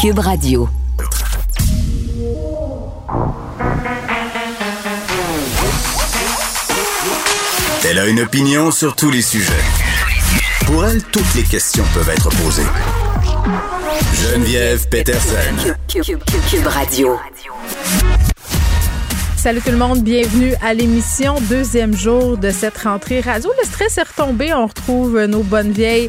Cube 0.00 0.18
Radio. 0.18 0.68
Elle 7.84 7.98
a 7.98 8.06
une 8.06 8.20
opinion 8.20 8.70
sur 8.70 8.94
tous 8.94 9.10
les 9.10 9.22
sujets. 9.22 9.52
Pour 10.66 10.84
elle, 10.86 11.02
toutes 11.02 11.34
les 11.34 11.42
questions 11.42 11.84
peuvent 11.92 12.08
être 12.08 12.28
posées. 12.30 12.62
Geneviève 14.14 14.88
Peterson. 14.88 15.74
Cube, 15.88 16.04
Cube- 16.04 16.22
Cube 16.50 16.66
Radio. 16.66 17.18
Salut 19.42 19.60
tout 19.60 19.72
le 19.72 19.76
monde, 19.76 20.04
bienvenue 20.04 20.54
à 20.62 20.72
l'émission 20.72 21.34
deuxième 21.48 21.94
jour 21.94 22.38
de 22.38 22.50
cette 22.50 22.78
rentrée 22.78 23.20
radio. 23.20 23.50
Le 23.60 23.66
stress 23.66 23.98
est 23.98 24.04
retombé, 24.04 24.54
on 24.54 24.68
retrouve 24.68 25.24
nos 25.24 25.42
bonnes 25.42 25.72
vieilles 25.72 26.08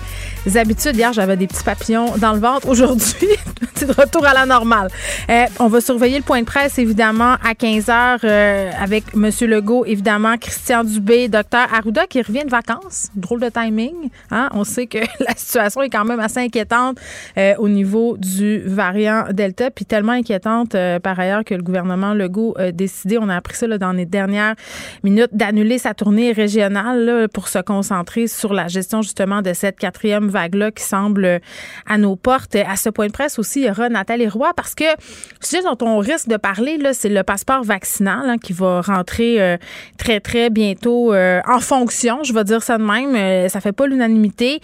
habitudes. 0.55 0.95
Hier, 0.95 1.13
j'avais 1.13 1.37
des 1.37 1.47
petits 1.47 1.63
papillons 1.63 2.15
dans 2.17 2.33
le 2.33 2.39
ventre. 2.39 2.67
Aujourd'hui, 2.67 3.29
c'est 3.75 3.89
retour 3.89 4.25
à 4.25 4.33
la 4.33 4.45
normale. 4.45 4.89
Euh, 5.29 5.45
on 5.59 5.67
va 5.67 5.81
surveiller 5.81 6.17
le 6.17 6.23
point 6.23 6.41
de 6.41 6.45
presse, 6.45 6.77
évidemment, 6.77 7.35
à 7.43 7.55
15 7.55 7.89
heures 7.89 8.19
euh, 8.23 8.69
avec 8.79 9.05
M. 9.15 9.29
Legault, 9.49 9.85
évidemment, 9.85 10.37
Christian 10.37 10.83
Dubé, 10.83 11.27
Dr 11.27 11.67
Arruda 11.73 12.05
qui 12.07 12.21
revient 12.21 12.43
de 12.45 12.49
vacances. 12.49 13.09
Drôle 13.15 13.39
de 13.39 13.49
timing. 13.49 14.09
Hein? 14.31 14.49
On 14.53 14.63
sait 14.63 14.85
que 14.85 14.99
la 15.19 15.35
situation 15.35 15.81
est 15.81 15.89
quand 15.89 16.05
même 16.05 16.19
assez 16.19 16.39
inquiétante 16.39 16.97
euh, 17.37 17.55
au 17.57 17.69
niveau 17.69 18.17
du 18.17 18.61
variant 18.65 19.25
Delta, 19.31 19.71
puis 19.71 19.85
tellement 19.85 20.11
inquiétante 20.11 20.75
euh, 20.75 20.99
par 20.99 21.19
ailleurs 21.19 21.43
que 21.43 21.55
le 21.55 21.63
gouvernement 21.63 22.13
Legault 22.13 22.53
a 22.57 22.71
décidé, 22.71 23.17
on 23.23 23.29
a 23.29 23.35
appris 23.35 23.55
ça 23.55 23.67
là, 23.67 23.77
dans 23.77 23.91
les 23.91 24.05
dernières 24.05 24.55
minutes, 25.03 25.31
d'annuler 25.31 25.77
sa 25.77 25.93
tournée 25.93 26.31
régionale 26.31 27.27
pour 27.33 27.47
se 27.47 27.59
concentrer 27.59 28.27
sur 28.27 28.53
la 28.53 28.67
gestion 28.67 29.01
justement 29.01 29.41
de 29.41 29.53
cette 29.53 29.77
quatrième 29.77 30.27
vague-là 30.27 30.71
qui 30.71 30.83
semble 30.83 31.25
euh, 31.25 31.39
à 31.87 31.97
nos 31.97 32.15
portes. 32.15 32.55
À 32.55 32.75
ce 32.75 32.89
point 32.89 33.07
de 33.07 33.11
presse 33.11 33.39
aussi, 33.39 33.61
il 33.61 33.67
y 33.67 33.69
aura 33.69 33.89
Nathalie 33.89 34.27
Roy 34.27 34.51
parce 34.55 34.75
que 34.75 34.83
le 34.83 35.45
sujet 35.45 35.63
dont 35.63 35.77
on 35.81 35.97
risque 35.97 36.27
de 36.27 36.37
parler, 36.37 36.77
c'est 36.93 37.09
le 37.09 37.23
passeport 37.23 37.63
vaccinal 37.63 38.29
hein, 38.29 38.37
qui 38.37 38.53
va 38.53 38.81
rentrer 38.81 39.41
euh, 39.41 39.57
très, 39.97 40.19
très 40.19 40.49
bientôt 40.49 41.13
euh, 41.13 41.41
en 41.47 41.59
fonction, 41.59 42.23
je 42.23 42.33
vais 42.33 42.43
dire 42.43 42.61
ça 42.63 42.77
de 42.77 42.83
même. 42.83 43.15
Euh, 43.15 43.49
ça 43.49 43.61
fait 43.61 43.71
pas 43.71 43.87
l'unanimité, 43.87 44.59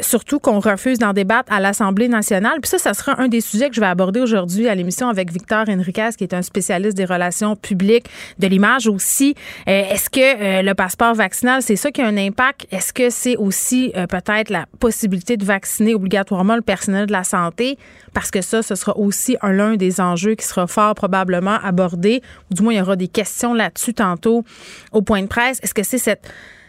surtout 0.00 0.38
qu'on 0.38 0.60
refuse 0.60 0.98
d'en 0.98 1.12
débattre 1.12 1.52
à 1.52 1.60
l'Assemblée 1.60 2.08
nationale. 2.08 2.58
Puis 2.60 2.70
ça, 2.70 2.78
ça 2.78 2.94
sera 2.94 3.20
un 3.20 3.28
des 3.28 3.40
sujets 3.40 3.68
que 3.68 3.74
je 3.74 3.80
vais 3.80 3.86
aborder 3.86 4.20
aujourd'hui 4.20 4.68
à 4.68 4.74
l'émission 4.74 5.08
avec 5.08 5.32
Victor 5.32 5.64
Enriquez, 5.68 6.10
qui 6.16 6.24
est 6.24 6.34
un 6.34 6.42
spécialiste 6.42 6.96
des 6.96 7.04
relations 7.04 7.56
publiques, 7.56 8.01
de 8.38 8.46
l'image 8.46 8.86
aussi. 8.86 9.34
Euh, 9.68 9.84
Est-ce 9.90 10.10
que 10.10 10.20
euh, 10.20 10.62
le 10.62 10.74
passeport 10.74 11.14
vaccinal, 11.14 11.62
c'est 11.62 11.76
ça 11.76 11.90
qui 11.90 12.02
a 12.02 12.06
un 12.06 12.16
impact? 12.16 12.66
Est-ce 12.70 12.92
que 12.92 13.10
c'est 13.10 13.36
aussi 13.36 13.92
euh, 13.96 14.06
peut-être 14.06 14.50
la 14.50 14.66
possibilité 14.80 15.36
de 15.36 15.44
vacciner 15.44 15.94
obligatoirement 15.94 16.56
le 16.56 16.62
personnel 16.62 17.06
de 17.06 17.12
la 17.12 17.24
santé? 17.24 17.78
Parce 18.14 18.30
que 18.30 18.42
ça, 18.42 18.62
ce 18.62 18.74
sera 18.74 18.96
aussi 18.96 19.36
un 19.40 19.52
l'un 19.52 19.76
des 19.76 20.00
enjeux 20.00 20.34
qui 20.34 20.46
sera 20.46 20.66
fort 20.66 20.94
probablement 20.94 21.58
abordé, 21.62 22.22
ou 22.50 22.54
du 22.54 22.62
moins 22.62 22.72
il 22.72 22.78
y 22.78 22.80
aura 22.80 22.96
des 22.96 23.08
questions 23.08 23.54
là-dessus 23.54 23.94
tantôt 23.94 24.44
au 24.92 25.02
point 25.02 25.22
de 25.22 25.26
presse. 25.26 25.58
Est-ce 25.62 25.74
que 25.74 25.82
c'est 25.82 26.20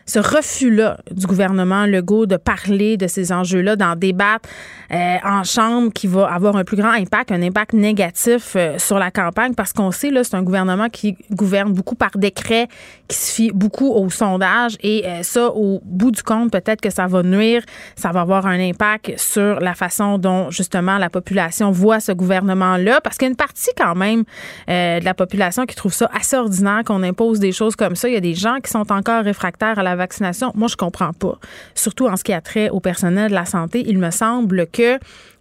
ce 0.05 0.19
refus-là 0.19 0.99
du 1.11 1.25
gouvernement 1.25 1.85
Legault 1.85 2.25
de 2.25 2.35
parler 2.35 2.97
de 2.97 3.07
ces 3.07 3.31
enjeux-là, 3.31 3.75
d'en 3.75 3.95
débattre? 3.95 4.49
Euh, 4.93 5.17
en 5.23 5.43
chambre 5.43 5.91
qui 5.91 6.05
va 6.05 6.31
avoir 6.31 6.55
un 6.55 6.63
plus 6.63 6.77
grand 6.77 6.91
impact, 6.91 7.31
un 7.31 7.41
impact 7.41 7.73
négatif 7.73 8.53
euh, 8.55 8.77
sur 8.77 8.99
la 8.99 9.09
campagne, 9.09 9.55
parce 9.55 9.73
qu'on 9.73 9.91
sait, 9.91 10.11
là, 10.11 10.23
c'est 10.23 10.35
un 10.35 10.43
gouvernement 10.43 10.87
qui 10.89 11.17
gouverne 11.31 11.73
beaucoup 11.73 11.95
par 11.95 12.11
décret, 12.15 12.67
qui 13.07 13.17
se 13.17 13.31
fie 13.31 13.51
beaucoup 13.51 13.91
au 13.91 14.09
sondage, 14.11 14.77
et 14.81 15.03
euh, 15.05 15.23
ça, 15.23 15.47
au 15.47 15.81
bout 15.83 16.11
du 16.11 16.21
compte, 16.21 16.51
peut-être 16.51 16.79
que 16.79 16.91
ça 16.91 17.07
va 17.07 17.23
nuire, 17.23 17.63
ça 17.95 18.11
va 18.11 18.21
avoir 18.21 18.45
un 18.45 18.59
impact 18.59 19.17
sur 19.17 19.59
la 19.61 19.73
façon 19.73 20.19
dont, 20.19 20.51
justement, 20.51 20.99
la 20.99 21.09
population 21.09 21.71
voit 21.71 21.99
ce 21.99 22.11
gouvernement-là, 22.11 23.01
parce 23.01 23.17
qu'il 23.17 23.25
y 23.25 23.29
a 23.29 23.31
une 23.31 23.35
partie, 23.35 23.71
quand 23.75 23.95
même, 23.95 24.23
de 24.67 25.03
la 25.03 25.13
population 25.13 25.65
qui 25.65 25.75
trouve 25.75 25.93
ça 25.93 26.09
assez 26.13 26.35
ordinaire 26.35 26.83
qu'on 26.85 27.01
impose 27.03 27.39
des 27.39 27.51
choses 27.51 27.75
comme 27.75 27.95
ça. 27.95 28.07
Il 28.07 28.13
y 28.13 28.17
a 28.17 28.21
des 28.21 28.35
gens 28.35 28.57
qui 28.63 28.69
sont 28.69 28.91
encore 28.91 29.23
réfractaires 29.23 29.79
à 29.79 29.83
la 29.83 29.95
vaccination. 29.95 30.51
Moi, 30.55 30.67
je 30.67 30.75
comprends 30.75 31.13
pas. 31.13 31.39
Surtout 31.73 32.07
en 32.07 32.15
ce 32.15 32.23
qui 32.23 32.33
a 32.33 32.41
trait 32.41 32.69
au 32.69 32.79
personnel 32.79 33.29
de 33.29 33.35
la 33.35 33.45
santé, 33.45 33.83
il 33.87 33.97
me 33.97 34.11
semble 34.11 34.67
que 34.67 34.82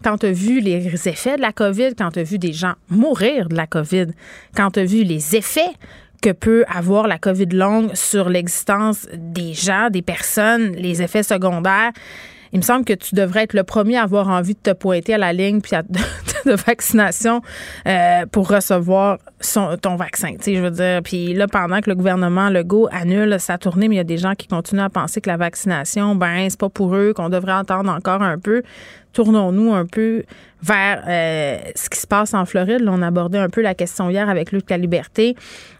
quand 0.02 0.18
tu 0.18 0.26
as 0.26 0.32
vu 0.32 0.60
les 0.60 1.08
effets 1.08 1.36
de 1.36 1.42
la 1.42 1.52
COVID, 1.52 1.94
quand 1.96 2.10
tu 2.12 2.20
as 2.20 2.24
vu 2.24 2.38
des 2.38 2.52
gens 2.52 2.74
mourir 2.88 3.48
de 3.48 3.54
la 3.54 3.66
COVID, 3.66 4.08
quand 4.56 4.72
tu 4.72 4.80
as 4.80 4.84
vu 4.84 5.04
les 5.04 5.36
effets 5.36 5.72
que 6.22 6.30
peut 6.30 6.64
avoir 6.72 7.08
la 7.08 7.18
COVID 7.18 7.46
longue 7.46 7.94
sur 7.94 8.28
l'existence 8.28 9.08
des 9.12 9.54
gens, 9.54 9.90
des 9.90 10.02
personnes, 10.02 10.72
les 10.76 11.02
effets 11.02 11.24
secondaires, 11.24 11.90
il 12.52 12.58
me 12.58 12.62
semble 12.62 12.84
que 12.84 12.92
tu 12.92 13.14
devrais 13.14 13.44
être 13.44 13.54
le 13.54 13.64
premier 13.64 13.96
à 13.96 14.02
avoir 14.02 14.28
envie 14.28 14.54
de 14.54 14.60
te 14.60 14.72
pointer 14.72 15.14
à 15.14 15.18
la 15.18 15.32
ligne 15.32 15.60
puis 15.60 15.74
à- 15.74 15.82
de 16.44 16.52
vaccination 16.52 17.40
euh, 17.86 18.26
pour 18.26 18.48
recevoir 18.48 19.18
ton 19.80 19.96
vaccin. 19.96 20.32
Tu 20.34 20.42
sais, 20.42 20.54
je 20.56 20.60
veux 20.60 20.70
dire, 20.70 21.00
puis 21.02 21.34
là, 21.34 21.46
pendant 21.46 21.80
que 21.80 21.88
le 21.88 21.96
gouvernement 21.96 22.50
Legault 22.50 22.88
annule 22.92 23.38
sa 23.38 23.58
tournée, 23.58 23.88
mais 23.88 23.96
il 23.96 23.98
y 23.98 24.00
a 24.00 24.04
des 24.04 24.18
gens 24.18 24.34
qui 24.34 24.48
continuent 24.48 24.82
à 24.82 24.90
penser 24.90 25.20
que 25.20 25.30
la 25.30 25.36
vaccination, 25.36 26.14
ben, 26.14 26.48
c'est 26.48 26.58
pas 26.58 26.68
pour 26.68 26.94
eux, 26.94 27.12
qu'on 27.14 27.28
devrait 27.28 27.52
attendre 27.52 27.90
encore 27.90 28.22
un 28.22 28.38
peu. 28.38 28.62
Tournons-nous 29.12 29.72
un 29.72 29.86
peu 29.86 30.24
vers 30.62 31.02
euh, 31.08 31.58
ce 31.74 31.90
qui 31.90 31.98
se 31.98 32.06
passe 32.06 32.34
en 32.34 32.44
Floride. 32.44 32.80
Là, 32.80 32.92
on 32.94 33.02
abordait 33.02 33.38
un 33.38 33.48
peu 33.48 33.62
la 33.62 33.74
question 33.74 34.08
hier 34.10 34.28
avec 34.28 34.52
Luc 34.52 34.70
La 34.70 34.78
Liberté, 34.78 35.36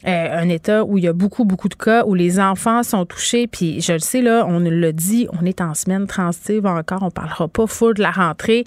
euh, 0.07 0.41
un 0.41 0.49
État 0.49 0.85
où 0.85 0.99
il 0.99 1.05
y 1.05 1.09
a 1.09 1.13
beaucoup, 1.13 1.45
beaucoup 1.45 1.69
de 1.69 1.75
cas, 1.75 2.05
où 2.05 2.15
les 2.15 2.41
enfants 2.41 2.83
sont 2.83 3.05
touchés. 3.07 3.47
Puis 3.47 3.81
je 3.81 3.93
le 3.93 4.01
sais, 4.01 4.23
là, 4.23 4.45
on 4.47 4.59
le 4.59 4.93
dit, 4.93 5.29
on 5.41 5.47
est 5.47 5.61
en 5.61 5.75
semaine 5.75 6.07
transitive 6.07 6.67
encore, 6.67 7.03
on 7.03 7.11
parlera 7.11 7.49
pas 7.49 7.67
full 7.67 7.95
de 7.95 8.03
la 8.03 8.11
rentrée 8.11 8.65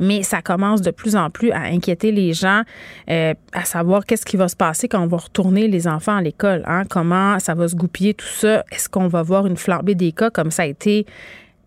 mais 0.00 0.22
ça 0.22 0.42
commence 0.42 0.80
de 0.80 0.90
plus 0.90 1.16
en 1.16 1.30
plus 1.30 1.50
à 1.52 1.62
inquiéter 1.62 2.12
les 2.12 2.32
gens, 2.32 2.62
euh, 3.10 3.34
à 3.52 3.64
savoir 3.64 4.04
qu'est-ce 4.04 4.26
qui 4.26 4.36
va 4.36 4.48
se 4.48 4.56
passer 4.56 4.88
quand 4.88 5.00
on 5.00 5.06
va 5.06 5.18
retourner 5.18 5.68
les 5.68 5.86
enfants 5.86 6.16
à 6.16 6.22
l'école, 6.22 6.62
hein? 6.66 6.82
comment 6.88 7.38
ça 7.38 7.54
va 7.54 7.68
se 7.68 7.76
goupiller 7.76 8.14
tout 8.14 8.26
ça, 8.26 8.64
est-ce 8.72 8.88
qu'on 8.88 9.08
va 9.08 9.22
voir 9.22 9.46
une 9.46 9.56
flambée 9.56 9.94
des 9.94 10.12
cas 10.12 10.30
comme 10.30 10.50
ça 10.50 10.62
a 10.62 10.66
été 10.66 11.06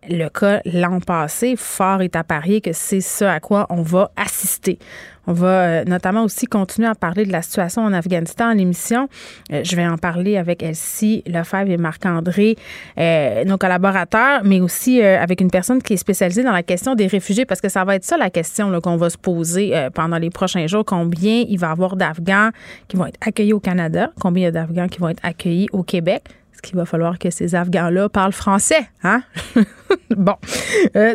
le 0.10 0.30
cas 0.30 0.62
l'an 0.66 1.00
passé. 1.00 1.56
Fort 1.58 2.02
est 2.02 2.16
à 2.16 2.24
parier 2.24 2.62
que 2.62 2.74
c'est 2.74 3.02
ce 3.02 3.26
à 3.26 3.40
quoi 3.40 3.68
on 3.70 3.82
va 3.82 4.12
assister. 4.16 4.80
On 5.28 5.34
va 5.34 5.48
euh, 5.48 5.84
notamment 5.84 6.24
aussi 6.24 6.46
continuer 6.46 6.88
à 6.88 6.96
parler 6.96 7.26
de 7.26 7.32
la 7.34 7.42
situation 7.42 7.82
en 7.84 7.92
Afghanistan 7.92 8.48
à 8.48 8.56
l'émission. 8.56 9.10
Euh, 9.52 9.62
je 9.64 9.76
vais 9.76 9.86
en 9.86 9.98
parler 9.98 10.38
avec 10.38 10.64
Elsie 10.64 11.22
Lefebvre 11.28 11.70
et 11.70 11.78
Marc-André, 11.78 12.56
euh, 12.98 13.44
nos 13.44 13.58
collaborateurs, 13.58 14.42
mais 14.46 14.62
aussi 14.62 15.02
avec 15.02 15.42
une 15.42 15.52
personne 15.52 15.84
qui 15.84 15.94
est 15.94 15.98
spécialisée 15.98 16.44
dans 16.44 16.54
la 16.54 16.64
question 16.64 16.96
des 16.96 17.08
réfugiés, 17.08 17.46
parce 17.46 17.60
que 17.60 17.68
ça 17.68 17.84
va 17.84 17.96
être 17.96 18.06
ça 18.06 18.18
la 18.18 18.30
question 18.30 18.80
qu'on 18.80 18.96
va 18.96 19.10
se 19.10 19.18
poser 19.18 19.74
pendant 19.94 20.18
les 20.18 20.30
prochains 20.30 20.66
jours. 20.68 20.86
Combien 20.86 21.44
il 21.48 21.58
va 21.58 21.68
y 21.68 21.72
avoir 21.72 21.98
d'Afghans 21.98 22.52
qui 22.88 22.96
vont 22.96 23.06
être 23.06 23.20
accueillis 23.20 23.54
au 23.54 23.60
Canada? 23.60 24.12
Combien 24.20 24.44
il 24.44 24.46
y 24.46 24.48
a 24.48 24.52
d'Afghans 24.52 24.88
qui 24.88 25.00
vont 25.00 25.10
être 25.10 25.24
accueillis 25.24 25.68
au 25.74 25.84
Québec? 25.84 26.24
Est-ce 26.58 26.64
qu'il 26.64 26.76
va 26.76 26.86
falloir 26.86 27.20
que 27.20 27.30
ces 27.30 27.54
Afghans-là 27.54 28.10
parlent 28.10 28.34
français, 28.34 28.90
hein? 29.04 29.22
bon. 30.10 30.34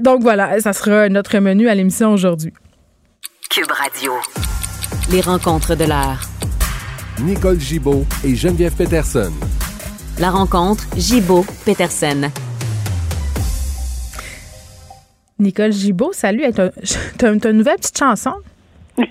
donc 0.01 0.23
voilà, 0.23 0.61
ça 0.61 0.73
sera 0.73 1.09
notre 1.09 1.37
menu 1.41 1.69
à 1.69 1.75
l'émission 1.75 2.13
aujourd'hui. 2.13 2.53
Cube 3.51 3.73
Radio. 3.73 4.13
Les 5.11 5.21
rencontres 5.21 5.75
de 5.75 5.83
l'art. 5.83 6.23
Nicole 7.23 7.59
Gibaud 7.59 8.07
et 8.23 8.37
Geneviève 8.37 8.77
Peterson. 8.77 9.33
La 10.21 10.31
rencontre 10.31 10.85
Gibaud-Peterson. 10.97 12.31
Nicole 15.41 15.73
Gibaud, 15.73 16.13
salut. 16.13 16.45
T'as 17.19 17.33
une 17.33 17.51
nouvelle 17.51 17.79
petite 17.79 17.99
chanson? 17.99 18.35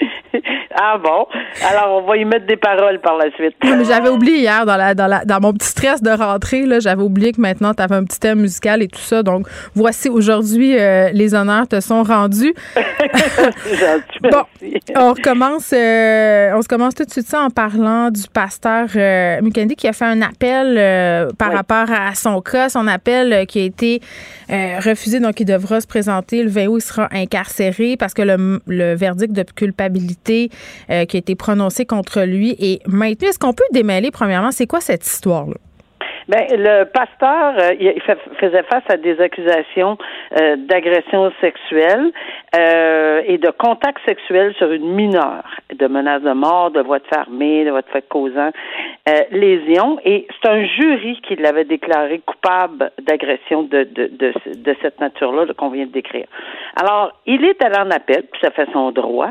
ah 0.74 0.98
bon? 0.98 1.26
Alors, 1.68 2.02
on 2.02 2.06
va 2.06 2.16
y 2.16 2.24
mettre 2.24 2.46
des 2.46 2.56
paroles 2.56 3.00
par 3.00 3.16
la 3.16 3.30
suite. 3.32 3.56
j'avais 3.86 4.08
oublié 4.08 4.38
hier, 4.38 4.64
dans, 4.64 4.76
la, 4.76 4.94
dans, 4.94 5.06
la, 5.06 5.24
dans 5.24 5.40
mon 5.40 5.52
petit 5.52 5.68
stress 5.68 6.02
de 6.02 6.10
rentrée, 6.10 6.64
j'avais 6.80 7.02
oublié 7.02 7.32
que 7.32 7.40
maintenant, 7.40 7.74
tu 7.74 7.82
avais 7.82 7.96
un 7.96 8.04
petit 8.04 8.20
thème 8.20 8.40
musical 8.40 8.82
et 8.82 8.88
tout 8.88 9.00
ça. 9.00 9.22
Donc, 9.22 9.46
voici 9.74 10.08
aujourd'hui, 10.08 10.78
euh, 10.78 11.10
les 11.12 11.34
honneurs 11.34 11.68
te 11.68 11.80
sont 11.80 12.02
rendus. 12.02 12.54
bon, 14.22 14.44
on 14.96 15.12
recommence, 15.12 15.72
euh, 15.72 16.52
on 16.54 16.62
se 16.62 16.68
commence 16.68 16.94
tout 16.94 17.04
de 17.04 17.10
suite 17.10 17.26
ça 17.26 17.42
en 17.42 17.50
parlant 17.50 18.10
du 18.10 18.22
pasteur 18.32 18.88
euh, 18.96 19.40
qui 19.76 19.88
a 19.88 19.92
fait 19.92 20.04
un 20.04 20.22
appel 20.22 20.76
euh, 20.78 21.28
par 21.38 21.52
rapport 21.52 21.90
à 21.90 22.14
son 22.14 22.40
cas, 22.40 22.68
son 22.68 22.86
appel 22.86 23.46
qui 23.46 23.60
a 23.60 23.64
été 23.64 24.00
refusé, 24.48 25.20
donc 25.20 25.38
il 25.40 25.44
devra 25.44 25.80
se 25.80 25.86
présenter 25.86 26.42
le 26.42 26.50
20 26.50 26.60
il 26.60 26.80
sera 26.80 27.08
incarcéré 27.12 27.96
parce 27.96 28.14
que 28.14 28.22
le, 28.22 28.60
le 28.66 28.94
verdict 28.94 29.32
de 29.32 29.42
culpabilité 29.42 29.89
euh, 29.98 31.04
qui 31.04 31.16
a 31.16 31.18
été 31.18 31.34
prononcé 31.34 31.86
contre 31.86 32.22
lui 32.22 32.56
est 32.58 32.86
maintenu. 32.86 33.28
Est-ce 33.28 33.38
qu'on 33.38 33.52
peut 33.52 33.64
démêler, 33.72 34.10
premièrement, 34.10 34.50
c'est 34.50 34.66
quoi 34.66 34.80
cette 34.80 35.04
histoire-là? 35.06 35.56
Ben, 36.28 36.46
le 36.50 36.84
pasteur, 36.84 37.54
euh, 37.58 38.16
faisait 38.38 38.62
face 38.64 38.84
à 38.88 38.96
des 38.96 39.20
accusations 39.20 39.98
euh, 40.40 40.56
d'agression 40.56 41.32
sexuelle 41.40 42.12
et 42.52 43.38
de 43.38 43.50
contact 43.56 43.98
sexuel 44.08 44.52
sur 44.58 44.72
une 44.72 44.94
mineure, 44.94 45.44
de 45.72 45.86
menaces 45.86 46.22
de 46.22 46.32
mort, 46.32 46.72
de 46.72 46.80
voix 46.80 46.98
de 46.98 47.06
fermée, 47.06 47.64
de 47.64 47.70
voix 47.70 47.82
de 47.82 47.88
fait 47.92 48.04
causant 48.08 48.50
lésion. 49.30 49.98
Et 50.04 50.26
c'est 50.30 50.48
un 50.48 50.64
jury 50.64 51.20
qui 51.26 51.36
l'avait 51.36 51.64
déclaré 51.64 52.20
coupable 52.26 52.90
d'agression 53.02 53.62
de, 53.62 53.84
de, 53.84 54.06
de, 54.08 54.32
de, 54.52 54.76
cette 54.82 55.00
nature-là 55.00 55.46
qu'on 55.56 55.70
vient 55.70 55.86
de 55.86 55.92
décrire. 55.92 56.26
Alors, 56.74 57.12
il 57.26 57.44
est 57.44 57.62
allé 57.64 57.78
en 57.78 57.90
appel, 57.90 58.24
puis 58.32 58.40
ça 58.42 58.50
fait 58.50 58.68
son 58.72 58.90
droit. 58.90 59.30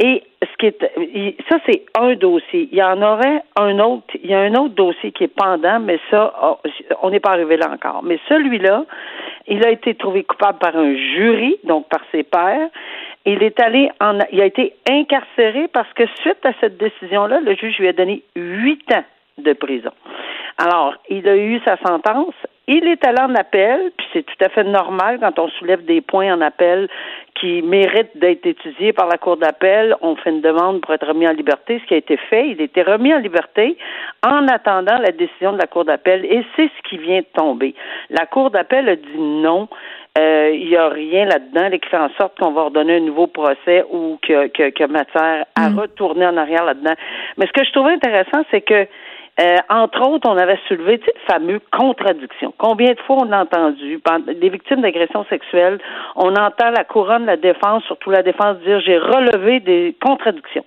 Et 0.00 0.24
ce 0.42 0.56
qui 0.58 0.66
est, 0.66 1.36
ça 1.48 1.58
c'est 1.66 1.84
un 1.98 2.14
dossier. 2.14 2.68
Il 2.72 2.78
y 2.78 2.82
en 2.82 3.00
aurait 3.00 3.42
un 3.56 3.78
autre. 3.78 4.14
Il 4.22 4.30
y 4.30 4.34
a 4.34 4.40
un 4.40 4.54
autre 4.54 4.74
dossier 4.74 5.12
qui 5.12 5.24
est 5.24 5.34
pendant, 5.34 5.78
mais 5.78 6.00
ça, 6.10 6.32
oh, 6.42 6.58
on 7.02 7.10
n'est 7.10 7.20
pas 7.20 7.30
arrivé 7.30 7.56
là 7.56 7.70
encore. 7.70 8.02
Mais 8.02 8.18
celui-là, 8.28 8.84
il 9.46 9.64
a 9.64 9.70
été 9.70 9.94
trouvé 9.94 10.24
coupable 10.24 10.58
par 10.58 10.76
un 10.76 10.94
jury, 10.96 11.58
donc 11.64 11.88
par 11.88 12.00
ses 12.10 12.24
pairs. 12.24 12.68
Il 13.24 13.42
est 13.42 13.58
allé 13.60 13.88
en, 14.00 14.18
il 14.32 14.40
a 14.40 14.46
été 14.46 14.74
incarcéré 14.90 15.68
parce 15.68 15.92
que 15.94 16.04
suite 16.20 16.44
à 16.44 16.52
cette 16.60 16.76
décision-là, 16.76 17.40
le 17.40 17.54
juge 17.54 17.78
lui 17.78 17.88
a 17.88 17.92
donné 17.92 18.22
huit 18.34 18.92
ans 18.92 19.04
de 19.38 19.52
prison. 19.52 19.92
Alors, 20.58 20.94
il 21.08 21.28
a 21.28 21.36
eu 21.36 21.60
sa 21.64 21.76
sentence. 21.78 22.34
Il 22.66 22.88
est 22.88 23.04
allé 23.04 23.20
en 23.20 23.34
appel, 23.34 23.92
puis 23.96 24.06
c'est 24.12 24.22
tout 24.22 24.44
à 24.44 24.48
fait 24.48 24.64
normal 24.64 25.18
quand 25.20 25.38
on 25.38 25.48
soulève 25.48 25.84
des 25.84 26.00
points 26.00 26.32
en 26.32 26.40
appel 26.40 26.88
qui 27.34 27.60
méritent 27.62 28.16
d'être 28.16 28.46
étudiés 28.46 28.92
par 28.92 29.06
la 29.06 29.18
Cour 29.18 29.36
d'appel. 29.36 29.94
On 30.00 30.16
fait 30.16 30.30
une 30.30 30.40
demande 30.40 30.80
pour 30.80 30.94
être 30.94 31.06
remis 31.06 31.28
en 31.28 31.32
liberté, 31.32 31.78
ce 31.82 31.86
qui 31.86 31.94
a 31.94 31.98
été 31.98 32.16
fait. 32.16 32.48
Il 32.48 32.60
a 32.60 32.64
été 32.64 32.82
remis 32.82 33.12
en 33.12 33.18
liberté 33.18 33.76
en 34.26 34.48
attendant 34.48 34.96
la 34.96 35.12
décision 35.12 35.52
de 35.52 35.58
la 35.58 35.66
Cour 35.66 35.84
d'appel 35.84 36.24
et 36.24 36.42
c'est 36.56 36.70
ce 36.74 36.88
qui 36.88 36.96
vient 36.96 37.20
de 37.20 37.26
tomber. 37.34 37.74
La 38.08 38.24
Cour 38.24 38.50
d'appel 38.50 38.88
a 38.88 38.96
dit 38.96 39.18
non. 39.18 39.68
Euh, 40.16 40.52
il 40.54 40.68
n'y 40.68 40.76
a 40.76 40.88
rien 40.88 41.24
là-dedans 41.24 41.76
qui 41.76 41.88
fait 41.88 41.98
en 41.98 42.08
sorte 42.10 42.38
qu'on 42.38 42.52
va 42.52 42.62
redonner 42.62 42.98
un 42.98 43.00
nouveau 43.00 43.26
procès 43.26 43.84
ou 43.90 44.16
que, 44.22 44.46
que, 44.46 44.70
que 44.70 44.84
matière 44.84 45.44
à 45.56 45.68
mm. 45.68 45.78
retourner 45.80 46.24
en 46.24 46.36
arrière 46.36 46.64
là-dedans. 46.64 46.94
Mais 47.36 47.46
ce 47.46 47.52
que 47.52 47.64
je 47.64 47.72
trouvais 47.72 47.94
intéressant, 47.94 48.44
c'est 48.52 48.60
que 48.60 48.86
euh, 49.40 49.56
entre 49.68 50.08
autres, 50.08 50.28
on 50.28 50.36
avait 50.36 50.58
soulevé 50.68 51.00
le 51.04 51.12
fameux 51.26 51.60
contradiction. 51.72 52.54
Combien 52.56 52.92
de 52.92 53.00
fois 53.00 53.16
on 53.22 53.32
a 53.32 53.42
entendu? 53.42 54.00
Des 54.40 54.48
victimes 54.48 54.80
d'agressions 54.80 55.24
sexuelles, 55.28 55.80
on 56.14 56.36
entend 56.36 56.70
la 56.70 56.84
couronne, 56.84 57.26
la 57.26 57.36
défense, 57.36 57.82
surtout 57.84 58.10
la 58.10 58.22
défense 58.22 58.58
dire 58.58 58.78
j'ai 58.80 58.96
relevé 58.96 59.58
des 59.58 59.96
contradictions. 60.00 60.64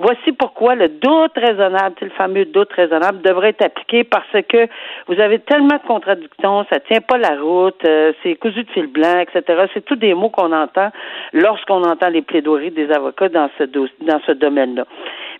Voici 0.00 0.32
pourquoi 0.32 0.74
le 0.74 0.88
doute 0.88 1.32
raisonnable, 1.36 1.94
le 2.00 2.10
fameux 2.10 2.44
doute 2.44 2.72
raisonnable, 2.72 3.22
devrait 3.22 3.50
être 3.50 3.66
appliqué 3.66 4.02
parce 4.02 4.26
que 4.48 4.66
vous 5.06 5.20
avez 5.20 5.38
tellement 5.38 5.76
de 5.76 5.86
contradictions, 5.86 6.66
ça 6.72 6.80
tient 6.80 7.00
pas 7.00 7.18
la 7.18 7.40
route, 7.40 7.84
euh, 7.86 8.12
c'est 8.22 8.34
cousu 8.34 8.64
de 8.64 8.70
fil 8.70 8.88
blanc, 8.88 9.20
etc. 9.20 9.66
C'est 9.74 9.84
tous 9.84 9.96
des 9.96 10.14
mots 10.14 10.30
qu'on 10.30 10.52
entend 10.52 10.90
lorsqu'on 11.32 11.82
entend 11.84 12.08
les 12.08 12.22
plaidoiries 12.22 12.72
des 12.72 12.90
avocats 12.90 13.28
dans 13.28 13.48
ce 13.58 13.64
dans 13.64 14.20
ce 14.26 14.32
domaine-là. 14.32 14.86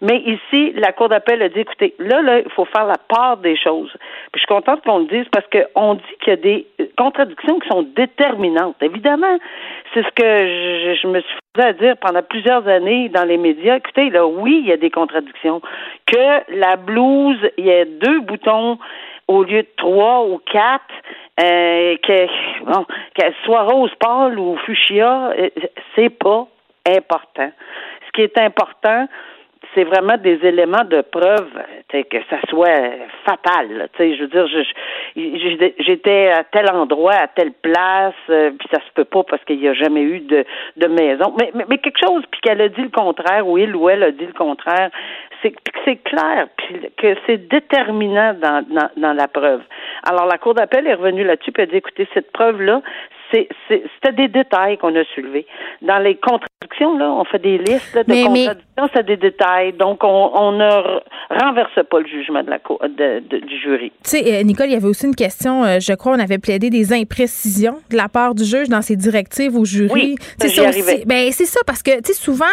Mais 0.00 0.18
ici, 0.18 0.72
la 0.76 0.92
Cour 0.92 1.08
d'appel 1.08 1.42
a 1.42 1.48
dit, 1.48 1.60
écoutez, 1.60 1.94
là, 1.98 2.22
là, 2.22 2.40
il 2.40 2.50
faut 2.52 2.64
faire 2.66 2.86
la 2.86 2.98
part 3.08 3.38
des 3.38 3.56
choses. 3.56 3.90
Puis 4.32 4.34
je 4.34 4.38
suis 4.40 4.46
contente 4.46 4.82
qu'on 4.84 5.00
le 5.00 5.06
dise 5.06 5.26
parce 5.32 5.46
qu'on 5.48 5.94
dit 5.94 6.02
qu'il 6.20 6.30
y 6.30 6.32
a 6.32 6.36
des 6.36 6.66
contradictions 6.96 7.58
qui 7.58 7.68
sont 7.68 7.82
déterminantes. 7.82 8.76
Évidemment, 8.80 9.38
c'est 9.92 10.02
ce 10.02 10.10
que 10.10 10.96
je, 11.02 11.06
me 11.08 11.20
suis 11.20 11.38
à 11.58 11.72
dire 11.72 11.96
pendant 11.96 12.22
plusieurs 12.22 12.66
années 12.68 13.08
dans 13.08 13.24
les 13.24 13.38
médias. 13.38 13.76
Écoutez, 13.76 14.10
là, 14.10 14.26
oui, 14.26 14.60
il 14.62 14.68
y 14.68 14.72
a 14.72 14.76
des 14.76 14.90
contradictions. 14.90 15.60
Que 16.06 16.54
la 16.56 16.76
blouse, 16.76 17.38
il 17.56 17.66
y 17.66 17.72
a 17.72 17.84
deux 17.84 18.20
boutons 18.20 18.78
au 19.26 19.42
lieu 19.42 19.62
de 19.62 19.68
trois 19.76 20.24
ou 20.24 20.38
quatre, 20.50 20.94
euh, 21.40 21.96
qu'elle 22.02 23.34
soit 23.44 23.62
rose 23.62 23.94
pâle 24.00 24.38
ou 24.38 24.56
fuchsia, 24.58 25.32
euh, 25.38 25.50
c'est 25.94 26.10
pas 26.10 26.46
important. 26.86 27.50
Ce 28.06 28.12
qui 28.12 28.22
est 28.22 28.38
important, 28.38 29.06
c'est 29.74 29.84
vraiment 29.84 30.16
des 30.16 30.38
éléments 30.44 30.84
de 30.84 31.00
preuve 31.02 31.48
que 32.10 32.18
ça 32.28 32.36
soit 32.48 32.92
fatal. 33.24 33.88
Je 33.98 34.20
veux 34.22 34.28
dire, 34.28 34.46
j'étais 35.78 36.28
à 36.28 36.44
tel 36.44 36.70
endroit, 36.70 37.14
à 37.14 37.28
telle 37.28 37.52
place, 37.52 38.14
euh, 38.28 38.50
puis 38.58 38.68
ça 38.70 38.80
se 38.80 38.92
peut 38.94 39.04
pas 39.04 39.22
parce 39.24 39.42
qu'il 39.44 39.58
n'y 39.58 39.68
a 39.68 39.74
jamais 39.74 40.02
eu 40.02 40.20
de, 40.20 40.44
de 40.76 40.86
maison. 40.86 41.34
Mais, 41.38 41.50
mais, 41.68 41.78
quelque 41.78 41.98
chose, 41.98 42.24
puis 42.30 42.40
qu'elle 42.42 42.60
a 42.60 42.68
dit 42.68 42.82
le 42.82 42.90
contraire, 42.90 43.46
ou 43.46 43.58
il 43.58 43.74
ou 43.74 43.88
elle 43.88 44.02
a 44.02 44.10
dit 44.10 44.26
le 44.26 44.32
contraire, 44.32 44.90
c'est 45.42 45.54
c'est 45.84 45.96
clair, 45.96 46.46
puis 46.56 46.90
que 46.96 47.14
c'est 47.26 47.48
déterminant 47.48 48.34
dans, 48.34 48.64
dans, 48.68 48.90
dans 48.96 49.12
la 49.12 49.28
preuve. 49.28 49.62
Alors 50.02 50.26
la 50.26 50.38
Cour 50.38 50.54
d'appel 50.54 50.86
est 50.86 50.94
revenue 50.94 51.24
là-dessus, 51.24 51.52
puis 51.52 51.62
a 51.62 51.66
dit, 51.66 51.76
écoutez, 51.76 52.06
cette 52.12 52.32
preuve-là, 52.32 52.82
c'était 53.30 54.12
des 54.12 54.28
détails 54.28 54.78
qu'on 54.78 54.94
a 54.94 55.04
soulevés. 55.14 55.46
Dans 55.82 55.98
les 55.98 56.16
contradictions, 56.16 56.96
là, 56.96 57.10
on 57.10 57.24
fait 57.24 57.38
des 57.38 57.58
listes 57.58 57.96
de 57.96 58.24
contradictions, 58.24 58.88
c'est 58.94 59.06
des 59.06 59.16
détails. 59.16 59.72
Donc, 59.74 60.02
on, 60.02 60.52
ne 60.52 61.00
renverse 61.30 61.78
pas 61.90 62.00
le 62.00 62.06
jugement 62.06 62.42
de 62.42 62.50
la 62.50 62.58
du 62.58 63.60
jury. 63.60 63.92
Tu 64.04 64.10
sais, 64.10 64.40
euh, 64.40 64.42
Nicole, 64.42 64.66
il 64.66 64.72
y 64.72 64.76
avait 64.76 64.86
aussi 64.86 65.06
une 65.06 65.14
question, 65.14 65.64
euh, 65.64 65.78
je 65.80 65.92
crois, 65.92 66.12
on 66.12 66.18
avait 66.18 66.38
plaidé 66.38 66.70
des 66.70 66.92
imprécisions 66.92 67.76
de 67.90 67.96
la 67.96 68.08
part 68.08 68.34
du 68.34 68.44
juge 68.44 68.68
dans 68.68 68.82
ses 68.82 68.96
directives 68.96 69.56
au 69.56 69.64
jury. 69.64 69.90
Oui, 69.92 70.16
c'est 70.38 70.48
ça, 70.48 70.70
ben, 71.06 71.30
c'est 71.32 71.44
ça, 71.44 71.60
parce 71.66 71.82
que, 71.82 71.96
tu 71.98 72.12
sais, 72.12 72.14
souvent, 72.14 72.46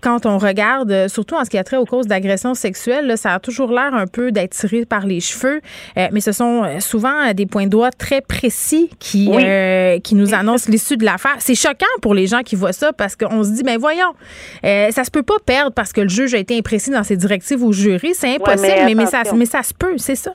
quand 0.00 0.26
on 0.26 0.38
regarde, 0.38 0.90
euh, 0.90 1.08
surtout 1.08 1.34
en 1.34 1.44
ce 1.44 1.50
qui 1.50 1.58
a 1.58 1.64
trait 1.64 1.76
aux 1.76 1.84
causes 1.84 2.06
d'agression 2.06 2.54
sexuelle, 2.54 3.06
là, 3.06 3.16
ça 3.16 3.34
a 3.34 3.38
toujours 3.40 3.70
l'air 3.72 3.94
un 3.94 4.06
peu 4.06 4.32
d'être 4.32 4.52
tiré 4.52 4.84
par 4.84 5.06
les 5.06 5.20
cheveux, 5.20 5.60
euh, 5.96 6.08
mais 6.12 6.20
ce 6.20 6.32
sont 6.32 6.64
euh, 6.64 6.80
souvent 6.80 7.32
des 7.34 7.46
points 7.46 7.64
de 7.64 7.70
doigt 7.70 7.90
très 7.90 8.20
précis 8.20 8.90
qui, 8.98 9.28
Oui. 9.32 9.42
euh, 9.44 9.98
qui 10.00 10.14
nous 10.14 10.34
annoncent 10.34 10.70
l'issue 10.70 10.96
de 10.96 11.04
l'affaire. 11.04 11.36
C'est 11.38 11.54
choquant 11.54 11.86
pour 12.02 12.14
les 12.14 12.26
gens 12.26 12.42
qui 12.42 12.56
voient 12.56 12.72
ça 12.72 12.92
parce 12.92 13.16
qu'on 13.16 13.42
se 13.44 13.50
dit, 13.50 13.62
ben 13.62 13.78
voyons, 13.78 14.12
euh, 14.64 14.90
ça 14.90 15.04
se 15.04 15.10
peut 15.10 15.22
pas 15.22 15.38
perdre 15.44 15.72
parce 15.72 15.92
que 15.92 16.00
le 16.00 16.08
juge 16.08 16.34
a 16.34 16.38
été 16.38 16.56
imprécis 16.58 16.90
dans 16.90 17.02
ses 17.04 17.16
directives 17.16 17.62
au 17.62 17.72
jury. 17.72 18.12
C'est 18.14 18.34
impossible, 18.36 18.62
mais 18.78 18.84
mais, 18.86 18.94
mais, 18.94 19.06
ça, 19.06 19.18
attention. 19.20 19.36
mais 19.36 19.46
ça 19.46 19.62
se 19.62 19.74
peut, 19.74 19.94
c'est 19.98 20.14
ça. 20.14 20.32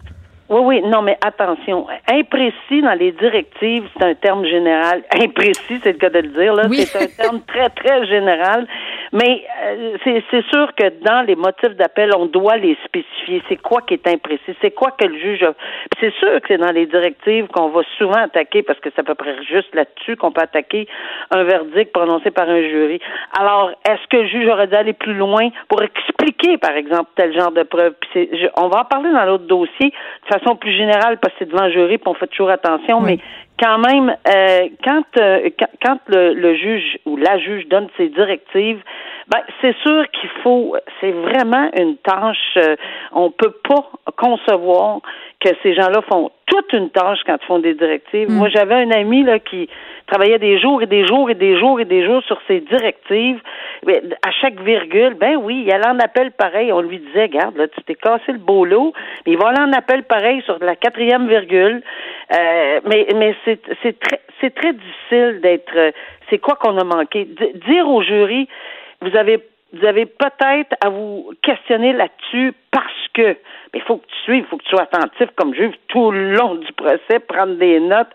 Oui, 0.49 0.59
oui, 0.63 0.81
non, 0.83 1.01
mais 1.01 1.17
attention. 1.25 1.87
Imprécis 2.11 2.81
dans 2.81 2.93
les 2.99 3.11
directives, 3.13 3.87
c'est 3.97 4.03
un 4.05 4.13
terme 4.13 4.45
général. 4.45 5.03
Imprécis, 5.11 5.79
c'est 5.81 5.93
le 5.93 5.97
cas 5.97 6.09
de 6.09 6.19
le 6.19 6.27
dire, 6.29 6.53
là. 6.53 6.63
Oui. 6.69 6.81
C'est 6.81 7.01
un 7.03 7.07
terme 7.23 7.41
très, 7.47 7.69
très 7.69 8.05
général. 8.05 8.67
Mais 9.13 9.43
euh, 9.65 9.97
c'est 10.03 10.43
sûr 10.47 10.73
que 10.75 10.89
dans 11.03 11.21
les 11.25 11.35
motifs 11.35 11.75
d'appel, 11.75 12.11
on 12.17 12.25
doit 12.25 12.57
les 12.57 12.75
spécifier. 12.83 13.41
C'est 13.47 13.57
quoi 13.61 13.81
qui 13.81 13.93
est 13.93 14.07
imprécis? 14.07 14.55
C'est 14.61 14.71
quoi 14.71 14.91
que 14.91 15.05
le 15.05 15.17
juge 15.17 15.43
a? 15.43 15.53
C'est 15.99 16.13
sûr 16.15 16.29
que 16.41 16.47
c'est 16.47 16.57
dans 16.57 16.71
les 16.71 16.87
directives 16.87 17.47
qu'on 17.47 17.69
va 17.69 17.81
souvent 17.97 18.13
attaquer, 18.23 18.63
parce 18.63 18.79
que 18.79 18.89
c'est 18.93 18.99
à 18.99 19.03
peu 19.03 19.15
près 19.15 19.35
juste 19.43 19.73
là-dessus 19.75 20.17
qu'on 20.17 20.31
peut 20.31 20.41
attaquer 20.41 20.87
un 21.31 21.43
verdict 21.43 21.91
prononcé 21.93 22.31
par 22.31 22.49
un 22.49 22.61
jury. 22.61 22.99
Alors, 23.39 23.71
est-ce 23.87 24.05
que 24.09 24.17
le 24.17 24.27
juge 24.27 24.47
aurait 24.49 24.67
dû 24.67 24.75
aller 24.75 24.93
plus 24.93 25.13
loin 25.13 25.47
pour 25.69 25.81
expliquer, 25.83 26.57
par 26.57 26.71
exemple, 26.75 27.11
tel 27.15 27.33
genre 27.37 27.51
de 27.51 27.63
preuve? 27.63 27.93
Puis 28.01 28.09
c'est- 28.13 28.29
je- 28.37 28.47
on 28.57 28.67
va 28.67 28.81
en 28.81 28.85
parler 28.85 29.11
dans 29.11 29.25
l'autre 29.25 29.45
dossier 29.45 29.89
de 29.89 30.32
façon 30.39 30.55
plus 30.55 30.75
générale, 30.75 31.17
parce 31.21 31.33
que 31.33 31.39
c'est 31.39 31.51
devant 31.51 31.65
le 31.65 31.71
jury, 31.71 31.97
puis 31.97 32.07
on 32.07 32.13
fait 32.13 32.27
toujours 32.27 32.49
attention, 32.49 33.01
mais 33.01 33.19
quand 33.59 33.77
même, 33.77 34.15
euh, 34.27 34.67
quand, 34.83 35.03
euh, 35.17 35.49
quand, 35.59 35.69
quand 35.81 35.99
le, 36.07 36.33
le 36.33 36.55
juge 36.55 36.97
ou 37.05 37.17
la 37.17 37.37
juge 37.37 37.67
donne 37.67 37.87
ses 37.97 38.09
directives, 38.09 38.81
ben 39.27 39.39
c'est 39.61 39.75
sûr 39.77 40.05
qu'il 40.11 40.29
faut, 40.43 40.75
c'est 40.99 41.11
vraiment 41.11 41.69
une 41.79 41.97
tâche. 41.97 42.57
euh, 42.57 42.75
on 43.11 43.31
peut 43.31 43.53
pas 43.67 43.89
concevoir 44.17 44.99
que 45.39 45.49
ces 45.61 45.73
gens-là 45.73 46.01
font 46.09 46.31
toute 46.45 46.71
une 46.73 46.89
tâche 46.89 47.19
quand 47.25 47.37
ils 47.41 47.45
font 47.45 47.59
des 47.59 47.73
directives. 47.73 48.29
Moi, 48.29 48.49
j'avais 48.49 48.75
un 48.75 48.91
ami 48.91 49.23
là 49.23 49.39
qui 49.39 49.69
travaillait 50.07 50.39
des 50.39 50.59
jours 50.59 50.81
et 50.81 50.85
des 50.85 51.05
jours 51.07 51.29
et 51.29 51.35
des 51.35 51.57
jours 51.57 51.79
et 51.79 51.85
des 51.85 52.05
jours 52.05 52.21
sur 52.23 52.39
ses 52.47 52.59
directives. 52.61 53.41
À 54.25 54.31
chaque 54.41 54.59
virgule, 54.61 55.15
ben 55.15 55.35
oui, 55.37 55.63
il 55.65 55.71
allait 55.73 55.87
en 55.87 55.99
appel 55.99 56.31
pareil. 56.31 56.71
On 56.71 56.81
lui 56.81 56.99
disait, 56.99 57.27
garde, 57.29 57.57
là, 57.57 57.67
tu 57.67 57.81
t'es 57.83 57.95
cassé 57.95 58.31
le 58.31 58.37
beau 58.37 58.63
lot, 58.65 58.93
mais 59.25 59.33
il 59.33 59.37
va 59.37 59.49
aller 59.49 59.59
en 59.61 59.73
appel 59.73 60.03
pareil 60.03 60.41
sur 60.43 60.57
la 60.61 60.75
quatrième 60.75 61.27
virgule. 61.27 61.81
Euh, 62.31 62.79
mais 62.85 63.07
mais 63.15 63.35
c'est 63.45 63.59
c'est 63.81 63.99
très 63.99 64.19
c'est 64.39 64.53
très 64.53 64.73
difficile 64.73 65.39
d'être. 65.41 65.75
euh, 65.75 65.91
c'est 66.29 66.37
quoi 66.39 66.55
qu'on 66.55 66.77
a 66.77 66.83
manqué? 66.83 67.25
D- 67.25 67.53
dire 67.67 67.87
au 67.87 68.01
jury, 68.01 68.47
vous 69.03 69.15
avez 69.17 69.43
vous 69.73 69.85
avez 69.85 70.05
peut-être 70.05 70.75
à 70.81 70.89
vous 70.89 71.33
questionner 71.41 71.93
là-dessus 71.93 72.53
parce 72.71 73.07
que 73.13 73.35
mais 73.73 73.79
il 73.79 73.83
faut 73.87 73.97
que 73.97 74.05
tu 74.05 74.15
suives, 74.23 74.43
il 74.45 74.49
faut 74.49 74.57
que 74.57 74.63
tu 74.63 74.69
sois 74.69 74.83
attentif 74.83 75.29
comme 75.35 75.53
juge 75.53 75.73
tout 75.87 76.11
le 76.11 76.33
long 76.35 76.55
du 76.55 76.71
procès, 76.73 77.19
prendre 77.27 77.55
des 77.57 77.79
notes, 77.79 78.07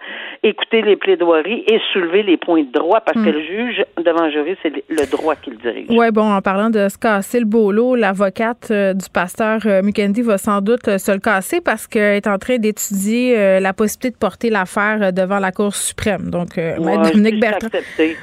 écouter 0.42 0.82
les 0.82 0.96
plaidoiries 0.96 1.64
et 1.66 1.80
soulever 1.92 2.22
les 2.22 2.36
points 2.36 2.62
de 2.62 2.70
droit 2.72 3.00
parce 3.00 3.22
que 3.24 3.30
le 3.30 3.42
juge 3.42 3.84
devant 4.02 4.24
le 4.26 4.30
jury, 4.30 4.56
c'est 4.62 4.70
le- 4.70 5.10
droit 5.10 5.34
qui 5.36 5.50
le 5.50 5.56
dirige. 5.56 5.86
Oui, 5.90 6.10
bon, 6.12 6.30
en 6.32 6.40
parlant 6.42 6.70
de 6.70 6.88
se 6.88 6.98
casser 6.98 7.40
le 7.40 7.46
bolo, 7.46 7.94
l'avocate 7.94 8.68
euh, 8.70 8.92
du 8.94 9.08
pasteur 9.10 9.60
euh, 9.66 9.82
Mukendi 9.82 10.22
va 10.22 10.36
sans 10.38 10.60
doute 10.60 10.86
euh, 10.86 10.98
se 10.98 11.10
le 11.12 11.18
casser 11.18 11.60
parce 11.60 11.86
qu'elle 11.86 12.16
est 12.16 12.26
en 12.26 12.36
train 12.38 12.58
d'étudier 12.58 13.38
euh, 13.38 13.60
la 13.60 13.72
possibilité 13.72 14.10
de 14.10 14.18
porter 14.18 14.50
l'affaire 14.50 15.12
devant 15.12 15.38
la 15.38 15.50
Cour 15.50 15.74
suprême. 15.74 16.30
Donc, 16.30 16.48
Ouais, 16.56 16.74
Dominique 17.10 17.40
Bertrand. 17.40 17.68
c'est 17.72 17.78
accepté, 17.78 18.16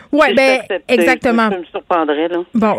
exactement. 0.88 1.50
Je, 1.50 1.56
je 1.56 1.60
me 1.62 1.65
surprendrais, 1.65 2.27
là. 2.27 2.38
Bon, 2.54 2.75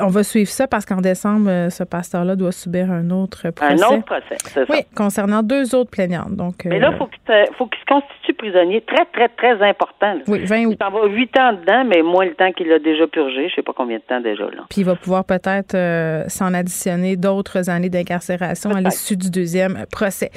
on 0.00 0.06
va 0.08 0.22
suivre 0.24 0.48
ça 0.50 0.66
parce 0.66 0.84
qu'en 0.86 1.00
décembre, 1.00 1.68
ce 1.70 1.84
pasteur-là 1.84 2.34
doit 2.36 2.52
subir 2.52 2.90
un 2.90 3.10
autre 3.10 3.50
procès. 3.50 3.72
Un 3.74 3.86
autre 3.86 3.91
procès, 4.00 4.36
c'est 4.44 4.66
ça. 4.66 4.72
Oui, 4.72 4.78
concernant 4.96 5.42
deux 5.42 5.74
autres 5.74 5.90
plaignantes. 5.90 6.34
Donc, 6.34 6.64
Mais 6.64 6.76
euh, 6.76 6.80
là, 6.80 6.92
faut 6.98 7.06
qu'il 7.06 7.20
se- 7.26 7.52
faut 7.58 7.66
qu'il 7.66 7.80
se 7.80 7.84
constitue 7.86 8.32
prisonnier 8.34 8.80
très, 8.80 9.04
très, 9.12 9.28
très 9.28 9.62
important. 9.68 10.14
là. 10.14 10.20
oui, 10.28 10.44
20 10.44 10.64
août. 10.66 10.76
Il 10.80 10.84
s'en 10.84 10.90
va 10.90 11.06
huit 11.06 11.38
ans 11.38 11.52
dedans, 11.52 11.84
mais 11.84 12.02
moins 12.02 12.24
le 12.24 12.34
temps 12.34 12.50
qu'il 12.52 12.72
a 12.72 12.78
déjà 12.78 13.06
purgé. 13.06 13.48
Je 13.50 13.54
sais 13.56 13.62
pas 13.62 13.72
combien 13.76 13.98
de 13.98 14.02
temps 14.02 14.20
déjà, 14.20 14.44
là. 14.44 14.62
Puis 14.70 14.80
il 14.80 14.84
va 14.84 14.94
pouvoir 14.96 15.24
peut-être 15.24 15.74
euh, 15.74 16.24
s'en 16.28 16.54
additionner 16.54 17.16
d'autres 17.16 17.68
années 17.68 17.90
d'incarcération 17.90 18.70
à 18.70 18.80
l'issue 18.80 19.16
du 19.16 19.30
deuxième 19.30 19.84
procès. 19.92 20.30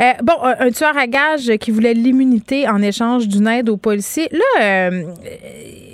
Euh, 0.00 0.12
bon, 0.22 0.34
un, 0.42 0.70
tueur 0.70 0.96
à 0.96 1.06
gages 1.06 1.56
qui 1.58 1.70
voulait 1.70 1.94
l'immunité 1.94 2.68
en 2.68 2.80
échange 2.82 3.26
d'une 3.28 3.48
aide 3.48 3.68
aux 3.68 3.76
policiers. 3.76 4.28
Là, 4.30 4.62
euh, 4.62 5.02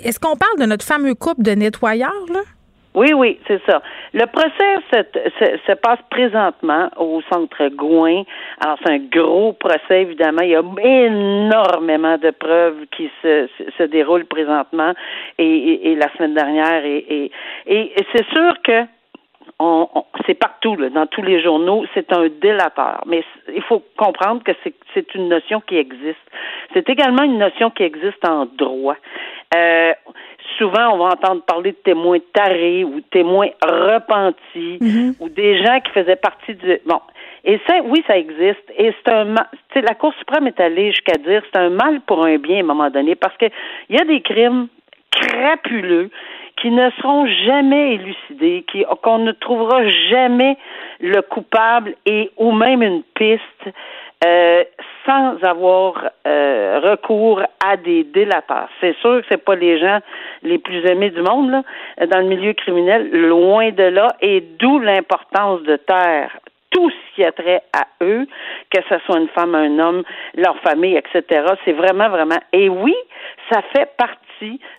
est-ce 0.03 0.19
qu'on 0.19 0.35
parle 0.35 0.59
de 0.59 0.65
notre 0.65 0.85
fameux 0.85 1.15
couple 1.15 1.41
de 1.43 1.51
nettoyeurs, 1.51 2.11
là? 2.33 2.39
Oui, 2.95 3.13
oui, 3.15 3.39
c'est 3.47 3.61
ça. 3.67 3.81
Le 4.19 4.25
procès 4.25 4.73
se, 4.91 4.99
se- 5.39 5.57
se 5.67 5.71
passe 5.73 5.99
présentement 6.09 6.89
au 6.97 7.21
centre 7.31 7.67
Gouin. 7.69 8.23
Alors, 8.63 8.77
c'est 8.83 8.91
un 8.93 8.97
gros 8.97 9.53
procès, 9.53 10.01
évidemment. 10.01 10.41
Il 10.41 10.49
y 10.49 10.55
a 10.55 10.63
énormément 10.83 12.17
de 12.17 12.31
preuves 12.31 12.87
qui 12.95 13.11
se, 13.21 13.47
se, 13.77 13.83
déroulent 13.83 14.25
présentement 14.25 14.93
et, 15.37 15.45
et- 15.45 15.91
et 15.91 15.95
la 15.95 16.09
semaine 16.15 16.33
dernière. 16.33 16.83
Et, 16.83 17.31
et, 17.67 17.93
c'est 18.11 18.25
sûr 18.33 18.53
que 18.63 18.81
on, 19.59 19.87
on- 19.93 20.05
c'est 20.25 20.33
partout, 20.33 20.75
là, 20.75 20.89
dans 20.89 21.05
tous 21.05 21.21
les 21.21 21.39
journaux, 21.41 21.85
c'est 21.93 22.11
un 22.11 22.27
délateur. 22.41 23.03
Mais 23.05 23.23
il 23.53 23.61
faut 23.63 23.83
comprendre 23.97 24.41
que 24.43 24.51
c'est, 24.63 24.73
c'est 24.95 25.13
une 25.13 25.29
notion 25.29 25.61
qui 25.61 25.77
existe. 25.77 26.25
C'est 26.73 26.89
également 26.89 27.23
une 27.23 27.37
notion 27.37 27.69
qui 27.69 27.83
existe 27.83 28.27
en 28.27 28.45
droit. 28.47 28.97
Euh, 29.55 29.93
souvent, 30.57 30.93
on 30.93 30.97
va 30.97 31.05
entendre 31.13 31.41
parler 31.43 31.71
de 31.71 31.77
témoins 31.77 32.19
tarés 32.33 32.83
ou 32.83 33.01
témoins 33.11 33.49
repentis 33.61 34.79
ou 35.19 35.29
des 35.29 35.63
gens 35.63 35.79
qui 35.81 35.91
faisaient 35.91 36.15
partie 36.15 36.55
du... 36.55 36.79
Bon, 36.85 36.99
et 37.47 37.59
ça, 37.65 37.75
oui, 37.85 38.03
ça 38.07 38.17
existe. 38.17 38.71
Et 38.77 38.93
c'est 38.93 39.11
un 39.11 39.23
mal. 39.23 39.47
Tu 39.51 39.79
sais, 39.79 39.81
la 39.81 39.95
Cour 39.95 40.13
suprême 40.19 40.47
est 40.47 40.59
allée 40.59 40.91
jusqu'à 40.91 41.17
dire 41.17 41.41
c'est 41.51 41.59
un 41.59 41.69
mal 41.69 42.01
pour 42.01 42.25
un 42.25 42.37
bien 42.37 42.57
à 42.57 42.59
un 42.59 42.63
moment 42.63 42.89
donné 42.89 43.15
parce 43.15 43.35
que 43.37 43.45
il 43.89 43.95
y 43.95 43.99
a 43.99 44.05
des 44.05 44.21
crimes 44.21 44.67
crapuleux 45.11 46.09
qui 46.61 46.71
ne 46.71 46.89
seront 46.99 47.25
jamais 47.45 47.93
élucidés, 47.93 48.65
qui 48.69 48.83
qu'on 49.01 49.19
ne 49.19 49.31
trouvera 49.31 49.87
jamais 50.09 50.57
le 50.99 51.21
coupable 51.21 51.95
et 52.05 52.31
ou 52.37 52.51
même 52.51 52.81
une 52.81 53.03
piste 53.15 53.69
euh, 54.25 54.63
sans 55.05 55.37
avoir 55.43 56.09
euh, 56.25 56.79
recours 56.83 57.41
à 57.63 57.77
des 57.77 58.03
délateurs. 58.03 58.67
C'est 58.81 58.95
sûr 58.97 59.21
que 59.21 59.25
c'est 59.29 59.43
pas 59.43 59.55
les 59.55 59.79
gens 59.79 59.99
les 60.43 60.57
plus 60.57 60.85
aimés 60.85 61.11
du 61.11 61.21
monde 61.21 61.51
là, 61.51 61.63
dans 62.07 62.19
le 62.19 62.25
milieu 62.25 62.53
criminel, 62.53 63.09
loin 63.11 63.71
de 63.71 63.83
là, 63.83 64.07
et 64.21 64.41
d'où 64.59 64.79
l'importance 64.79 65.61
de 65.63 65.75
taire 65.75 66.31
tout 66.71 66.89
ce 66.89 67.15
qui 67.15 67.23
a 67.23 67.31
trait 67.31 67.61
à 67.73 67.87
eux, 68.03 68.27
que 68.69 68.81
ce 68.89 68.99
soit 69.05 69.19
une 69.19 69.29
femme, 69.29 69.55
un 69.55 69.79
homme, 69.79 70.03
leur 70.35 70.57
famille, 70.59 70.97
etc. 70.97 71.45
C'est 71.63 71.71
vraiment, 71.71 72.09
vraiment. 72.09 72.39
Et 72.51 72.69
oui, 72.69 72.95
ça 73.51 73.61
fait 73.73 73.89
partie 73.97 74.26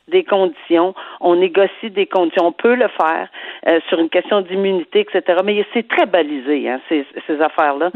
des 0.09 0.25
conditions. 0.25 0.95
On 1.21 1.37
négocie 1.37 1.91
des 1.91 2.07
conditions. 2.07 2.47
On 2.47 2.53
peut 2.53 2.75
le 2.75 2.88
faire 2.88 3.29
euh, 3.67 3.81
sur 3.88 3.99
une 3.99 4.09
question 4.09 4.41
d'immunité, 4.41 5.00
etc. 5.00 5.41
Mais 5.45 5.65
c'est 5.73 5.87
très 5.88 6.07
balisé, 6.07 6.69
hein, 6.69 6.81
ces, 6.88 7.05
ces 7.27 7.41
affaires-là. 7.41 7.91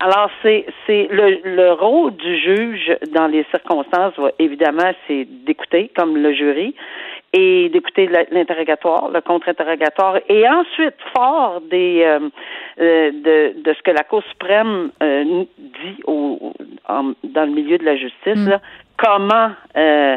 Alors, 0.00 0.30
c'est 0.42 0.66
c'est 0.86 1.08
le, 1.10 1.40
le 1.44 1.72
rôle 1.72 2.12
du 2.16 2.36
juge 2.38 2.96
dans 3.12 3.26
les 3.26 3.44
circonstances, 3.50 4.14
évidemment, 4.38 4.92
c'est 5.06 5.24
d'écouter, 5.44 5.90
comme 5.96 6.16
le 6.16 6.32
jury, 6.32 6.74
et 7.32 7.68
d'écouter 7.68 8.08
l'interrogatoire, 8.30 9.10
le 9.10 9.20
contre-interrogatoire, 9.20 10.16
et 10.28 10.48
ensuite, 10.48 10.94
fort 11.14 11.60
des 11.70 12.02
euh, 12.04 12.20
euh, 12.80 13.10
de, 13.12 13.60
de 13.62 13.74
ce 13.74 13.82
que 13.82 13.90
la 13.90 14.04
Cour 14.04 14.22
suprême 14.30 14.90
euh, 15.02 15.44
dit 15.58 16.00
au, 16.06 16.52
en- 16.88 17.12
dans 17.24 17.44
le 17.44 17.50
milieu 17.52 17.76
de 17.76 17.84
la 17.84 17.96
justice, 17.96 18.46
là, 18.48 18.60
comment 18.96 19.50
euh, 19.76 20.16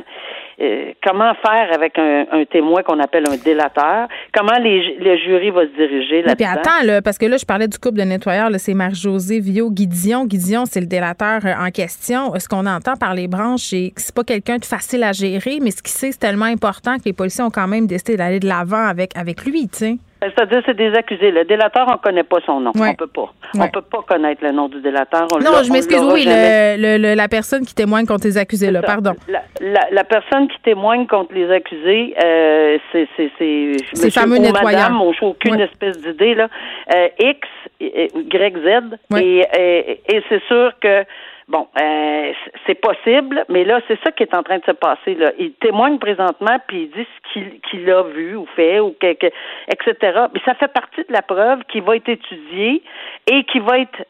euh, 0.61 0.91
comment 1.03 1.33
faire 1.43 1.73
avec 1.73 1.97
un, 1.97 2.25
un 2.31 2.45
témoin 2.45 2.83
qu'on 2.83 2.99
appelle 2.99 3.25
un 3.27 3.37
délateur, 3.37 4.07
comment 4.33 4.57
les, 4.61 4.97
le 4.99 5.17
jury 5.17 5.49
va 5.49 5.61
se 5.63 5.75
diriger 5.75 6.23
Oui, 6.25 6.35
Puis 6.35 6.45
là-dedans? 6.45 6.61
attends, 6.61 6.85
là, 6.85 7.01
parce 7.01 7.17
que 7.17 7.25
là, 7.25 7.37
je 7.37 7.45
parlais 7.45 7.67
du 7.67 7.77
couple 7.79 7.97
de 7.97 8.03
nettoyeurs, 8.03 8.49
c'est 8.57 8.73
Marie-Josée 8.73 9.39
Vio 9.39 9.71
Guidion. 9.71 10.25
Guidion, 10.25 10.65
c'est 10.65 10.81
le 10.81 10.85
délateur 10.87 11.39
euh, 11.45 11.53
en 11.59 11.71
question. 11.71 12.31
Ce 12.37 12.47
qu'on 12.47 12.65
entend 12.65 12.95
par 12.95 13.13
les 13.15 13.27
branches, 13.27 13.61
c'est 13.61 13.91
que 13.95 14.01
c'est 14.01 14.13
pas 14.15 14.23
quelqu'un 14.23 14.57
de 14.57 14.65
facile 14.65 15.03
à 15.03 15.11
gérer, 15.11 15.59
mais 15.61 15.71
ce 15.71 15.81
qu'il 15.81 15.91
sait, 15.91 16.11
c'est 16.11 16.19
tellement 16.19 16.45
important 16.45 16.97
que 16.97 17.03
les 17.05 17.13
policiers 17.13 17.43
ont 17.43 17.49
quand 17.49 17.67
même 17.67 17.87
décidé 17.87 18.15
d'aller 18.17 18.39
de 18.39 18.47
l'avant 18.47 18.85
avec, 18.85 19.17
avec 19.17 19.43
lui, 19.45 19.67
tu 19.69 19.77
sais. 19.77 19.97
C'est-à-dire, 20.21 20.61
c'est 20.65 20.75
des 20.77 20.93
accusés. 20.93 21.31
Le 21.31 21.45
délateur, 21.45 21.87
on 21.91 21.97
connaît 21.97 22.23
pas 22.23 22.37
son 22.45 22.59
nom. 22.59 22.71
Ouais. 22.75 22.89
On 22.89 22.93
peut 22.93 23.07
pas. 23.07 23.31
Ouais. 23.55 23.61
On 23.65 23.67
peut 23.69 23.81
pas 23.81 24.03
connaître 24.07 24.43
le 24.43 24.51
nom 24.51 24.67
du 24.69 24.79
délateur. 24.79 25.25
On 25.33 25.39
Non, 25.39 25.63
je 25.63 25.71
m'excuse, 25.71 25.99
oui, 26.13 26.25
le, 26.25 26.77
le- 26.79 26.97
le- 27.01 27.15
la 27.15 27.27
personne 27.27 27.65
qui 27.65 27.73
témoigne 27.73 28.05
contre 28.05 28.25
les 28.27 28.37
accusés, 28.37 28.69
là, 28.69 28.81
pardon. 28.81 29.13
La, 29.27 29.41
la, 29.59 29.87
la 29.91 30.03
personne 30.03 30.47
qui 30.47 30.59
témoigne 30.63 31.07
contre 31.07 31.33
les 31.33 31.49
accusés, 31.51 32.13
euh, 32.23 32.77
c'est 32.91 33.07
c'est 33.17 34.11
fameux 34.11 34.37
ou 34.37 34.41
nettoyeurs. 34.41 34.63
madame, 34.91 35.01
on 35.01 35.11
n'a 35.11 35.17
aucune 35.23 35.55
Ouais. 35.55 35.63
espèce 35.63 35.99
d'idée 36.01 36.35
là. 36.35 36.47
Euh, 36.93 37.07
X, 37.19 37.39
euh, 37.81 38.07
Y, 38.15 38.57
Z, 38.57 39.17
et, 39.19 39.41
et, 39.57 40.01
et 40.15 40.23
c'est 40.29 40.41
sûr 40.47 40.71
que 40.81 41.03
Bon, 41.51 41.67
euh, 41.81 42.31
c'est 42.65 42.75
possible, 42.75 43.43
mais 43.50 43.65
là, 43.65 43.81
c'est 43.89 44.00
ça 44.05 44.12
qui 44.13 44.24
est 44.24 44.34
en 44.34 44.41
train 44.41 44.60
de 44.60 44.63
se 44.63 44.72
passer. 44.72 45.15
Là. 45.15 45.34
Il 45.38 45.51
témoigne 45.55 46.00
présentement, 46.00 46.58
puis 46.65 46.84
il 46.84 46.91
dit 46.91 47.05
ce 47.05 47.34
qu'il 47.34 47.60
qu'il 47.60 47.91
a 47.91 48.03
vu 48.03 48.38
ou 48.38 48.46
fait, 48.55 48.79
ou 48.79 48.96
que, 48.98 49.12
que, 49.15 49.27
etc. 49.67 50.27
Mais 50.34 50.39
ça 50.46 50.53
fait 50.53 50.70
partie 50.70 51.01
de 51.01 51.12
la 51.12 51.22
preuve 51.22 51.60
qui 51.67 51.81
va 51.81 51.98
être 51.98 52.08
étudiée 52.08 52.81
et 53.29 53.43
qui 53.43 53.60
va 53.60 53.79
être 53.79 54.05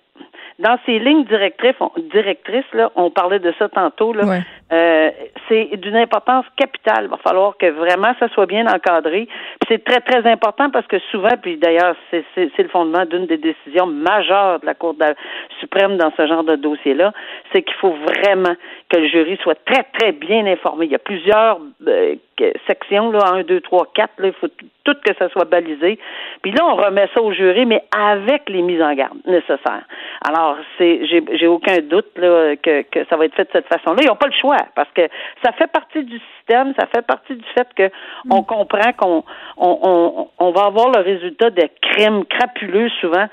dans 0.61 0.77
ces 0.85 0.99
lignes 0.99 1.25
directrices, 1.25 1.75
on, 1.79 1.91
directrices 2.13 2.71
là, 2.73 2.91
on 2.95 3.09
parlait 3.09 3.39
de 3.39 3.53
ça 3.59 3.67
tantôt. 3.69 4.13
Là, 4.13 4.25
Ouais. 4.25 4.39
euh, 4.71 5.09
c'est 5.49 5.75
d'une 5.77 5.95
importance 5.97 6.45
capitale. 6.57 7.05
Il 7.05 7.09
va 7.09 7.17
falloir 7.17 7.57
que 7.57 7.65
vraiment 7.71 8.13
ça 8.19 8.29
soit 8.29 8.45
bien 8.45 8.65
encadré. 8.67 9.25
Puis 9.25 9.67
c'est 9.67 9.83
très 9.83 9.99
très 10.01 10.29
important 10.31 10.69
parce 10.69 10.87
que 10.87 10.99
souvent, 11.11 11.35
puis 11.41 11.57
d'ailleurs 11.57 11.95
c'est 12.09 12.23
c'est 12.35 12.49
c'est 12.55 12.63
le 12.63 12.69
fondement 12.69 13.05
d'une 13.05 13.25
des 13.25 13.37
décisions 13.37 13.87
majeures 13.87 14.59
de 14.61 14.65
la 14.65 14.73
Cour 14.75 14.93
de 14.93 14.99
la- 15.01 15.15
suprême 15.59 15.97
dans 15.97 16.11
ce 16.17 16.25
genre 16.27 16.43
de 16.43 16.55
dossier-là, 16.55 17.11
c'est 17.51 17.61
qu'il 17.63 17.75
faut 17.75 17.93
vraiment 17.93 18.55
que 18.89 18.97
le 18.97 19.07
jury 19.07 19.37
soit 19.43 19.57
très 19.65 19.83
très 19.99 20.11
bien 20.11 20.45
informé. 20.45 20.85
Il 20.85 20.91
y 20.91 20.95
a 20.95 20.99
plusieurs 20.99 21.59
euh, 21.87 22.15
sections 22.67 23.11
là, 23.11 23.19
un, 23.33 23.43
deux, 23.43 23.61
trois, 23.61 23.87
quatre. 23.93 24.13
Là, 24.19 24.27
il 24.27 24.33
faut 24.33 24.47
tout 24.83 24.95
que 25.05 25.13
ça 25.17 25.29
soit 25.29 25.45
balisé. 25.45 25.99
Puis 26.41 26.51
là, 26.51 26.65
on 26.65 26.75
remet 26.75 27.07
ça 27.13 27.21
au 27.21 27.31
jury, 27.31 27.65
mais 27.65 27.83
avec 27.95 28.49
les 28.49 28.61
mises 28.61 28.81
en 28.81 28.93
garde 28.93 29.17
nécessaires. 29.25 29.83
Alors, 30.27 30.57
c'est 30.77 31.05
j'ai 31.05 31.23
j'ai 31.33 31.47
aucun 31.47 31.77
doute 31.79 32.17
là, 32.17 32.55
que, 32.55 32.81
que 32.83 33.05
ça 33.09 33.17
va 33.17 33.25
être 33.25 33.35
fait 33.35 33.45
de 33.45 33.51
cette 33.53 33.67
façon-là. 33.67 34.01
Ils 34.01 34.07
n'ont 34.07 34.15
pas 34.15 34.27
le 34.27 34.39
choix 34.39 34.57
parce 34.75 34.89
que 34.91 35.07
ça 35.43 35.51
fait 35.53 35.71
partie 35.71 36.03
du 36.03 36.19
système, 36.37 36.73
ça 36.79 36.87
fait 36.87 37.05
partie 37.05 37.35
du 37.35 37.45
fait 37.55 37.67
que 37.75 37.93
on 38.29 38.43
comprend 38.43 38.93
qu'on 38.93 39.23
on, 39.57 39.79
on, 39.83 40.27
on 40.39 40.51
va 40.51 40.65
avoir 40.65 40.91
le 40.91 41.01
résultat 41.01 41.49
de 41.49 41.63
crimes 41.81 42.25
crapuleux 42.25 42.89
souvent 43.01 43.27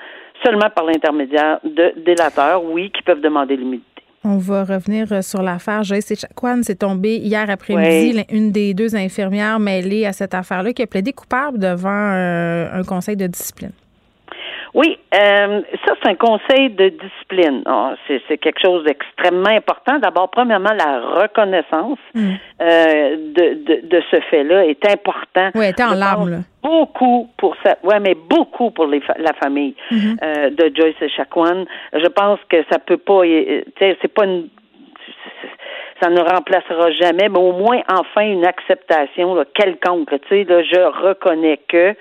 seulement 0.44 0.70
par 0.70 0.84
l'intermédiaire 0.84 1.58
de 1.64 1.92
délateurs, 1.96 2.62
oui, 2.62 2.90
qui 2.90 3.02
peuvent 3.02 3.20
demander 3.20 3.56
l'immunité. 3.56 3.97
On 4.24 4.36
va 4.38 4.64
revenir 4.64 5.12
euh, 5.12 5.22
sur 5.22 5.42
l'affaire 5.42 5.84
Joyce 5.84 6.10
Echaquan. 6.10 6.60
C'est 6.62 6.80
tombé 6.80 7.16
hier 7.16 7.48
après-midi. 7.48 8.16
Oui. 8.16 8.24
Une 8.30 8.50
des 8.50 8.74
deux 8.74 8.96
infirmières 8.96 9.60
mêlées 9.60 10.06
à 10.06 10.12
cette 10.12 10.34
affaire-là 10.34 10.72
qui 10.72 10.82
a 10.82 10.86
plaidé 10.86 11.12
coupable 11.12 11.58
devant 11.58 11.88
euh, 11.90 12.68
un 12.72 12.82
conseil 12.82 13.16
de 13.16 13.26
discipline. 13.26 13.72
Oui, 14.74 14.98
euh, 15.14 15.62
ça 15.86 15.94
c'est 16.02 16.08
un 16.10 16.14
conseil 16.14 16.70
de 16.70 16.88
discipline. 16.90 17.62
Ah, 17.66 17.94
c'est, 18.06 18.20
c'est 18.28 18.38
quelque 18.38 18.60
chose 18.60 18.84
d'extrêmement 18.84 19.48
important. 19.48 19.98
D'abord, 19.98 20.30
premièrement, 20.30 20.72
la 20.72 21.00
reconnaissance 21.22 21.98
Mm. 22.14 22.30
euh, 22.60 23.16
de, 23.16 23.54
de, 23.64 23.80
de 23.86 24.02
ce 24.10 24.20
fait-là 24.30 24.64
est 24.66 24.84
important. 24.86 25.50
Oui, 25.54 25.66
était 25.68 25.84
en 25.84 25.94
larmes, 25.94 26.30
là. 26.30 26.36
Beaucoup 26.62 27.28
pour 27.38 27.54
ça. 27.64 27.76
Ouais, 27.82 28.00
mais 28.00 28.14
beaucoup 28.14 28.70
pour 28.70 28.86
les 28.86 29.00
fa- 29.00 29.16
la 29.18 29.32
famille 29.34 29.74
Mm-hmm. 29.90 30.16
euh, 30.22 30.50
de 30.50 30.72
Joyce 30.76 31.00
Echaquan. 31.00 31.64
Je 31.92 32.06
pense 32.08 32.38
que 32.48 32.56
ça 32.70 32.78
peut 32.78 32.96
pas. 32.98 33.24
euh, 33.24 33.62
Tu 33.64 33.72
sais, 33.78 33.96
c'est 34.02 34.12
pas 34.12 34.24
une 34.24 34.48
ça 36.00 36.10
ne 36.10 36.20
remplacera 36.20 36.92
jamais, 36.92 37.28
mais 37.28 37.38
au 37.38 37.52
moins 37.52 37.80
enfin 37.92 38.22
une 38.22 38.44
acceptation 38.46 39.34
là, 39.34 39.44
quelconque. 39.54 40.10
Tu 40.10 40.28
sais, 40.28 40.44
là, 40.44 40.62
je 40.62 40.80
reconnais 41.06 41.58
que. 41.68 41.94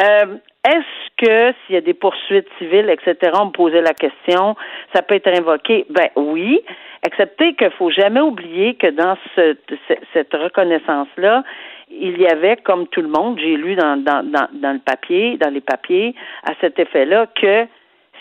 Euh, 0.00 0.36
est-ce 0.66 1.24
que 1.26 1.54
s'il 1.66 1.74
y 1.74 1.78
a 1.78 1.80
des 1.80 1.94
poursuites 1.94 2.48
civiles, 2.58 2.90
etc., 2.90 3.32
on 3.40 3.46
me 3.46 3.50
posait 3.50 3.80
la 3.80 3.94
question, 3.94 4.56
ça 4.94 5.02
peut 5.02 5.14
être 5.14 5.28
invoqué? 5.28 5.86
Ben 5.90 6.08
oui, 6.16 6.60
excepté 7.06 7.54
qu'il 7.54 7.70
faut 7.72 7.90
jamais 7.90 8.20
oublier 8.20 8.74
que 8.74 8.88
dans 8.88 9.16
ce, 9.36 9.56
ce- 9.88 9.94
cette 10.12 10.32
reconnaissance-là, 10.34 11.44
il 11.90 12.20
y 12.20 12.26
avait, 12.26 12.56
comme 12.56 12.86
tout 12.88 13.00
le 13.00 13.08
monde, 13.08 13.38
j'ai 13.38 13.56
lu 13.56 13.74
dans, 13.76 13.96
dans, 13.96 14.22
dans, 14.22 14.48
dans 14.52 14.72
le 14.72 14.80
papier, 14.80 15.38
dans 15.38 15.50
les 15.50 15.62
papiers, 15.62 16.14
à 16.44 16.52
cet 16.60 16.78
effet-là, 16.78 17.26
que 17.34 17.66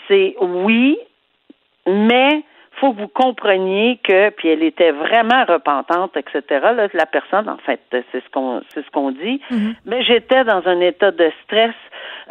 c'est 0.07 0.35
oui, 0.39 0.97
mais 1.85 2.43
faut 2.79 2.93
que 2.93 2.99
vous 3.01 3.07
compreniez 3.07 3.99
que, 4.03 4.29
puis 4.29 4.49
elle 4.49 4.61
était 4.63 4.91
vraiment 4.91 5.43
repentante, 5.45 6.15
etc. 6.15 6.43
Là, 6.75 6.87
la 6.93 7.05
personne, 7.07 7.49
en 7.49 7.57
fait, 7.57 7.79
c'est 7.91 8.23
ce 8.23 8.29
qu'on, 8.31 8.61
c'est 8.73 8.85
ce 8.85 8.91
qu'on 8.91 9.11
dit. 9.11 9.41
Mais 9.85 10.03
j'étais 10.03 10.43
dans 10.43 10.61
un 10.67 10.79
état 10.79 11.09
de 11.11 11.31
stress, 11.43 11.73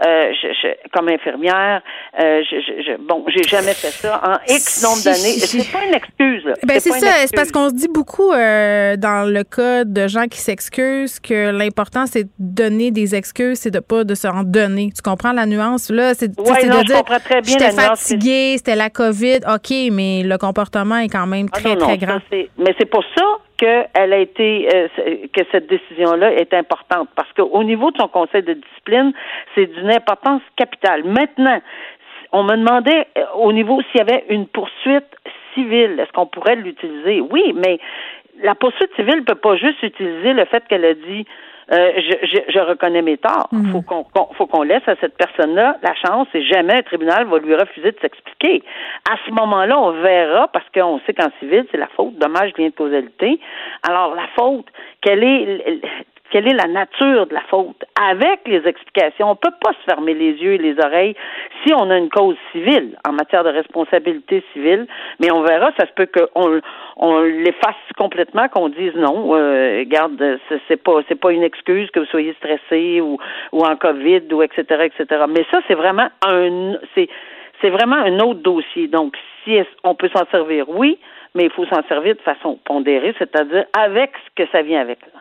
euh, 0.04 0.32
je, 0.42 0.48
je- 0.62 0.88
comme 0.92 1.08
infirmière. 1.08 1.80
Euh, 2.20 2.42
je, 2.50 2.56
je, 2.56 2.82
je- 2.82 2.96
bon, 3.06 3.24
j'ai 3.34 3.42
jamais 3.44 3.72
fait 3.74 3.90
ça 3.90 4.20
en 4.24 4.52
X 4.52 4.82
nombre 4.82 5.02
d'années. 5.04 5.38
C'est 5.38 5.72
pas 5.72 5.84
une 5.84 5.94
excuse. 5.94 6.44
Là. 6.44 6.54
Ben 6.66 6.80
c'est 6.80 6.90
ça, 6.92 7.12
c'est 7.26 7.34
parce 7.34 7.50
qu'on 7.52 7.68
se 7.70 7.74
dit 7.74 7.88
beaucoup 7.88 8.32
euh, 8.32 8.96
dans 8.96 9.28
le 9.30 9.42
cas 9.44 9.84
de 9.84 10.08
gens 10.08 10.26
qui 10.26 10.38
s'excusent 10.38 11.20
que 11.20 11.50
l'important 11.50 12.06
c'est 12.06 12.24
de 12.24 12.30
donner 12.38 12.90
des 12.90 13.14
excuses, 13.14 13.58
c'est 13.58 13.70
de 13.70 13.80
pas 13.80 14.04
de 14.04 14.14
se 14.14 14.26
en 14.26 14.42
donner. 14.42 14.90
Tu 14.94 15.02
comprends 15.02 15.32
la 15.32 15.46
nuance? 15.46 15.90
Là, 15.90 16.14
c'est 16.14 16.30
Ouais, 16.38 16.64
de 16.66 16.84
dire 16.84 17.02
j'étais 17.44 17.70
fatiguée, 17.70 18.54
c'était 18.58 18.76
la 18.76 18.90
Covid, 18.90 19.38
OK, 19.52 19.72
mais 19.92 20.22
le 20.24 20.36
comportement 20.38 20.96
est 20.98 21.08
quand 21.08 21.26
même 21.26 21.46
Ah 21.52 21.58
très 21.60 21.74
non, 21.74 21.80
non, 21.80 21.86
très 21.86 21.98
grand. 21.98 22.18
mais 22.30 22.74
c'est 22.78 22.90
pour 22.90 23.04
ça 23.16 23.22
qu'elle 23.56 24.12
a 24.12 24.18
été 24.18 24.68
euh, 24.74 24.88
que 25.32 25.42
cette 25.50 25.66
décision-là 25.68 26.32
est 26.32 26.52
importante 26.54 27.08
parce 27.16 27.32
qu'au 27.32 27.62
niveau 27.64 27.90
de 27.90 27.98
son 27.98 28.08
conseil 28.08 28.42
de 28.42 28.54
discipline, 28.54 29.12
c'est 29.54 29.66
d'une 29.66 29.90
importance 29.90 30.42
capitale. 30.56 31.04
Maintenant, 31.04 31.60
on 32.32 32.44
me 32.44 32.56
demandait 32.56 33.06
euh, 33.16 33.24
au 33.34 33.52
niveau 33.52 33.80
s'il 33.90 33.98
y 33.98 34.00
avait 34.00 34.24
une 34.28 34.46
poursuite 34.46 35.06
civile, 35.54 35.98
est-ce 36.00 36.12
qu'on 36.12 36.26
pourrait 36.26 36.56
l'utiliser? 36.56 37.20
Oui, 37.20 37.54
mais 37.54 37.78
la 38.42 38.54
poursuite 38.54 38.94
civile 38.96 39.24
peut 39.24 39.34
pas 39.34 39.56
juste 39.56 39.82
utiliser 39.82 40.32
le 40.32 40.44
fait 40.44 40.62
qu'elle 40.68 40.84
a 40.84 40.94
dit 40.94 41.24
euh, 41.72 41.92
je, 41.96 42.26
je, 42.28 42.52
je 42.52 42.58
reconnais 42.60 43.02
mes 43.02 43.18
torts. 43.18 43.48
Mhm. 43.50 43.72
Faut 43.72 43.82
qu'on 43.82 44.04
faut 44.34 44.46
qu'on 44.46 44.62
laisse 44.62 44.86
à 44.86 44.94
cette 45.00 45.16
personne-là 45.16 45.76
la 45.82 45.94
chance 45.94 46.28
et 46.34 46.42
jamais 46.44 46.74
un 46.74 46.82
tribunal 46.82 47.26
va 47.26 47.38
lui 47.38 47.54
refuser 47.54 47.90
de 47.90 47.98
s'expliquer. 48.00 48.62
À 49.10 49.16
ce 49.26 49.32
moment-là, 49.32 49.78
on 49.78 49.90
verra 50.00 50.48
parce 50.48 50.66
qu'on 50.72 51.00
sait 51.06 51.14
qu'en 51.14 51.30
civil, 51.40 51.66
c'est 51.70 51.78
la 51.78 51.88
faute, 51.88 52.16
dommage, 52.18 52.52
lien 52.56 52.68
de 52.68 52.74
causalité. 52.74 53.40
Alors 53.82 54.14
la 54.14 54.28
faute, 54.36 54.66
quelle 55.00 55.24
est 55.24 55.80
quelle 56.36 56.48
est 56.48 56.52
la 56.54 56.66
nature 56.68 57.26
de 57.26 57.32
la 57.32 57.40
faute 57.48 57.82
avec 57.98 58.40
les 58.46 58.60
explications. 58.68 59.30
On 59.30 59.36
peut 59.36 59.54
pas 59.64 59.72
se 59.72 59.90
fermer 59.90 60.12
les 60.12 60.32
yeux 60.32 60.52
et 60.52 60.58
les 60.58 60.76
oreilles 60.84 61.14
si 61.64 61.72
on 61.72 61.88
a 61.88 61.96
une 61.96 62.10
cause 62.10 62.36
civile 62.52 62.94
en 63.08 63.12
matière 63.12 63.42
de 63.42 63.48
responsabilité 63.48 64.44
civile, 64.52 64.86
mais 65.18 65.32
on 65.32 65.40
verra, 65.40 65.70
ça 65.78 65.86
se 65.86 65.92
peut 65.92 66.06
qu'on 66.14 66.60
on 66.98 67.20
l'efface 67.20 67.74
complètement, 67.96 68.48
qu'on 68.48 68.68
dise 68.68 68.94
non, 68.96 69.30
euh, 69.34 69.82
garde, 69.86 70.38
c'est- 70.68 70.76
pas 70.76 71.00
c'est 71.08 71.18
pas 71.18 71.32
une 71.32 71.42
excuse 71.42 71.90
que 71.90 72.00
vous 72.00 72.06
soyez 72.06 72.34
stressé 72.34 73.00
ou 73.00 73.16
ou 73.52 73.64
en 73.64 73.74
Covid 73.76 74.24
ou 74.30 74.42
etc 74.42 74.60
etc. 74.84 75.24
Mais 75.30 75.46
ça 75.50 75.60
c'est 75.66 75.74
vraiment 75.74 76.08
un 76.26 76.74
c'est 76.94 77.08
c'est 77.62 77.70
vraiment 77.70 77.96
un 77.96 78.20
autre 78.20 78.40
dossier. 78.40 78.88
Donc 78.88 79.16
si 79.42 79.58
on 79.84 79.94
peut 79.94 80.10
s'en 80.14 80.26
servir, 80.30 80.68
oui, 80.68 80.98
mais 81.34 81.44
il 81.44 81.50
faut 81.50 81.64
s'en 81.64 81.82
servir 81.88 82.14
de 82.14 82.20
façon 82.20 82.58
pondérée, 82.62 83.14
c'est-à-dire 83.18 83.64
avec 83.72 84.10
ce 84.26 84.42
que 84.44 84.50
ça 84.52 84.60
vient 84.60 84.82
avec. 84.82 84.98
là. 85.14 85.20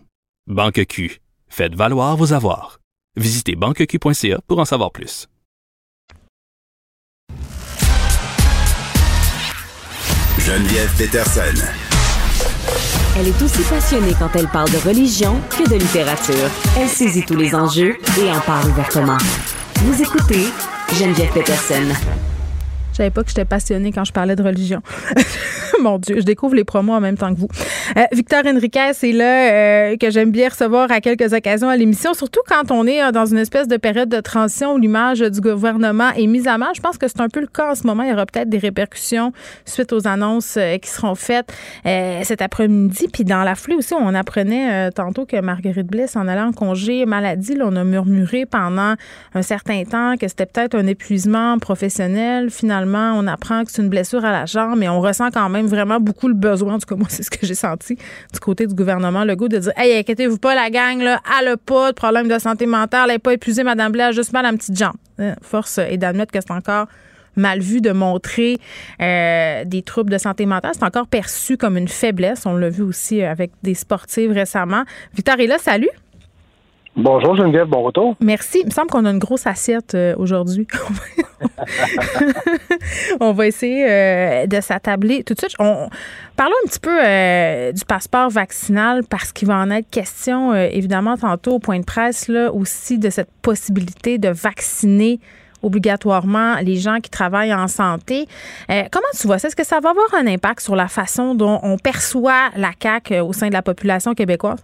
Banque 0.51 0.85
Q. 0.85 1.21
Faites 1.47 1.75
valoir 1.75 2.17
vos 2.17 2.33
avoirs. 2.33 2.81
Visitez 3.15 3.55
banqueq.ca 3.55 4.41
pour 4.49 4.59
en 4.59 4.65
savoir 4.65 4.91
plus. 4.91 5.29
Geneviève 10.37 10.93
Peterson. 10.97 11.63
Elle 13.17 13.29
est 13.29 13.41
aussi 13.41 13.63
passionnée 13.63 14.11
quand 14.19 14.35
elle 14.35 14.49
parle 14.49 14.69
de 14.71 14.77
religion 14.85 15.39
que 15.51 15.69
de 15.69 15.75
littérature. 15.75 16.49
Elle 16.77 16.89
saisit 16.89 17.25
tous 17.25 17.37
les 17.37 17.55
enjeux 17.55 17.95
et 18.19 18.29
en 18.29 18.41
parle 18.41 18.71
ouvertement. 18.71 19.19
Vous 19.75 20.01
écoutez 20.01 20.47
Geneviève 20.99 21.31
Peterson. 21.31 21.95
Je 22.91 22.97
savais 22.97 23.09
pas 23.09 23.23
que 23.23 23.29
j'étais 23.29 23.45
passionnée 23.45 23.93
quand 23.93 24.03
je 24.03 24.11
parlais 24.11 24.35
de 24.35 24.43
religion. 24.43 24.81
Mon 25.81 25.97
Dieu, 25.97 26.17
je 26.19 26.25
découvre 26.25 26.53
les 26.53 26.63
promos 26.63 26.93
en 26.93 27.01
même 27.01 27.17
temps 27.17 27.33
que 27.33 27.39
vous. 27.39 27.47
Euh, 27.97 28.03
Victor 28.11 28.43
Enriquez 28.45 28.91
est 29.01 29.11
là, 29.11 29.51
euh, 29.51 29.97
que 29.97 30.11
j'aime 30.11 30.31
bien 30.31 30.49
recevoir 30.49 30.91
à 30.91 31.01
quelques 31.01 31.33
occasions 31.33 31.69
à 31.69 31.75
l'émission, 31.75 32.13
surtout 32.13 32.41
quand 32.47 32.71
on 32.71 32.85
est 32.85 33.01
euh, 33.01 33.11
dans 33.11 33.25
une 33.25 33.39
espèce 33.39 33.67
de 33.67 33.77
période 33.77 34.09
de 34.09 34.19
transition 34.19 34.73
où 34.73 34.77
l'image 34.77 35.19
du 35.19 35.41
gouvernement 35.41 36.11
est 36.15 36.27
mise 36.27 36.47
à 36.47 36.59
mal. 36.59 36.69
Je 36.75 36.81
pense 36.81 36.99
que 36.99 37.07
c'est 37.07 37.19
un 37.19 37.29
peu 37.29 37.41
le 37.41 37.47
cas 37.47 37.71
en 37.71 37.75
ce 37.75 37.87
moment. 37.87 38.03
Il 38.03 38.09
y 38.09 38.13
aura 38.13 38.27
peut-être 38.27 38.49
des 38.49 38.59
répercussions 38.59 39.33
suite 39.65 39.91
aux 39.91 40.07
annonces 40.07 40.57
qui 40.81 40.89
seront 40.89 41.15
faites 41.15 41.51
cet 41.83 42.41
après-midi. 42.41 43.07
Puis 43.11 43.23
dans 43.23 43.43
la 43.43 43.55
foulée 43.55 43.75
aussi, 43.75 43.93
on 43.93 44.13
apprenait 44.13 44.91
tantôt 44.91 45.25
que 45.25 45.39
Marguerite 45.41 45.87
Blais 45.87 46.05
en 46.15 46.27
allant 46.27 46.49
en 46.49 46.53
congé 46.53 47.05
maladie. 47.05 47.57
On 47.61 47.75
a 47.75 47.83
murmuré 47.83 48.45
pendant 48.45 48.95
un 49.33 49.41
certain 49.41 49.83
temps 49.83 50.15
que 50.17 50.27
c'était 50.27 50.45
peut-être 50.45 50.75
un 50.75 50.87
épuisement 50.87 51.57
professionnel. 51.59 52.49
Finalement, 52.49 53.13
on 53.15 53.27
apprend 53.27 53.63
que 53.63 53.71
c'est 53.71 53.81
une 53.81 53.89
blessure 53.89 54.23
à 54.25 54.31
la 54.31 54.45
jambe, 54.45 54.77
mais 54.77 54.89
on 54.89 55.01
ressent 55.01 55.29
quand 55.31 55.49
même 55.49 55.67
vraiment 55.71 55.99
beaucoup 55.99 56.27
le 56.27 56.33
besoin, 56.33 56.75
en 56.75 56.79
tout 56.79 56.85
cas 56.85 56.95
moi 56.95 57.07
c'est 57.09 57.23
ce 57.23 57.31
que 57.31 57.45
j'ai 57.45 57.55
senti 57.55 57.95
du 57.95 58.39
côté 58.39 58.67
du 58.67 58.75
gouvernement 58.75 59.23
le 59.23 59.35
goût 59.35 59.47
de 59.47 59.57
dire 59.57 59.71
Hey, 59.75 59.97
inquiétez-vous 59.97 60.37
pas, 60.37 60.53
la 60.55 60.69
gang, 60.69 61.01
là, 61.01 61.21
elle 61.39 61.47
a 61.47 61.57
pas 61.57 61.91
de 61.91 61.95
problème 61.95 62.27
de 62.27 62.37
santé 62.37 62.65
mentale, 62.65 63.09
elle 63.09 63.15
n'est 63.15 63.19
pas 63.19 63.33
épuisée, 63.33 63.63
Madame 63.63 63.91
Blais, 63.91 64.03
a 64.03 64.11
juste 64.11 64.33
mal 64.33 64.45
à 64.45 64.51
la 64.51 64.57
petite 64.57 64.77
jambe. 64.77 64.93
Euh, 65.19 65.33
force 65.41 65.77
est 65.77 65.97
d'admettre 65.97 66.31
que 66.31 66.39
c'est 66.39 66.51
encore 66.51 66.87
mal 67.35 67.59
vu 67.59 67.81
de 67.81 67.91
montrer 67.91 68.57
euh, 69.01 69.63
des 69.65 69.81
troubles 69.81 70.11
de 70.11 70.17
santé 70.17 70.45
mentale. 70.45 70.71
C'est 70.73 70.83
encore 70.83 71.07
perçu 71.07 71.57
comme 71.57 71.77
une 71.77 71.87
faiblesse. 71.87 72.45
On 72.45 72.55
l'a 72.57 72.69
vu 72.69 72.83
aussi 72.83 73.21
avec 73.23 73.51
des 73.63 73.73
sportives 73.73 74.31
récemment. 74.31 74.83
Victor 75.13 75.39
est 75.39 75.47
là, 75.47 75.57
salut. 75.57 75.89
Bonjour 76.97 77.35
Geneviève, 77.35 77.67
bon 77.67 77.83
retour. 77.83 78.15
Merci. 78.19 78.59
Il 78.61 78.65
me 78.65 78.71
semble 78.71 78.89
qu'on 78.89 79.05
a 79.05 79.11
une 79.11 79.19
grosse 79.19 79.47
assiette 79.47 79.95
euh, 79.95 80.13
aujourd'hui. 80.17 80.67
on 83.21 83.31
va 83.31 83.47
essayer 83.47 83.89
euh, 83.89 84.45
de 84.45 84.59
s'attabler 84.59 85.23
tout 85.23 85.33
de 85.33 85.39
suite. 85.39 85.53
On... 85.59 85.87
Parlons 86.35 86.53
un 86.65 86.67
petit 86.67 86.81
peu 86.81 86.99
euh, 87.01 87.71
du 87.71 87.85
passeport 87.85 88.29
vaccinal 88.29 89.03
parce 89.09 89.31
qu'il 89.31 89.47
va 89.47 89.55
en 89.55 89.71
être 89.71 89.89
question, 89.89 90.53
évidemment, 90.53 91.15
tantôt 91.15 91.53
au 91.53 91.59
point 91.59 91.79
de 91.79 91.85
presse, 91.85 92.27
là, 92.27 92.51
aussi 92.51 92.97
de 92.97 93.09
cette 93.09 93.31
possibilité 93.41 94.17
de 94.17 94.27
vacciner 94.27 95.21
obligatoirement 95.63 96.55
les 96.61 96.75
gens 96.75 96.99
qui 96.99 97.11
travaillent 97.11 97.53
en 97.53 97.67
santé. 97.67 98.27
comment 98.67 99.05
tu 99.17 99.27
vois 99.27 99.37
ça? 99.37 99.47
Est-ce 99.47 99.55
que 99.55 99.65
ça 99.65 99.79
va 99.79 99.91
avoir 99.91 100.13
un 100.15 100.25
impact 100.27 100.59
sur 100.59 100.75
la 100.75 100.87
façon 100.87 101.35
dont 101.35 101.59
on 101.63 101.77
perçoit 101.77 102.49
la 102.57 102.71
CAQ 102.81 103.19
au 103.19 103.31
sein 103.31 103.47
de 103.47 103.53
la 103.53 103.61
population 103.61 104.13
québécoise? 104.13 104.59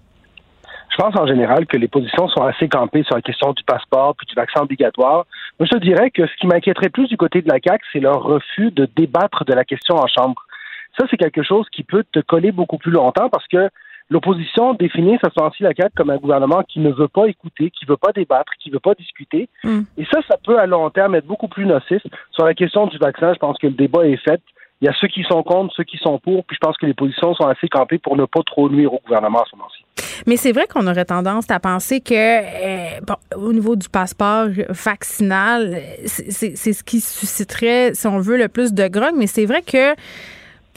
Je 0.98 1.04
pense 1.04 1.16
en 1.16 1.28
général 1.28 1.68
que 1.68 1.78
les 1.78 1.88
positions 1.88 2.28
sont 2.30 2.42
assez 2.42 2.68
campées 2.68 3.04
sur 3.04 3.16
la 3.16 3.22
question 3.22 3.54
du 3.54 3.64
passeport 3.64 4.16
puis 4.16 4.26
du 4.26 4.34
vaccin 4.34 4.62
obligatoire. 4.62 5.26
Moi, 5.60 5.68
je 5.72 5.78
dirais 5.78 6.10
que 6.10 6.26
ce 6.26 6.36
qui 6.40 6.48
m'inquiéterait 6.48 6.90
plus 6.90 7.08
du 7.08 7.18
côté 7.18 7.42
de 7.42 7.50
la 7.50 7.60
CAQ, 7.64 7.86
c'est 7.94 8.00
leur 8.00 8.24
refus 8.24 8.72
de 8.72 8.88
débattre 8.96 9.46
de 9.46 9.54
la 9.54 9.64
question 9.64 9.96
en 9.96 10.08
Chambre. 10.08 10.44
Ça, 10.98 11.06
c'est 11.10 11.18
quelque 11.18 11.44
chose 11.44 11.68
qui 11.72 11.84
peut 11.84 12.04
te 12.12 12.20
coller 12.20 12.52
beaucoup 12.52 12.80
plus 12.80 12.92
longtemps 12.92 13.30
parce 13.30 13.48
que 13.48 13.70
l'opposition 14.10 14.74
définit 14.74 15.20
sa 15.22 15.30
sent 15.30 15.56
la 15.60 15.74
CAQ 15.76 15.94
comme 15.96 16.10
un 16.10 16.18
gouvernement 16.18 16.64
qui 16.68 16.80
ne 16.80 16.92
veut 16.92 17.08
pas 17.08 17.28
écouter, 17.28 17.70
qui 17.70 17.86
ne 17.86 17.90
veut 17.90 17.98
pas 17.98 18.12
débattre, 18.12 18.54
qui 18.60 18.70
ne 18.70 18.74
veut 18.74 18.80
pas 18.80 18.96
discuter. 18.96 19.50
Mm. 19.64 19.82
Et 20.00 20.06
ça, 20.06 20.22
ça 20.28 20.38
peut 20.44 20.58
à 20.58 20.66
long 20.66 20.90
terme 20.90 21.14
être 21.14 21.28
beaucoup 21.28 21.48
plus 21.48 21.68
nocif. 21.68 22.02
Sur 22.32 22.46
la 22.46 22.56
question 22.56 22.88
du 22.88 22.98
vaccin, 22.98 23.34
je 23.34 23.40
pense 23.40 23.60
que 23.60 23.68
le 23.68 23.74
débat 23.74 24.08
est 24.08 24.18
fait. 24.18 24.42
Il 24.82 24.86
y 24.86 24.88
a 24.88 24.94
ceux 25.00 25.08
qui 25.08 25.24
sont 25.24 25.42
contre, 25.42 25.74
ceux 25.76 25.84
qui 25.84 25.98
sont 25.98 26.20
pour, 26.20 26.46
puis 26.46 26.56
je 26.56 26.66
pense 26.66 26.78
que 26.78 26.86
les 26.86 26.94
positions 26.94 27.34
sont 27.34 27.48
assez 27.48 27.68
campées 27.68 27.98
pour 27.98 28.16
ne 28.16 28.26
pas 28.26 28.42
trop 28.46 28.70
nuire 28.70 28.94
au 28.94 29.00
gouvernement 29.04 29.42
à 29.42 29.46
ce 29.50 29.56
moment-ci. 29.56 29.84
Mais 30.28 30.38
c'est 30.38 30.52
vrai 30.52 30.68
qu'on 30.68 30.86
aurait 30.88 31.06
tendance 31.06 31.50
à 31.50 31.60
penser 31.60 32.00
que, 32.00 32.14
euh, 32.14 33.00
au 33.36 33.54
niveau 33.54 33.76
du 33.76 33.90
passeport 33.90 34.48
vaccinal, 34.70 35.82
c'est 36.06 36.56
ce 36.56 36.84
qui 36.84 37.02
susciterait, 37.02 37.94
si 37.94 38.08
on 38.08 38.20
veut, 38.20 38.38
le 38.38 38.50
plus 38.50 38.74
de 38.74 38.88
grogne. 38.88 39.16
Mais 39.18 39.28
c'est 39.28 39.46
vrai 39.46 39.62
que 39.62 39.96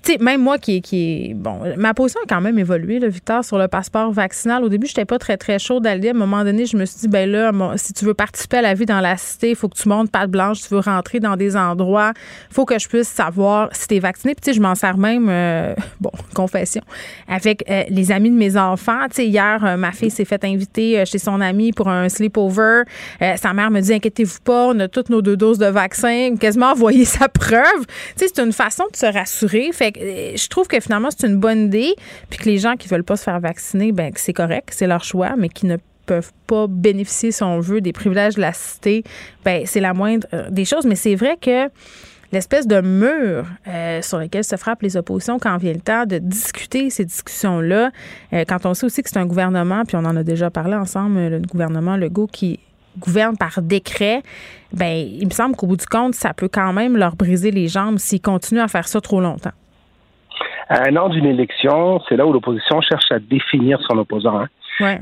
sais, 0.04 0.18
même 0.18 0.40
moi 0.40 0.58
qui, 0.58 0.82
qui 0.82 1.34
bon, 1.34 1.60
ma 1.76 1.94
position 1.94 2.20
a 2.22 2.26
quand 2.26 2.40
même 2.40 2.58
évolué, 2.58 2.98
là, 2.98 3.08
Victor, 3.08 3.44
sur 3.44 3.58
le 3.58 3.68
passeport 3.68 4.12
vaccinal. 4.12 4.64
Au 4.64 4.68
début, 4.68 4.86
j'étais 4.86 5.04
pas 5.04 5.18
très, 5.18 5.36
très 5.36 5.58
chaude 5.58 5.86
à 5.86 5.90
À 5.90 5.94
un 5.94 6.12
moment 6.12 6.44
donné, 6.44 6.66
je 6.66 6.76
me 6.76 6.84
suis 6.84 7.00
dit, 7.00 7.08
ben 7.08 7.30
là, 7.30 7.52
si 7.76 7.92
tu 7.92 8.04
veux 8.04 8.14
participer 8.14 8.58
à 8.58 8.62
la 8.62 8.74
vie 8.74 8.86
dans 8.86 9.00
la 9.00 9.16
cité, 9.16 9.50
il 9.50 9.56
faut 9.56 9.68
que 9.68 9.76
tu 9.76 9.88
montes 9.88 10.10
patte 10.10 10.30
blanche, 10.30 10.62
tu 10.62 10.74
veux 10.74 10.80
rentrer 10.80 11.20
dans 11.20 11.36
des 11.36 11.56
endroits, 11.56 12.12
faut 12.50 12.64
que 12.64 12.78
je 12.78 12.88
puisse 12.88 13.08
savoir 13.08 13.68
si 13.72 13.88
tu 13.88 13.96
es 13.96 13.98
vacciné. 13.98 14.34
Puis, 14.34 14.42
tu 14.42 14.50
sais, 14.50 14.56
je 14.56 14.62
m'en 14.62 14.74
sers 14.74 14.96
même, 14.96 15.28
euh, 15.28 15.74
bon, 16.00 16.10
confession, 16.34 16.82
avec 17.28 17.64
euh, 17.68 17.84
les 17.88 18.12
amis 18.12 18.30
de 18.30 18.36
mes 18.36 18.56
enfants. 18.56 19.06
Tu 19.10 19.16
sais, 19.16 19.26
hier, 19.26 19.64
euh, 19.64 19.76
ma 19.76 19.92
fille 19.92 20.10
s'est 20.10 20.24
fait 20.24 20.42
inviter 20.44 21.04
chez 21.04 21.18
son 21.18 21.40
ami 21.40 21.72
pour 21.72 21.88
un 21.88 22.08
sleepover. 22.08 22.82
sa 23.36 23.52
mère 23.52 23.70
me 23.70 23.80
dit, 23.80 23.94
inquiétez-vous 23.94 24.40
pas, 24.44 24.68
on 24.68 24.80
a 24.80 24.88
toutes 24.88 25.10
nos 25.10 25.22
deux 25.22 25.36
doses 25.36 25.58
de 25.58 25.66
vaccin. 25.66 26.34
Quasiment 26.38 26.72
envoyé 26.72 27.04
sa 27.04 27.28
preuve. 27.28 27.86
Tu 28.16 28.26
sais, 28.26 28.32
c'est 28.34 28.42
une 28.42 28.52
façon 28.52 28.84
de 28.92 28.96
se 28.96 29.06
rassurer. 29.06 29.70
Fait 29.72 29.89
euh, 29.98 30.36
je 30.36 30.48
trouve 30.48 30.68
que 30.68 30.80
finalement, 30.80 31.08
c'est 31.10 31.26
une 31.26 31.36
bonne 31.36 31.66
idée. 31.66 31.94
Puis 32.28 32.38
que 32.38 32.44
les 32.44 32.58
gens 32.58 32.76
qui 32.76 32.88
veulent 32.88 33.04
pas 33.04 33.16
se 33.16 33.24
faire 33.24 33.40
vacciner, 33.40 33.92
ben 33.92 34.12
c'est 34.16 34.32
correct, 34.32 34.70
c'est 34.72 34.86
leur 34.86 35.04
choix, 35.04 35.34
mais 35.36 35.48
qui 35.48 35.66
ne 35.66 35.76
peuvent 36.06 36.32
pas 36.46 36.66
bénéficier, 36.68 37.30
si 37.30 37.42
on 37.42 37.60
veut, 37.60 37.80
des 37.80 37.92
privilèges 37.92 38.34
de 38.34 38.40
la 38.40 38.52
cité, 38.52 39.04
ben 39.44 39.62
c'est 39.66 39.80
la 39.80 39.94
moindre 39.94 40.26
euh, 40.34 40.50
des 40.50 40.64
choses. 40.64 40.84
Mais 40.84 40.96
c'est 40.96 41.14
vrai 41.14 41.36
que 41.40 41.68
l'espèce 42.32 42.66
de 42.66 42.80
mur 42.80 43.46
euh, 43.66 44.02
sur 44.02 44.18
lequel 44.18 44.44
se 44.44 44.56
frappent 44.56 44.82
les 44.82 44.96
oppositions 44.96 45.38
quand 45.38 45.56
vient 45.56 45.72
le 45.72 45.80
temps 45.80 46.06
de 46.06 46.18
discuter 46.18 46.90
ces 46.90 47.04
discussions-là, 47.04 47.90
quand 48.46 48.66
on 48.66 48.74
sait 48.74 48.86
aussi 48.86 49.02
que 49.02 49.10
c'est 49.10 49.18
un 49.18 49.26
gouvernement, 49.26 49.84
puis 49.84 49.96
on 49.96 50.04
en 50.04 50.16
a 50.16 50.22
déjà 50.22 50.50
parlé 50.50 50.74
ensemble, 50.74 51.18
le 51.18 51.40
gouvernement 51.40 51.96
Legault 51.96 52.28
qui 52.28 52.60
gouverne 52.98 53.36
par 53.36 53.62
décret, 53.62 54.22
ben 54.72 54.96
il 54.96 55.26
me 55.26 55.32
semble 55.32 55.56
qu'au 55.56 55.66
bout 55.66 55.76
du 55.76 55.86
compte, 55.86 56.14
ça 56.14 56.34
peut 56.34 56.48
quand 56.48 56.72
même 56.72 56.96
leur 56.96 57.16
briser 57.16 57.50
les 57.50 57.68
jambes 57.68 57.98
s'ils 57.98 58.20
continuent 58.20 58.60
à 58.60 58.68
faire 58.68 58.88
ça 58.88 59.00
trop 59.00 59.20
longtemps. 59.20 59.52
À 60.68 60.88
un 60.88 60.96
an 60.96 61.08
d'une 61.08 61.26
élection, 61.26 62.00
c'est 62.08 62.16
là 62.16 62.26
où 62.26 62.32
l'opposition 62.32 62.80
cherche 62.80 63.10
à 63.10 63.18
définir 63.18 63.80
son 63.88 63.98
opposant. 63.98 64.40
Hein. 64.40 64.48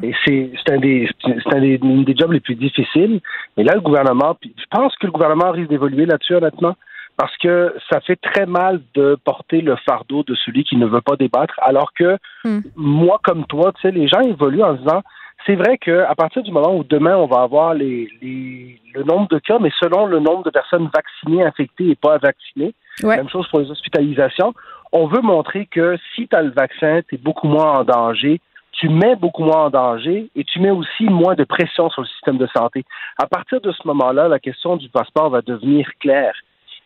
Et 0.02 0.12
c'est 0.24 0.72
un 0.72 0.78
des 0.78 1.08
c'est 1.22 1.54
un 1.54 1.60
des, 1.60 1.78
des 1.78 2.16
jobs 2.16 2.32
les 2.32 2.40
plus 2.40 2.56
difficiles. 2.56 3.20
Mais 3.56 3.64
là, 3.64 3.74
le 3.74 3.80
gouvernement, 3.80 4.36
je 4.42 4.64
pense 4.70 4.96
que 4.96 5.06
le 5.06 5.12
gouvernement 5.12 5.52
risque 5.52 5.70
d'évoluer 5.70 6.06
là-dessus 6.06 6.34
honnêtement, 6.34 6.74
parce 7.16 7.36
que 7.36 7.74
ça 7.90 8.00
fait 8.00 8.16
très 8.16 8.46
mal 8.46 8.80
de 8.94 9.16
porter 9.24 9.60
le 9.60 9.76
fardeau 9.88 10.22
de 10.24 10.34
celui 10.34 10.64
qui 10.64 10.76
ne 10.76 10.86
veut 10.86 11.00
pas 11.00 11.16
débattre, 11.16 11.54
alors 11.62 11.92
que 11.92 12.16
hmm. 12.44 12.60
moi 12.76 13.20
comme 13.22 13.44
toi, 13.46 13.72
tu 13.72 13.82
sais, 13.82 13.90
les 13.90 14.08
gens 14.08 14.20
évoluent 14.20 14.62
en 14.62 14.74
disant 14.74 15.02
c'est 15.46 15.54
vrai 15.54 15.78
qu'à 15.78 16.14
partir 16.16 16.42
du 16.42 16.50
moment 16.50 16.76
où 16.76 16.84
demain 16.84 17.16
on 17.16 17.26
va 17.26 17.42
avoir 17.42 17.72
les, 17.74 18.08
les, 18.20 18.80
le 18.94 19.02
nombre 19.04 19.28
de 19.28 19.38
cas, 19.38 19.58
mais 19.60 19.70
selon 19.80 20.06
le 20.06 20.18
nombre 20.18 20.42
de 20.42 20.50
personnes 20.50 20.90
vaccinées, 20.92 21.44
infectées 21.44 21.90
et 21.90 21.94
pas 21.94 22.18
vaccinées, 22.18 22.74
même 23.02 23.28
chose 23.28 23.46
pour 23.48 23.60
les 23.60 23.70
hospitalisations, 23.70 24.52
on 24.92 25.06
veut 25.06 25.20
montrer 25.20 25.66
que 25.66 25.96
si 26.14 26.28
tu 26.28 26.36
as 26.36 26.42
le 26.42 26.50
vaccin, 26.50 27.00
tu 27.08 27.16
es 27.16 27.18
beaucoup 27.18 27.48
moins 27.48 27.80
en 27.80 27.84
danger, 27.84 28.40
tu 28.72 28.88
mets 28.88 29.16
beaucoup 29.16 29.44
moins 29.44 29.66
en 29.66 29.70
danger 29.70 30.30
et 30.36 30.44
tu 30.44 30.60
mets 30.60 30.70
aussi 30.70 31.04
moins 31.04 31.34
de 31.34 31.44
pression 31.44 31.90
sur 31.90 32.02
le 32.02 32.08
système 32.08 32.38
de 32.38 32.46
santé. 32.56 32.84
À 33.20 33.26
partir 33.26 33.60
de 33.60 33.72
ce 33.72 33.86
moment-là, 33.86 34.28
la 34.28 34.38
question 34.38 34.76
du 34.76 34.88
passeport 34.88 35.30
va 35.30 35.42
devenir 35.42 35.88
claire 36.00 36.34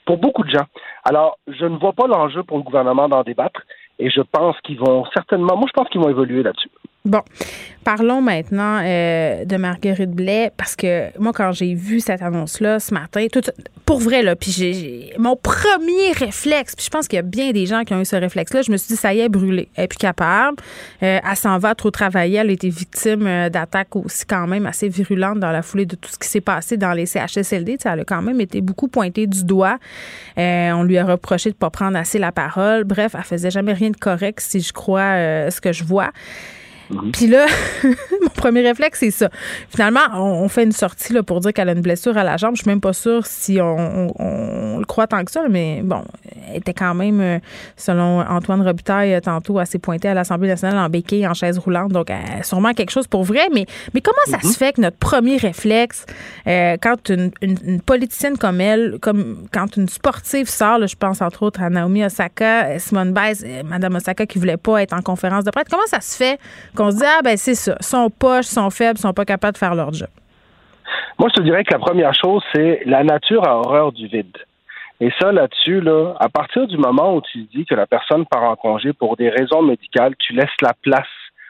pour 0.05 0.17
beaucoup 0.19 0.43
de 0.43 0.51
gens. 0.51 0.67
Alors, 1.05 1.39
je 1.47 1.67
ne 1.67 1.77
vois 1.77 1.93
pas 1.93 2.07
l'enjeu 2.07 2.43
pour 2.43 2.57
le 2.57 2.63
gouvernement 2.63 3.09
d'en 3.09 3.23
débattre 3.23 3.61
et 3.99 4.11
je 4.11 4.21
pense 4.21 4.57
qu'ils 4.65 4.79
vont 4.79 5.05
certainement, 5.15 5.57
moi 5.57 5.67
je 5.69 5.73
pense 5.73 5.89
qu'ils 5.89 6.01
vont 6.01 6.11
évoluer 6.11 6.43
là-dessus. 6.43 6.71
Bon, 7.05 7.23
parlons 7.83 8.21
maintenant 8.21 8.81
euh, 8.81 9.45
de 9.45 9.57
Marguerite 9.57 10.13
Blais 10.13 10.53
parce 10.57 10.77
que 10.77 11.07
moi 11.19 11.33
quand 11.33 11.51
j'ai 11.51 11.75
vu 11.75 11.99
cette 11.99 12.23
annonce-là 12.23 12.79
ce 12.79 12.95
matin, 12.95 13.27
tout, 13.33 13.41
pour 13.87 13.99
vrai 13.99 14.23
là, 14.23 14.37
puis 14.37 14.53
j'ai 14.53 15.13
mon 15.19 15.35
premier 15.35 16.13
réflexe, 16.17 16.77
puis 16.77 16.85
je 16.85 16.91
pense 16.91 17.09
qu'il 17.09 17.17
y 17.17 17.19
a 17.19 17.23
bien 17.23 17.51
des 17.51 17.67
gens 17.67 17.83
qui 17.83 17.93
ont 17.93 18.01
eu 18.01 18.05
ce 18.05 18.15
réflexe-là, 18.15 18.63
je 18.63 18.71
me 18.71 18.77
suis 18.77 18.95
dit 18.95 18.97
ça 18.97 19.13
y 19.13 19.19
est 19.19 19.29
brûlé, 19.29 19.69
elle 19.75 19.87
est 19.87 19.89
plus 19.89 19.99
capable, 19.99 20.59
euh, 21.03 21.19
elle 21.29 21.37
s'en 21.37 21.59
va 21.59 21.75
trop 21.75 21.91
travailler, 21.91 22.39
elle 22.39 22.51
a 22.51 22.53
été 22.53 22.69
victime 22.69 23.27
euh, 23.27 23.49
d'attaques 23.49 23.97
aussi 23.97 24.25
quand 24.25 24.47
même 24.47 24.67
assez 24.67 24.89
virulentes 24.89 25.41
dans 25.41 25.51
la 25.51 25.63
foulée 25.63 25.87
de 25.87 25.97
tout 25.97 26.09
ce 26.09 26.21
qui 26.21 26.29
s'est 26.29 26.41
passé 26.41 26.77
dans 26.77 26.93
les 26.93 27.07
CHSLD, 27.07 27.79
elle 27.85 28.01
a 28.01 28.05
quand 28.05 28.23
même 28.23 28.41
été 28.41 28.61
beaucoup 28.61 28.87
pointée 28.87 29.27
du 29.27 29.43
doigt, 29.45 29.79
on 30.37 30.85
lui 30.85 30.99
a 30.99 31.05
reproché 31.05 31.51
de 31.51 31.57
pas 31.57 31.71
prendre 31.71 31.99
assez 31.99 32.21
la 32.21 32.31
parole, 32.31 32.85
bref, 32.85 33.17
elle 33.19 33.25
faisait 33.25 33.51
jamais 33.51 33.73
rien 33.73 33.82
de 33.91 33.97
correct 33.97 34.41
si 34.41 34.61
je 34.61 34.73
crois 34.73 35.51
ce 35.51 35.61
que 35.61 35.73
je 35.73 35.85
vois. 35.85 36.11
Mhm. 36.93 37.13
Puis 37.13 37.27
là, 37.27 37.47
mon 37.85 38.29
premier 38.35 38.61
réflexe, 38.61 39.01
c'est 39.01 39.11
ça. 39.11 39.31
Finalement, 39.69 40.01
on, 40.15 40.49
fait 40.49 40.65
une 40.65 40.73
sortie 40.73 41.13
là, 41.13 41.23
pour 41.23 41.41
dire 41.41 41.53
qu'elle 41.53 41.69
a 41.69 41.73
une 41.73 41.81
blessure 41.81 42.17
à 42.17 42.25
la 42.25 42.37
jambe. 42.37 42.57
Je 42.57 42.63
suis 42.63 42.71
même 42.71 42.81
pas 42.81 42.93
sûre 42.93 43.27
si 43.27 43.59
on, 43.61 44.79
le 44.79 44.85
croit 44.85 45.07
tant 45.07 45.25
que 45.25 45.31
ça, 45.31 45.45
mais 45.49 45.81
bon, 45.83 46.05
était 46.55 46.75
quand 46.75 46.95
même, 46.95 47.21
euh, 47.21 47.39
selon 47.77 48.21
Antoine 48.21 48.63
Robitaille, 48.63 49.15
euh, 49.15 49.21
tantôt, 49.21 49.59
assez 49.59 49.79
pointée 49.79 50.09
à 50.09 50.15
l'Assemblée 50.15 50.49
nationale 50.49 50.79
en 50.79 50.89
béquille, 50.89 51.27
en 51.27 51.35
chaise 51.35 51.59
roulante. 51.59 51.93
Donc, 51.93 52.11
sûrement 52.43 52.73
quelque 52.73 52.91
chose 52.91 53.07
pour 53.07 53.25
vrai. 53.25 53.49
Mais, 53.53 53.67
mais 53.95 54.01
comment 54.01 54.17
ça 54.27 54.39
mhm. 54.39 54.51
se 54.51 54.59
fait 54.59 54.73
que 54.75 54.81
notre 54.81 54.99
premier 54.99 55.37
réflexe, 55.37 56.07
euh, 56.47 56.77
quand 56.81 57.11
une, 57.11 57.31
politicienne 57.85 58.37
comme 58.37 58.61
elle, 58.61 58.99
comme 59.01 59.47
quand 59.53 59.77
une 59.77 59.89
sportive 59.89 60.49
sort, 60.49 60.87
je 60.87 60.97
pense 60.97 61.23
entre 61.23 61.43
autres 61.43 61.63
à 61.63 61.71
Naomi 61.71 62.05
Osaka, 62.05 62.79
Simone 62.79 63.13
Biles, 63.13 63.65
Madame 63.65 63.95
Osaka 63.97 64.27
qui 64.27 64.39
voulait 64.39 64.57
pas 64.57 64.83
être 64.83 64.93
en 64.93 65.03
conférence 65.03 65.45
de 65.45 65.51
presse, 65.51 65.67
comment 65.71 65.87
ça 65.87 66.01
se 66.01 66.17
fait 66.17 66.39
qu'on 66.77 66.91
se 66.91 66.97
dit, 66.97 67.05
ah 67.05 67.21
ben 67.23 67.37
c'est 67.37 67.55
ça, 67.55 67.77
sont 67.81 68.11
poches, 68.11 68.47
sont 68.47 68.71
faibles, 68.71 68.99
sont 68.99 69.13
pas 69.13 69.25
capables 69.25 69.55
de 69.55 69.59
faire 69.59 69.75
leur 69.75 69.93
job? 69.93 70.09
Moi, 71.19 71.29
je 71.35 71.41
te 71.41 71.45
dirais 71.45 71.65
que 71.65 71.73
la 71.73 71.79
première 71.79 72.15
chose, 72.15 72.43
c'est 72.55 72.83
la 72.87 73.05
nature 73.05 73.47
a 73.47 73.57
horreur 73.57 73.93
du 73.93 74.07
vide. 74.07 74.37
Et 75.03 75.11
ça, 75.21 75.33
là-dessus, 75.33 75.81
là, 75.81 76.15
à 76.21 76.29
partir 76.29 76.69
du 76.69 76.77
moment 76.77 77.17
où 77.17 77.21
tu 77.23 77.39
dis 77.53 77.65
que 77.65 77.75
la 77.75 77.89
personne 77.89 78.25
part 78.25 78.45
en 78.45 78.55
congé 78.55 78.93
pour 78.93 79.17
des 79.17 79.31
raisons 79.31 79.61
médicales, 79.61 80.15
tu 80.17 80.33
laisses 80.33 80.61
la 80.61 80.75
place 80.81 81.09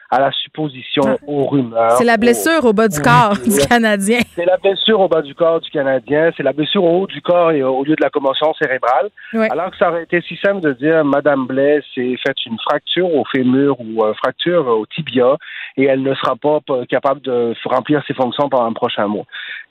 à 0.09 0.19
la 0.19 0.31
supposition, 0.31 1.03
ah. 1.05 1.17
aux 1.27 1.45
rumeurs. 1.45 1.91
C'est 1.91 2.03
la 2.03 2.17
blessure 2.17 2.65
au, 2.65 2.73
bas 2.73 2.87
du 2.87 2.99
corps 2.99 3.37
du 3.37 3.55
Canadien. 3.67 4.21
C'est 4.33 4.45
la 4.45 4.57
blessure 4.57 4.99
au 4.99 5.07
bas 5.07 5.21
du 5.21 5.35
corps 5.35 5.61
du 5.61 5.69
Canadien. 5.69 6.31
C'est 6.35 6.41
la 6.41 6.53
blessure 6.53 6.83
au 6.83 7.01
haut 7.01 7.07
du 7.07 7.21
corps 7.21 7.51
et 7.51 7.61
au 7.61 7.83
lieu 7.83 7.95
de 7.95 8.01
la 8.01 8.09
commotion 8.09 8.55
cérébrale. 8.55 9.11
Alors 9.33 9.69
que 9.69 9.77
ça 9.77 9.89
aurait 9.89 10.03
été 10.03 10.21
si 10.21 10.35
simple 10.37 10.61
de 10.61 10.73
dire 10.73 11.05
Madame 11.05 11.45
Blais 11.45 11.83
s'est 11.93 12.15
fait 12.25 12.35
une 12.47 12.57
fracture 12.59 13.13
au 13.13 13.23
fémur 13.25 13.79
ou 13.79 13.83
une 13.83 14.01
euh, 14.03 14.13
fracture 14.15 14.67
au 14.67 14.87
tibia 14.87 15.37
et 15.77 15.83
elle 15.83 16.01
ne 16.01 16.15
sera 16.15 16.35
pas 16.37 16.59
capable 16.89 17.21
de 17.21 17.53
remplir 17.65 18.03
ses 18.07 18.15
fonctions 18.15 18.49
pendant 18.49 18.65
un 18.65 18.73
prochain 18.73 19.07
mois. 19.07 19.25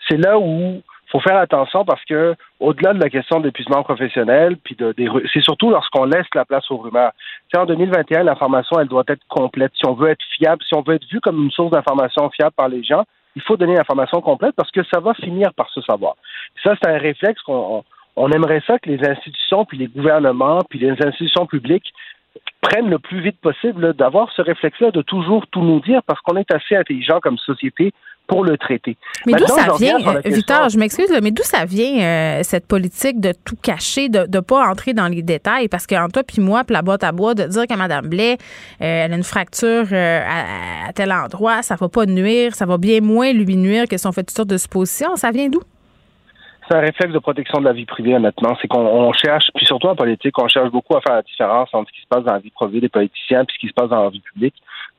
C'est 0.09 0.18
là 0.18 0.38
où 0.38 0.83
faut 1.12 1.20
faire 1.20 1.37
attention 1.37 1.85
parce 1.85 2.03
que 2.07 2.35
au-delà 2.59 2.94
de 2.94 3.01
la 3.01 3.11
question 3.11 3.40
d'épuisement 3.40 3.83
professionnel, 3.83 4.57
puis 4.64 4.75
de, 4.75 4.94
c'est 5.33 5.42
surtout 5.42 5.68
lorsqu'on 5.68 6.07
laisse 6.07 6.27
la 6.35 6.46
place 6.46 6.68
aux 6.70 6.79
rumeurs. 6.79 7.12
Tu 7.53 7.61
en 7.61 7.66
2021, 7.66 8.25
l'information, 8.25 8.81
elle 8.81 8.88
doit 8.88 9.05
être 9.09 9.22
complète. 9.29 9.72
Si 9.75 9.87
on 9.87 9.92
veut 9.92 10.09
être 10.09 10.25
fiable, 10.38 10.62
si 10.66 10.75
on 10.75 10.81
veut 10.81 10.94
être 10.94 11.07
vu 11.11 11.20
comme 11.20 11.44
une 11.44 11.51
source 11.51 11.70
d'information 11.70 12.31
fiable 12.31 12.55
par 12.57 12.68
les 12.68 12.83
gens, 12.83 13.05
il 13.37 13.42
faut 13.42 13.59
donner 13.59 13.75
l'information 13.75 14.22
complète 14.22 14.55
parce 14.57 14.70
que 14.70 14.83
ça 14.85 15.01
va 15.01 15.12
finir 15.14 15.53
par 15.55 15.68
se 15.70 15.83
savoir. 15.83 16.14
Ça, 16.62 16.75
c'est 16.81 16.90
un 16.90 16.98
réflexe 16.98 17.40
qu'on 17.42 17.85
on 18.16 18.31
aimerait 18.31 18.62
ça 18.66 18.79
que 18.79 18.90
les 18.90 19.07
institutions, 19.07 19.64
puis 19.64 19.79
les 19.79 19.88
gouvernements, 19.88 20.61
puis 20.68 20.79
les 20.79 20.90
institutions 20.90 21.46
publiques 21.46 21.92
prennent 22.61 22.90
le 22.90 22.98
plus 22.98 23.20
vite 23.20 23.38
possible 23.40 23.94
d'avoir 23.94 24.31
ce 24.33 24.42
réflexe-là, 24.42 24.90
de 24.90 25.03
toujours 25.03 25.46
tout 25.48 25.62
nous 25.62 25.81
dire, 25.81 26.03
parce 26.07 26.20
qu'on 26.20 26.37
est 26.37 26.53
assez 26.55 26.77
intelligent 26.77 27.20
comme 27.20 27.38
société 27.38 27.92
pour 28.27 28.45
le 28.45 28.57
traiter. 28.57 28.97
Mais 29.27 29.35
d'où 29.35 29.47
ça 29.47 29.75
vient, 29.79 29.99
Victor, 30.25 30.69
je 30.69 30.79
m'excuse, 30.79 31.13
mais 31.23 31.31
d'où 31.31 31.43
ça 31.43 31.65
vient 31.65 32.01
euh, 32.03 32.41
cette 32.43 32.67
politique 32.67 33.21
de 33.21 33.33
tout 33.45 33.57
cacher, 33.57 34.09
de 34.09 34.27
ne 34.33 34.41
pas 34.41 34.69
entrer 34.69 34.95
dans 34.95 35.09
les 35.09 35.23
détails? 35.23 35.69
Parce 35.69 35.87
qu'entre 35.87 36.13
toi 36.13 36.23
puis 36.23 36.41
moi, 36.41 36.65
puis 36.65 36.75
la 36.75 36.83
boîte 36.83 37.05
à 37.05 37.13
bois, 37.13 37.35
de 37.35 37.45
dire 37.45 37.67
que 37.67 37.77
Mme 37.77 38.09
Blais, 38.09 38.35
euh, 38.81 39.05
elle 39.05 39.13
a 39.13 39.17
une 39.17 39.23
fracture 39.23 39.87
euh, 39.93 40.21
à, 40.89 40.93
tel 40.93 41.13
endroit, 41.13 41.63
ça 41.63 41.75
va 41.75 41.89
pas 41.89 42.07
nuire, 42.07 42.55
ça 42.55 42.67
va 42.67 42.79
bien 42.79 43.01
moins 43.01 43.33
lui 43.33 43.57
nuire 43.57 43.85
que 43.89 43.97
si 43.97 44.07
on 44.07 44.13
fait 44.13 44.23
toutes 44.23 44.37
sortes 44.37 44.51
de 44.51 44.57
suppositions, 44.57 45.17
ça 45.17 45.31
vient 45.31 45.49
d'où? 45.49 45.61
C'est 46.69 46.77
un 46.77 46.81
réflexe 46.81 47.13
de 47.13 47.19
protection 47.19 47.59
de 47.59 47.65
la 47.65 47.73
vie 47.73 47.85
privée 47.85 48.17
maintenant. 48.19 48.57
C'est 48.63 48.69
qu'on 48.69 49.13
cherche, 49.13 49.47
puis 49.55 49.67
surtout 49.67 49.89
en 49.89 49.97
politique, 49.97 50.39
on 50.39 50.47
cherche 50.47 50.71
beaucoup 50.71 50.97
à 50.97 51.01
faire 51.01 51.17
la 51.17 51.23
différence 51.23 51.69
entre 51.73 51.91
ce 51.91 51.97
qui 51.97 52.03
se 52.03 52.07
passe 52.07 52.25
dans 52.25 52.33
la 52.33 52.39
vie 52.39 52.51
privée 52.51 52.81
des 52.81 52.89
politiciens 52.89 53.43
et 53.43 53.53
ce 53.53 53.59
qui 53.59 53.67
se 53.67 53.73
passe 53.73 53.91
dans 53.91 54.05
la 54.05 54.11
vie 54.11 54.21
publique 54.21 54.55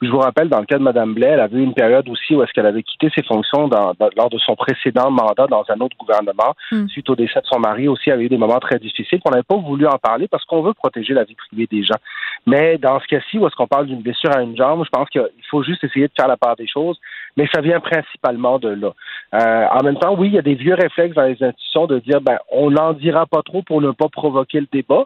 je 0.06 0.10
vous 0.10 0.20
rappelle, 0.20 0.50
dans 0.50 0.60
le 0.60 0.66
cas 0.66 0.78
de 0.78 0.84
Mme 0.84 1.14
Blais, 1.14 1.28
elle 1.28 1.40
avait 1.40 1.58
eu 1.58 1.64
une 1.64 1.74
période 1.74 2.08
aussi 2.10 2.36
où 2.36 2.44
est-ce 2.44 2.52
qu'elle 2.54 2.66
avait 2.66 2.84
quitté 2.84 3.10
ses 3.16 3.24
fonctions 3.24 3.70
lors 3.70 4.30
de 4.30 4.38
son 4.38 4.56
précédent 4.56 5.12
mandat 5.12 5.48
dans 5.48 5.64
un 5.70 5.80
autre 5.82 5.96
gouvernement, 5.98 6.56
hmm. 6.72 6.88
suite 6.88 7.10
au 7.10 7.16
décès 7.16 7.42
de 7.42 7.46
son 7.46 7.60
mari 7.60 7.88
aussi, 7.88 8.10
elle 8.10 8.14
avait 8.14 8.26
eu 8.26 8.30
des 8.30 8.38
moments 8.38 8.60
très 8.60 8.80
difficiles 8.80 9.20
qu'on 9.20 9.32
n'avait 9.32 9.44
pas 9.44 9.58
voulu 9.58 9.88
en 9.88 9.98
parler 9.98 10.28
parce 10.28 10.44
qu'on 10.46 10.62
veut 10.62 10.74
protéger 10.74 11.14
la 11.14 11.24
vie 11.24 11.36
privée 11.36 11.68
des 11.70 11.84
gens. 11.84 12.00
Mais 12.46 12.78
dans 12.78 13.00
ce 13.00 13.08
cas-ci, 13.08 13.38
où 13.38 13.48
est-ce 13.48 13.56
qu'on 13.56 13.68
parle 13.68 13.88
d'une 13.88 14.02
blessure 14.02 14.36
à 14.36 14.42
une 14.42 14.58
jambe, 14.58 14.84
je 14.84 14.90
pense 14.90 15.10
qu'il 15.10 15.24
faut 15.50 15.64
juste 15.64 15.84
essayer 15.84 16.08
de 16.08 16.14
faire 16.16 16.28
la 16.28 16.38
part 16.38 16.56
des 16.56 16.68
choses, 16.68 17.00
mais 17.38 17.48
ça 17.54 17.62
vient 17.62 17.80
principalement 17.80 18.60
de 18.60 18.70
là. 18.70 18.94
Euh, 19.34 19.66
en 19.72 19.84
même 19.84 19.98
temps, 19.98 20.16
oui, 20.16 20.28
il 20.28 20.34
y 20.34 20.40
a 20.40 20.44
des 20.44 20.56
vieux 20.56 20.76
réflexes 20.76 21.16
dans 21.16 21.24
les 21.24 21.42
institutions 21.42 21.88
de 21.88 22.00
dire, 22.00 22.22
ben, 22.22 22.38
on 22.52 22.72
n'en 22.72 22.94
dira 22.94 23.26
pas 23.26 23.42
trop 23.42 23.64
pour 23.64 23.82
ne 23.82 23.92
pas 23.92 24.08
provoquer 24.10 24.60
le 24.60 24.68
débat. 24.72 25.06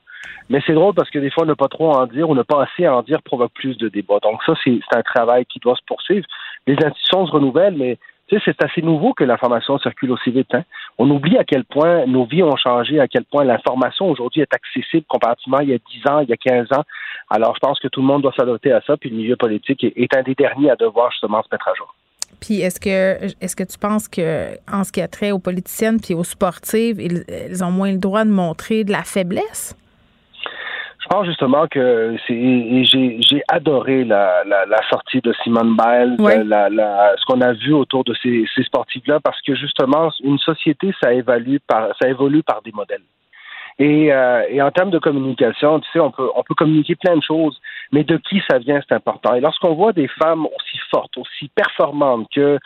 Mais 0.50 0.62
c'est 0.66 0.74
drôle 0.74 0.94
parce 0.94 1.10
que 1.10 1.20
des 1.20 1.30
fois, 1.30 1.46
ne 1.46 1.54
pas 1.54 1.68
trop 1.68 1.92
en 1.92 2.06
dire 2.06 2.30
ou 2.30 2.36
ne 2.36 2.44
pas 2.44 2.64
assez 2.64 2.88
en 2.88 3.02
dire 3.02 3.22
provoque 3.22 3.54
plus 3.54 3.78
de 3.78 3.88
débats. 3.88 4.20
Donc 4.22 4.42
ça, 4.46 4.54
c'est 4.64 4.80
un 4.94 5.02
travail 5.02 5.46
qui 5.46 5.60
doit 5.60 5.76
se 5.76 5.84
poursuivre. 5.86 6.26
Les 6.66 6.76
institutions 6.76 7.26
se 7.26 7.32
renouvellent, 7.32 7.78
mais 7.78 7.98
c'est 8.30 8.64
assez 8.64 8.82
nouveau 8.82 9.14
que 9.14 9.24
l'information 9.24 9.78
circule 9.80 10.12
aussi 10.12 10.32
vite. 10.32 10.54
Hein. 10.54 10.64
On 10.98 11.10
oublie 11.10 11.38
à 11.38 11.44
quel 11.44 11.64
point 11.64 12.06
nos 12.06 12.26
vies 12.26 12.44
ont 12.44 12.58
changé, 12.58 13.00
à 13.00 13.08
quel 13.08 13.24
point 13.24 13.46
l'information 13.46 14.10
aujourd'hui 14.10 14.42
est 14.42 14.54
accessible 14.54 15.06
comparativement 15.08 15.60
il 15.60 15.70
y 15.70 15.74
a 15.74 15.78
10 15.78 16.10
ans, 16.10 16.20
il 16.20 16.30
y 16.30 16.34
a 16.34 16.38
15 16.38 16.74
ans. 16.74 16.84
Alors, 17.30 17.56
je 17.56 17.60
pense 17.60 17.80
que 17.80 17.88
tout 17.88 18.02
le 18.02 18.08
monde 18.08 18.22
doit 18.22 18.34
s'adapter 18.38 18.72
à 18.72 18.82
ça, 18.82 18.98
puis 18.98 19.10
le 19.10 19.18
milieu 19.18 19.36
politique 19.36 19.84
est, 19.84 20.16
un 20.16 20.24
des 20.24 20.36
derniers 20.36 20.72
à 20.72 20.76
devoir 20.76 21.12
justement 21.12 21.42
se 21.42 21.48
mettre 21.52 21.68
à 21.68 21.74
jour. 21.74 21.94
Puis 22.40 22.62
est-ce 22.62 22.80
que 22.80 23.34
est-ce 23.42 23.56
que 23.56 23.64
tu 23.64 23.78
penses 23.78 24.08
que 24.08 24.50
en 24.72 24.84
ce 24.84 24.92
qui 24.92 25.02
a 25.02 25.08
trait 25.08 25.32
aux 25.32 25.40
politiciennes 25.40 26.00
puis 26.00 26.14
aux 26.14 26.24
sportives, 26.24 27.02
ils 27.02 27.64
ont 27.64 27.72
moins 27.72 27.92
le 27.92 27.98
droit 27.98 28.26
de 28.26 28.30
montrer 28.30 28.84
de 28.84 28.92
la 28.92 29.04
faiblesse? 29.04 29.76
Je 31.08 31.16
pense 31.16 31.26
justement 31.26 31.68
que 31.68 32.18
c'est 32.28 32.84
j'ai 32.84 33.42
adoré 33.48 34.04
la, 34.04 34.44
la, 34.46 34.90
sortie 34.90 35.22
de 35.22 35.34
Simone 35.42 35.78
Biles, 35.78 36.18
la, 36.46 36.70
la, 36.70 37.16
ce 37.18 37.26
qu'on 37.26 37.40
a 37.40 37.54
vu 37.54 37.72
autour 37.72 38.04
de 38.04 38.14
ces, 38.22 38.46
ces 38.54 38.64
sportifs-là, 38.64 39.22
parce 39.22 39.42
que 39.42 39.56
justement, 39.56 40.12
une 40.22 40.38
société, 40.38 40.94
ça 41.02 41.14
évalue 41.14 41.58
par 41.66 41.96
ça 42.02 42.10
évolue 42.10 42.44
par 42.44 42.62
des 42.62 42.74
modèles. 42.74 43.04
Et, 43.80 44.12
euh, 44.12 44.44
et, 44.50 44.60
en 44.60 44.72
termes 44.72 44.90
de 44.90 44.98
communication, 44.98 45.80
tu 45.80 45.88
sais, 45.92 46.00
on 46.00 46.10
peut, 46.10 46.28
on 46.36 46.42
peut 46.42 46.56
communiquer 46.56 46.96
plein 46.96 47.16
de 47.16 47.22
choses, 47.22 47.60
mais 47.92 48.04
de 48.04 48.18
qui 48.18 48.42
ça 48.50 48.58
vient, 48.58 48.82
c'est 48.88 48.96
important. 48.96 49.36
Et 49.36 49.40
lorsqu'on 49.40 49.76
voit 49.76 49.94
des 49.94 50.08
femmes 50.08 50.46
aussi 50.48 50.80
fortes, 50.90 51.16
aussi 51.18 51.50
performantes 51.50 52.28
que 52.34 52.58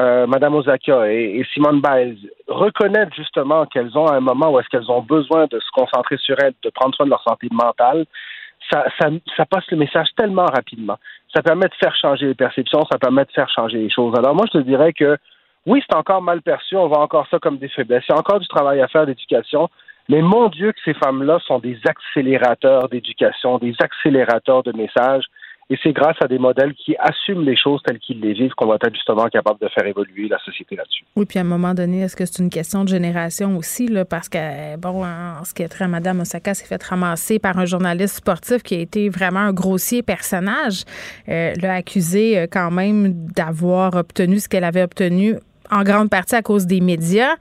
euh, 0.00 0.26
Madame 0.28 0.54
Osaka 0.54 1.12
et, 1.12 1.40
et, 1.40 1.46
Simone 1.52 1.80
Biles 1.80 2.30
reconnaître 2.46 3.12
justement 3.16 3.66
qu'elles 3.66 3.98
ont 3.98 4.08
un 4.08 4.20
moment 4.20 4.52
où 4.52 4.60
est-ce 4.60 4.68
qu'elles 4.68 4.90
ont 4.92 5.02
besoin 5.02 5.46
de 5.46 5.58
se 5.58 5.70
concentrer 5.72 6.18
sur 6.18 6.36
elles, 6.40 6.54
de 6.62 6.70
prendre 6.70 6.94
soin 6.94 7.06
de 7.06 7.10
leur 7.10 7.22
santé 7.24 7.48
mentale, 7.50 8.06
ça, 8.70 8.84
ça, 9.00 9.08
ça, 9.36 9.46
passe 9.46 9.64
le 9.70 9.76
message 9.76 10.08
tellement 10.16 10.46
rapidement. 10.46 10.98
Ça 11.34 11.42
permet 11.42 11.66
de 11.66 11.74
faire 11.74 11.96
changer 11.96 12.26
les 12.26 12.34
perceptions, 12.34 12.84
ça 12.90 12.98
permet 12.98 13.24
de 13.24 13.32
faire 13.32 13.48
changer 13.48 13.78
les 13.78 13.90
choses. 13.90 14.14
Alors 14.16 14.36
moi, 14.36 14.44
je 14.52 14.58
te 14.58 14.62
dirais 14.62 14.92
que 14.92 15.16
oui, 15.66 15.82
c'est 15.88 15.96
encore 15.96 16.22
mal 16.22 16.40
perçu, 16.42 16.76
on 16.76 16.88
voit 16.88 17.00
encore 17.00 17.26
ça 17.30 17.38
comme 17.38 17.58
des 17.58 17.68
faiblesses. 17.68 18.04
Il 18.08 18.12
y 18.12 18.14
a 18.14 18.18
encore 18.18 18.40
du 18.40 18.48
travail 18.48 18.80
à 18.80 18.88
faire 18.88 19.06
d'éducation, 19.06 19.68
mais 20.10 20.22
mon 20.22 20.48
Dieu, 20.48 20.72
que 20.72 20.78
ces 20.84 20.94
femmes-là 20.94 21.38
sont 21.46 21.60
des 21.60 21.78
accélérateurs 21.86 22.88
d'éducation, 22.88 23.58
des 23.58 23.74
accélérateurs 23.78 24.64
de 24.64 24.72
messages. 24.72 25.24
Et 25.72 25.78
c'est 25.84 25.92
grâce 25.92 26.16
à 26.20 26.26
des 26.26 26.40
modèles 26.40 26.74
qui 26.74 26.96
assument 26.98 27.44
les 27.44 27.56
choses 27.56 27.80
telles 27.86 28.00
qu'ils 28.00 28.20
les 28.20 28.32
vivent 28.32 28.50
qu'on 28.56 28.66
va 28.66 28.74
être 28.74 28.92
justement 28.92 29.28
capable 29.28 29.60
de 29.60 29.68
faire 29.68 29.86
évoluer 29.86 30.26
la 30.26 30.40
société 30.40 30.74
là-dessus. 30.74 31.04
Oui, 31.14 31.26
puis 31.26 31.38
à 31.38 31.42
un 31.42 31.44
moment 31.44 31.74
donné, 31.74 32.00
est-ce 32.00 32.16
que 32.16 32.26
c'est 32.26 32.42
une 32.42 32.50
question 32.50 32.82
de 32.82 32.88
génération 32.88 33.56
aussi, 33.56 33.86
là, 33.86 34.04
parce 34.04 34.28
que, 34.28 34.76
bon, 34.78 35.04
en 35.04 35.44
ce 35.44 35.54
qui 35.54 35.62
est 35.62 35.68
trait 35.68 35.84
à 35.84 35.88
Mme 35.88 36.22
Osaka, 36.22 36.54
s'est 36.54 36.66
fait 36.66 36.82
ramasser 36.82 37.38
par 37.38 37.56
un 37.56 37.66
journaliste 37.66 38.16
sportif 38.16 38.64
qui 38.64 38.74
a 38.74 38.80
été 38.80 39.08
vraiment 39.10 39.38
un 39.38 39.52
grossier 39.52 40.02
personnage, 40.02 40.82
euh, 41.28 41.54
l'a 41.62 41.74
accusé 41.74 42.36
euh, 42.36 42.46
quand 42.50 42.72
même 42.72 43.12
d'avoir 43.36 43.94
obtenu 43.94 44.40
ce 44.40 44.48
qu'elle 44.48 44.64
avait 44.64 44.82
obtenu 44.82 45.36
en 45.70 45.82
grande 45.82 46.10
partie 46.10 46.34
à 46.34 46.42
cause 46.42 46.66
des 46.66 46.80
médias. 46.80 47.34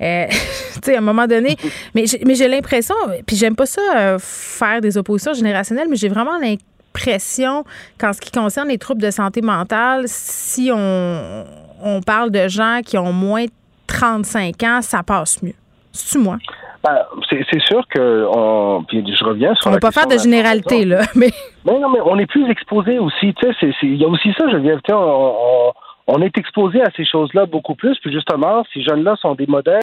Euh, 0.00 0.26
tu 0.30 0.80
sais, 0.82 0.94
à 0.94 0.98
un 0.98 1.02
moment 1.02 1.26
donné, 1.26 1.56
mais 1.94 2.04
j'ai, 2.06 2.48
l'impression, 2.48 2.94
puis 3.26 3.36
j'aime 3.36 3.56
pas 3.56 3.66
ça 3.66 3.80
euh, 3.96 4.18
faire 4.20 4.80
des 4.80 4.96
oppositions 4.96 5.34
générationnelles, 5.34 5.88
mais 5.88 5.96
j'ai 5.96 6.08
vraiment 6.08 6.38
l'impression 6.38 7.64
qu'en 7.98 8.12
ce 8.12 8.20
qui 8.20 8.30
concerne 8.30 8.68
les 8.68 8.78
troubles 8.78 9.02
de 9.02 9.10
santé 9.10 9.42
mentale, 9.42 10.04
si 10.06 10.70
on, 10.72 11.44
on 11.82 12.00
parle 12.00 12.30
de 12.30 12.48
gens 12.48 12.80
qui 12.84 12.98
ont 12.98 13.12
moins 13.12 13.44
de 13.44 13.50
35 13.86 14.62
ans, 14.62 14.82
ça 14.82 15.02
passe 15.02 15.42
mieux. 15.42 15.54
C'est-tu 15.92 16.18
moi? 16.18 16.38
Ben, 16.82 16.98
c'est 17.30 17.62
sûr 17.62 17.82
que 17.88 18.26
on, 18.28 18.84
puis 18.84 19.02
je 19.06 19.24
reviens 19.24 19.54
sur. 19.54 19.68
On 19.68 19.70
va 19.70 19.78
pas 19.78 19.90
faire 19.90 20.06
de 20.06 20.18
généralité 20.18 20.84
là, 20.84 21.00
mais. 21.14 21.30
non, 21.64 21.88
mais 21.88 22.00
on 22.04 22.18
est 22.18 22.26
plus 22.26 22.50
exposé 22.50 22.98
aussi. 22.98 23.32
Tu 23.40 23.52
sais, 23.58 23.72
il 23.82 23.96
y 23.96 24.04
a 24.04 24.08
aussi 24.08 24.34
ça. 24.36 24.44
Je 24.50 24.58
viens, 24.58 24.78
on, 24.90 24.92
on 24.94 25.72
est 26.22 26.36
exposé 26.38 26.82
à 26.82 26.90
ces 26.96 27.04
choses-là 27.04 27.46
beaucoup 27.46 27.74
plus. 27.74 27.98
Puis 27.98 28.12
justement, 28.12 28.64
ces 28.72 28.82
jeunes-là 28.82 29.16
sont 29.16 29.34
des 29.34 29.46
modèles. 29.46 29.82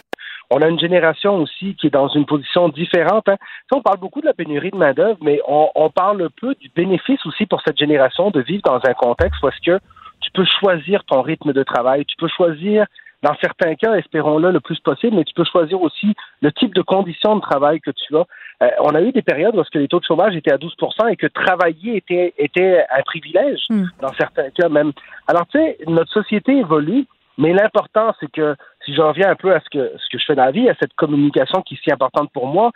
On 0.50 0.60
a 0.60 0.68
une 0.68 0.78
génération 0.78 1.36
aussi 1.36 1.74
qui 1.76 1.86
est 1.86 1.90
dans 1.90 2.08
une 2.08 2.26
position 2.26 2.68
différente. 2.68 3.28
Hein. 3.28 3.36
on 3.74 3.80
parle 3.80 3.98
beaucoup 3.98 4.20
de 4.20 4.26
la 4.26 4.34
pénurie 4.34 4.70
de 4.70 4.76
main-d'œuvre, 4.76 5.18
mais 5.22 5.40
on, 5.48 5.70
on, 5.74 5.88
parle 5.88 6.28
peu 6.40 6.54
du 6.60 6.68
bénéfice 6.74 7.24
aussi 7.24 7.46
pour 7.46 7.62
cette 7.64 7.78
génération 7.78 8.30
de 8.30 8.40
vivre 8.40 8.62
dans 8.64 8.80
un 8.86 8.92
contexte 8.92 9.42
où 9.42 9.48
est-ce 9.48 9.64
que 9.64 9.82
tu 10.20 10.30
peux 10.32 10.44
choisir 10.60 11.04
ton 11.04 11.22
rythme 11.22 11.52
de 11.52 11.62
travail, 11.62 12.04
tu 12.04 12.16
peux 12.16 12.28
choisir 12.28 12.86
dans 13.22 13.36
certains 13.40 13.74
cas, 13.76 13.94
espérons-le 13.94 14.50
le 14.50 14.60
plus 14.60 14.80
possible, 14.80 15.16
mais 15.16 15.24
tu 15.24 15.34
peux 15.34 15.44
choisir 15.44 15.80
aussi 15.80 16.14
le 16.40 16.50
type 16.52 16.74
de 16.74 16.82
conditions 16.82 17.36
de 17.36 17.40
travail 17.40 17.80
que 17.80 17.92
tu 17.92 18.16
as. 18.16 18.26
Euh, 18.62 18.68
on 18.80 18.94
a 18.94 19.00
eu 19.00 19.12
des 19.12 19.22
périodes 19.22 19.56
où 19.56 19.62
les 19.74 19.88
taux 19.88 20.00
de 20.00 20.04
chômage 20.04 20.34
étaient 20.34 20.52
à 20.52 20.58
12 20.58 20.74
et 21.10 21.16
que 21.16 21.28
travailler 21.28 21.96
était, 21.96 22.34
était 22.36 22.84
un 22.90 23.02
privilège, 23.02 23.60
hmm. 23.70 23.84
dans 24.00 24.12
certains 24.14 24.50
cas 24.50 24.68
même. 24.68 24.92
Alors, 25.28 25.46
tu 25.46 25.58
sais, 25.58 25.78
notre 25.86 26.12
société 26.12 26.58
évolue, 26.58 27.06
mais 27.38 27.52
l'important, 27.52 28.12
c'est 28.20 28.30
que, 28.30 28.56
si 28.84 28.94
je 28.94 29.00
reviens 29.00 29.30
un 29.30 29.36
peu 29.36 29.54
à 29.54 29.60
ce 29.60 29.70
que, 29.70 29.92
ce 29.96 30.08
que 30.10 30.18
je 30.18 30.24
fais 30.26 30.34
dans 30.34 30.44
la 30.44 30.50
vie, 30.50 30.68
à 30.68 30.74
cette 30.80 30.94
communication 30.94 31.62
qui 31.62 31.74
est 31.74 31.82
si 31.82 31.92
importante 31.92 32.30
pour 32.32 32.46
moi, 32.46 32.72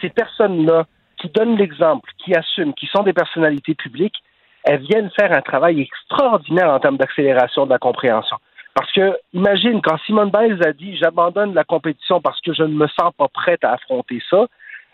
ces 0.00 0.08
personnes-là 0.10 0.86
qui 1.20 1.28
donnent 1.28 1.56
l'exemple, 1.56 2.08
qui 2.18 2.34
assument, 2.34 2.72
qui 2.74 2.86
sont 2.86 3.02
des 3.02 3.12
personnalités 3.12 3.74
publiques, 3.74 4.22
elles 4.64 4.80
viennent 4.80 5.10
faire 5.18 5.32
un 5.32 5.40
travail 5.40 5.80
extraordinaire 5.80 6.70
en 6.70 6.78
termes 6.78 6.96
d'accélération 6.96 7.66
de 7.66 7.70
la 7.70 7.78
compréhension. 7.78 8.36
Parce 8.74 8.92
que, 8.92 9.16
imagine, 9.32 9.80
quand 9.82 9.98
Simone 10.06 10.30
Biles 10.30 10.64
a 10.64 10.72
dit 10.72 10.96
j'abandonne 10.96 11.54
la 11.54 11.64
compétition 11.64 12.20
parce 12.20 12.40
que 12.40 12.52
je 12.52 12.62
ne 12.62 12.74
me 12.74 12.86
sens 12.88 13.12
pas 13.16 13.28
prête 13.28 13.64
à 13.64 13.72
affronter 13.72 14.22
ça, 14.30 14.46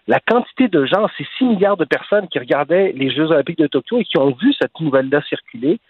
la 0.06 0.20
quantité 0.20 0.68
de 0.68 0.84
gens, 0.84 1.06
c'est 1.16 1.26
6 1.38 1.44
milliards 1.44 1.76
de 1.76 1.84
personnes 1.84 2.28
qui 2.28 2.38
regardaient 2.38 2.92
les 2.92 3.10
Jeux 3.10 3.30
Olympiques 3.30 3.58
de 3.58 3.66
Tokyo 3.66 3.98
et 3.98 4.04
qui 4.04 4.18
ont 4.18 4.32
vu 4.32 4.52
cette 4.60 4.78
nouvelle-là 4.80 5.22
circuler. 5.22 5.80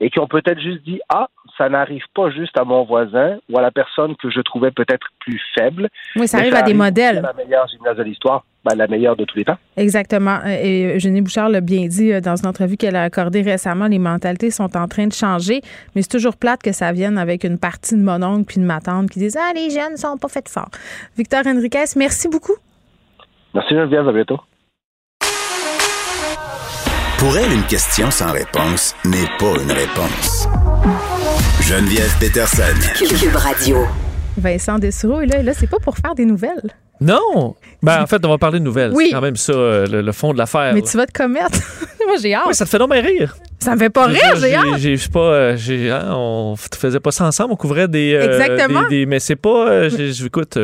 Et 0.00 0.10
qui 0.10 0.18
ont 0.18 0.26
peut-être 0.26 0.60
juste 0.60 0.82
dit 0.84 1.00
ah 1.08 1.28
ça 1.56 1.68
n'arrive 1.68 2.02
pas 2.14 2.30
juste 2.30 2.58
à 2.58 2.64
mon 2.64 2.84
voisin 2.84 3.38
ou 3.48 3.58
à 3.58 3.62
la 3.62 3.70
personne 3.70 4.16
que 4.16 4.28
je 4.30 4.40
trouvais 4.40 4.70
peut-être 4.70 5.06
plus 5.20 5.40
faible. 5.56 5.88
Oui, 6.16 6.26
ça 6.26 6.38
arrive 6.38 6.54
à 6.54 6.62
des 6.62 6.74
modèles. 6.74 7.22
la 7.22 7.32
meilleure 7.32 7.68
gymnase 7.68 7.96
de 7.96 8.02
l'histoire, 8.02 8.44
ben, 8.64 8.74
la 8.74 8.88
meilleure 8.88 9.14
de 9.14 9.24
tous 9.24 9.38
les 9.38 9.44
temps. 9.44 9.56
Exactement. 9.76 10.40
Et 10.46 10.96
Eugénie 10.96 11.20
Bouchard 11.20 11.48
l'a 11.48 11.60
bien 11.60 11.86
dit 11.86 12.12
euh, 12.12 12.20
dans 12.20 12.34
une 12.34 12.48
entrevue 12.48 12.76
qu'elle 12.76 12.96
a 12.96 13.02
accordée 13.02 13.42
récemment, 13.42 13.86
les 13.86 14.00
mentalités 14.00 14.50
sont 14.50 14.76
en 14.76 14.88
train 14.88 15.06
de 15.06 15.12
changer, 15.12 15.60
mais 15.94 16.02
c'est 16.02 16.10
toujours 16.10 16.36
plate 16.36 16.62
que 16.62 16.72
ça 16.72 16.92
vienne 16.92 17.18
avec 17.18 17.44
une 17.44 17.58
partie 17.58 17.96
de 17.96 18.02
mon 18.02 18.22
oncle 18.22 18.46
puis 18.46 18.60
de 18.60 18.66
ma 18.66 18.80
tante 18.80 19.10
qui 19.10 19.20
disent 19.20 19.38
Ah, 19.38 19.52
les 19.54 19.70
jeunes 19.70 19.96
sont 19.96 20.16
pas 20.16 20.28
faits 20.28 20.48
fort. 20.48 20.70
Victor 21.16 21.42
Henriquez, 21.46 21.84
merci 21.96 22.28
beaucoup. 22.28 22.56
Merci 23.54 23.74
Geneviève, 23.74 24.08
à 24.08 24.12
bientôt. 24.12 24.40
Pour 27.24 27.38
elle, 27.38 27.50
une 27.54 27.62
question 27.62 28.10
sans 28.10 28.32
réponse 28.32 28.94
n'est 29.06 29.24
pas 29.38 29.54
une 29.62 29.72
réponse. 29.72 30.46
Geneviève 31.62 32.12
Peterson. 32.20 32.62
Cube 32.98 33.34
Radio. 33.34 33.78
Vincent 34.36 34.78
Dessureau 34.78 35.22
est 35.22 35.26
là. 35.26 35.42
Là, 35.42 35.52
c'est 35.54 35.66
pas 35.70 35.78
pour 35.78 35.96
faire 35.96 36.14
des 36.14 36.26
nouvelles. 36.26 36.70
Non! 37.00 37.54
Ben, 37.82 38.02
en 38.02 38.06
fait, 38.06 38.22
on 38.26 38.28
va 38.28 38.36
parler 38.36 38.58
de 38.58 38.64
nouvelles. 38.64 38.92
Oui. 38.94 39.06
C'est 39.06 39.14
quand 39.14 39.22
même 39.22 39.36
ça, 39.36 39.54
euh, 39.54 39.86
le, 39.86 40.02
le 40.02 40.12
fond 40.12 40.34
de 40.34 40.38
l'affaire. 40.38 40.74
Mais 40.74 40.82
là. 40.82 40.86
tu 40.86 40.96
vas 40.98 41.06
te 41.06 41.12
commettre. 41.16 41.58
Moi, 42.06 42.16
j'ai 42.20 42.34
hâte. 42.34 42.44
Oui, 42.46 42.54
ça 42.54 42.66
te 42.66 42.70
fait 42.70 42.78
donc 42.78 42.92
bien 42.92 43.00
rire. 43.00 43.34
Ça 43.58 43.74
me 43.74 43.78
fait 43.78 43.88
pas 43.88 44.04
rire, 44.04 44.36
j'ai 44.38 44.54
hâte. 44.54 44.64
j'ai- 44.76 44.96
je 44.98 45.02
sais 45.04 45.08
pas, 45.08 45.20
euh, 45.20 45.56
j'ai- 45.56 45.90
hein, 45.90 46.10
on 46.12 46.54
faisait 46.56 47.00
pas 47.00 47.10
ça 47.10 47.24
ensemble, 47.24 47.54
on 47.54 47.56
couvrait 47.56 47.88
des. 47.88 48.12
euh, 48.12 48.38
Exactement. 48.38 48.82
des- 48.82 48.88
des- 48.90 49.06
mais 49.06 49.18
c'est 49.20 49.36
pas. 49.36 49.68
euh, 49.70 49.88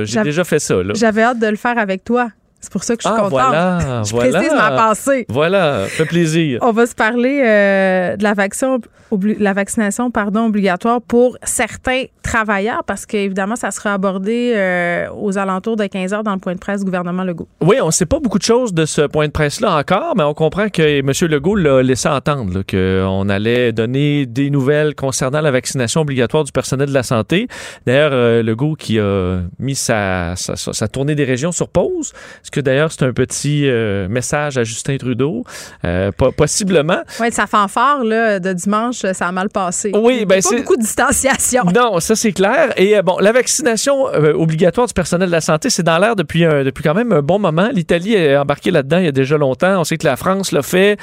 j'ai- 0.05 0.23
déjà 0.23 0.45
fait 0.45 0.59
ça, 0.59 0.75
là. 0.83 0.93
J'avais 0.95 1.23
hâte 1.23 1.39
de 1.39 1.47
le 1.47 1.57
faire 1.57 1.79
avec 1.79 2.05
toi. 2.05 2.29
C'est 2.61 2.71
pour 2.73 2.85
ça 2.85 2.95
que 2.97 3.03
je 3.03 3.09
suis 3.09 3.15
Ah, 3.17 3.23
contente. 3.23 3.31
voilà, 3.31 4.03
je 4.05 4.11
voilà. 4.13 4.31
précise 4.39 4.55
ma 4.55 4.71
pensée. 4.73 5.27
Voilà, 5.29 5.85
fait 5.89 6.05
plaisir. 6.05 6.59
On 6.63 6.73
va 6.73 6.87
se 6.87 6.95
parler 6.95 7.43
euh, 7.45 8.17
de 8.17 8.23
la, 8.23 8.35
vaccin, 8.35 8.79
obli- 9.11 9.37
la 9.39 9.53
vaccination 9.55 10.11
pardon, 10.11 10.47
obligatoire 10.47 11.01
pour 11.01 11.37
certains 11.43 12.05
travailleurs 12.23 12.85
parce 12.85 13.07
qu'évidemment, 13.07 13.57
ça 13.57 13.71
sera 13.71 13.95
abordé 13.95 14.53
euh, 14.55 15.07
aux 15.19 15.39
alentours 15.39 15.77
de 15.77 15.87
15 15.87 16.13
heures 16.13 16.23
dans 16.23 16.35
le 16.35 16.39
point 16.39 16.55
de 16.55 16.59
presse 16.61 16.81
du 16.81 16.85
gouvernement 16.85 17.25
Legault. 17.25 17.49
Oui, 17.63 17.77
on 17.83 17.91
sait 17.91 18.07
pas 18.07 18.21
beaucoup 18.21 18.39
de 18.39 18.45
choses 18.45 18.73
de 18.75 18.85
ce 18.85 19.03
point 19.03 19.27
de 19.27 19.33
presse-là 19.33 19.77
encore, 19.79 20.15
mais 20.17 20.23
on 20.23 20.35
comprend 20.35 20.69
que 20.69 21.01
M. 21.01 21.11
Legault 21.31 21.57
l'a 21.57 21.83
laissé 21.83 22.09
entendre 22.09 22.63
qu'on 22.71 23.29
allait 23.29 23.73
donner 23.73 24.27
des 24.27 24.51
nouvelles 24.51 24.95
concernant 24.95 25.41
la 25.41 25.51
vaccination 25.51 26.03
obligatoire 26.03 26.45
du 26.45 26.53
personnel 26.53 26.89
de 26.91 26.95
la 26.95 27.03
santé. 27.03 27.49
D'ailleurs, 27.87 28.11
euh, 28.13 28.43
Legault 28.43 28.75
qui 28.75 28.99
a 29.01 29.39
mis 29.59 29.75
sa- 29.75 30.35
sa 30.37 30.89
tournée 30.89 31.15
des 31.15 31.25
régions 31.25 31.53
sur 31.53 31.69
pause, 31.69 32.13
ce 32.51 32.61
que 32.61 32.61
d'ailleurs 32.61 32.91
c'est 32.91 33.05
un 33.05 33.13
petit 33.13 33.63
euh, 33.69 34.09
message 34.09 34.59
à 34.59 34.65
Justin 34.65 34.97
Trudeau, 34.97 35.45
euh, 35.85 36.11
po- 36.11 36.33
possiblement. 36.33 37.01
Oui, 37.21 37.29
sa 37.31 37.47
fanfare 37.47 38.03
là, 38.03 38.41
de 38.41 38.53
dimanche, 38.53 38.97
ça 39.13 39.29
a 39.29 39.33
mal 39.33 39.49
passé. 39.51 39.93
Oui, 39.95 40.25
ben 40.27 40.43
pas 40.43 40.49
c'est- 40.49 40.57
beaucoup 40.57 40.77
de 40.77 40.83
distanciation. 40.83 41.63
Non, 41.75 42.01
ça 42.01 42.17
c'est 42.17 42.33
clair. 42.33 42.73
Et 42.77 42.97
euh, 42.99 43.03
bon, 43.03 43.19
la 43.21 43.31
vaccination 43.33 44.09
euh, 44.13 44.33
obligatoire 44.33 44.89
du 44.89 44.93
personnel 44.95 45.29
de 45.29 45.33
la 45.33 45.41
santé, 45.41 45.71
c'est 45.71 45.85
dans 45.85 45.99
l'air 45.99 46.17
depuis, 46.17 46.45
un- 46.45 46.65
depuis 46.65 46.83
quand 46.83 46.95
même 46.95 47.13
un 47.13 47.23
bon 47.23 47.39
moment. 47.39 47.69
L'Italie 47.73 48.15
est 48.15 48.37
embarquée 48.37 48.71
là-dedans 48.73 48.99
il 48.99 49.05
y 49.05 49.09
a 49.09 49.13
déjà 49.13 49.37
longtemps. 49.39 49.81
On 49.81 49.85
sait 49.85 49.97
que 49.97 50.07
la 50.07 50.17
France 50.17 50.51
l'a 50.51 50.63
fait. 50.63 50.99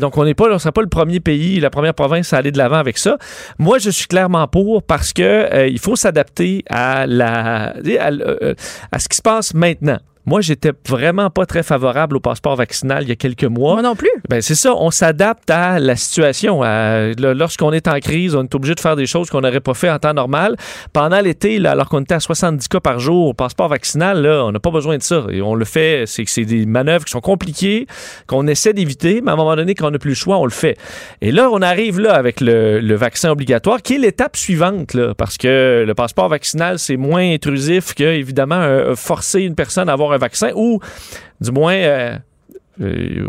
Donc 0.00 0.16
on 0.16 0.24
n'est 0.24 0.34
pas, 0.34 0.46
on 0.50 0.58
sera 0.58 0.72
pas 0.72 0.80
le 0.82 0.88
premier 0.88 1.20
pays, 1.20 1.60
la 1.60 1.68
première 1.70 1.94
province 1.94 2.32
à 2.32 2.38
aller 2.38 2.52
de 2.52 2.58
l'avant 2.58 2.76
avec 2.78 2.96
ça. 2.96 3.18
Moi, 3.58 3.78
je 3.78 3.90
suis 3.90 4.06
clairement 4.06 4.48
pour 4.48 4.82
parce 4.82 5.12
que 5.12 5.68
il 5.68 5.78
faut 5.78 5.96
s'adapter 5.96 6.64
à 6.70 7.06
la, 7.06 7.74
à, 8.00 8.10
à 8.92 8.98
ce 8.98 9.08
qui 9.08 9.16
se 9.16 9.22
passe 9.22 9.52
maintenant. 9.52 9.98
Moi, 10.26 10.40
j'étais 10.40 10.72
vraiment 10.88 11.30
pas 11.30 11.46
très 11.46 11.62
favorable 11.62 12.16
au 12.16 12.20
passeport 12.20 12.56
vaccinal 12.56 13.04
il 13.04 13.08
y 13.08 13.12
a 13.12 13.16
quelques 13.16 13.44
mois. 13.44 13.74
Moi 13.74 13.82
non 13.82 13.94
plus. 13.94 14.10
Ben 14.28 14.42
c'est 14.42 14.54
ça, 14.54 14.74
on 14.74 14.90
s'adapte 14.90 15.48
à 15.50 15.78
la 15.78 15.94
situation. 15.96 16.62
Lorsqu'on 17.16 17.72
est 17.72 17.86
en 17.88 17.98
crise, 18.00 18.34
on 18.34 18.42
est 18.42 18.54
obligé 18.54 18.74
de 18.74 18.80
faire 18.80 18.96
des 18.96 19.06
choses 19.06 19.30
qu'on 19.30 19.40
n'aurait 19.40 19.60
pas 19.60 19.74
fait 19.74 19.90
en 19.90 19.98
temps 19.98 20.14
normal. 20.14 20.56
Pendant 20.92 21.20
l'été, 21.20 21.58
là, 21.58 21.72
alors 21.72 21.88
qu'on 21.88 22.00
était 22.00 22.14
à 22.14 22.20
70 22.20 22.68
cas 22.68 22.80
par 22.80 22.98
jour 22.98 23.28
au 23.28 23.34
passeport 23.34 23.68
vaccinal, 23.68 24.20
là, 24.20 24.44
on 24.44 24.52
n'a 24.52 24.58
pas 24.58 24.70
besoin 24.70 24.96
de 24.98 25.02
ça. 25.02 25.26
Et 25.30 25.42
on 25.42 25.54
le 25.54 25.64
fait, 25.64 26.04
c'est 26.06 26.24
que 26.24 26.30
c'est 26.30 26.44
des 26.44 26.66
manœuvres 26.66 27.04
qui 27.04 27.12
sont 27.12 27.20
compliquées, 27.20 27.86
qu'on 28.26 28.46
essaie 28.46 28.72
d'éviter, 28.72 29.20
mais 29.22 29.30
à 29.30 29.34
un 29.34 29.36
moment 29.36 29.56
donné, 29.56 29.74
quand 29.74 29.88
on 29.88 29.90
n'a 29.92 29.98
plus 29.98 30.10
le 30.10 30.16
choix, 30.16 30.38
on 30.38 30.44
le 30.44 30.50
fait. 30.50 30.76
Et 31.20 31.30
là, 31.30 31.48
on 31.52 31.62
arrive 31.62 32.00
là 32.00 32.14
avec 32.14 32.40
le, 32.40 32.80
le 32.80 32.94
vaccin 32.94 33.30
obligatoire, 33.30 33.82
qui 33.82 33.94
est 33.94 33.98
l'étape 33.98 34.36
suivante, 34.36 34.94
là, 34.94 35.14
parce 35.14 35.38
que 35.38 35.84
le 35.86 35.94
passeport 35.94 36.28
vaccinal, 36.28 36.78
c'est 36.78 36.96
moins 36.96 37.32
intrusif 37.32 37.94
que, 37.94 38.04
évidemment, 38.04 38.56
euh, 38.56 38.94
forcer 38.96 39.42
une 39.42 39.54
personne 39.54 39.88
à 39.88 39.92
avoir 39.92 40.12
un 40.12 40.15
vaccin 40.18 40.52
ou, 40.54 40.80
du 41.40 41.50
moins, 41.50 41.74
euh, 41.74 42.18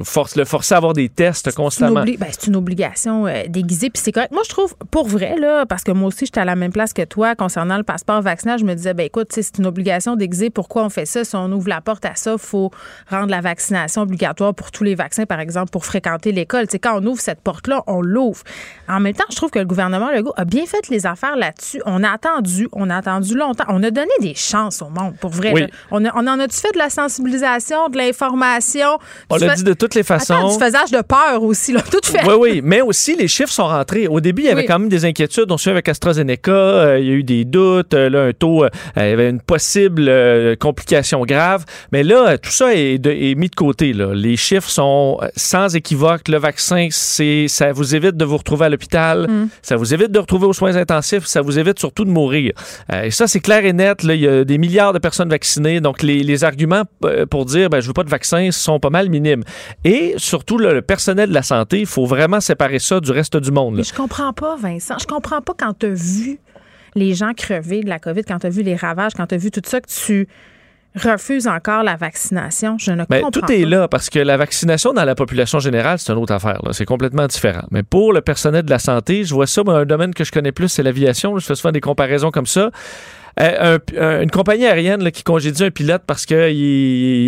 force, 0.03 0.35
le 0.35 0.45
forcer 0.45 0.73
à 0.73 0.77
avoir 0.77 0.93
des 0.93 1.09
tests 1.09 1.53
constamment. 1.55 2.03
ben, 2.17 2.27
c'est 2.31 2.47
une 2.47 2.55
obligation 2.55 3.27
euh, 3.27 3.43
déguisée, 3.47 3.89
puis 3.89 4.01
c'est 4.03 4.11
correct. 4.11 4.31
Moi, 4.31 4.41
je 4.45 4.49
trouve, 4.49 4.75
pour 4.91 5.07
vrai, 5.07 5.35
là, 5.39 5.65
parce 5.65 5.83
que 5.83 5.91
moi 5.91 6.07
aussi, 6.09 6.25
j'étais 6.25 6.39
à 6.41 6.45
la 6.45 6.55
même 6.55 6.71
place 6.71 6.93
que 6.93 7.03
toi 7.03 7.35
concernant 7.35 7.77
le 7.77 7.83
passeport 7.83 8.21
vaccinal, 8.21 8.59
je 8.59 8.65
me 8.65 8.73
disais, 8.73 8.93
ben 8.93 9.05
écoute, 9.05 9.27
c'est 9.31 9.57
une 9.57 9.65
obligation 9.65 10.15
déguisée. 10.15 10.49
Pourquoi 10.49 10.83
on 10.83 10.89
fait 10.89 11.05
ça? 11.05 11.23
Si 11.23 11.35
on 11.35 11.51
ouvre 11.51 11.69
la 11.69 11.81
porte 11.81 12.05
à 12.05 12.15
ça, 12.15 12.33
il 12.33 12.39
faut 12.39 12.71
rendre 13.09 13.29
la 13.29 13.41
vaccination 13.41 14.01
obligatoire 14.01 14.53
pour 14.53 14.71
tous 14.71 14.83
les 14.83 14.95
vaccins, 14.95 15.25
par 15.25 15.39
exemple, 15.39 15.69
pour 15.71 15.85
fréquenter 15.85 16.31
l'école. 16.31 16.65
Quand 16.81 16.99
on 17.01 17.05
ouvre 17.05 17.21
cette 17.21 17.41
porte-là, 17.41 17.83
on 17.87 18.01
l'ouvre. 18.01 18.43
En 18.89 18.99
même 18.99 19.13
temps, 19.13 19.25
je 19.29 19.35
trouve 19.35 19.49
que 19.51 19.59
le 19.59 19.65
gouvernement 19.65 20.11
Legault 20.11 20.33
a 20.37 20.45
bien 20.45 20.65
fait 20.65 20.87
les 20.89 21.05
affaires 21.05 21.35
là-dessus. 21.37 21.81
On 21.85 22.03
a 22.03 22.09
attendu, 22.09 22.67
on 22.73 22.89
a 22.89 22.97
attendu 22.97 23.35
longtemps. 23.35 23.65
On 23.69 23.81
a 23.83 23.91
donné 23.91 24.11
des 24.19 24.33
chances 24.35 24.81
au 24.81 24.89
monde, 24.89 25.15
pour 25.19 25.31
vrai. 25.31 25.51
Oui. 25.53 25.65
On, 25.91 26.03
a- 26.05 26.11
on 26.15 26.27
en 26.27 26.39
a-tu 26.39 26.57
fait 26.57 26.71
de 26.73 26.77
la 26.77 26.89
sensibilisation, 26.89 27.89
de 27.89 27.97
l'information? 27.97 28.97
On 29.41 29.45
l'a 29.47 29.55
dit 29.55 29.63
de 29.63 29.73
toutes 29.73 29.95
les 29.95 30.03
façons. 30.03 30.33
Attends, 30.35 30.57
du 30.57 30.63
faisage 30.63 30.91
de 30.91 31.01
peur 31.01 31.41
aussi, 31.43 31.73
là. 31.73 31.81
Tout 31.81 31.99
fait. 32.03 32.25
Oui, 32.25 32.35
oui, 32.39 32.61
mais 32.63 32.81
aussi 32.81 33.15
les 33.15 33.27
chiffres 33.27 33.51
sont 33.51 33.67
rentrés. 33.67 34.07
Au 34.07 34.19
début, 34.19 34.43
il 34.43 34.45
y 34.45 34.49
avait 34.49 34.61
Oui. 34.61 34.67
quand 34.67 34.79
même 34.79 34.89
des 34.89 35.05
inquiétudes. 35.05 35.51
On 35.51 35.57
suit 35.57 35.69
avec 35.71 35.87
AstraZeneca, 35.89 36.51
euh, 36.51 36.99
il 36.99 37.05
y 37.07 37.09
a 37.09 37.13
eu 37.13 37.23
des 37.23 37.45
doutes, 37.45 37.93
euh, 37.93 38.09
là, 38.09 38.23
un 38.23 38.33
taux, 38.33 38.63
euh, 38.63 38.69
il 38.95 39.01
y 39.03 39.05
avait 39.05 39.29
une 39.29 39.41
possible 39.41 40.09
complication 40.59 41.21
grave. 41.25 41.65
Mais 41.91 42.03
là, 42.03 42.37
tout 42.37 42.51
ça 42.51 42.73
est, 42.73 42.97
de- 42.97 43.11
est 43.11 43.35
mis 43.35 43.49
de 43.49 43.55
côté. 43.55 43.93
Là. 43.93 44.13
Les 44.13 44.35
chiffres 44.37 44.69
sont 44.69 45.19
sans 45.35 45.75
équivoque. 45.75 46.27
Le 46.27 46.37
vaccin, 46.37 46.87
c'est, 46.91 47.47
ça 47.47 47.71
vous 47.71 47.95
évite 47.95 48.17
de 48.17 48.25
vous 48.25 48.37
retrouver 48.37 48.65
à 48.65 48.69
l'hôpital, 48.69 49.27
ça 49.61 49.75
vous 49.75 49.93
évite 49.93 50.11
de 50.11 50.19
retrouver 50.19 50.45
aux 50.45 50.53
soins 50.53 50.75
intensifs, 50.75 51.25
ça 51.25 51.41
vous 51.41 51.59
évite 51.59 51.79
surtout 51.79 52.05
de 52.05 52.09
mourir. 52.09 52.53
Et 53.03 53.11
ça, 53.11 53.27
c'est 53.27 53.39
clair 53.39 53.65
et 53.65 53.73
net. 53.73 54.03
Là, 54.03 54.13
il 54.15 54.21
y 54.21 54.27
a 54.27 54.43
des 54.43 54.57
milliards 54.57 54.93
de 54.93 54.99
personnes 54.99 55.29
vaccinées. 55.29 55.79
Donc, 55.81 56.01
les, 56.03 56.23
les 56.23 56.43
arguments 56.43 56.83
pour 57.29 57.45
dire 57.45 57.69
ben, 57.69 57.79
je 57.79 57.87
veux 57.87 57.93
pas 57.93 58.03
de 58.03 58.09
vaccin 58.09 58.49
sont 58.51 58.79
pas 58.79 58.89
mal 58.89 59.09
Et 59.83 60.13
surtout, 60.17 60.57
là, 60.57 60.73
le 60.73 60.81
personnel 60.81 61.29
de 61.29 61.33
la 61.33 61.43
santé, 61.43 61.79
il 61.79 61.85
faut 61.85 62.05
vraiment 62.05 62.39
séparer 62.39 62.79
ça 62.79 62.99
du 62.99 63.11
reste 63.11 63.37
du 63.37 63.51
monde. 63.51 63.73
là. 63.75 63.77
Mais 63.79 63.83
je 63.83 63.93
comprends 63.93 64.33
pas, 64.33 64.55
Vincent. 64.55 64.95
Je 64.99 65.07
comprends 65.07 65.41
pas 65.41 65.53
quand 65.57 65.73
tu 65.79 65.85
as 65.87 65.89
vu 65.89 66.39
les 66.95 67.13
gens 67.13 67.33
crever 67.33 67.81
de 67.83 67.89
la 67.89 67.99
COVID, 67.99 68.23
quand 68.23 68.39
tu 68.39 68.47
as 68.47 68.49
vu 68.49 68.63
les 68.63 68.75
ravages, 68.75 69.13
quand 69.15 69.27
tu 69.27 69.35
as 69.35 69.37
vu 69.37 69.51
tout 69.51 69.61
ça, 69.65 69.79
que 69.81 69.87
tu 69.87 70.27
refuses 70.95 71.47
encore 71.47 71.83
la 71.83 71.95
vaccination. 71.95 72.77
Je 72.79 72.91
ne 72.91 73.03
Ben, 73.07 73.21
comprends 73.21 73.29
tout 73.31 73.51
est 73.51 73.63
pas. 73.63 73.69
là 73.69 73.87
parce 73.87 74.09
que 74.09 74.17
la 74.17 74.35
vaccination 74.35 74.93
dans 74.93 75.03
la 75.05 75.13
population 75.13 75.59
générale, 75.59 75.99
c'est 75.99 76.11
une 76.11 76.17
autre 76.17 76.33
affaire. 76.33 76.59
C'est 76.71 76.85
complètement 76.85 77.27
différent. 77.27 77.67
Mais 77.69 77.83
pour 77.83 78.13
le 78.13 78.21
personnel 78.21 78.63
de 78.63 78.69
la 78.71 78.79
santé, 78.79 79.23
je 79.23 79.33
vois 79.33 79.45
ça, 79.45 79.63
moi, 79.63 79.77
un 79.77 79.85
domaine 79.85 80.13
que 80.15 80.23
je 80.23 80.31
connais 80.31 80.51
plus, 80.51 80.69
c'est 80.69 80.81
l'aviation. 80.81 81.37
Je 81.37 81.45
fais 81.45 81.53
souvent 81.55 81.71
des 81.71 81.81
comparaisons 81.81 82.31
comme 82.31 82.47
ça. 82.47 82.71
Euh, 83.39 83.77
un- 83.99 84.21
une 84.21 84.31
compagnie 84.31 84.65
aérienne 84.65 85.11
qui 85.11 85.21
congédie 85.23 85.63
un 85.63 85.69
pilote 85.69 86.01
parce 86.07 86.25
qu'il 86.25 86.37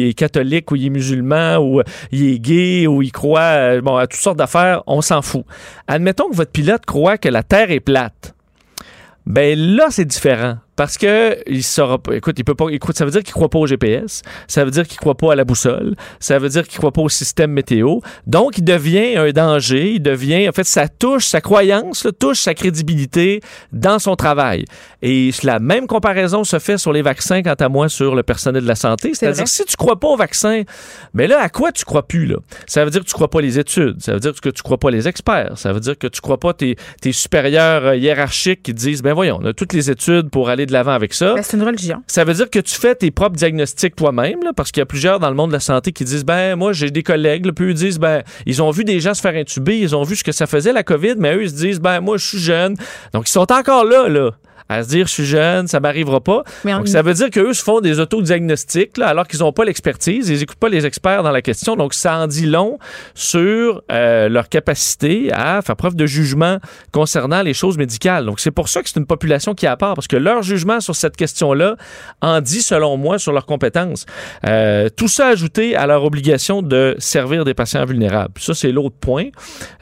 est 0.10 0.18
catholique 0.18 0.72
ou 0.72 0.76
il 0.76 0.88
est 0.88 0.90
musulman 0.90 1.58
ou 1.58 1.82
il 2.12 2.34
est 2.34 2.40
gay 2.40 2.88
ou 2.88 3.02
il 3.04 3.12
croit 3.12 3.42
euh, 3.42 3.82
bon, 3.82 3.96
à 3.96 4.08
toutes 4.08 4.20
sortes 4.20 4.38
d'affaires, 4.38 4.82
on 4.88 5.02
s'en 5.02 5.22
fout. 5.22 5.44
Admettons 5.88 6.30
que 6.30 6.36
votre 6.36 6.52
pilote 6.52 6.86
croit 6.86 7.18
que 7.20 7.30
la 7.30 7.44
Terre 7.44 7.70
est 7.72 7.80
plate. 7.80 8.34
Ben 9.28 9.58
là, 9.58 9.88
c'est 9.92 10.06
différent. 10.06 10.58
Parce 10.80 10.98
que 10.98 11.38
il 11.46 11.62
saura 11.62 11.98
pas. 11.98 12.16
Écoute, 12.16 12.40
il 12.40 12.46
peut 12.46 12.56
pas. 12.56 12.70
Écoute, 12.70 12.98
ça 12.98 13.04
veut 13.04 13.12
dire 13.12 13.22
qu'il 13.22 13.34
croit 13.34 13.50
pas 13.50 13.60
au 13.60 13.68
GPS. 13.68 14.22
Ça 14.48 14.64
veut 14.64 14.72
dire 14.72 14.88
qu'il 14.88 14.98
croit 14.98 15.16
pas 15.16 15.34
à 15.34 15.36
la 15.36 15.44
boussole. 15.44 15.98
Ça 16.22 16.40
veut 16.40 16.48
dire 16.48 16.66
qu'il 16.66 16.78
croit 16.78 16.94
pas 16.94 17.02
au 17.02 17.10
système 17.10 17.52
météo. 17.52 18.00
Donc, 18.28 18.58
il 18.58 18.64
devient 18.64 19.18
un 19.18 19.30
danger. 19.32 19.96
Il 19.96 20.02
devient. 20.02 20.48
En 20.48 20.54
fait, 20.54 20.64
ça 20.64 20.88
touche 20.88 21.26
sa 21.26 21.42
croyance, 21.42 22.06
là, 22.06 22.14
touche 22.14 22.40
sa 22.40 22.54
crédibilité 22.54 23.42
dans 23.74 24.00
son 24.00 24.16
travail. 24.16 24.64
Et 25.02 25.32
la 25.44 25.60
même 25.60 25.86
comparaison 25.86 26.46
se 26.46 26.60
fait 26.60 26.78
sur 26.78 26.94
les 26.94 27.02
vaccins, 27.02 27.44
quant 27.44 27.56
à 27.56 27.68
moi, 27.68 27.90
sur 27.90 28.16
le 28.16 28.24
personnel 28.24 28.64
de 28.64 28.68
la 28.68 28.76
santé. 28.76 29.14
C'est-à-dire, 29.14 29.50
si 29.50 29.66
tu 29.66 29.76
crois 29.76 30.00
pas 30.00 30.08
au 30.08 30.16
vaccin, 30.16 30.64
mais 31.14 31.28
là, 31.28 31.42
à 31.42 31.50
quoi 31.50 31.74
tu 31.74 31.84
crois 31.84 32.08
plus, 32.08 32.26
là? 32.26 32.38
Ça 32.68 32.86
veut 32.86 32.92
dire 32.92 33.02
que 33.02 33.08
tu 33.08 33.14
crois 33.14 33.30
pas 33.30 33.42
les 33.42 33.60
études. 33.60 34.02
Ça 34.02 34.14
veut 34.14 34.22
dire 34.22 34.32
que 34.40 34.48
tu 34.48 34.64
crois 34.64 34.78
pas 34.78 34.92
les 34.92 35.10
experts. 35.10 35.58
Ça 35.58 35.74
veut 35.74 35.82
dire 35.82 35.98
que 35.98 36.08
tu 36.08 36.22
crois 36.22 36.40
pas 36.40 36.54
tes, 36.54 36.78
tes 37.02 37.12
supérieurs 37.12 37.86
euh, 37.86 37.98
hiérarchiques 37.98 38.64
qui 38.64 38.74
disent, 38.74 39.02
ben 39.02 39.14
voyons, 39.14 39.40
on 39.42 39.46
a 39.46 39.52
toutes 39.52 39.74
les 39.74 39.92
études 39.92 40.30
pour 40.30 40.48
aller 40.48 40.69
de 40.70 40.74
l'avant 40.74 40.94
avec 40.94 41.14
ça. 41.14 41.34
Ben, 41.36 41.44
c'est 41.44 41.58
une 41.58 41.64
religion. 41.64 42.02
Ça 42.08 42.24
veut 42.24 42.34
dire 42.34 42.50
que 42.50 42.60
tu 42.60 42.76
fais 42.76 42.96
tes 42.96 43.12
propres 43.12 43.36
diagnostics 43.36 43.96
toi-même, 43.96 44.40
parce 44.56 44.72
qu'il 44.72 44.82
y 44.82 44.84
a 44.84 44.86
plusieurs 44.86 45.20
dans 45.20 45.30
le 45.30 45.36
monde 45.36 45.50
de 45.50 45.54
la 45.54 45.60
santé 45.60 45.92
qui 45.92 46.04
disent 46.04 46.26
ben 46.26 46.56
moi 46.56 46.74
j'ai 46.74 46.92
des 46.92 47.04
collègues, 47.04 47.46
là, 47.46 47.52
puis 47.52 47.66
eux 47.66 47.74
disent 47.74 48.00
ben 48.00 48.24
ils 48.46 48.62
ont 48.62 48.72
vu 48.72 48.84
des 48.84 49.00
gens 49.00 49.14
se 49.14 49.22
faire 49.22 49.36
intuber, 49.36 49.78
ils 49.78 49.96
ont 49.96 50.04
vu 50.04 50.16
ce 50.16 50.24
que 50.24 50.32
ça 50.32 50.48
faisait 50.48 50.74
la 50.74 50.84
COVID, 50.84 51.16
mais 51.18 51.36
eux 51.36 51.44
ils 51.44 51.50
se 51.50 51.56
disent 51.56 51.80
ben 51.80 52.00
moi 52.00 52.18
je 52.18 52.26
suis 52.26 52.40
jeune, 52.40 52.76
donc 53.14 53.28
ils 53.28 53.32
sont 53.32 53.52
encore 53.52 53.84
là 53.86 54.08
là 54.08 54.32
à 54.70 54.84
se 54.84 54.90
dire 54.90 55.08
je 55.08 55.14
suis 55.14 55.26
jeune, 55.26 55.68
ça 55.68 55.80
m'arrivera 55.80 56.22
pas. 56.22 56.44
Donc, 56.64 56.88
ça 56.88 57.02
veut 57.02 57.14
dire 57.14 57.30
qu'eux 57.30 57.54
se 57.54 57.64
font 57.64 57.82
des 57.82 58.00
autodiagnostics 58.00 58.98
alors 59.00 59.28
qu'ils 59.28 59.40
n'ont 59.40 59.52
pas 59.52 59.66
l'expertise, 59.66 60.30
ils 60.30 60.40
n'écoutent 60.40 60.60
pas 60.60 60.70
les 60.70 60.86
experts 60.86 61.24
dans 61.24 61.32
la 61.32 61.42
question. 61.42 61.76
Donc, 61.76 61.94
ça 61.94 62.18
en 62.18 62.28
dit 62.28 62.46
long 62.46 62.78
sur 63.14 63.82
euh, 63.92 64.30
leur 64.30 64.50
capacité 64.50 65.32
à 65.34 65.62
faire 65.62 65.76
preuve 65.76 65.96
de 65.96 66.06
jugement 66.06 66.60
concernant 66.92 67.42
les 67.42 67.54
choses 67.54 67.78
médicales. 67.78 68.26
Donc, 68.26 68.40
c'est 68.40 68.52
pour 68.52 68.70
ça 68.70 68.82
que 68.82 68.90
c'est 68.90 69.00
une 69.00 69.06
population 69.06 69.54
qui 69.54 69.68
a 69.68 69.76
part, 69.76 69.96
parce 69.96 70.08
que 70.08 70.18
leur 70.18 70.44
jugement 70.44 70.80
sur 70.80 70.96
cette 70.96 71.18
question-là 71.18 71.76
en 72.22 72.42
dit, 72.42 72.62
selon 72.62 72.98
moi, 72.98 73.20
sur 73.20 73.32
leurs 73.32 73.46
compétences. 73.46 74.06
Euh, 74.46 74.90
tout 74.96 75.08
ça 75.08 75.28
ajouté 75.28 75.76
à 75.76 75.88
leur 75.88 76.04
obligation 76.04 76.62
de 76.62 76.96
servir 77.00 77.46
des 77.46 77.54
patients 77.54 77.86
vulnérables. 77.86 78.34
Ça, 78.40 78.54
c'est 78.54 78.72
l'autre 78.72 78.96
point. 79.00 79.28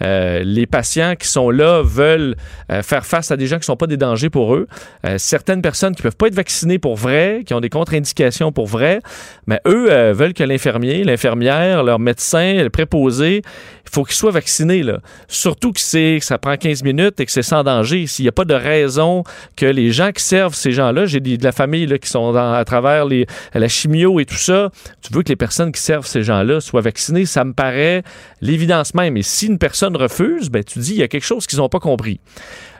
Euh, 0.01 0.41
les 0.43 0.66
patients 0.66 1.16
qui 1.16 1.28
sont 1.28 1.49
là 1.49 1.82
veulent 1.84 2.36
euh, 2.72 2.82
faire 2.82 3.05
face 3.05 3.32
à 3.32 3.38
des 3.38 3.47
gens 3.47 3.57
qui 3.57 3.62
ne 3.62 3.66
sont 3.66 3.78
pas 3.78 3.88
des 3.88 3.97
dangers 3.97 4.30
pour 4.30 4.55
eux. 4.55 4.68
Euh, 5.05 5.17
certaines 5.17 5.61
personnes 5.61 5.95
qui 5.95 6.01
peuvent 6.01 6.15
pas 6.15 6.28
être 6.28 6.36
vaccinées 6.36 6.80
pour 6.80 6.95
vrai, 6.95 7.43
qui 7.45 7.53
ont 7.53 7.61
des 7.61 7.69
contre-indications 7.69 8.51
pour 8.51 8.67
vrai, 8.67 8.99
mais 9.45 9.59
eux 9.67 9.91
euh, 9.91 10.13
veulent 10.13 10.34
que 10.34 10.43
l'infirmier, 10.43 11.03
l'infirmière, 11.03 11.84
leur 11.84 11.99
médecin, 11.99 12.63
le 12.63 12.69
préposé, 12.69 13.41
il 13.86 13.93
faut 13.93 14.03
qu'ils 14.03 14.15
soient 14.15 14.32
vaccinés. 14.32 14.84
Là. 14.84 14.99
Surtout 15.28 15.71
que, 15.71 15.80
c'est, 15.80 16.19
ça 16.21 16.38
prend 16.38 16.57
15 16.57 16.84
minutes 16.84 17.19
et 17.19 17.25
que 17.25 17.32
c'est 17.32 17.41
sans 17.41 17.63
danger. 17.63 18.05
S'il 18.07 18.25
n'y 18.25 18.30
a 18.30 18.34
pas 18.34 18.45
de 18.45 18.53
raison 18.53 19.23
que 19.55 19.65
les 19.65 19.91
gens 19.91 20.11
qui 20.11 20.23
servent 20.23 20.55
ces 20.55 20.71
gens-là, 20.71 21.05
j'ai 21.05 21.19
de 21.19 21.43
la 21.43 21.51
famille 21.51 21.86
là, 21.86 21.97
qui 21.97 22.09
sont 22.09 22.36
à 22.36 22.63
travers 22.65 23.05
la 23.05 23.67
chimio 23.67 24.19
et 24.19 24.25
tout 24.25 24.36
ça, 24.36 24.71
tu 25.01 25.13
veux 25.13 25.23
que 25.23 25.30
les 25.30 25.36
personnes 25.36 25.71
qui 25.71 25.82
servent 25.82 26.07
ces 26.07 26.23
gens-là 26.23 26.59
soient 26.59 26.82
vaccinées, 26.82 27.25
ça 27.25 27.43
me 27.43 27.53
paraît 27.53 28.03
l'évidence 28.41 28.93
même. 28.93 29.17
Et 29.17 29.23
si 29.23 29.47
une 29.47 29.57
personne 29.57 29.95
refuse, 29.95 30.49
ben, 30.49 30.63
tu 30.63 30.80
dis, 30.80 30.91
il 30.91 30.97
y 30.97 31.03
a 31.03 31.07
quelque 31.07 31.25
chose 31.25 31.47
qu'ils 31.47 31.59
n'ont 31.59 31.69
pas 31.69 31.80
compris. 31.80 32.19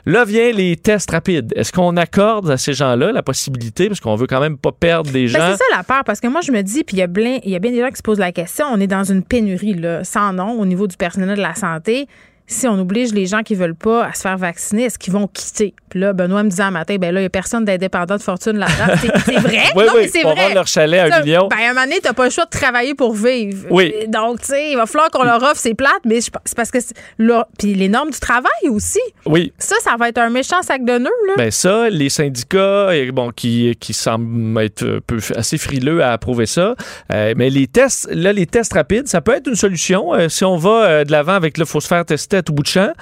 Là 0.08 0.24
vient 0.24 0.52
les 0.52 0.74
tests 0.76 1.10
rapides. 1.10 1.52
Est-ce 1.54 1.70
qu'on 1.70 1.96
accorde 1.98 2.50
à 2.50 2.56
ces 2.56 2.72
gens-là 2.72 3.12
la 3.12 3.22
possibilité, 3.22 3.88
parce 3.88 4.00
qu'on 4.00 4.16
veut 4.16 4.26
quand 4.26 4.40
même 4.40 4.56
pas 4.56 4.72
perdre 4.72 5.10
des 5.10 5.24
Ben, 5.24 5.28
gens? 5.28 5.50
c'est 5.50 5.56
ça 5.58 5.76
la 5.76 5.82
peur, 5.82 6.02
parce 6.04 6.18
que 6.18 6.28
moi, 6.28 6.40
je 6.40 6.50
me 6.50 6.62
dis, 6.62 6.82
puis 6.82 6.96
il 6.96 7.00
y, 7.00 7.02
a 7.02 7.06
bien- 7.06 7.40
il 7.44 7.50
y 7.50 7.56
a 7.56 7.58
bien 7.58 7.70
des 7.70 7.80
gens 7.80 7.90
qui 7.90 7.96
se 7.98 8.02
posent 8.02 8.18
la 8.18 8.32
question, 8.32 8.64
on 8.72 8.80
est 8.80 8.86
dans 8.86 9.04
une 9.04 9.22
pénurie, 9.22 9.74
là, 9.74 10.04
sans 10.04 10.32
nom, 10.32 10.58
au 10.58 10.64
niveau 10.64 10.86
du 10.86 10.96
personnel 10.96 11.36
de 11.36 11.42
la 11.42 11.54
santé. 11.54 12.06
Si 12.50 12.66
on 12.66 12.80
oblige 12.80 13.12
les 13.12 13.26
gens 13.26 13.42
qui 13.42 13.54
veulent 13.54 13.74
pas 13.76 14.06
à 14.06 14.14
se 14.14 14.22
faire 14.22 14.38
vacciner, 14.38 14.84
est-ce 14.84 14.98
qu'ils 14.98 15.12
vont 15.12 15.28
quitter? 15.28 15.74
Puis 15.90 16.00
là, 16.00 16.12
Benoît 16.14 16.42
me 16.42 16.48
disait 16.50 16.62
un 16.64 16.70
matin, 16.70 16.96
ben 16.98 17.12
là, 17.14 17.20
il 17.20 17.22
n'y 17.22 17.26
a 17.26 17.30
personne 17.30 17.64
d'indépendant 17.64 18.16
de 18.16 18.22
fortune 18.22 18.56
là-dedans. 18.58 18.94
C'est, 19.00 19.32
c'est 19.32 19.38
vrai? 19.38 19.62
Oui, 19.76 19.84
non, 19.86 19.92
oui, 19.94 20.00
mais 20.02 20.08
c'est 20.08 20.22
vrai. 20.22 20.34
vendre 20.34 20.54
leur 20.54 20.66
chalet 20.66 21.00
à 21.12 21.16
un 21.16 21.20
million. 21.22 21.46
Ben, 21.48 21.56
à 21.58 21.64
un 21.70 21.74
moment 21.74 21.84
donné, 21.84 22.00
t'as 22.02 22.14
pas 22.14 22.24
le 22.24 22.30
choix 22.30 22.44
de 22.46 22.50
travailler 22.50 22.94
pour 22.94 23.12
vivre. 23.14 23.66
Oui. 23.70 23.92
Donc, 24.08 24.40
tu 24.40 24.46
sais, 24.46 24.70
il 24.72 24.76
va 24.76 24.86
falloir 24.86 25.10
qu'on 25.10 25.24
leur 25.24 25.42
offre, 25.42 25.56
c'est 25.56 25.74
plate, 25.74 26.00
mais 26.06 26.20
je- 26.22 26.30
c'est 26.44 26.56
parce 26.56 26.70
que 26.70 26.78
là, 27.18 27.46
puis 27.58 27.74
les 27.74 27.88
normes 27.88 28.10
du 28.10 28.18
travail 28.18 28.48
aussi. 28.70 28.98
Oui. 29.26 29.52
Ça, 29.58 29.76
ça 29.82 29.96
va 29.98 30.08
être 30.08 30.18
un 30.18 30.30
méchant 30.30 30.62
sac 30.62 30.84
de 30.84 30.98
nœuds, 30.98 31.10
là. 31.28 31.34
Ben 31.36 31.50
ça, 31.50 31.88
les 31.90 32.08
syndicats, 32.08 32.88
bon, 33.12 33.30
qui, 33.30 33.76
qui 33.78 33.92
semblent 33.92 34.58
être 34.60 34.84
un 34.84 34.98
peu 35.06 35.18
assez 35.36 35.58
frileux 35.58 36.02
à 36.02 36.12
approuver 36.12 36.46
ça. 36.46 36.74
Euh, 37.12 37.34
mais 37.36 37.50
les 37.50 37.66
tests, 37.66 38.08
là, 38.10 38.32
les 38.32 38.46
tests 38.46 38.72
rapides, 38.72 39.06
ça 39.06 39.20
peut 39.20 39.34
être 39.34 39.48
une 39.48 39.54
solution. 39.54 40.14
Euh, 40.14 40.28
si 40.28 40.44
on 40.44 40.56
va 40.56 40.70
euh, 40.84 41.04
de 41.04 41.12
l'avant 41.12 41.34
avec 41.34 41.58
le 41.58 41.64
faut 41.66 41.80
se 41.80 41.88
faire 41.88 42.04
tester 42.04 42.37
à 42.38 42.42
tout 42.42 42.52
bout 42.52 42.62
de 42.62 42.68
champ. 42.68 42.92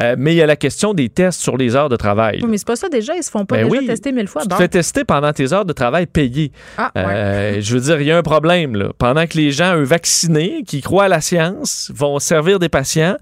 Euh, 0.00 0.14
mais 0.18 0.32
il 0.32 0.36
y 0.36 0.42
a 0.42 0.46
la 0.46 0.56
question 0.56 0.94
des 0.94 1.08
tests 1.08 1.40
sur 1.40 1.56
les 1.56 1.76
heures 1.76 1.88
de 1.88 1.96
travail. 1.96 2.40
Oui, 2.42 2.48
mais 2.48 2.58
c'est 2.58 2.66
pas 2.66 2.76
ça 2.76 2.88
déjà, 2.88 3.14
ils 3.14 3.22
se 3.22 3.30
font 3.30 3.44
pas 3.44 3.56
Ben 3.56 3.68
déjà 3.68 3.80
oui. 3.80 3.86
tester 3.86 4.12
mille 4.12 4.28
fois. 4.28 4.42
Tu 4.42 4.48
te 4.48 4.54
fais 4.54 4.68
tester 4.68 5.04
pendant 5.04 5.32
tes 5.32 5.52
heures 5.52 5.64
de 5.64 5.72
travail 5.72 6.06
payées. 6.06 6.52
Ah, 6.78 6.90
ouais. 6.94 7.02
Euh, 7.06 7.56
je 7.60 7.74
veux 7.74 7.80
dire, 7.80 8.00
il 8.00 8.06
y 8.06 8.10
a 8.10 8.16
un 8.16 8.22
problème. 8.22 8.76
Là. 8.76 8.88
Pendant 8.98 9.26
que 9.26 9.36
les 9.36 9.50
gens, 9.50 9.76
eux, 9.76 9.82
vaccinés, 9.84 10.62
qui 10.66 10.80
croient 10.80 11.04
à 11.04 11.08
la 11.08 11.20
science, 11.20 11.90
vont 11.94 12.18
servir 12.18 12.58
des 12.58 12.68
patients, 12.68 13.16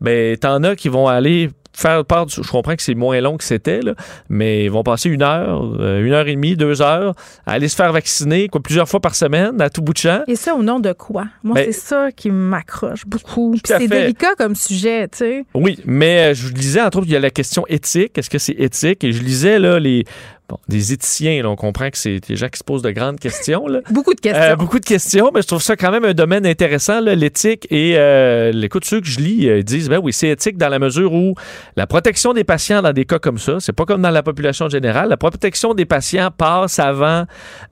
mais 0.00 0.36
t'en 0.36 0.62
as 0.64 0.76
qui 0.76 0.88
vont 0.88 1.06
aller 1.08 1.50
faire 1.76 2.04
part 2.04 2.26
du... 2.26 2.34
Je 2.42 2.50
comprends 2.50 2.76
que 2.76 2.82
c'est 2.82 2.94
moins 2.94 3.20
long 3.20 3.36
que 3.36 3.44
c'était, 3.44 3.80
là, 3.80 3.94
mais 4.28 4.64
ils 4.64 4.70
vont 4.70 4.82
passer 4.82 5.08
une 5.08 5.22
heure, 5.22 5.74
euh, 5.80 6.04
une 6.04 6.12
heure 6.12 6.26
et 6.28 6.34
demie, 6.34 6.56
deux 6.56 6.80
heures, 6.82 7.14
à 7.46 7.52
aller 7.52 7.68
se 7.68 7.76
faire 7.76 7.92
vacciner 7.92 8.48
quoi, 8.48 8.62
plusieurs 8.62 8.88
fois 8.88 9.00
par 9.00 9.14
semaine, 9.14 9.60
à 9.60 9.70
tout 9.70 9.82
bout 9.82 9.92
de 9.92 9.98
champ. 9.98 10.22
Et 10.26 10.36
ça 10.36 10.54
au 10.54 10.62
nom 10.62 10.80
de 10.80 10.92
quoi? 10.92 11.24
Moi, 11.42 11.54
Ben- 11.54 11.66
c'est 11.66 11.80
ça 11.80 12.12
qui 12.12 12.30
m'accroche 12.30 13.04
beaucoup. 13.06 13.56
C'est 13.64 13.88
délicat 13.88 14.34
comme 14.38 14.54
sujet, 14.54 15.08
tu 15.08 15.18
sais. 15.18 15.44
Oui, 15.54 15.78
mais 15.84 16.30
euh, 16.30 16.34
je 16.34 16.48
lisais, 16.52 16.80
entre 16.80 16.98
autres, 16.98 17.06
il 17.06 17.12
y 17.12 17.16
a 17.16 17.20
la 17.20 17.30
question 17.30 17.64
éthique. 17.68 18.16
Est-ce 18.18 18.30
que 18.30 18.38
c'est 18.38 18.52
éthique? 18.58 19.02
Et 19.04 19.12
je 19.12 19.22
lisais 19.22 19.58
là, 19.58 19.78
les, 19.78 20.04
bon, 20.48 20.58
des 20.68 20.92
éthiciens. 20.92 21.42
là, 21.42 21.48
on 21.50 21.56
comprend 21.56 21.90
que 21.90 21.98
c'est 21.98 22.20
des 22.20 22.36
gens 22.36 22.48
qui 22.48 22.58
se 22.58 22.64
posent 22.64 22.82
de 22.82 22.90
grandes 22.90 23.18
questions. 23.20 23.66
Là. 23.66 23.80
Beaucoup 23.90 24.14
de 24.14 24.20
questions. 24.20 24.42
Euh, 24.42 24.56
beaucoup 24.56 24.78
de 24.78 24.84
questions, 24.84 25.30
mais 25.34 25.42
je 25.42 25.46
trouve 25.46 25.62
ça 25.62 25.76
quand 25.76 25.90
même 25.90 26.04
un 26.04 26.14
domaine 26.14 26.46
intéressant, 26.46 27.00
l'éthique. 27.00 27.66
Et 27.70 27.94
euh, 27.96 28.50
l'écoute, 28.52 28.84
ceux 28.84 29.00
que 29.00 29.06
je 29.06 29.20
lis 29.20 29.48
euh, 29.48 29.62
disent, 29.62 29.88
ben 29.88 29.98
oui, 30.02 30.12
c'est 30.12 30.28
éthique 30.28 30.56
dans 30.58 30.68
la 30.68 30.78
mesure 30.78 31.12
où 31.12 31.34
la 31.76 31.86
protection 31.86 32.32
des 32.32 32.44
patients 32.44 32.82
dans 32.82 32.92
des 32.92 33.04
cas 33.04 33.18
comme 33.18 33.38
ça, 33.38 33.56
c'est 33.60 33.72
pas 33.72 33.84
comme 33.84 34.02
dans 34.02 34.10
la 34.10 34.22
population 34.22 34.68
générale, 34.68 35.08
la 35.08 35.16
protection 35.16 35.74
des 35.74 35.84
patients 35.84 36.30
passe 36.36 36.78
avant 36.78 37.24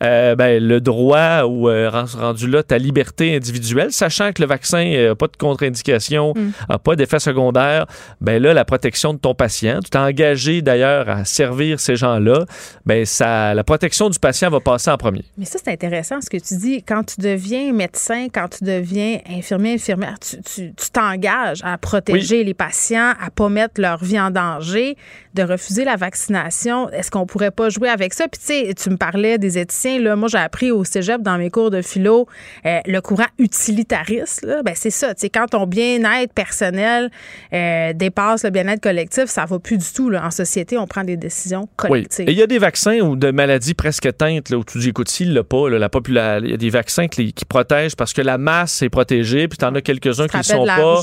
euh, 0.02 0.34
ben, 0.34 0.62
le 0.62 0.80
droit 0.80 1.42
ou 1.44 1.68
euh, 1.68 1.90
rend- 1.90 2.04
rendu 2.18 2.46
là 2.48 2.62
ta 2.62 2.78
liberté 2.78 3.36
individuelle, 3.36 3.92
sachant 3.92 4.32
que 4.32 4.42
le 4.42 4.48
vaccin 4.48 4.84
n'a 5.08 5.14
pas 5.14 5.26
de 5.26 5.36
contre-indication, 5.36 6.34
n'a 6.68 6.78
pas 6.78 6.96
d'effet 6.96 7.18
secondaire. 7.18 7.86
Ben 8.20 8.42
là, 8.42 8.54
la 8.54 8.64
protection 8.64 9.14
de 9.14 9.18
ton 9.18 9.34
patient, 9.34 9.80
tu 9.82 9.90
t'es 9.90 9.98
engagé 9.98 10.62
d'ailleurs 10.62 11.08
à 11.08 11.24
servir 11.24 11.80
ces 11.80 11.96
gens-là, 11.96 12.44
ben 12.86 13.04
ça, 13.04 13.54
la 13.54 13.64
protection 13.64 14.10
du 14.10 14.18
patient 14.18 14.50
va 14.50 14.60
passer 14.60 14.90
en 14.90 14.96
premier. 14.96 15.24
Mais 15.38 15.44
ça, 15.44 15.58
c'est 15.62 15.70
intéressant 15.70 16.20
ce 16.20 16.30
que 16.30 16.36
tu 16.36 16.56
dis. 16.56 16.82
Quand 16.82 17.04
tu 17.04 17.20
deviens 17.20 17.72
médecin, 17.72 18.28
quand 18.32 18.48
tu 18.48 18.64
deviens 18.64 19.18
infirmier, 19.28 19.74
infirmière, 19.74 20.18
tu 20.20 20.72
t'engages 20.92 21.60
à 21.64 21.78
protéger 21.78 22.44
les 22.44 22.54
patients, 22.54 23.12
à 23.20 23.30
pas 23.30 23.48
mettre 23.48 23.80
leur 23.80 24.02
vie 24.02 24.20
en 24.20 24.30
danger, 24.30 24.96
de 25.34 25.42
refuser 25.42 25.84
la 25.84 25.96
vaccination. 25.96 26.90
Est-ce 26.90 27.10
qu'on 27.10 27.26
pourrait 27.26 27.50
pas 27.50 27.68
jouer 27.68 27.88
avec 27.88 28.12
ça? 28.14 28.28
Puis 28.28 28.40
tu 28.40 28.46
sais, 28.46 28.74
tu 28.74 28.90
me 28.90 28.96
parlais 28.96 29.38
des 29.38 29.58
éthiciens. 29.58 29.98
Là, 30.00 30.16
moi, 30.16 30.28
j'ai 30.28 30.38
appris 30.38 30.70
au 30.70 30.84
cégep 30.84 31.22
dans 31.22 31.38
mes 31.38 31.50
cours 31.50 31.70
de 31.70 31.82
philo 31.82 32.26
euh, 32.66 32.80
le 32.86 33.00
courant 33.00 33.26
utilitariste. 33.38 34.44
Là, 34.44 34.62
ben, 34.62 34.74
c'est 34.76 34.90
ça. 34.90 35.14
Tu 35.14 35.22
sais, 35.22 35.30
quand 35.30 35.46
ton 35.46 35.66
bien-être 35.66 36.32
personnel 36.32 37.10
euh, 37.52 37.92
dépasse 37.92 38.44
le 38.44 38.50
bien-être 38.50 38.80
collectif, 38.82 39.26
ça 39.26 39.44
va 39.44 39.58
plus 39.58 39.78
du 39.78 39.92
tout. 39.94 40.10
Là. 40.10 40.24
En 40.26 40.30
société, 40.30 40.76
on 40.78 40.86
prend 40.86 41.04
des 41.04 41.16
décisions 41.16 41.62
Oui. 41.62 41.88
collectives. 41.88 42.28
Et 42.28 42.32
il 42.32 42.38
y 42.38 42.42
a 42.42 42.46
des 42.52 42.58
vaccins 42.58 42.98
ou 43.00 43.16
de 43.16 43.30
maladies 43.30 43.74
presque 43.74 44.06
éteintes 44.06 44.50
là, 44.50 44.56
où 44.58 44.64
tu 44.64 44.78
dis, 44.78 44.90
écoute, 44.90 45.08
s'il 45.08 45.32
l'a 45.34 45.42
pas, 45.44 45.68
là, 45.68 45.78
la 45.78 45.88
popula- 45.88 46.40
il 46.42 46.50
y 46.50 46.54
a 46.54 46.56
des 46.56 46.70
vaccins 46.70 47.08
qui, 47.08 47.32
protègent 47.48 47.96
parce 47.96 48.12
que 48.12 48.22
la 48.22 48.38
masse 48.38 48.82
est 48.82 48.88
protégée, 48.88 49.48
puis 49.48 49.58
tu 49.58 49.64
en 49.64 49.74
as 49.74 49.80
quelques-uns 49.82 50.26
qui 50.28 50.36
ne 50.38 50.42
sont 50.42 50.64
la 50.64 50.76
pas. 50.76 51.00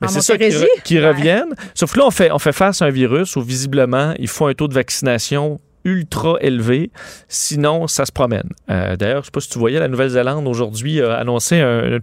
Mais 0.00 0.06
en 0.06 0.10
c'est 0.10 0.20
ça 0.22 0.36
qui, 0.38 0.44
re- 0.44 0.66
qui 0.84 0.98
Ouais. 0.98 1.08
reviennent. 1.08 1.54
Sauf 1.74 1.92
que 1.92 1.98
là, 1.98 2.06
on 2.06 2.10
fait, 2.10 2.30
on 2.32 2.38
fait 2.38 2.52
face 2.52 2.82
à 2.82 2.86
un 2.86 2.90
virus 2.90 3.36
où 3.36 3.42
visiblement, 3.42 4.14
il 4.18 4.28
faut 4.28 4.46
un 4.46 4.54
taux 4.54 4.68
de 4.68 4.74
vaccination 4.74 5.60
ultra 5.84 6.36
élevé, 6.40 6.92
sinon 7.28 7.86
ça 7.88 8.04
se 8.06 8.12
promène. 8.12 8.48
Euh, 8.70 8.94
D'ailleurs, 8.96 9.22
je 9.22 9.26
sais 9.26 9.30
pas 9.32 9.40
si 9.40 9.48
tu 9.48 9.58
voyais, 9.58 9.80
la 9.80 9.88
Nouvelle-Zélande 9.88 10.46
aujourd'hui 10.46 11.00
a 11.00 11.14
annoncé 11.14 11.60
un, 11.60 11.98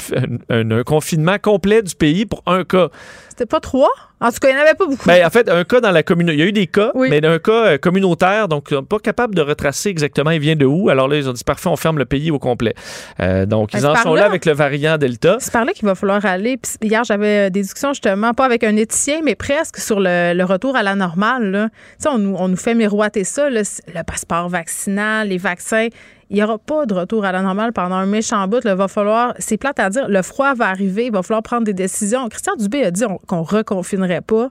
un- 0.50 0.72
un 0.72 0.84
confinement 0.84 1.38
complet 1.42 1.82
du 1.82 1.96
pays 1.96 2.26
pour 2.26 2.44
un 2.46 2.64
cas. 2.66 2.90
C'était 3.30 3.46
pas 3.46 3.60
trois? 3.62 3.90
En 4.22 4.30
tout 4.32 4.40
cas, 4.42 4.50
il 4.50 4.54
n'y 4.54 4.60
en 4.60 4.64
avait 4.64 4.74
pas 4.74 4.86
beaucoup. 4.86 5.08
Ben, 5.08 5.26
en 5.26 5.30
fait, 5.30 5.50
un 5.50 5.64
cas 5.64 5.80
dans 5.80 5.92
la 5.92 6.04
communauté. 6.04 6.36
Il 6.38 6.40
y 6.40 6.44
a 6.44 6.46
eu 6.48 6.52
des 6.52 6.68
cas, 6.68 6.92
Oui. 6.94 7.08
mais 7.10 7.26
un 7.26 7.40
cas 7.40 7.52
euh, 7.66 7.78
communautaire, 7.78 8.48
donc 8.50 8.74
pas 8.84 9.00
capable 9.00 9.34
de 9.34 9.42
retracer 9.42 9.90
exactement 9.90 10.32
il 10.32 10.40
vient 10.42 10.56
de 10.58 10.66
où. 10.66 10.90
Alors 10.90 11.08
là, 11.08 11.16
ils 11.18 11.30
ont 11.30 11.34
dit 11.34 11.44
parfait, 11.46 11.70
on 11.70 11.76
ferme 11.78 11.98
le 11.98 12.06
pays 12.06 12.30
au 12.32 12.40
complet. 12.40 12.74
Euh, 13.22 13.46
donc, 13.46 13.72
Ben, 13.72 13.78
ils 13.80 13.82
c'est 13.82 13.88
en 13.88 13.96
sont 13.96 14.14
là. 14.16 14.22
là 14.22 14.28
avec 14.28 14.46
le 14.46 14.52
variant 14.54 14.98
Delta. 14.98 15.38
C'est 15.40 15.54
par 15.54 15.64
là 15.64 15.72
qu'il 15.72 15.86
va 15.86 15.96
falloir 15.96 16.26
aller. 16.26 16.58
Puis 16.58 16.90
hier, 16.90 17.04
j'avais 17.06 17.48
euh, 17.48 17.50
des 17.50 17.62
discussions 17.62 17.94
justement, 17.94 18.34
pas 18.34 18.46
avec 18.46 18.64
un 18.66 18.76
éthicien, 18.76 19.22
mais 19.24 19.36
presque 19.36 19.78
sur 19.78 20.00
le, 20.02 20.34
le 20.34 20.44
retour 20.44 20.76
à 20.76 20.84
la 20.84 20.96
normale. 20.96 21.52
là. 21.52 21.70
Tu 21.70 21.76
sais, 22.00 22.10
on 22.10 22.18
nous, 22.18 22.36
on 22.38 22.50
nous 22.50 22.58
fait 22.58 22.76
miroiter 22.76 23.24
ça, 23.24 23.50
là, 23.50 23.62
le 23.96 24.04
passeport 24.04 24.50
vaccinal, 24.50 25.30
les 25.30 25.38
vaccins. 25.38 25.88
Il 26.32 26.36
n'y 26.36 26.44
aura 26.44 26.60
pas 26.60 26.86
de 26.86 26.94
retour 26.94 27.26
à 27.26 27.32
la 27.32 27.42
normale 27.42 27.74
pendant 27.74 27.96
un 27.96 28.06
méchant 28.06 28.48
bout. 28.48 28.60
Il 28.64 28.70
va 28.72 28.88
falloir, 28.88 29.34
c'est 29.40 29.58
plate 29.58 29.80
à 29.80 29.90
dire, 29.90 30.08
le 30.08 30.22
froid 30.22 30.54
va 30.54 30.68
arriver, 30.68 31.08
il 31.08 31.12
va 31.12 31.24
falloir 31.24 31.42
prendre 31.42 31.64
des 31.64 31.74
décisions. 31.74 32.30
Christian 32.30 32.54
Dubé 32.56 32.84
a 32.84 32.92
dit 32.92 33.04
on- 33.06 33.18
qu'on 33.18 33.42
reconfinerait 33.42 34.22
pas. 34.22 34.50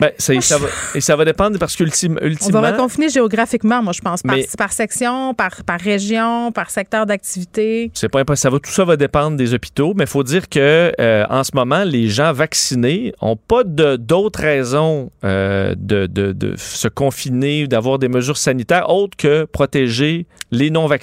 Ben, 0.00 0.10
ça, 0.18 0.38
ça 0.42 0.58
va, 0.58 0.66
et 0.94 1.00
ça 1.00 1.16
va 1.16 1.24
dépendre 1.24 1.58
parce 1.58 1.74
qu'ultimement. 1.76 2.20
On 2.22 2.50
va 2.50 2.70
reconfiner 2.72 3.08
géographiquement, 3.08 3.82
moi, 3.82 3.92
je 3.94 4.00
pense, 4.02 4.22
par, 4.22 4.36
Mais- 4.36 4.46
par 4.58 4.72
section, 4.72 5.32
par, 5.34 5.64
par 5.64 5.80
région, 5.80 6.52
par 6.52 6.70
secteur 6.70 7.06
d'activité. 7.06 7.90
C'est 7.94 8.08
pas 8.10 8.20
impossible. 8.20 8.38
Ça 8.42 8.50
va, 8.50 8.58
tout 8.60 8.70
ça 8.70 8.84
va 8.84 8.96
dépendre 8.96 9.36
des 9.38 9.54
hôpitaux, 9.54 9.94
mais 9.96 10.04
il 10.04 10.10
faut 10.10 10.22
dire 10.22 10.48
que 10.48 10.92
euh, 11.00 11.24
en 11.30 11.42
ce 11.42 11.50
moment, 11.54 11.84
les 11.84 12.08
gens 12.08 12.32
vaccinés 12.32 13.12
n'ont 13.22 13.36
pas 13.36 13.64
d'autres 13.64 14.40
raisons 14.40 15.10
euh, 15.24 15.74
de, 15.76 16.06
de- 16.06 16.32
de 16.32 16.54
se 16.56 16.86
confiner 16.88 17.64
ou 17.64 17.66
d'avoir 17.66 17.98
des 17.98 18.08
mesures 18.08 18.36
sanitaires 18.36 18.90
autres 18.90 19.16
que 19.16 19.44
protéger 19.46 20.26
les 20.50 20.70
non-vaccinés. 20.70 20.97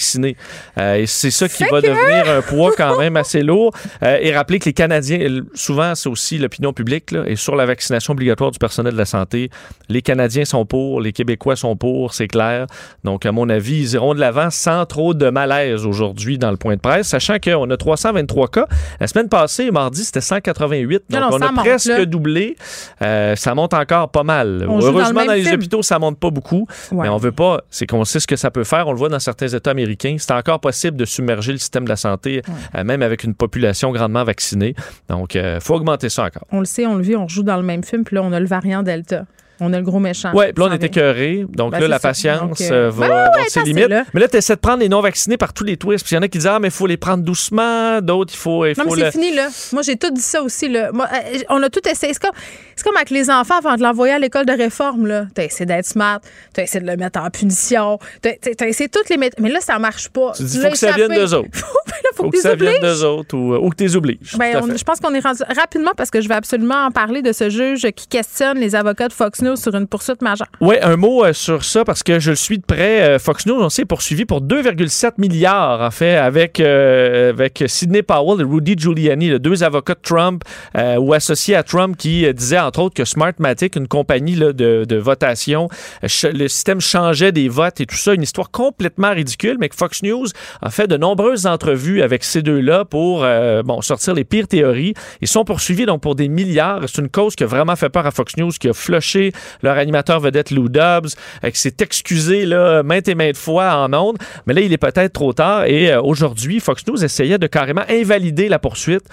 Euh, 0.78 0.96
et 0.96 1.06
c'est 1.06 1.32
ça 1.32 1.48
qui 1.48 1.64
va 1.64 1.82
devenir 1.82 2.30
un 2.30 2.42
poids 2.42 2.72
quand 2.76 2.98
même 2.98 3.18
assez 3.18 3.42
lourd. 3.42 3.74
Euh, 4.04 4.18
et 4.22 4.36
rappeler 4.36 4.60
que 4.60 4.66
les 4.66 4.74
Canadiens, 4.74 5.42
souvent, 5.54 5.96
c'est 5.96 6.10
aussi 6.10 6.38
l'opinion 6.38 6.74
publique, 6.74 7.12
là, 7.12 7.24
et 7.28 7.36
sur 7.36 7.56
la 7.56 7.66
vaccination 7.66 8.14
obligatoire 8.14 8.52
du 8.52 8.60
personnel 8.60 8.94
de 8.94 8.98
la 8.98 9.06
santé, 9.06 9.50
les 9.90 10.02
Canadiens 10.02 10.46
sont 10.46 10.66
pour, 10.66 11.02
les 11.02 11.14
Québécois 11.14 11.56
sont 11.56 11.76
pour, 11.76 12.14
c'est 12.14 12.28
clair. 12.28 12.68
Donc, 13.04 13.26
à 13.26 13.32
mon 13.32 13.50
avis, 13.50 13.80
ils 13.80 13.94
iront 13.94 14.14
de 14.14 14.20
l'avant 14.20 14.50
sans 14.50 14.86
trop 14.86 15.14
de 15.14 15.30
malaise 15.30 15.86
aujourd'hui 15.86 16.38
dans 16.38 16.52
le 16.52 16.58
point 16.58 16.76
de 16.76 16.82
presse, 16.82 17.08
sachant 17.08 17.38
qu'on 17.40 17.70
a 17.70 17.78
323 17.78 18.48
cas. 18.50 18.68
La 19.00 19.08
semaine 19.08 19.30
passée, 19.30 19.72
mardi, 19.72 20.04
c'était 20.04 20.22
188. 20.22 21.04
Donc, 21.10 21.22
on 21.32 21.42
a 21.42 21.54
presque 21.54 22.02
doublé. 22.04 22.56
Euh, 23.02 23.36
ça 23.36 23.56
monte 23.56 23.74
encore 23.74 24.10
pas 24.10 24.24
mal. 24.24 24.66
Heureusement, 24.68 25.26
dans, 25.26 25.34
les 25.34 25.52
hôpitaux, 25.52 25.82
ça 25.82 26.00
monte 26.00 26.20
pas 26.20 26.30
beaucoup. 26.30 26.68
Mais 26.92 27.10
on 27.10 27.18
veut 27.18 27.32
pas, 27.32 27.62
c'est 27.70 27.88
qu'on 27.88 28.04
sait 28.06 28.20
ce 28.20 28.28
que 28.28 28.36
ça 28.36 28.52
peut 28.52 28.64
faire. 28.64 28.88
On 28.88 28.92
le 28.92 28.98
voit 28.98 29.10
dans 29.10 29.20
certains 29.20 29.48
États 29.48 29.72
américains. 29.72 29.85
C'est 30.18 30.32
encore 30.32 30.60
possible 30.60 30.98
de 30.98 31.06
submerger 31.06 31.52
le 31.52 31.58
système 31.58 31.86
de 31.86 31.90
la 31.90 31.96
santé, 31.96 32.42
euh, 32.76 32.84
même 32.84 33.02
avec 33.02 33.24
une 33.24 33.36
population 33.36 33.92
grandement 33.92 34.24
vaccinée. 34.24 34.76
Donc, 35.10 35.36
il 35.36 35.42
euh, 35.42 35.60
faut 35.60 35.76
augmenter 35.76 36.10
ça 36.10 36.26
encore. 36.26 36.46
On 36.52 36.60
le 36.60 36.66
sait, 36.66 36.86
on 36.86 36.96
le 36.96 37.04
vit, 37.04 37.16
on 37.16 37.28
joue 37.28 37.44
dans 37.44 37.58
le 37.58 37.64
même 37.64 37.84
film, 37.84 38.04
puis 38.04 38.16
là, 38.16 38.24
on 38.24 38.32
a 38.32 38.40
le 38.40 38.48
variant 38.48 38.84
Delta. 38.84 39.26
On 39.60 39.72
a 39.72 39.78
le 39.78 39.84
gros 39.84 40.00
méchant. 40.00 40.32
Oui, 40.34 40.52
puis 40.54 40.64
là, 40.64 40.70
on 40.70 40.74
est 40.74 40.84
écœuré. 40.84 41.46
Donc 41.48 41.72
ben, 41.72 41.80
là, 41.80 41.88
la 41.88 42.00
patience 42.00 42.60
euh, 42.72 42.90
va 42.90 43.08
ben 43.08 43.16
avoir 43.16 43.46
ses 43.48 43.64
limites. 43.64 43.88
Mais 44.14 44.20
là, 44.20 44.28
tu 44.28 44.38
essaies 44.38 44.56
de 44.56 44.60
prendre 44.60 44.80
les 44.80 44.90
non-vaccinés 44.90 45.38
par 45.38 45.54
tous 45.54 45.64
les 45.64 45.78
twists. 45.78 46.06
Puis 46.06 46.14
il 46.14 46.18
y 46.18 46.20
en 46.20 46.24
a 46.24 46.28
qui 46.28 46.40
disent 46.40 46.48
Ah, 46.48 46.60
mais 46.60 46.68
il 46.68 46.74
faut 46.74 46.88
les 46.88 46.98
prendre 46.98 47.24
doucement. 47.24 48.02
D'autres, 48.02 48.34
il 48.34 48.38
faut. 48.38 48.66
Il 48.66 48.74
non, 48.78 48.84
mais 48.86 49.04
c'est 49.04 49.12
fini, 49.12 49.34
là. 49.34 49.48
Moi, 49.72 49.82
j'ai 49.82 49.96
tout 49.96 50.12
dit 50.12 50.22
ça 50.22 50.42
aussi, 50.42 50.68
là. 50.68 50.92
Moi, 50.92 51.08
on 51.50 51.64
a 51.64 51.70
tout 51.70 51.88
essayé. 51.88 52.14
C'est 52.14 52.22
comme, 52.22 52.36
comme, 52.84 52.98
avec 52.98 53.10
les 53.10 53.30
enfants 53.30 53.58
avant 53.58 53.76
de 53.76 53.84
l'envoyer 53.84 54.14
à 54.14 54.20
l'école 54.20 54.46
de 54.46 54.54
réforme, 54.54 55.08
là. 55.08 55.26
Tu 55.34 55.42
as 55.42 55.46
essayé 55.46 55.66
d'être 55.66 55.86
smart. 55.86 56.20
Tu 56.54 56.62
as 56.62 56.64
essayé 56.64 56.84
de 56.84 56.90
le 56.90 56.98
mettre 56.98 57.20
en 57.20 57.30
punition. 57.30 58.00
Tu 58.22 58.30
as, 58.30 58.68
essayé 58.68 58.90
toutes 58.90 59.10
les 59.10 59.18
méthodes. 59.18 59.40
Mais 59.42 59.50
là, 59.50 59.60
ça 59.62 59.80
marche 59.80 60.10
pas. 60.10 60.32
Tu 60.36 60.44
dis, 60.44 60.60
faut 60.60 60.70
que 60.70 60.78
ça 60.78 60.92
vienne 60.92 61.14
d'eux 61.14 61.34
autres. 61.34 61.50
faut, 62.16 62.24
faut, 62.24 62.30
que, 62.30 62.40
ça 62.40 62.56
vienne 62.56 62.82
d'eux 62.82 63.04
autres 63.04 63.36
ou, 63.38 63.56
ou 63.56 63.70
que 63.70 63.76
tu 63.76 63.84
les 63.84 63.96
obliges. 63.96 64.36
Ben, 64.38 64.62
je 64.76 64.84
pense 64.84 65.00
qu'on 65.00 65.14
est 65.14 65.20
rendu 65.20 65.44
rapidement 65.56 65.92
parce 65.96 66.10
que 66.10 66.22
je 66.22 66.28
vais 66.28 66.36
absolument 66.36 66.86
en 66.86 66.92
parler 66.92 67.22
de 67.22 67.32
ce 67.32 67.50
juge 67.50 67.90
qui 67.92 68.08
questionne 68.08 68.58
les 68.60 68.76
avocats 68.76 69.08
de 69.08 69.14
Fox 69.14 69.42
News 69.42 69.56
sur 69.56 69.76
une 69.76 69.88
poursuite 69.88 70.16
oui, 70.62 70.76
un 70.82 70.96
mot 70.96 71.24
euh, 71.24 71.34
sur 71.34 71.64
ça 71.64 71.84
parce 71.84 72.04
que 72.04 72.20
je 72.20 72.32
le 72.32 72.36
suis 72.36 72.58
de 72.58 72.64
près. 72.64 73.02
Euh, 73.02 73.20
Fox 73.20 73.46
News, 73.46 73.62
on 73.62 73.70
s'est 73.70 73.86
poursuivi 73.86 74.26
pour 74.26 74.42
2,7 74.42 75.14
milliards, 75.18 75.82
en 75.82 75.92
fait, 75.92 76.16
avec, 76.16 76.60
euh, 76.60 77.30
avec 77.30 77.64
Sidney 77.68 78.02
Powell 78.02 78.42
et 78.42 78.44
Rudy 78.44 78.76
Giuliani, 78.78 79.30
les 79.30 79.40
deux 79.40 79.64
avocats 79.64 79.94
de 79.94 80.00
Trump 80.02 80.44
ou 80.76 81.14
associés 81.14 81.56
à 81.56 81.64
Trump 81.64 81.96
qui 81.98 82.32
disaient, 82.34 82.58
entre 82.66 82.80
autres, 82.80 82.96
que 82.96 83.06
Smartmatic, 83.06 83.76
une 83.76 83.88
compagnie 83.88 84.36
là, 84.36 84.54
de, 84.54 84.86
de, 84.88 84.96
votation, 84.98 85.70
le 86.02 86.48
système 86.48 86.82
changeait 86.82 87.32
des 87.32 87.50
votes 87.50 87.82
et 87.82 87.86
tout 87.86 87.96
ça. 87.96 88.14
Une 88.14 88.24
histoire 88.24 88.52
complètement 88.52 89.12
ridicule, 89.12 89.58
mais 89.60 89.70
que 89.70 89.76
Fox 89.76 90.04
News 90.04 90.28
a 90.62 90.70
fait 90.70 90.88
de 90.88 90.98
nombreuses 90.98 91.46
entrevues 91.46 92.02
avec 92.02 92.24
ces 92.24 92.42
deux-là 92.42 92.86
pour 92.86 93.26
bon, 93.66 93.82
sortir 93.82 94.14
les 94.14 94.24
pires 94.24 94.48
théories. 94.48 94.94
Ils 95.22 95.28
sont 95.28 95.44
poursuivis 95.44 95.86
donc 95.86 96.02
pour 96.02 96.16
des 96.16 96.28
milliards. 96.28 96.82
C'est 96.88 97.02
une 97.02 97.10
cause 97.10 97.36
qui 97.36 97.44
a 97.44 97.48
vraiment 97.48 97.76
fait 97.76 97.90
peur 97.90 98.06
à 98.06 98.12
Fox 98.12 98.38
News, 98.38 98.52
qui 98.60 98.70
a 98.70 98.74
flushé 98.74 99.32
leur 99.62 99.78
animateur 99.78 100.20
vedette 100.20 100.52
Lou 100.52 100.70
Dobbs, 100.70 101.10
euh, 101.44 101.50
qui 101.50 101.60
s'est 101.60 101.76
excusé 101.80 102.46
là, 102.46 102.84
maintes 102.84 103.08
et 103.08 103.16
maintes 103.16 103.38
fois 103.38 103.76
en 103.76 103.94
ondes. 103.94 104.18
Mais 104.46 104.54
là, 104.54 104.62
il 104.62 104.72
est 104.74 104.78
peut-être 104.78 105.14
trop 105.14 105.34
tard. 105.34 105.66
Et 105.66 105.92
euh, 105.92 106.02
aujourd'hui, 106.02 106.60
Fox 106.60 106.86
News 106.88 107.04
essayait 107.04 107.38
de 107.38 107.48
carrément 107.48 107.84
invalider 107.90 108.50
la 108.50 108.60
poursuite. 108.60 109.04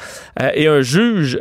Euh, 0.41 0.51
et 0.55 0.67
un 0.67 0.81
juge 0.81 1.39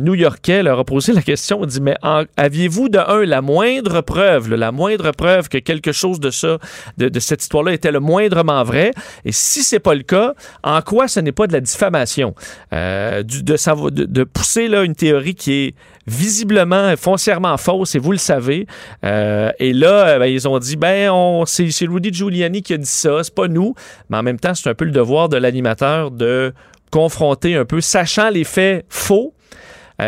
new-yorkais 0.00 0.62
leur 0.62 0.78
a 0.78 0.84
posé 0.84 1.12
la 1.12 1.22
question. 1.22 1.49
Il 1.60 1.66
dit, 1.66 1.80
mais 1.80 1.96
aviez-vous 2.36 2.88
de 2.88 2.98
un 2.98 3.24
la 3.24 3.42
moindre 3.42 4.00
preuve, 4.00 4.54
la 4.54 4.72
moindre 4.72 5.10
preuve 5.12 5.48
que 5.48 5.58
quelque 5.58 5.92
chose 5.92 6.20
de 6.20 6.30
ça, 6.30 6.58
de, 6.98 7.20
cette 7.20 7.42
histoire-là 7.42 7.72
était 7.72 7.92
le 7.92 8.00
moindrement 8.00 8.62
vrai? 8.64 8.92
Et 9.24 9.32
si 9.32 9.62
c'est 9.62 9.80
pas 9.80 9.94
le 9.94 10.02
cas, 10.02 10.34
en 10.62 10.80
quoi 10.82 11.08
ce 11.08 11.20
n'est 11.20 11.32
pas 11.32 11.46
de 11.46 11.52
la 11.52 11.60
diffamation? 11.60 12.34
de, 12.70 14.04
de, 14.04 14.24
pousser 14.24 14.68
là, 14.68 14.82
une 14.82 14.94
théorie 14.94 15.34
qui 15.34 15.52
est 15.52 15.74
visiblement 16.06 16.94
foncièrement 16.96 17.56
fausse 17.56 17.94
et 17.94 17.98
vous 17.98 18.12
le 18.12 18.18
savez. 18.18 18.66
Euh, 19.04 19.52
et 19.58 19.72
là, 19.72 20.08
euh, 20.08 20.18
ben, 20.18 20.26
ils 20.26 20.48
ont 20.48 20.58
dit 20.58 20.76
ben 20.76 21.10
on 21.10 21.44
c'est 21.46 21.86
Rudy 21.86 22.12
Giuliani 22.12 22.62
qui 22.62 22.74
a 22.74 22.78
dit 22.78 22.86
ça, 22.86 23.22
c'est 23.22 23.34
pas 23.34 23.48
nous. 23.48 23.74
Mais 24.08 24.16
en 24.16 24.22
même 24.22 24.38
temps, 24.38 24.54
c'est 24.54 24.68
un 24.68 24.74
peu 24.74 24.84
le 24.84 24.90
devoir 24.90 25.28
de 25.28 25.36
l'animateur 25.36 26.10
de 26.10 26.52
confronter 26.90 27.54
un 27.54 27.64
peu, 27.64 27.80
sachant 27.80 28.30
les 28.30 28.44
faits 28.44 28.84
faux, 28.88 29.32
euh, 29.32 29.39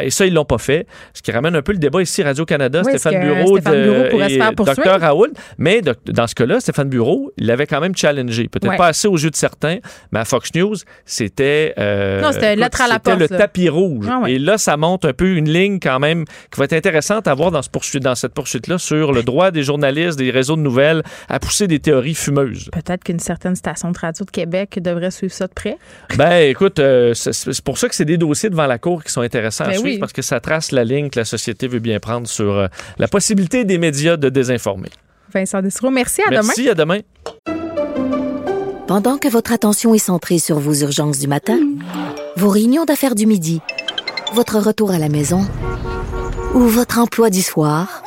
et 0.01 0.11
ça, 0.11 0.27
ils 0.27 0.35
l'ont 0.35 0.45
pas 0.45 0.59
fait. 0.59 0.87
Ce 1.15 1.23
qui 1.23 1.33
ramène 1.33 1.57
un 1.57 1.63
peu 1.63 1.73
le 1.73 1.79
débat 1.79 2.03
ici, 2.03 2.23
Radio-Canada, 2.23 2.83
Stéphane 2.85 3.21
Bureau, 3.21 3.59
et 3.59 3.61
Dr 3.61 5.01
Raoul. 5.01 5.33
Mais 5.59 5.81
dans 6.07 6.27
ce 6.27 6.35
cas-là, 6.35 6.61
Stéphane 6.61 6.89
Bureau, 6.89 7.33
il 7.37 7.47
l'avait 7.47 7.67
quand 7.67 7.81
même 7.81 7.97
challengé. 7.97 8.49
Peut-être 8.49 8.77
pas 8.77 8.89
assez 8.89 9.09
aux 9.09 9.17
yeux 9.17 9.31
de 9.31 9.37
certains, 9.37 9.79
mais 10.13 10.21
à 10.21 10.25
Fox 10.25 10.55
News, 10.55 10.77
c'était 11.05 11.75
euh, 11.79 12.21
le 12.21 13.27
tapis 13.29 13.69
rouge. 13.69 14.07
Ah 14.09 14.23
et 14.27 14.39
là, 14.39 14.59
ça 14.59 14.77
monte 14.77 15.05
un 15.05 15.13
peu 15.13 15.35
une 15.35 15.49
ligne 15.49 15.79
quand 15.81 15.99
même 15.99 16.25
qui 16.25 16.59
va 16.59 16.65
être 16.65 16.73
intéressante 16.73 17.27
à 17.29 17.35
voir 17.35 17.51
dans, 17.51 17.63
ce 17.63 17.71
poursuite, 17.71 18.03
dans 18.03 18.15
cette 18.15 18.35
poursuite-là 18.35 18.79
sur 18.79 19.13
le 19.13 19.23
droit 19.23 19.51
des 19.51 19.63
journalistes, 19.63 20.19
des 20.19 20.31
réseaux 20.31 20.57
de 20.57 20.63
nouvelles 20.63 21.03
à 21.29 21.39
pousser 21.39 21.67
des 21.67 21.79
théories 21.79 22.15
fumeuses. 22.15 22.71
Peut-être 22.73 23.05
qu'une 23.05 23.19
certaine 23.19 23.57
station 23.57 23.91
de 23.91 23.99
radio 23.99 24.25
de 24.25 24.31
Québec 24.31 24.79
devrait 24.83 25.11
suivre 25.11 25.33
ça 25.33 25.47
de 25.47 25.53
près. 25.53 25.77
Ben, 26.17 26.49
écoute, 26.49 26.79
euh, 26.79 27.15
c'est 27.15 27.65
pour 27.65 27.79
ça 27.79 27.89
que 27.89 27.95
c'est 27.95 28.05
des 28.05 28.17
dossiers 28.17 28.51
devant 28.51 28.67
la 28.67 28.79
Cour 28.79 29.03
qui 29.03 29.13
sont 29.13 29.21
intéressants 29.21 29.67
ben 29.67 29.82
parce 29.99 30.13
que 30.13 30.23
ça 30.23 30.41
trace 30.41 30.73
la 30.73 30.85
ligne 30.85 31.11
que 31.11 31.19
la 31.19 31.25
société 31.25 31.69
veut 31.69 31.79
bien 31.79 32.01
prendre 32.01 32.27
sur 32.27 32.53
euh, 32.53 32.67
la 32.99 33.09
possibilité 33.09 33.65
des 33.65 33.79
médias 33.79 34.17
de 34.17 34.29
désinformer. 34.29 34.91
Vincent 35.33 35.63
Dessereau, 35.63 35.91
merci, 35.91 36.23
à 36.23 36.31
demain. 36.31 36.43
Merci, 36.43 36.69
à 36.69 36.75
demain. 36.75 37.01
Pendant 38.87 39.17
que 39.17 39.29
votre 39.29 39.53
attention 39.53 39.95
est 39.95 39.99
centrée 39.99 40.39
sur 40.39 40.59
vos 40.59 40.75
urgences 40.75 41.19
du 41.19 41.27
matin, 41.27 41.59
vos 42.37 42.51
réunions 42.51 42.85
d'affaires 42.85 43.15
du 43.15 43.27
midi, 43.27 43.61
votre 44.35 44.59
retour 44.59 44.91
à 44.91 44.99
la 44.99 45.09
maison 45.09 45.47
ou 46.55 46.61
votre 46.61 46.99
emploi 46.99 47.31
du 47.31 47.41
soir, 47.41 48.03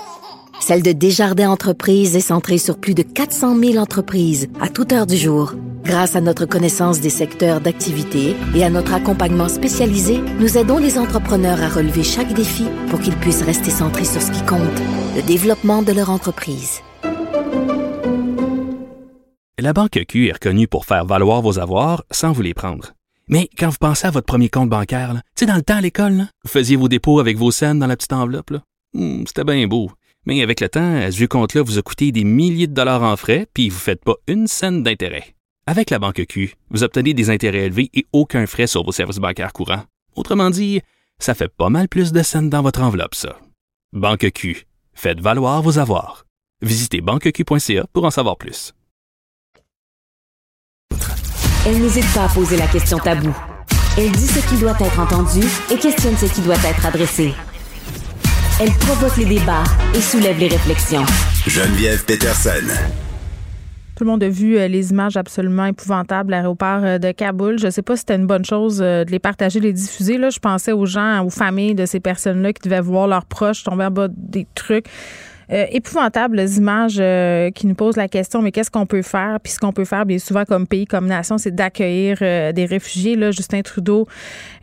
celle 0.60 0.82
de 0.82 0.92
Desjardins 0.92 1.50
Entreprises 1.50 2.16
est 2.16 2.22
centrée 2.22 2.58
sur 2.58 2.78
plus 2.78 2.94
de 2.94 3.04
400 3.04 3.58
000 3.58 3.78
entreprises 3.78 4.48
à 4.60 4.70
toute 4.70 4.92
heure 4.92 5.06
du 5.06 5.18
jour. 5.18 5.54
Grâce 5.84 6.16
à 6.16 6.22
notre 6.22 6.46
connaissance 6.46 7.00
des 7.00 7.12
secteurs 7.12 7.62
d'activité 7.62 8.36
et 8.56 8.64
à 8.64 8.70
notre 8.70 8.94
accompagnement 8.94 9.50
spécialisé, 9.50 10.20
nous 10.40 10.58
aidons 10.58 10.78
les 10.78 10.98
entrepreneurs 10.98 11.62
à 11.62 11.70
relever 11.70 12.04
chaque 12.04 12.34
défi 12.34 12.66
pour 12.90 13.00
qu'ils 13.00 13.16
puissent 13.18 13.44
rester 13.44 13.70
centrés 13.70 14.06
sur 14.06 14.22
ce 14.22 14.32
qui 14.32 14.44
compte, 14.46 14.82
le 15.16 15.22
développement 15.22 15.84
de 15.84 15.92
leur 15.92 16.10
entreprise. 16.10 16.82
La 19.60 19.74
Banque 19.74 20.04
Q 20.08 20.28
est 20.28 20.34
reconnue 20.34 20.68
pour 20.68 20.86
faire 20.86 21.06
valoir 21.06 21.42
vos 21.42 21.60
avoirs 21.60 22.04
sans 22.12 22.32
vous 22.32 22.42
les 22.42 22.54
prendre. 22.54 22.94
Mais 23.28 23.50
quand 23.58 23.70
vous 23.70 23.78
pensez 23.80 24.06
à 24.06 24.12
votre 24.12 24.26
premier 24.26 24.50
compte 24.50 24.70
bancaire, 24.70 25.14
tu 25.14 25.22
sais, 25.40 25.46
dans 25.46 25.56
le 25.56 25.64
temps 25.64 25.78
à 25.78 25.82
l'école, 25.82 26.28
vous 26.44 26.50
faisiez 26.50 26.76
vos 26.76 26.88
dépôts 26.88 27.20
avec 27.20 27.38
vos 27.38 27.52
scènes 27.52 27.80
dans 27.80 27.88
la 27.88 27.96
petite 27.96 28.14
enveloppe. 28.14 28.54
Hmm, 28.94 29.24
c'était 29.26 29.44
bien 29.44 29.66
beau. 29.68 29.90
Mais 30.26 30.42
avec 30.42 30.60
le 30.60 30.70
temps, 30.70 31.12
ce 31.12 31.18
vieux 31.18 31.28
compte-là 31.28 31.62
vous 31.62 31.78
a 31.78 31.82
coûté 31.82 32.12
des 32.12 32.24
milliers 32.24 32.68
de 32.68 32.74
dollars 32.74 33.04
en 33.04 33.16
frais, 33.16 33.48
puis 33.54 33.70
vous 33.70 33.76
ne 33.76 33.82
faites 33.82 34.04
pas 34.04 34.16
une 34.28 34.48
scène 34.48 34.82
d'intérêt. 34.82 35.36
Avec 35.68 35.90
la 35.90 36.00
banque 36.00 36.26
Q, 36.28 36.56
vous 36.70 36.84
obtenez 36.84 37.14
des 37.14 37.30
intérêts 37.30 37.66
élevés 37.66 37.90
et 37.94 38.06
aucun 38.14 38.46
frais 38.46 38.68
sur 38.68 38.84
vos 38.84 38.92
services 38.92 39.18
bancaires 39.18 39.54
courants. 39.54 39.84
Autrement 40.16 40.50
dit, 40.50 40.82
ça 41.20 41.34
fait 41.34 41.48
pas 41.48 41.70
mal 41.70 41.88
plus 41.88 42.12
de 42.12 42.22
scènes 42.24 42.50
dans 42.50 42.62
votre 42.62 42.82
enveloppe, 42.82 43.16
ça. 43.16 43.40
Banque 43.94 44.32
Q, 44.32 44.66
faites 44.94 45.20
valoir 45.20 45.62
vos 45.62 45.80
avoirs. 45.80 46.26
Visitez 46.62 47.02
banqueq.ca 47.02 47.86
pour 47.94 48.06
en 48.06 48.12
savoir 48.12 48.38
plus. 48.38 48.74
Elle 51.68 51.82
n'hésite 51.82 52.06
pas 52.14 52.26
à 52.26 52.30
poser 52.30 52.58
la 52.58 52.68
question 52.68 53.00
taboue. 53.00 53.36
Elle 53.98 54.12
dit 54.12 54.28
ce 54.28 54.48
qui 54.50 54.60
doit 54.60 54.78
être 54.80 55.00
entendu 55.00 55.42
et 55.72 55.78
questionne 55.78 56.16
ce 56.16 56.26
qui 56.28 56.42
doit 56.42 56.56
être 56.56 56.86
adressé. 56.86 57.34
Elle 58.58 58.72
provoque 58.72 59.18
les 59.18 59.26
débats 59.26 59.66
et 59.94 60.00
soulève 60.00 60.40
les 60.40 60.48
réflexions. 60.48 61.04
Geneviève 61.46 62.06
Peterson. 62.06 62.66
Tout 63.98 64.06
le 64.06 64.10
monde 64.10 64.24
a 64.24 64.30
vu 64.30 64.58
euh, 64.58 64.70
les 64.70 64.92
images 64.92 65.18
absolument 65.18 65.66
épouvantables 65.66 66.34
à 66.34 66.38
l'aéroport 66.38 66.80
euh, 66.82 66.98
de 66.98 67.12
Kaboul. 67.12 67.60
Je 67.60 67.66
ne 67.66 67.70
sais 67.70 67.82
pas 67.82 67.98
si 67.98 68.02
c'était 68.02 68.16
une 68.16 68.28
bonne 68.28 68.46
chose 68.46 68.82
euh, 68.82 69.04
de 69.04 69.12
les 69.12 69.20
partager, 69.20 69.60
de 69.60 69.66
les 69.66 69.74
diffuser. 69.74 70.18
Là, 70.18 70.30
je 70.30 70.40
pensais 70.40 70.72
aux 70.72 70.86
gens, 70.86 71.26
aux 71.26 71.30
familles 71.30 71.76
de 71.76 71.86
ces 71.86 72.00
personnes-là 72.00 72.54
qui 72.54 72.62
devaient 72.70 72.80
voir 72.80 73.10
leurs 73.10 73.26
proches 73.26 73.64
tomber 73.64 73.88
en 73.88 73.92
bas 73.92 74.08
des 74.10 74.48
trucs. 74.56 74.86
Euh, 75.52 75.66
épouvantables 75.72 76.40
images 76.58 76.98
euh, 77.00 77.52
qui 77.52 77.68
nous 77.68 77.76
posent 77.76 77.98
la 77.98 78.08
question, 78.08 78.42
mais 78.42 78.52
qu'est-ce 78.52 78.72
qu'on 78.72 78.88
peut 78.88 79.04
faire? 79.04 79.40
Puis 79.44 79.54
ce 79.54 79.60
qu'on 79.60 79.72
peut 79.72 79.86
faire, 79.86 80.06
bien 80.06 80.18
souvent, 80.18 80.44
comme 80.44 80.66
pays, 80.66 80.86
comme 80.86 81.06
nation, 81.06 81.38
c'est 81.38 81.54
d'accueillir 81.54 82.18
euh, 82.22 82.52
des 82.52 82.66
réfugiés. 82.66 83.16
Là, 83.16 83.32
Justin 83.32 83.62
Trudeau 83.62 84.08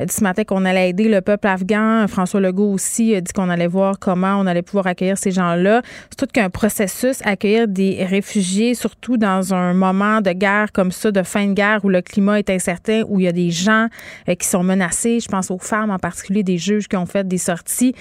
a 0.01 0.07
dit 0.07 0.13
ce 0.13 0.23
matin 0.25 0.43
qu'on 0.45 0.65
allait 0.65 0.91
aider 0.91 1.09
le 1.09 1.21
peuple 1.21 1.47
afghan. 1.47 2.07
François 2.09 2.41
Legault 2.41 2.73
aussi 2.73 3.15
a 3.15 3.21
dit 3.21 3.33
qu'on 3.33 3.49
allait 3.49 3.69
voir 3.69 3.99
comment 4.01 4.37
on 4.41 4.47
allait 4.47 4.63
pouvoir 4.63 4.89
accueillir 4.89 5.19
ces 5.19 5.31
gens-là. 5.31 5.83
C'est 6.11 6.17
tout 6.17 6.33
qu'un 6.33 6.51
processus, 6.51 7.21
accueillir 7.25 7.69
des 7.69 8.05
réfugiés, 8.05 8.75
surtout 8.75 9.17
dans 9.17 9.55
un 9.55 9.75
moment 9.75 10.21
de 10.21 10.33
guerre 10.33 10.73
comme 10.73 10.91
ça, 10.91 11.13
de 11.13 11.23
fin 11.23 11.47
de 11.47 11.53
guerre, 11.53 11.85
où 11.85 11.91
le 11.91 12.03
climat 12.03 12.41
est 12.41 12.51
incertain, 12.51 13.03
où 13.09 13.21
il 13.21 13.25
y 13.25 13.29
a 13.29 13.33
des 13.33 13.51
gens 13.51 13.87
qui 14.27 14.47
sont 14.47 14.65
menacés. 14.65 15.21
Je 15.21 15.29
pense 15.29 15.51
aux 15.51 15.59
femmes, 15.59 15.91
en 15.91 15.99
particulier 15.99 16.43
des 16.43 16.59
juges 16.59 16.89
qui 16.89 16.97
ont 16.97 17.07
fait 17.07 17.27
des 17.27 17.39
sorties. 17.39 17.95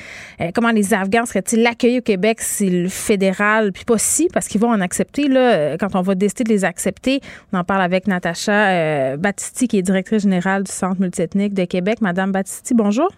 comment 0.56 0.72
les 0.72 0.94
Afghans 0.94 1.26
seraient-ils 1.26 1.66
accueillis 1.68 2.00
au 2.00 2.02
Québec 2.02 2.42
si 2.42 2.71
fédéral, 2.90 3.72
puis 3.72 3.86
pas 3.86 3.98
si, 3.98 4.28
parce 4.34 4.48
qu'ils 4.48 4.62
vont 4.62 4.72
en 4.72 4.82
accepter, 4.82 5.28
là, 5.28 5.78
quand 5.78 5.96
on 5.96 6.02
va 6.02 6.16
décider 6.16 6.44
de 6.44 6.50
les 6.50 6.66
accepter. 6.66 7.22
On 7.54 7.60
en 7.60 7.64
parle 7.64 7.82
avec 7.82 8.08
Natacha 8.08 8.70
euh, 8.70 9.18
Battisti, 9.18 9.68
qui 9.68 9.78
est 9.78 9.82
directrice 9.82 10.24
générale 10.24 10.64
du 10.64 10.72
Centre 10.72 11.00
multiethnique 11.00 11.54
de 11.54 11.66
Québec. 11.66 12.02
Madame 12.02 12.32
Battisti, 12.32 12.74
bonjour. 12.74 13.10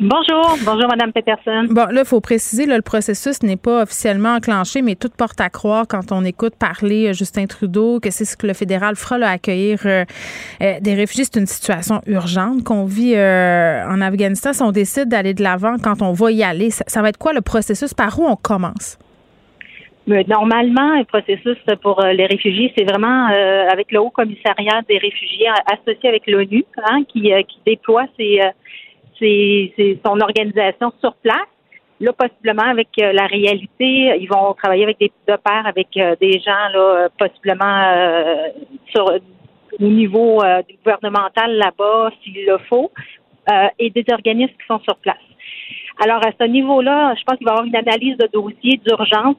Bonjour, 0.00 0.56
bonjour 0.64 0.88
Madame 0.88 1.12
Peterson. 1.12 1.66
Bon, 1.68 1.86
là, 1.86 2.00
il 2.00 2.04
faut 2.04 2.20
préciser, 2.20 2.64
là, 2.64 2.76
le 2.76 2.82
processus 2.82 3.42
n'est 3.42 3.58
pas 3.58 3.82
officiellement 3.82 4.36
enclenché, 4.36 4.80
mais 4.80 4.94
tout 4.94 5.10
porte 5.16 5.40
à 5.40 5.50
croire 5.50 5.86
quand 5.86 6.12
on 6.12 6.24
écoute 6.24 6.54
parler 6.58 7.08
euh, 7.08 7.12
Justin 7.12 7.46
Trudeau 7.46 8.00
que 8.00 8.10
c'est 8.10 8.24
ce 8.24 8.36
que 8.36 8.46
le 8.46 8.54
fédéral 8.54 8.96
fera, 8.96 9.18
là, 9.18 9.28
accueillir 9.28 9.80
euh, 9.84 10.04
euh, 10.62 10.80
des 10.80 10.94
réfugiés. 10.94 11.24
C'est 11.24 11.38
une 11.38 11.46
situation 11.46 12.00
urgente 12.06 12.64
qu'on 12.64 12.86
vit 12.86 13.14
en 13.14 14.00
Afghanistan. 14.00 14.52
Si 14.54 14.62
on 14.62 14.72
décide 14.72 15.08
d'aller 15.08 15.34
de 15.34 15.42
l'avant, 15.42 15.76
quand 15.78 16.00
on 16.00 16.12
va 16.12 16.32
y 16.32 16.42
aller, 16.42 16.70
ça, 16.70 17.02
va 17.02 17.10
être 17.10 17.18
quoi 17.18 17.34
le 17.34 17.42
processus? 17.42 17.92
Par 17.92 18.18
où 18.18 18.24
on 18.24 18.36
commence? 18.36 18.98
Normalement, 20.06 20.96
le 20.96 21.04
processus 21.04 21.58
pour 21.80 22.02
les 22.02 22.26
réfugiés, 22.26 22.72
c'est 22.76 22.84
vraiment 22.84 23.26
avec 23.70 23.92
le 23.92 24.00
Haut 24.00 24.10
Commissariat 24.10 24.80
des 24.88 24.98
réfugiés 24.98 25.46
associé 25.70 26.08
avec 26.08 26.26
l'ONU 26.26 26.64
hein, 26.84 27.04
qui, 27.08 27.30
qui 27.48 27.58
déploie 27.64 28.06
son 30.04 30.20
organisation 30.20 30.92
sur 31.00 31.14
place. 31.16 31.48
Là, 32.00 32.12
possiblement 32.12 32.68
avec 32.68 32.88
euh, 33.00 33.12
la 33.12 33.26
réalité, 33.26 34.16
ils 34.18 34.28
vont 34.28 34.54
travailler 34.54 34.82
avec 34.82 34.98
des 34.98 35.12
de 35.28 35.36
pair 35.36 35.64
avec 35.64 35.86
euh, 35.96 36.16
des 36.20 36.40
gens 36.40 36.68
là, 36.72 37.04
euh, 37.04 37.08
possiblement 37.16 38.42
sur 38.90 39.06
au 39.80 39.84
niveau 39.84 40.42
gouvernemental 40.84 41.54
là-bas, 41.54 42.10
s'il 42.22 42.44
le 42.44 42.58
faut, 42.68 42.90
et 43.78 43.88
des 43.90 44.04
organismes 44.12 44.52
qui 44.52 44.66
sont 44.66 44.80
sur 44.80 44.96
place. 44.96 45.16
Alors, 46.04 46.20
à 46.26 46.30
ce 46.38 46.44
niveau-là, 46.46 47.14
je 47.18 47.22
pense 47.24 47.38
qu'il 47.38 47.46
va 47.46 47.52
y 47.52 47.54
avoir 47.54 47.66
une 47.66 47.76
analyse 47.76 48.16
de 48.18 48.28
dossier 48.32 48.80
d'urgence. 48.84 49.36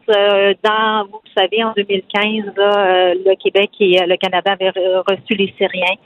dans, 0.63 1.05
vous 1.11 1.21
savez, 1.37 1.63
en 1.63 1.73
2015, 1.73 2.53
le 2.55 3.35
Québec 3.35 3.71
et 3.79 3.99
le 4.05 4.17
Canada 4.17 4.53
avaient 4.53 4.71
reçu 4.71 5.35
les 5.35 5.53
Syriens. 5.57 5.97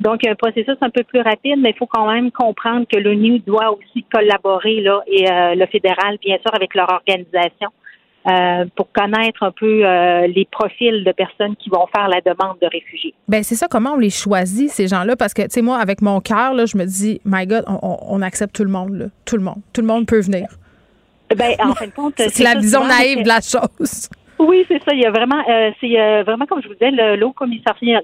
Donc, 0.00 0.26
un 0.26 0.34
processus 0.34 0.76
un 0.80 0.90
peu 0.90 1.04
plus 1.04 1.20
rapide, 1.20 1.58
mais 1.58 1.70
il 1.70 1.76
faut 1.76 1.86
quand 1.86 2.10
même 2.10 2.30
comprendre 2.30 2.86
que 2.90 2.98
l'ONU 2.98 3.38
doit 3.40 3.70
aussi 3.70 4.04
collaborer, 4.12 4.80
là, 4.80 5.02
et 5.06 5.30
euh, 5.30 5.54
le 5.54 5.66
fédéral, 5.66 6.18
bien 6.20 6.36
sûr, 6.38 6.54
avec 6.54 6.74
leur 6.74 6.90
organisation. 6.92 7.70
Euh, 8.26 8.64
pour 8.74 8.90
connaître 8.90 9.42
un 9.42 9.50
peu 9.50 9.84
euh, 9.84 10.26
les 10.28 10.48
profils 10.50 11.04
de 11.04 11.12
personnes 11.12 11.54
qui 11.56 11.68
vont 11.68 11.86
faire 11.94 12.08
la 12.08 12.22
demande 12.22 12.56
de 12.58 12.66
réfugiés. 12.72 13.12
Ben 13.28 13.42
c'est 13.42 13.54
ça. 13.54 13.68
Comment 13.68 13.92
on 13.92 13.98
les 13.98 14.08
choisit 14.08 14.70
ces 14.70 14.88
gens-là? 14.88 15.14
Parce 15.14 15.34
que 15.34 15.42
tu 15.42 15.48
sais 15.50 15.60
moi, 15.60 15.76
avec 15.76 16.00
mon 16.00 16.22
cœur, 16.22 16.54
là, 16.54 16.64
je 16.64 16.78
me 16.78 16.86
dis, 16.86 17.20
my 17.26 17.46
God, 17.46 17.64
on, 17.68 18.22
accepte 18.22 18.54
tout 18.54 18.64
le 18.64 18.70
monde, 18.70 18.94
là. 18.94 19.04
tout 19.26 19.36
le 19.36 19.42
monde, 19.42 19.58
tout 19.74 19.82
le 19.82 19.86
monde 19.86 20.06
peut 20.06 20.22
venir. 20.22 20.46
Ben 21.36 21.54
en 21.62 21.74
fin 21.74 21.86
de 21.86 21.90
compte, 21.90 22.14
c'est 22.16 22.42
la 22.42 22.54
vision 22.54 22.86
naïve 22.86 23.24
de 23.24 23.28
la 23.28 23.42
chose. 23.42 24.08
Oui, 24.38 24.64
c'est 24.68 24.82
ça. 24.82 24.92
Il 24.92 25.00
y 25.00 25.06
a 25.06 25.10
vraiment, 25.10 25.42
euh, 25.48 25.70
c'est 25.80 26.00
euh, 26.00 26.22
vraiment 26.24 26.46
comme 26.46 26.62
je 26.62 26.68
vous 26.68 26.74
disais, 26.74 26.90
le, 26.90 27.16
le 27.16 27.28
commissariat 27.30 28.00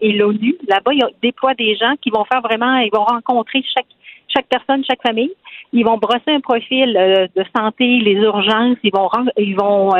et 0.00 0.12
l'ONU. 0.12 0.56
Là-bas, 0.66 0.92
il 0.92 1.00
y 1.00 1.02
a 1.02 1.08
déploient 1.22 1.54
des 1.54 1.76
gens 1.76 1.94
qui 2.00 2.10
vont 2.10 2.24
faire 2.24 2.40
vraiment, 2.40 2.76
ils 2.78 2.90
vont 2.92 3.04
rencontrer 3.04 3.62
chaque 3.74 3.86
chaque 4.28 4.46
personne, 4.46 4.84
chaque 4.84 5.02
famille. 5.02 5.32
Ils 5.72 5.84
vont 5.84 5.96
brosser 5.96 6.30
un 6.30 6.40
profil 6.40 6.96
euh, 6.96 7.26
de 7.34 7.44
santé, 7.56 7.98
les 7.98 8.14
urgences. 8.14 8.78
Ils 8.82 8.92
vont 8.92 9.08
ils 9.36 9.56
vont 9.56 9.90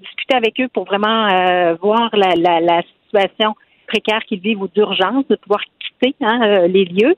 discuter 0.00 0.34
avec 0.34 0.60
eux 0.60 0.68
pour 0.72 0.84
vraiment 0.84 1.28
voir 1.80 2.10
la, 2.12 2.34
la, 2.36 2.60
la 2.60 2.82
situation 3.04 3.54
précaire 3.86 4.20
qu'ils 4.24 4.40
vivent 4.40 4.62
ou 4.62 4.68
d'urgence, 4.68 5.26
de 5.28 5.36
pouvoir 5.36 5.60
quitter 5.80 6.14
hein, 6.20 6.66
les 6.68 6.84
lieux. 6.84 7.14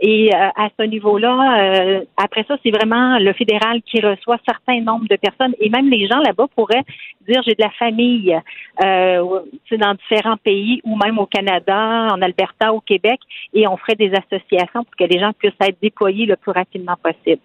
Et 0.00 0.32
euh, 0.32 0.38
à 0.54 0.68
ce 0.78 0.84
niveau-là, 0.84 1.58
euh, 1.58 2.04
après 2.16 2.44
ça, 2.46 2.56
c'est 2.62 2.70
vraiment 2.70 3.18
le 3.18 3.32
fédéral 3.32 3.82
qui 3.82 4.00
reçoit 4.00 4.38
certains 4.46 4.80
nombres 4.80 5.08
de 5.10 5.16
personnes. 5.16 5.54
Et 5.60 5.70
même 5.70 5.90
les 5.90 6.06
gens 6.06 6.18
là-bas 6.18 6.46
pourraient 6.54 6.84
dire 7.28 7.42
j'ai 7.44 7.54
de 7.54 7.62
la 7.62 7.70
famille 7.70 8.38
euh, 8.84 9.40
dans 9.72 9.94
différents 9.94 10.36
pays 10.36 10.80
ou 10.84 10.96
même 10.96 11.18
au 11.18 11.26
Canada, 11.26 12.08
en 12.12 12.22
Alberta, 12.22 12.72
au 12.72 12.80
Québec, 12.80 13.18
et 13.52 13.66
on 13.66 13.76
ferait 13.76 13.96
des 13.96 14.12
associations 14.12 14.84
pour 14.84 14.96
que 14.96 15.04
les 15.04 15.18
gens 15.18 15.32
puissent 15.32 15.52
être 15.60 15.78
déployés 15.82 16.26
le 16.26 16.36
plus 16.36 16.52
rapidement 16.52 16.96
possible. 17.02 17.42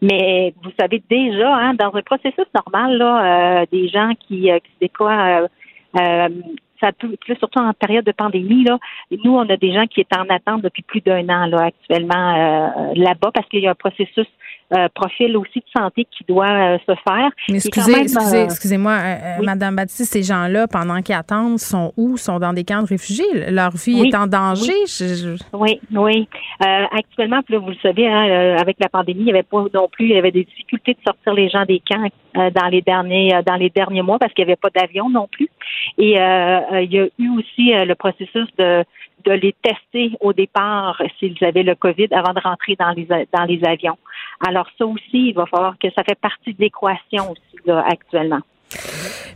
Mais 0.00 0.54
vous 0.62 0.70
savez 0.78 1.02
déjà, 1.10 1.56
hein, 1.56 1.74
dans 1.74 1.92
un 1.94 2.02
processus 2.02 2.46
normal, 2.54 2.98
là, 2.98 3.62
euh, 3.62 3.66
des 3.72 3.88
gens 3.88 4.12
qui, 4.28 4.42
qui 4.42 4.48
se 4.48 4.78
déploient 4.80 5.48
ça 6.80 6.92
peut, 6.92 7.16
surtout 7.38 7.60
en 7.60 7.72
période 7.72 8.04
de 8.04 8.12
pandémie, 8.12 8.64
là, 8.64 8.78
nous, 9.24 9.32
on 9.32 9.48
a 9.48 9.56
des 9.56 9.72
gens 9.72 9.86
qui 9.86 10.00
étaient 10.00 10.18
en 10.18 10.28
attente 10.28 10.62
depuis 10.62 10.82
plus 10.82 11.00
d'un 11.00 11.28
an 11.28 11.46
là, 11.46 11.66
actuellement 11.66 12.34
euh, 12.34 12.92
là-bas 12.94 13.30
parce 13.32 13.48
qu'il 13.48 13.60
y 13.60 13.66
a 13.66 13.70
un 13.70 13.74
processus 13.74 14.26
euh, 14.72 14.88
profil 14.94 15.36
aussi 15.36 15.58
de 15.58 15.64
santé 15.76 16.06
qui 16.10 16.24
doit 16.28 16.48
euh, 16.48 16.78
se 16.86 16.94
faire. 17.06 17.30
Mais 17.48 17.56
excusez, 17.56 17.92
excusez, 18.00 18.42
excusez-moi, 18.44 18.98
Madame 19.42 19.76
Baptiste, 19.76 20.12
ces 20.12 20.22
gens-là, 20.22 20.68
pendant 20.68 21.02
qu'ils 21.02 21.16
attendent, 21.16 21.58
sont 21.58 21.92
où? 21.96 22.16
Sont 22.16 22.38
dans 22.38 22.52
des 22.52 22.64
camps 22.64 22.82
de 22.82 22.86
réfugiés? 22.86 23.50
Leur 23.50 23.72
vie 23.72 24.06
est 24.06 24.14
en 24.14 24.26
danger? 24.26 24.72
Oui, 25.52 25.80
oui. 25.90 26.28
actuellement, 26.60 27.40
là, 27.48 27.58
vous 27.58 27.70
le 27.70 27.76
savez, 27.82 28.06
hein, 28.06 28.56
avec 28.60 28.76
la 28.80 28.88
pandémie, 28.88 29.20
il 29.20 29.24
n'y 29.24 29.30
avait 29.30 29.42
pas 29.42 29.64
non 29.74 29.88
plus, 29.88 30.06
il 30.06 30.12
y 30.12 30.18
avait 30.18 30.30
des 30.30 30.44
difficultés 30.44 30.92
de 30.92 31.00
sortir 31.04 31.34
les 31.34 31.48
gens 31.48 31.64
des 31.64 31.80
camps 31.80 32.08
dans 32.34 32.68
les 32.68 32.80
derniers 32.80 33.40
dans 33.44 33.56
les 33.56 33.70
derniers 33.70 34.02
mois 34.02 34.18
parce 34.20 34.32
qu'il 34.32 34.44
n'y 34.44 34.52
avait 34.52 34.60
pas 34.60 34.70
d'avion 34.70 35.10
non 35.10 35.26
plus. 35.26 35.48
Et 35.98 36.12
il 36.12 36.92
y 36.92 36.98
a 36.98 37.08
eu 37.18 37.28
aussi 37.30 37.72
le 37.72 37.94
processus 37.94 38.48
de 38.58 38.84
de 39.24 39.32
les 39.32 39.54
tester 39.62 40.12
au 40.20 40.32
départ 40.32 41.02
s'ils 41.18 41.36
avaient 41.44 41.62
le 41.62 41.74
COVID 41.74 42.08
avant 42.12 42.32
de 42.32 42.40
rentrer 42.40 42.76
dans 42.76 42.90
les 42.90 43.06
dans 43.06 43.44
les 43.44 43.60
avions. 43.64 43.98
Alors 44.46 44.66
ça 44.78 44.86
aussi, 44.86 45.28
il 45.28 45.34
va 45.34 45.46
falloir 45.46 45.76
que 45.78 45.88
ça 45.94 46.02
fait 46.04 46.18
partie 46.18 46.54
de 46.54 46.60
l'équation 46.60 47.30
aussi 47.30 47.66
là, 47.66 47.84
actuellement. 47.86 48.40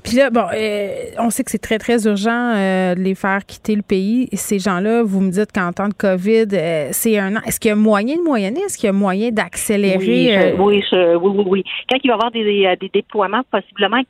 Puis 0.04 0.16
là, 0.16 0.30
bon, 0.30 0.44
euh, 0.54 0.88
on 1.18 1.30
sait 1.30 1.42
que 1.42 1.50
c'est 1.50 1.58
très, 1.58 1.78
très 1.78 2.06
urgent 2.06 2.52
euh, 2.54 2.94
de 2.94 3.00
les 3.00 3.14
faire 3.14 3.44
quitter 3.46 3.74
le 3.74 3.82
pays. 3.82 4.28
Ces 4.32 4.58
gens-là, 4.58 5.02
vous 5.02 5.20
me 5.20 5.30
dites 5.30 5.50
qu'en 5.50 5.72
temps 5.72 5.88
de 5.88 5.94
COVID, 5.94 6.46
euh, 6.52 6.88
c'est 6.92 7.18
un 7.18 7.36
an. 7.36 7.40
Est-ce 7.46 7.58
qu'il 7.58 7.70
y 7.70 7.72
a 7.72 7.74
moyen 7.74 8.16
de 8.16 8.22
moyenner? 8.22 8.60
Est-ce 8.60 8.76
qu'il 8.76 8.86
y 8.86 8.90
a 8.90 8.92
moyen 8.92 9.30
d'accélérer? 9.30 10.54
Oui, 10.58 10.82
oui, 10.82 10.84
oui, 11.20 11.44
oui, 11.46 11.64
Quand 11.88 11.96
il 12.04 12.08
va 12.08 12.12
y 12.12 12.18
avoir 12.18 12.30
des, 12.30 12.76
des 12.80 12.90
déploiements, 12.92 13.42
possiblement 13.50 14.02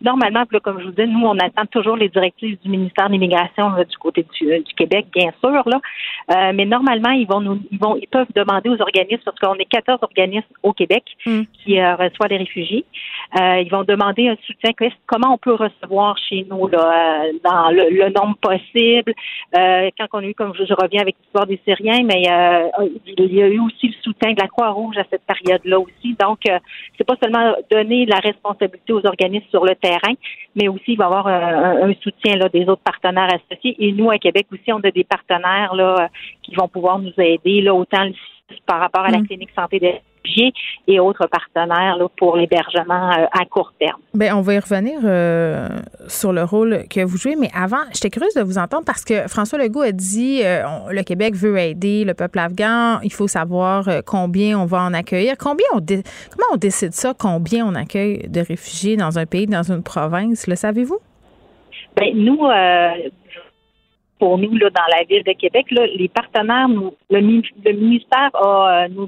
normalement, 0.00 0.44
comme 0.62 0.80
je 0.80 0.86
vous 0.86 0.92
dis, 0.92 1.06
nous, 1.06 1.26
on 1.26 1.38
attend 1.38 1.66
toujours 1.66 1.96
les 1.96 2.08
directives 2.08 2.58
du 2.62 2.68
ministère 2.68 3.08
de 3.08 3.12
l'Immigration 3.12 3.70
du 3.70 3.96
côté 3.98 4.26
du, 4.40 4.74
Québec, 4.76 5.06
bien 5.14 5.30
sûr. 5.40 5.62
Là. 5.66 5.80
Euh, 6.30 6.52
mais 6.54 6.64
normalement, 6.64 7.10
ils 7.10 7.26
vont 7.26 7.40
nous, 7.40 7.60
ils 7.70 7.78
vont, 7.78 7.96
ils 7.96 8.08
peuvent 8.08 8.28
demander 8.34 8.70
aux 8.70 8.80
organismes, 8.80 9.22
parce 9.24 9.38
qu'on 9.38 9.54
est 9.54 9.64
14 9.64 9.98
organismes 10.02 10.46
au 10.62 10.72
Québec 10.72 11.04
mm. 11.26 11.42
qui 11.52 11.80
euh, 11.80 11.96
reçoivent 11.96 12.30
les 12.30 12.38
réfugiés. 12.38 12.84
Euh, 13.38 13.60
ils 13.60 13.70
vont 13.70 13.84
demander 13.84 14.28
un 14.28 14.36
soutien. 14.46 14.70
Comment 15.06 15.34
on 15.34 15.38
peut 15.38 15.54
recevoir 15.54 16.16
chez 16.18 16.46
nous 16.50 16.68
là, 16.68 17.24
dans 17.44 17.70
le, 17.70 18.12
nombre 18.14 18.36
possible. 18.36 19.14
quand 19.52 20.06
on 20.12 20.18
a 20.18 20.26
eu, 20.26 20.34
comme 20.34 20.52
je, 20.54 20.74
reviens 20.74 21.00
avec 21.00 21.16
l'histoire 21.20 21.46
des 21.46 21.60
Syriens, 21.64 22.02
mais 22.04 22.22
il 23.06 23.34
y 23.34 23.42
a 23.42 23.48
eu 23.48 23.60
aussi 23.60 23.88
le 23.88 23.94
soutien 24.02 24.32
de 24.32 24.40
la 24.40 24.48
Croix-Rouge 24.48 24.98
à 24.98 25.04
cette 25.10 25.22
période-là 25.22 25.80
aussi. 25.80 26.16
Donc, 26.20 26.40
c'est 26.96 27.04
pas 27.04 27.16
seulement 27.22 27.54
donner 27.70 28.06
la 28.06 28.18
responsabilité 28.18 28.92
aux 28.92 29.06
organismes 29.06 29.46
sur 29.50 29.64
le 29.64 29.74
terrain 29.88 30.14
mais 30.54 30.68
aussi 30.68 30.92
il 30.92 30.96
va 30.96 31.04
y 31.04 31.06
avoir 31.06 31.26
euh, 31.26 31.88
un, 31.88 31.94
soutien 32.02 32.36
là, 32.36 32.48
des 32.48 32.62
autres 32.68 32.82
partenaires 32.82 33.28
associés. 33.32 33.74
Et 33.78 33.92
nous, 33.92 34.10
à 34.10 34.18
Québec 34.18 34.46
aussi, 34.52 34.72
on 34.72 34.78
a 34.78 34.90
des 34.90 35.04
partenaires 35.04 35.74
là, 35.74 36.08
qui 36.42 36.54
vont 36.54 36.68
pouvoir 36.68 36.98
nous 36.98 37.12
aider, 37.18 37.60
là, 37.60 37.74
autant 37.74 38.08
par 38.66 38.80
rapport 38.80 39.04
à 39.04 39.10
la 39.10 39.18
mm. 39.18 39.26
clinique 39.26 39.50
santé 39.56 39.80
des 39.80 40.00
et 40.86 41.00
autres 41.00 41.26
partenaires 41.26 41.96
là, 41.96 42.06
pour 42.16 42.36
l'hébergement 42.36 43.10
euh, 43.10 43.26
à 43.32 43.44
court 43.44 43.72
terme. 43.78 44.00
Bien, 44.14 44.36
on 44.36 44.40
va 44.40 44.54
y 44.54 44.58
revenir 44.58 45.00
euh, 45.04 45.68
sur 46.08 46.32
le 46.32 46.44
rôle 46.44 46.84
que 46.88 47.04
vous 47.04 47.16
jouez, 47.16 47.36
mais 47.36 47.50
avant, 47.54 47.84
j'étais 47.92 48.10
curieuse 48.10 48.34
de 48.34 48.42
vous 48.42 48.58
entendre 48.58 48.84
parce 48.84 49.04
que 49.04 49.28
François 49.28 49.58
Legault 49.58 49.82
a 49.82 49.92
dit 49.92 50.42
le 50.42 51.02
Québec 51.02 51.34
veut 51.34 51.56
aider 51.58 52.04
le 52.04 52.14
peuple 52.14 52.38
afghan, 52.38 53.00
il 53.02 53.12
faut 53.12 53.28
savoir 53.28 53.88
combien 54.06 54.58
on 54.58 54.64
va 54.64 54.82
en 54.82 54.94
accueillir. 54.94 55.34
Combien 55.38 55.66
on 55.74 55.78
comment 55.78 56.46
on 56.52 56.56
décide 56.56 56.92
ça, 56.92 57.14
combien 57.18 57.66
on 57.66 57.74
accueille 57.74 58.28
de 58.28 58.40
réfugiés 58.40 58.96
dans 58.96 59.18
un 59.18 59.26
pays, 59.26 59.46
dans 59.46 59.70
une 59.70 59.82
province, 59.82 60.46
le 60.46 60.56
savez-vous? 60.56 60.98
Bien, 61.96 62.12
nous, 62.14 62.40
pour 64.18 64.38
nous, 64.38 64.56
là, 64.56 64.70
dans 64.70 64.96
la 64.96 65.04
ville 65.04 65.22
de 65.22 65.32
Québec, 65.32 65.66
là, 65.70 65.86
les 65.86 66.08
partenaires, 66.08 66.68
nous, 66.68 66.94
le, 67.10 67.20
ministère 67.20 68.30
a, 68.34 68.84
euh, 68.84 69.06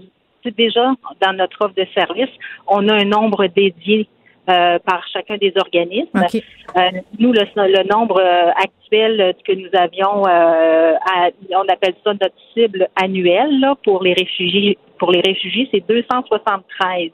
déjà 0.53 0.92
dans 1.20 1.32
notre 1.32 1.64
offre 1.64 1.74
de 1.74 1.86
service, 1.94 2.30
on 2.66 2.88
a 2.88 2.94
un 2.94 3.05
nombre 3.05 3.47
dédié 3.47 4.09
euh, 4.49 4.78
par 4.78 5.05
chacun 5.12 5.36
des 5.38 5.53
organismes. 5.57 6.09
Euh, 6.16 6.80
nous, 7.18 7.32
le, 7.32 7.42
le 7.57 7.88
nombre 7.88 8.20
actuel 8.57 9.34
que 9.44 9.53
nous 9.53 9.68
avions, 9.72 10.22
on 10.22 11.72
appelle 11.72 11.94
ça 12.05 12.12
notre 12.12 12.34
cible 12.55 12.88
annuelle 12.94 13.61
là, 13.61 13.74
pour 13.84 14.03
les 14.03 14.14
réfugiés. 14.14 14.78
Pour 14.99 15.12
les 15.12 15.20
réfugiés, 15.20 15.68
c'est 15.72 15.86
273 15.86 17.11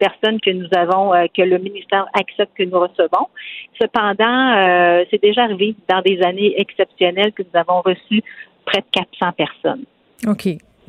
personnes 0.00 0.40
que 0.40 0.50
nous 0.50 0.66
avons, 0.74 1.14
euh, 1.14 1.26
que 1.36 1.42
le 1.42 1.58
ministère 1.58 2.06
accepte 2.14 2.56
que 2.56 2.64
nous 2.64 2.80
recevons. 2.80 3.28
Cependant, 3.80 4.56
euh, 4.56 5.04
c'est 5.10 5.22
déjà 5.22 5.44
arrivé 5.44 5.76
dans 5.88 6.00
des 6.00 6.20
années 6.22 6.54
exceptionnelles 6.58 7.32
que 7.32 7.42
nous 7.42 7.60
avons 7.60 7.82
reçu 7.82 8.22
près 8.64 8.80
de 8.80 8.86
400 8.92 9.32
personnes. 9.32 9.84
OK. 10.26 10.48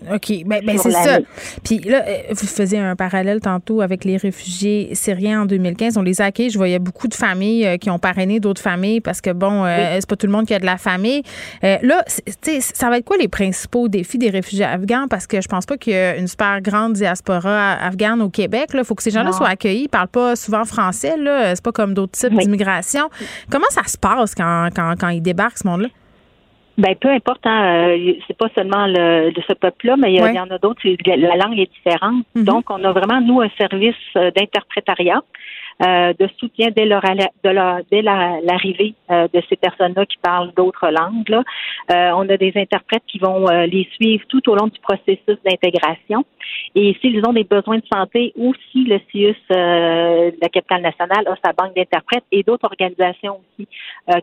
OK. 0.10 0.44
Ben, 0.46 0.62
ben 0.66 0.78
c'est 0.78 0.92
ça. 0.92 1.20
Puis 1.64 1.80
là, 1.80 2.04
euh, 2.08 2.18
vous 2.32 2.48
faisiez 2.48 2.80
un 2.80 2.96
parallèle 2.96 3.40
tantôt 3.40 3.82
avec 3.82 4.04
les 4.04 4.18
réfugiés 4.18 4.90
syriens 4.94 5.44
en 5.44 5.46
2015. 5.46 5.98
On 5.98 6.02
les 6.02 6.22
a 6.22 6.26
accueillis. 6.26 6.50
Je 6.50 6.58
voyais 6.58 6.80
beaucoup 6.80 7.08
de 7.08 7.14
familles 7.14 7.68
euh, 7.68 7.78
qui 7.78 7.90
ont 7.90 8.00
parrainé 8.00 8.40
d'autres 8.40 8.62
familles 8.62 9.02
parce 9.02 9.22
que, 9.22 9.30
bon, 9.32 9.64
euh, 9.66 9.98
c'est 10.00 10.10
pas 10.10 10.16
tout 10.16 10.26
le 10.26 10.32
monde 10.32 10.48
qui 10.48 10.54
a 10.54 10.60
de 10.60 10.66
la 10.66 10.78
famille. 10.78 11.24
là, 11.62 12.04
ça 12.60 12.90
va 12.90 12.98
être 12.98 13.06
quoi 13.06 13.18
les 13.18 13.28
principaux 13.28 13.88
défis 13.88 14.18
des 14.18 14.30
réfugiés 14.30 14.66
afghans? 14.66 15.08
Parce 15.08 15.28
que 15.28 15.40
je 15.42 15.48
pense 15.48 15.66
pas 15.66 15.78
qu'il 15.78 15.94
y 15.94 15.96
a 15.96 16.16
une 16.18 16.28
super 16.28 16.62
grande 16.62 16.94
diaspora 16.94 17.74
afghane 17.74 18.22
au 18.22 18.30
Québec. 18.30 18.70
Il 18.74 18.84
faut 18.84 18.96
que 18.96 19.04
ces 19.04 19.12
gens-là 19.12 19.32
soient 19.32 19.50
accueillis. 19.50 19.84
Ils 19.84 19.90
parlent 19.90 20.08
pas 20.08 20.36
souvent 20.36 20.66
français. 20.66 21.16
Là. 21.18 21.56
C'est 21.56 21.64
pas 21.64 21.72
comme 21.72 21.94
d'autres 21.94 22.14
types 22.14 22.34
d'immigration. 22.34 23.10
Comment 23.50 23.70
ça 23.70 23.84
se 23.86 23.98
passe 23.98 24.34
quand, 24.34 24.70
quand, 24.76 24.96
quand 25.00 25.10
ils 25.10 25.22
débarquent, 25.22 25.60
ce 25.60 25.68
monde-là? 25.68 25.88
Ben 26.82 26.96
peu 26.96 27.10
importe, 27.10 27.46
hein, 27.46 27.92
euh, 27.92 28.14
c'est 28.26 28.36
pas 28.36 28.48
seulement 28.56 28.88
le, 28.88 29.32
de 29.32 29.42
ce 29.48 29.54
peuple-là, 29.54 29.98
mais 29.98 30.14
il 30.14 30.18
y, 30.18 30.40
en 30.40 30.50
a 30.50 30.58
d'autres. 30.58 30.82
La 31.06 31.36
langue 31.36 31.60
est 31.60 31.72
différente, 31.72 32.26
mm-hmm. 32.36 32.44
donc 32.44 32.72
on 32.72 32.84
a 32.84 32.92
vraiment 32.92 33.22
nous 33.22 33.40
un 33.40 33.50
service 33.56 33.94
euh, 34.16 34.32
d'interprétariat 34.32 35.22
euh, 35.82 36.14
de 36.20 36.30
soutien 36.38 36.70
dès 36.76 36.86
leur, 36.86 37.02
de 37.02 37.90
dès 37.90 38.02
l'arrivée 38.02 38.94
euh, 39.10 39.28
de 39.34 39.42
ces 39.50 39.56
personnes-là 39.56 40.06
qui 40.06 40.18
parlent 40.18 40.52
d'autres 40.56 40.90
langues. 40.90 41.28
Là. 41.30 41.44
Euh, 41.92 42.12
on 42.16 42.30
a 42.30 42.38
des 42.38 42.54
interprètes 42.56 43.04
qui 43.08 43.18
vont 43.18 43.48
les 43.48 43.88
suivre 43.96 44.24
tout 44.28 44.48
au 44.50 44.56
long 44.56 44.68
du 44.68 44.80
processus 44.80 45.38
d'intégration. 45.44 46.24
Et 46.76 46.96
s'ils 47.02 47.26
ont 47.26 47.34
des 47.34 47.44
besoins 47.44 47.78
de 47.78 47.86
santé 47.92 48.34
ou 48.36 48.54
si 48.72 48.84
le 48.84 49.00
CIUS, 49.12 49.36
la 49.50 50.50
capitale 50.50 50.82
nationale, 50.82 51.28
a 51.28 51.36
sa 51.44 51.54
banque 51.54 51.76
d'interprètes 51.76 52.26
et 52.32 52.44
d'autres 52.44 52.66
organisations 52.66 53.40
aussi 53.40 53.68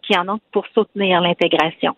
qui 0.02 0.18
en 0.18 0.28
ont 0.28 0.38
pour 0.52 0.66
soutenir 0.74 1.20
l'intégration. 1.20 1.96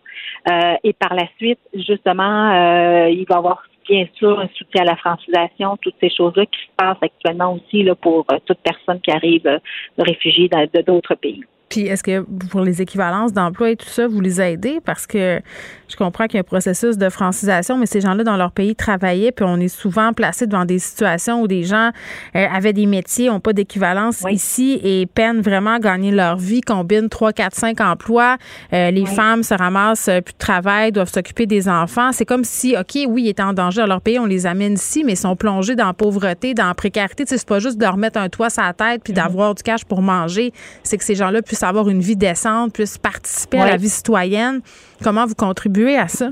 et 0.85 0.93
par 0.93 1.15
la 1.15 1.27
suite, 1.39 1.61
justement, 1.75 3.07
il 3.09 3.25
va 3.29 3.35
y 3.35 3.39
avoir 3.39 3.63
bien 3.89 4.07
sûr 4.15 4.39
un 4.39 4.49
soutien 4.55 4.83
à 4.83 4.85
la 4.85 4.97
francisation, 4.97 5.77
toutes 5.81 5.95
ces 6.01 6.11
choses-là 6.11 6.47
qui 6.47 6.59
se 6.61 6.75
passent 6.77 7.03
actuellement 7.03 7.55
aussi 7.55 7.83
là, 7.83 7.95
pour 7.95 8.27
euh, 8.31 8.39
toute 8.45 8.59
personne 8.59 9.01
qui 9.01 9.11
arrive 9.11 9.47
euh, 9.47 9.59
de 9.99 10.83
d'autres 10.83 11.15
pays. 11.15 11.45
Puis 11.71 11.87
est-ce 11.87 12.03
que 12.03 12.27
pour 12.51 12.63
les 12.63 12.83
équivalences 12.83 13.33
d'emploi 13.33 13.71
et 13.71 13.77
tout 13.77 13.89
ça, 13.89 14.09
vous 14.09 14.21
les 14.21 14.41
aidez? 14.41 14.81
Parce 14.85 15.07
que 15.07 15.41
je 15.89 15.97
comprends 15.97 16.27
qu'il 16.27 16.35
y 16.35 16.39
a 16.39 16.41
un 16.41 16.45
processus 16.45 16.99
de 16.99 17.09
francisation, 17.09 17.77
mais 17.77 17.87
ces 17.87 18.01
gens-là, 18.01 18.25
dans 18.25 18.37
leur 18.37 18.51
pays, 18.51 18.75
travaillaient, 18.75 19.31
puis 19.31 19.45
on 19.49 19.57
est 19.59 19.69
souvent 19.69 20.13
placé 20.13 20.49
devant 20.49 20.65
des 20.65 20.81
situations 20.81 21.43
où 21.43 21.47
des 21.47 21.63
gens 21.63 21.91
euh, 22.35 22.47
avaient 22.53 22.73
des 22.73 22.87
métiers, 22.87 23.29
n'ont 23.29 23.39
pas 23.39 23.53
d'équivalence 23.53 24.25
ici 24.31 24.81
et 24.83 25.07
peinent 25.07 25.43
vraiment 25.43 25.75
à 25.75 25.79
gagner 25.79 26.11
leur 26.11 26.37
vie, 26.37 26.61
combinent 26.61 27.09
3, 27.09 27.33
4, 27.33 27.55
5 27.55 27.81
emplois. 27.81 28.37
Euh, 28.73 28.91
les 28.91 29.07
femmes 29.07 29.45
se 29.45 29.55
ramassent 29.55 30.09
euh, 30.09 30.21
plus 30.21 30.33
de 30.33 30.39
travail, 30.39 30.91
doivent 30.91 31.13
s'occuper 31.13 31.47
des 31.47 31.69
enfants. 31.69 32.11
C'est 32.11 32.27
comme 32.27 32.45
si, 32.45 32.77
OK, 32.77 32.99
oui, 33.07 33.23
ils 33.25 33.29
étaient 33.29 33.45
en 33.45 33.53
danger 33.53 33.83
dans 33.83 33.87
leur 33.87 34.01
pays, 34.01 34.19
on 34.19 34.27
les 34.27 34.47
amène 34.47 34.75
ici, 34.75 35.05
mais 35.05 35.13
ils 35.13 35.17
sont 35.17 35.37
plongés 35.37 35.77
dans 35.77 35.87
la 35.87 35.95
pauvreté, 35.95 36.53
dans 36.53 36.67
la 36.67 36.75
précarité. 36.75 37.25
Tu 37.25 37.31
sais, 37.31 37.39
c'est 37.39 37.49
pas 37.49 37.61
juste 37.61 37.79
de 37.79 37.85
leur 37.85 37.97
mettre 37.97 38.19
un 38.19 38.29
toit 38.29 38.51
sur 38.51 38.65
la 38.65 38.73
tête 38.73 39.03
puis 39.05 39.13
mm-hmm. 39.13 39.17
d'avoir 39.17 39.55
du 39.55 39.63
cash 39.63 39.85
pour 39.85 40.03
manger. 40.03 40.53
C'est 40.83 40.99
que 40.99 41.05
ces 41.05 41.15
gens-là 41.15 41.43
puissent 41.43 41.60
avoir 41.69 41.89
une 41.89 42.01
vie 42.01 42.17
décente, 42.17 42.73
puissent 42.73 42.99
participer 42.99 43.61
à 43.61 43.67
la 43.67 43.77
vie 43.77 43.89
citoyenne. 43.89 44.61
Comment 45.03 45.27
vous 45.27 45.35
contribuez 45.35 45.97
à 45.97 46.09
ça? 46.09 46.31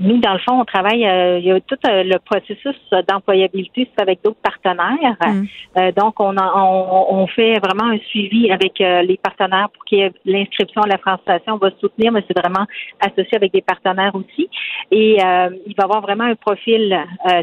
Nous, 0.00 0.18
dans 0.18 0.34
le 0.34 0.38
fond, 0.38 0.60
on 0.60 0.64
travaille, 0.64 1.04
euh, 1.04 1.38
il 1.40 1.44
y 1.46 1.50
a 1.50 1.60
tout 1.60 1.76
euh, 1.88 2.04
le 2.04 2.18
processus 2.18 2.76
d'employabilité 3.08 3.88
avec 3.96 4.20
d'autres 4.22 4.40
partenaires. 4.42 5.16
Mm. 5.20 5.44
Euh, 5.76 5.92
donc, 5.92 6.20
on, 6.20 6.36
on, 6.38 7.26
fait 7.26 7.58
vraiment 7.58 7.90
un 7.90 7.98
suivi 8.10 8.50
avec 8.50 8.78
les 8.78 9.18
partenaires 9.22 9.68
pour 9.70 9.84
qu'il 9.84 9.98
y 9.98 10.00
ait 10.02 10.12
l'inscription 10.24 10.82
à 10.82 10.86
la 10.86 10.98
francisation. 10.98 11.54
On 11.54 11.58
va 11.58 11.70
soutenir, 11.80 12.12
mais 12.12 12.24
c'est 12.26 12.38
vraiment 12.38 12.64
associé 13.00 13.36
avec 13.36 13.52
des 13.52 13.60
partenaires 13.60 14.14
aussi. 14.14 14.48
Et 14.90 15.16
il 15.16 15.74
va 15.76 15.82
y 15.82 15.82
avoir 15.82 16.00
vraiment 16.00 16.24
un 16.24 16.34
profil. 16.34 16.96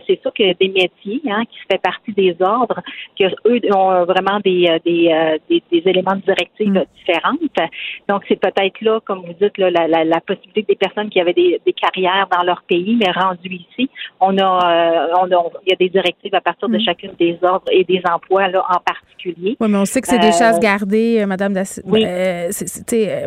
c'est 0.08 0.20
sûr 0.22 0.34
que 0.34 0.54
des 0.58 0.70
métiers 0.70 1.22
hein, 1.30 1.44
qui 1.46 1.58
fait 1.70 1.82
partie 1.82 2.14
des 2.14 2.36
ordres, 2.40 2.82
que 3.18 3.26
eux 3.48 3.60
ont 3.76 4.06
vraiment 4.06 4.40
des, 4.44 4.78
des, 4.84 5.40
des, 5.50 5.84
éléments 5.86 6.16
de 6.16 6.22
directive 6.22 6.72
mm. 6.72 6.86
différentes. 6.98 7.70
Donc, 8.10 8.24
c'est 8.28 8.40
peut-être 8.40 8.82
là, 8.82 9.00
comme 9.06 9.20
vous 9.20 9.34
dites, 9.40 9.58
là, 9.58 9.70
la, 9.70 10.04
la, 10.04 10.22
possibilité 10.22 10.64
que 10.64 10.68
des 10.68 10.76
personnes 10.76 11.10
qui 11.10 11.20
avaient 11.20 11.34
des, 11.34 11.62
des 11.66 11.74
carrières 11.74 12.28
dans 12.32 12.45
leur 12.46 12.64
pays, 12.64 12.96
mais 12.96 13.12
rendu 13.12 13.50
ici, 13.50 13.90
on 14.20 14.38
a, 14.38 14.42
euh, 14.42 15.08
on 15.22 15.26
a, 15.26 15.50
il 15.66 15.70
y 15.70 15.74
a 15.74 15.76
des 15.76 15.90
directives 15.90 16.34
à 16.34 16.42
partir 16.42 16.70
de 16.70 16.78
mm. 16.78 16.82
chacune 16.82 17.12
des 17.20 17.38
ordres 17.42 17.70
et 17.72 17.84
des 17.84 18.02
emplois 18.12 18.48
là 18.48 18.64
en 18.70 18.80
particulier. 18.80 19.58
Oui, 19.60 19.68
mais 19.70 19.78
on 19.78 19.86
sait 19.86 20.02
que 20.02 20.08
c'est 20.08 20.20
des 20.20 20.32
chasses 20.32 20.58
euh, 20.58 20.60
gardées, 20.60 21.20
euh, 21.22 21.26
Madame 21.26 21.54
oui. 21.86 22.06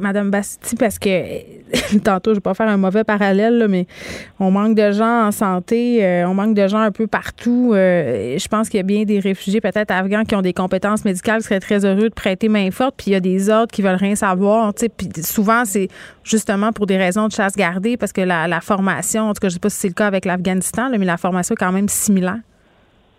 Madame 0.00 0.30
Basti, 0.30 0.76
parce 0.76 0.98
que 0.98 1.98
tantôt, 2.04 2.30
je 2.30 2.36
vais 2.36 2.40
pas 2.40 2.54
faire 2.54 2.68
un 2.68 2.76
mauvais 2.76 3.04
parallèle, 3.04 3.66
mais 3.68 3.86
on 4.38 4.50
manque 4.50 4.74
de 4.74 4.92
gens 4.92 5.26
en 5.26 5.32
santé, 5.32 6.24
on 6.26 6.34
manque 6.34 6.54
de 6.54 6.66
gens 6.68 6.80
un 6.80 6.92
peu 6.92 7.06
partout. 7.06 7.72
je 7.74 8.48
pense 8.48 8.68
qu'il 8.68 8.78
y 8.78 8.80
a 8.80 8.84
bien 8.84 9.04
des 9.04 9.20
réfugiés, 9.20 9.60
peut-être 9.60 9.90
afghans, 9.90 10.24
qui 10.24 10.34
ont 10.34 10.42
des 10.42 10.52
compétences 10.52 11.04
médicales, 11.04 11.40
qui 11.40 11.48
seraient 11.48 11.60
très 11.60 11.84
heureux 11.84 12.08
de 12.08 12.14
prêter 12.14 12.48
main 12.48 12.70
forte, 12.70 12.94
puis 12.96 13.08
il 13.08 13.12
y 13.12 13.16
a 13.16 13.20
des 13.20 13.50
autres 13.50 13.72
qui 13.72 13.82
veulent 13.82 13.96
rien 13.96 14.14
savoir. 14.14 14.72
Puis 14.74 15.08
souvent, 15.22 15.64
c'est 15.64 15.88
justement 16.22 16.72
pour 16.72 16.86
des 16.86 16.96
raisons 16.96 17.26
de 17.26 17.32
chasse 17.32 17.56
gardée, 17.56 17.96
parce 17.96 18.12
que 18.12 18.20
la, 18.20 18.46
la 18.46 18.60
formation 18.60 19.07
en 19.16 19.32
tout 19.32 19.40
cas, 19.40 19.42
je 19.42 19.46
ne 19.46 19.50
sais 19.50 19.60
pas 19.60 19.70
si 19.70 19.78
c'est 19.78 19.88
le 19.88 19.94
cas 19.94 20.06
avec 20.06 20.24
l'Afghanistan, 20.24 20.90
mais 20.90 20.98
la 20.98 21.16
formation 21.16 21.54
est 21.54 21.58
quand 21.58 21.72
même 21.72 21.88
similaire. 21.88 22.38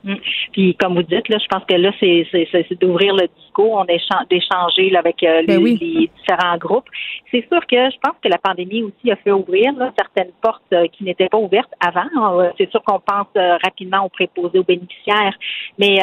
Mm. 0.04 0.16
Puis 0.54 0.76
comme 0.76 0.96
vous 0.96 1.04
dites, 1.04 1.28
là, 1.30 1.38
je 1.40 1.48
pense 1.48 1.64
que 1.66 1.76
là, 1.76 1.92
c'est, 2.00 2.80
d'ouvrir 2.80 3.14
le 3.16 3.28
discours, 3.38 3.74
on 3.74 3.86
d'échanger 3.86 4.96
avec 4.96 5.22
euh, 5.24 5.44
ben 5.46 5.64
les, 5.64 6.10
différents 6.18 6.58
groupes. 6.58 6.88
C'est 7.32 7.46
sûr 7.48 7.66
que 7.68 7.76
je 7.76 7.98
pense 8.02 8.16
que 8.22 8.30
la 8.30 8.38
pandémie 8.38 8.84
aussi 8.84 9.12
a 9.12 9.16
fait 9.18 9.32
ouvrir 9.32 9.74
certaines 9.98 10.32
portes 10.42 10.62
euh, 10.74 10.88
qui 10.88 11.04
n'étaient 11.04 11.28
pas 11.28 11.38
ouvertes 11.38 11.74
avant. 11.80 12.40
Euh, 12.40 12.50
c'est 12.58 12.70
sûr 12.72 12.82
qu'on 12.84 13.00
pense 13.00 13.28
rapidement 13.36 14.06
aux 14.06 14.10
préposés 14.10 14.60
aux 14.60 14.64
bénéficiaires, 14.64 15.38
mais 15.78 15.96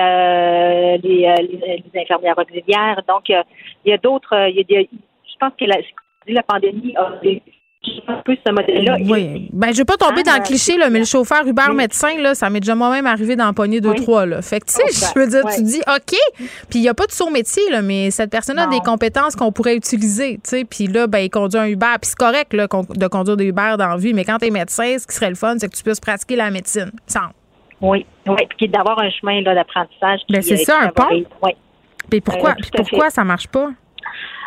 les, 1.03 1.34
les, 1.41 2.01
infirmières 2.01 2.39
auxiliaires. 2.39 3.01
Donc, 3.09 3.28
il 3.28 3.45
y 3.87 3.93
a 3.93 3.99
d'autres. 3.99 4.34
je 4.34 5.37
pense 5.41 5.53
que 5.59 5.64
la, 5.64 5.76
la 6.28 6.43
pandémie 6.43 6.95
a 6.97 7.12
un 8.09 8.22
peu 8.24 8.37
ce 8.47 8.53
modèle-là. 8.53 8.97
Oui. 9.01 9.49
Ben, 9.53 9.72
je 9.72 9.78
vais 9.78 9.84
pas 9.84 9.97
tomber 9.97 10.22
dans 10.22 10.34
le 10.34 10.43
cliché, 10.43 10.76
là, 10.76 10.91
mais 10.91 11.01
le 11.01 11.05
chauffeur 11.05 11.47
Uber 11.47 11.72
médecin, 11.74 12.16
là, 12.18 12.34
ça 12.34 12.51
m'est 12.51 12.61
déjà 12.61 12.74
moi-même 12.74 13.07
arrivé 13.07 13.37
dans 13.37 13.47
le 13.47 13.53
poignet 13.53 13.80
de 13.80 13.93
trois. 13.93 14.26
Là. 14.26 14.43
Fait 14.43 14.61
que, 14.61 14.66
tu 14.66 14.74
sais, 14.74 14.84
je 15.14 15.18
veux 15.18 15.26
dire, 15.26 15.43
tu 15.55 15.62
dis, 15.62 15.80
OK, 15.89 16.16
puis 16.68 16.78
il 16.78 16.82
n'y 16.82 16.89
a 16.89 16.95
pas 16.95 17.07
de 17.07 17.12
saut 17.12 17.30
métier, 17.30 17.62
là, 17.70 17.82
mais 17.82 18.11
cette 18.11 18.30
personne 18.30 18.59
a 18.59 18.66
des 18.66 18.80
compétences 18.80 19.37
qu'on 19.37 19.53
pourrait 19.53 19.76
utiliser, 19.76 20.34
tu 20.34 20.51
sais, 20.51 20.64
puis 20.64 20.87
là, 20.87 21.07
ben, 21.07 21.18
il 21.18 21.30
conduit 21.30 21.59
un 21.59 21.66
Uber. 21.66 21.87
Puis 22.01 22.11
c'est 22.11 22.18
correct, 22.18 22.53
là, 22.53 22.66
de 22.66 23.07
conduire 23.07 23.37
des 23.37 23.47
Uber 23.47 23.74
dans 23.78 23.89
la 23.89 23.97
vie, 23.97 24.12
mais 24.12 24.24
quand 24.24 24.39
tu 24.39 24.47
es 24.47 24.51
médecin, 24.51 24.97
ce 24.99 25.07
qui 25.07 25.14
serait 25.14 25.30
le 25.30 25.37
fun, 25.37 25.57
c'est 25.59 25.68
que 25.68 25.76
tu 25.76 25.82
puisses 25.82 26.01
pratiquer 26.01 26.37
la 26.37 26.51
médecine. 26.51 26.91
Sans. 27.07 27.28
Oui, 27.80 28.07
oui, 28.26 28.37
puis 28.57 28.68
d'avoir 28.68 28.99
un 28.99 29.11
chemin 29.11 29.43
d'apprentissage. 29.43 30.20
Ben, 30.30 30.43
c'est 30.43 30.57
ça, 30.57 30.78
un 30.82 30.89
pont. 30.89 31.05
Oui. 31.43 31.53
Puis 32.11 32.20
pourquoi, 32.20 32.51
euh, 32.51 32.68
pourquoi 32.76 33.11
ça 33.11 33.24
marche 33.24 33.49
pas? 33.49 33.70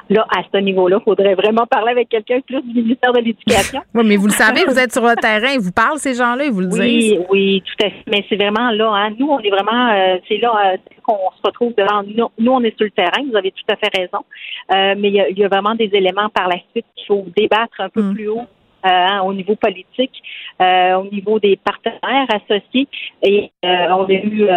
Là, 0.09 0.25
à 0.35 0.41
ce 0.51 0.57
niveau-là, 0.59 0.97
il 0.99 1.03
faudrait 1.03 1.35
vraiment 1.35 1.67
parler 1.67 1.91
avec 1.91 2.09
quelqu'un 2.09 2.39
plus 2.41 2.61
du 2.63 2.81
ministère 2.81 3.13
de 3.13 3.19
l'Éducation. 3.19 3.81
oui, 3.93 4.03
mais 4.05 4.15
vous 4.15 4.25
le 4.25 4.33
savez, 4.33 4.63
vous 4.67 4.79
êtes 4.79 4.91
sur 4.91 5.03
le 5.03 5.15
terrain, 5.15 5.53
ils 5.53 5.59
vous 5.59 5.71
parlent, 5.71 5.99
ces 5.99 6.15
gens-là, 6.15 6.45
ils 6.45 6.51
vous 6.51 6.61
le 6.61 6.67
disent. 6.67 6.79
Oui, 6.79 7.19
oui, 7.29 7.63
tout 7.63 7.85
à 7.85 7.89
fait. 7.89 8.03
Mais 8.07 8.25
c'est 8.27 8.35
vraiment 8.35 8.71
là, 8.71 8.91
hein, 8.91 9.13
nous, 9.19 9.27
on 9.27 9.39
est 9.39 9.49
vraiment, 9.49 9.89
euh, 9.91 10.17
c'est 10.27 10.37
là 10.37 10.51
euh, 10.73 10.77
qu'on 11.03 11.17
se 11.35 11.41
retrouve 11.43 11.73
devant 11.77 12.01
nous. 12.03 12.27
Nous, 12.39 12.51
on 12.51 12.63
est 12.63 12.75
sur 12.75 12.85
le 12.85 12.91
terrain, 12.91 13.21
vous 13.29 13.37
avez 13.37 13.51
tout 13.51 13.71
à 13.71 13.75
fait 13.75 13.95
raison. 13.95 14.25
Euh, 14.71 14.95
mais 14.97 15.09
il 15.09 15.37
y, 15.37 15.43
a, 15.43 15.47
vraiment 15.47 15.75
des 15.75 15.89
éléments 15.93 16.29
par 16.29 16.47
la 16.47 16.57
suite 16.71 16.85
qu'il 16.95 17.05
faut 17.07 17.25
débattre 17.35 17.79
un 17.79 17.89
peu 17.89 18.01
mm. 18.01 18.13
plus 18.13 18.29
haut 18.29 18.47
hein, 18.83 19.21
au 19.23 19.33
niveau 19.33 19.55
politique, 19.55 20.21
euh, 20.61 20.95
au 20.95 21.05
niveau 21.05 21.39
des 21.39 21.57
partenaires 21.57 22.27
associés. 22.29 22.87
Et 23.21 23.51
euh, 23.65 23.87
on 23.91 24.05
a 24.05 24.11
eu, 24.11 24.47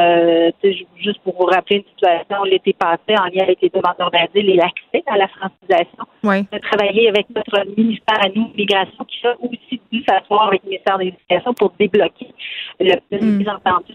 juste 0.98 1.20
pour 1.24 1.34
vous 1.36 1.46
rappeler 1.46 1.76
une 1.76 1.84
situation 1.94 2.44
l'été 2.44 2.72
passé 2.72 3.16
en 3.18 3.24
lien 3.24 3.42
avec 3.42 3.60
les 3.60 3.68
demandeurs 3.68 4.10
d'asile 4.10 4.50
et 4.50 4.56
l'accès 4.56 5.02
à 5.06 5.16
la 5.16 5.28
francisation. 5.28 6.04
Oui. 6.24 6.44
On 6.52 6.56
a 6.56 6.60
travaillé 6.60 7.08
avec 7.08 7.26
notre 7.34 7.66
ministère 7.76 8.18
à 8.24 8.28
nous, 8.34 8.50
Migration, 8.56 9.04
qui 9.04 9.26
a 9.26 9.34
aussi 9.40 9.80
dû 9.90 10.02
s'asseoir 10.04 10.48
avec 10.48 10.62
le 10.64 10.70
ministère 10.70 10.98
de 10.98 11.04
l'Éducation 11.04 11.54
pour 11.54 11.72
débloquer 11.78 12.28
le 12.80 12.96
plus 13.08 13.48
entendu 13.48 13.94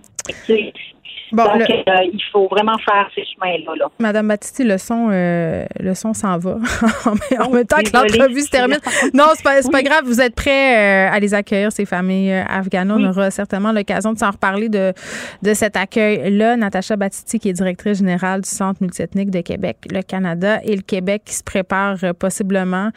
donc, 1.31 1.69
euh, 1.69 1.93
il 2.13 2.21
faut 2.31 2.47
vraiment 2.47 2.77
faire 2.77 3.09
ces 3.13 3.23
chemins-là. 3.25 3.87
Madame 3.99 4.29
Battisti, 4.29 4.63
le 4.63 4.77
son, 4.77 5.09
euh, 5.11 5.65
le 5.79 5.93
son 5.93 6.13
s'en 6.13 6.37
va 6.37 6.57
en 7.05 7.49
même 7.49 7.65
temps 7.65 7.77
que 7.77 7.91
l'entrevue 7.93 8.41
se 8.41 8.49
termine. 8.49 8.79
Non, 9.13 9.25
c'est 9.35 9.43
pas, 9.43 9.61
pas 9.61 9.83
grave. 9.83 10.05
Vous 10.05 10.21
êtes 10.21 10.35
prêts 10.35 11.09
euh, 11.09 11.13
à 11.13 11.19
les 11.19 11.33
accueillir, 11.33 11.71
ces 11.71 11.85
familles 11.85 12.31
afghanes. 12.31 12.91
On 12.91 13.03
aura 13.03 13.29
certainement 13.31 13.71
l'occasion 13.71 14.13
de 14.13 14.17
s'en 14.17 14.31
reparler 14.31 14.69
de, 14.69 14.93
de 15.41 15.53
cet 15.53 15.75
accueil-là. 15.75 16.55
Natacha 16.55 16.95
Battisti, 16.95 17.39
qui 17.39 17.49
est 17.49 17.53
directrice 17.53 17.97
générale 17.97 18.41
du 18.41 18.49
Centre 18.49 18.81
multiethnique 18.81 19.29
de 19.29 19.41
Québec, 19.41 19.77
le 19.91 20.01
Canada 20.01 20.59
et 20.63 20.75
le 20.75 20.81
Québec, 20.81 21.23
qui 21.25 21.33
se 21.33 21.43
prépare 21.43 21.97
possiblement, 22.17 22.89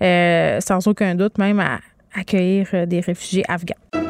sans 0.00 0.86
aucun 0.88 1.14
doute 1.14 1.38
même, 1.38 1.60
à 1.60 1.78
accueillir 2.14 2.66
des 2.86 3.00
réfugiés 3.00 3.44
afghans. 3.48 4.09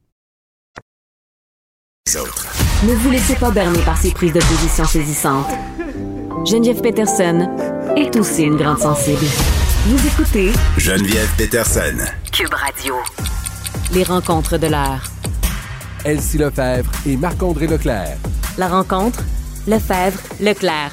Ne 2.13 2.93
vous 2.93 3.09
laissez 3.09 3.35
pas 3.35 3.51
berner 3.51 3.79
par 3.83 3.97
ces 3.97 4.11
prises 4.11 4.33
de 4.33 4.39
position 4.39 4.83
saisissantes. 4.83 5.47
Geneviève 6.45 6.81
Peterson 6.81 7.47
est 7.95 8.13
aussi 8.17 8.43
une 8.43 8.57
grande 8.57 8.79
sensible. 8.79 9.25
Vous 9.85 10.07
écoutez 10.07 10.51
Geneviève 10.77 11.29
Peterson. 11.37 11.97
Cube 12.33 12.53
Radio. 12.53 12.95
Les 13.93 14.03
rencontres 14.03 14.57
de 14.57 14.67
l'heure. 14.67 15.03
Elsie 16.03 16.37
Lefebvre 16.37 16.91
et 17.05 17.15
Marc-André 17.15 17.67
Leclerc. 17.67 18.17
La 18.57 18.67
rencontre, 18.67 19.19
Lefebvre, 19.65 20.19
Leclerc. 20.41 20.91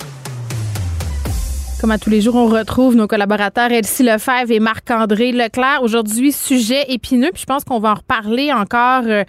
Comme 1.81 1.93
à 1.93 1.99
tous 1.99 2.11
les 2.11 2.21
jours, 2.21 2.35
on 2.35 2.49
retrouve 2.49 2.97
nos 2.97 3.07
collaborateurs 3.07 3.71
Elsie 3.71 4.03
Lefebvre 4.03 4.51
et 4.51 4.59
Marc-André 4.59 5.31
Leclerc. 5.31 5.79
Aujourd'hui, 5.83 6.33
sujet 6.33 6.85
épineux, 6.89 7.31
puis 7.33 7.43
je 7.43 7.47
pense 7.47 7.63
qu'on 7.63 7.79
va 7.79 7.93
en 7.93 7.95
reparler 7.95 8.53
encore 8.53 9.05
euh, 9.07 9.23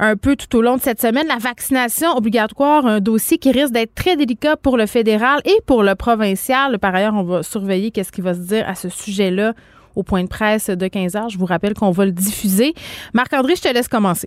un 0.00 0.16
peu 0.16 0.34
tout 0.34 0.56
au 0.56 0.62
long 0.62 0.76
de 0.76 0.80
cette 0.80 1.00
semaine. 1.00 1.28
La 1.28 1.36
vaccination 1.36 2.16
obligatoire, 2.16 2.86
un 2.86 2.98
dossier 2.98 3.38
qui 3.38 3.52
risque 3.52 3.72
d'être 3.72 3.94
très 3.94 4.16
délicat 4.16 4.56
pour 4.56 4.76
le 4.76 4.86
fédéral 4.86 5.42
et 5.44 5.60
pour 5.64 5.84
le 5.84 5.94
provincial. 5.94 6.80
Par 6.80 6.92
ailleurs, 6.92 7.14
on 7.14 7.22
va 7.22 7.44
surveiller 7.44 7.92
qu'est-ce 7.92 8.10
qui 8.10 8.20
va 8.20 8.34
se 8.34 8.40
dire 8.40 8.68
à 8.68 8.74
ce 8.74 8.88
sujet-là 8.88 9.54
au 9.94 10.02
point 10.02 10.24
de 10.24 10.28
presse 10.28 10.70
de 10.70 10.88
15 10.88 11.14
heures. 11.14 11.28
Je 11.28 11.38
vous 11.38 11.46
rappelle 11.46 11.74
qu'on 11.74 11.92
va 11.92 12.04
le 12.04 12.12
diffuser. 12.12 12.74
Marc-André, 13.14 13.54
je 13.54 13.62
te 13.62 13.72
laisse 13.72 13.86
commencer. 13.86 14.26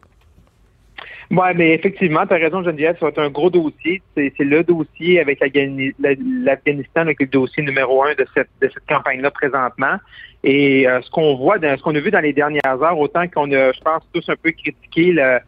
Oui, 1.32 1.48
mais 1.56 1.74
effectivement, 1.74 2.26
tu 2.28 2.34
as 2.34 2.38
raison, 2.38 2.64
Geneviève, 2.64 2.96
ça 3.00 3.06
va 3.06 3.10
être 3.10 3.20
un 3.20 3.30
gros 3.30 3.50
dossier. 3.50 4.02
C'est 4.16 4.40
le 4.40 4.64
dossier 4.64 5.20
avec 5.20 5.40
l'Afghanistan, 5.42 7.04
le 7.04 7.26
dossier 7.26 7.64
numéro 7.64 8.04
un 8.04 8.14
de 8.14 8.26
cette, 8.34 8.50
de 8.62 8.70
cette 8.70 8.86
campagne-là 8.88 9.32
présentement. 9.32 9.98
Et 10.44 10.88
euh, 10.88 11.02
ce 11.02 11.10
qu'on 11.10 11.36
voit, 11.36 11.58
dans, 11.58 11.76
ce 11.76 11.82
qu'on 11.82 11.96
a 11.96 12.00
vu 12.00 12.12
dans 12.12 12.20
les 12.20 12.34
dernières 12.34 12.82
heures, 12.82 13.00
autant 13.00 13.28
qu'on 13.28 13.52
a, 13.52 13.72
je 13.72 13.82
pense, 13.82 14.04
tous 14.14 14.30
un 14.30 14.36
peu 14.36 14.52
critiqué 14.52 15.14
la, 15.14 15.42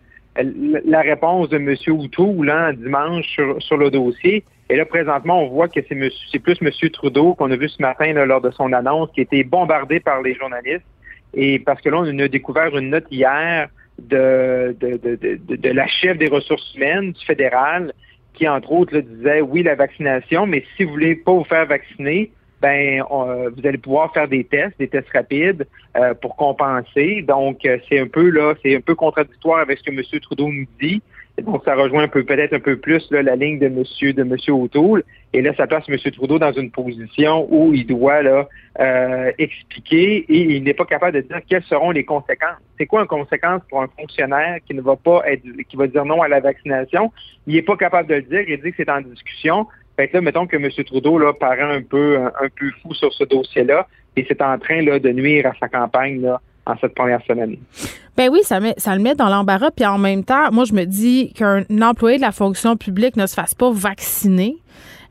la 0.85 1.01
réponse 1.01 1.49
de 1.49 1.57
M. 1.57 1.75
O'Toole 1.87 2.45
là, 2.45 2.73
dimanche 2.73 3.27
sur, 3.27 3.61
sur, 3.61 3.77
le 3.77 3.91
dossier. 3.91 4.43
Et 4.69 4.75
là, 4.75 4.85
présentement, 4.85 5.43
on 5.43 5.47
voit 5.49 5.67
que 5.67 5.79
c'est 5.87 6.39
plus 6.39 6.57
M. 6.61 6.71
Trudeau 6.91 7.35
qu'on 7.35 7.51
a 7.51 7.55
vu 7.55 7.69
ce 7.69 7.81
matin 7.81 8.11
là, 8.13 8.25
lors 8.25 8.41
de 8.41 8.51
son 8.51 8.73
annonce, 8.73 9.11
qui 9.13 9.21
a 9.21 9.23
été 9.23 9.43
bombardé 9.43 9.99
par 9.99 10.21
les 10.21 10.33
journalistes. 10.33 10.85
Et 11.33 11.59
parce 11.59 11.81
que 11.81 11.89
là, 11.89 11.99
on 11.99 12.19
a 12.19 12.27
découvert 12.27 12.75
une 12.75 12.89
note 12.89 13.05
hier 13.11 13.69
de, 13.99 14.75
de, 14.79 14.97
de, 14.97 15.55
de, 15.55 15.69
la 15.69 15.87
chef 15.87 16.17
des 16.17 16.27
ressources 16.27 16.73
humaines 16.75 17.11
du 17.11 17.25
fédéral 17.25 17.93
qui, 18.33 18.47
entre 18.47 18.71
autres, 18.71 18.97
disait 18.99 19.41
oui, 19.41 19.63
la 19.63 19.75
vaccination, 19.75 20.45
mais 20.45 20.63
si 20.75 20.83
vous 20.83 20.91
voulez 20.91 21.15
pas 21.15 21.33
vous 21.33 21.43
faire 21.43 21.65
vacciner, 21.65 22.31
ben 22.61 23.03
vous 23.03 23.67
allez 23.67 23.77
pouvoir 23.77 24.13
faire 24.13 24.27
des 24.27 24.43
tests, 24.43 24.77
des 24.79 24.87
tests 24.87 25.09
rapides 25.13 25.67
euh, 25.95 26.13
pour 26.15 26.35
compenser. 26.35 27.21
Donc, 27.21 27.65
euh, 27.65 27.77
c'est 27.87 27.99
un 27.99 28.07
peu 28.07 28.29
là, 28.29 28.55
c'est 28.63 28.75
un 28.75 28.81
peu 28.81 28.95
contradictoire 28.95 29.59
avec 29.59 29.77
ce 29.79 29.83
que 29.83 29.91
M. 29.91 30.01
Trudeau 30.21 30.49
nous 30.49 30.65
dit. 30.81 31.01
Donc, 31.43 31.63
ça 31.65 31.75
rejoint 31.75 32.03
un 32.03 32.07
peu 32.07 32.23
peut-être 32.23 32.53
un 32.53 32.59
peu 32.59 32.77
plus 32.77 33.05
là, 33.11 33.21
la 33.21 33.35
ligne 33.35 33.59
de 33.59 33.67
Monsieur 33.67 34.11
de 34.11 34.23
Monsieur 34.23 34.53
O'Toole. 34.53 35.03
Et 35.33 35.41
là, 35.41 35.53
ça 35.55 35.67
place 35.67 35.83
M. 35.87 35.97
Trudeau 36.11 36.39
dans 36.39 36.51
une 36.51 36.71
position 36.71 37.47
où 37.51 37.73
il 37.73 37.85
doit 37.85 38.23
là 38.23 38.47
euh, 38.79 39.31
expliquer 39.37 40.25
et 40.27 40.55
il 40.55 40.63
n'est 40.63 40.73
pas 40.73 40.85
capable 40.85 41.15
de 41.15 41.21
dire 41.21 41.39
quelles 41.47 41.63
seront 41.63 41.91
les 41.91 42.05
conséquences. 42.05 42.57
C'est 42.77 42.87
quoi 42.87 43.01
une 43.01 43.07
conséquence 43.07 43.61
pour 43.69 43.81
un 43.81 43.87
fonctionnaire 43.87 44.57
qui 44.65 44.73
ne 44.73 44.81
va 44.81 44.95
pas 44.95 45.21
être 45.25 45.43
qui 45.69 45.75
va 45.75 45.85
dire 45.85 46.05
non 46.05 46.23
à 46.23 46.27
la 46.27 46.39
vaccination? 46.39 47.11
Il 47.45 47.53
n'est 47.53 47.61
pas 47.61 47.77
capable 47.77 48.09
de 48.09 48.15
le 48.15 48.21
dire, 48.23 48.41
il 48.47 48.59
dit 48.59 48.71
que 48.71 48.77
c'est 48.77 48.89
en 48.89 49.01
discussion. 49.01 49.67
Fait 49.95 50.07
que 50.07 50.17
là, 50.17 50.21
mettons 50.21 50.47
que 50.47 50.55
M. 50.57 50.69
Trudeau 50.85 51.19
là, 51.19 51.33
paraît 51.33 51.61
un 51.61 51.81
peu 51.83 52.17
un, 52.17 52.27
un 52.27 52.49
peu 52.55 52.71
fou 52.81 52.95
sur 52.95 53.13
ce 53.13 53.25
dossier-là 53.25 53.87
et 54.15 54.25
c'est 54.27 54.41
en 54.41 54.57
train 54.57 54.81
là, 54.81 54.97
de 54.97 55.09
nuire 55.09 55.45
à 55.45 55.53
sa 55.59 55.69
campagne 55.69 56.21
là, 56.21 56.41
en 56.67 56.77
cette 56.79 56.95
première 56.95 57.21
semaine. 57.25 57.57
Ben 58.15 58.29
oui, 58.31 58.39
ça, 58.43 58.59
met, 58.59 58.73
ça 58.77 58.95
le 58.95 59.01
met 59.01 59.15
dans 59.15 59.29
l'embarras. 59.29 59.71
Puis 59.71 59.85
en 59.85 59.97
même 59.97 60.23
temps, 60.23 60.51
moi, 60.51 60.65
je 60.65 60.73
me 60.73 60.85
dis 60.85 61.31
qu'un 61.33 61.63
employé 61.81 62.17
de 62.17 62.21
la 62.21 62.31
fonction 62.31 62.75
publique 62.75 63.15
ne 63.15 63.27
se 63.27 63.33
fasse 63.33 63.53
pas 63.53 63.71
vacciner. 63.71 64.57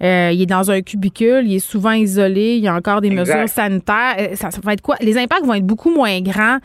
Euh, 0.02 0.30
il 0.32 0.42
est 0.42 0.46
dans 0.46 0.70
un 0.70 0.82
cubicule, 0.82 1.44
il 1.46 1.56
est 1.56 1.58
souvent 1.58 1.92
isolé, 1.92 2.56
il 2.56 2.62
y 2.62 2.68
a 2.68 2.74
encore 2.74 3.00
des 3.00 3.10
mesures 3.10 3.48
sanitaires. 3.48 4.16
Euh, 4.18 4.34
ça, 4.34 4.50
va 4.62 4.74
être 4.74 4.82
quoi? 4.82 4.96
Les 5.00 5.16
impacts 5.16 5.46
vont 5.46 5.54
être 5.54 5.66
beaucoup 5.66 5.90
moins 5.90 6.20
grands, 6.20 6.58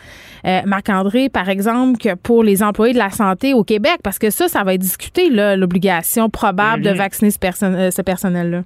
euh, 0.46 0.60
Marc-André, 0.66 1.30
par 1.30 1.48
exemple, 1.48 1.98
que 1.98 2.16
pour 2.16 2.44
les 2.44 2.62
employés 2.62 2.94
de 2.94 2.98
la 2.98 3.10
santé 3.10 3.54
au 3.54 3.64
Québec, 3.64 4.00
parce 4.04 4.20
que 4.20 4.30
ça, 4.30 4.48
ça 4.48 4.64
va 4.64 4.74
être 4.74 4.82
discuté, 4.82 5.30
l'obligation 5.30 6.30
probable 6.30 6.84
de 6.84 6.90
mm-hmm. 6.90 6.98
vacciner 6.98 7.32
ce, 7.32 7.90
ce 7.96 8.02
personnel-là. 8.02 8.64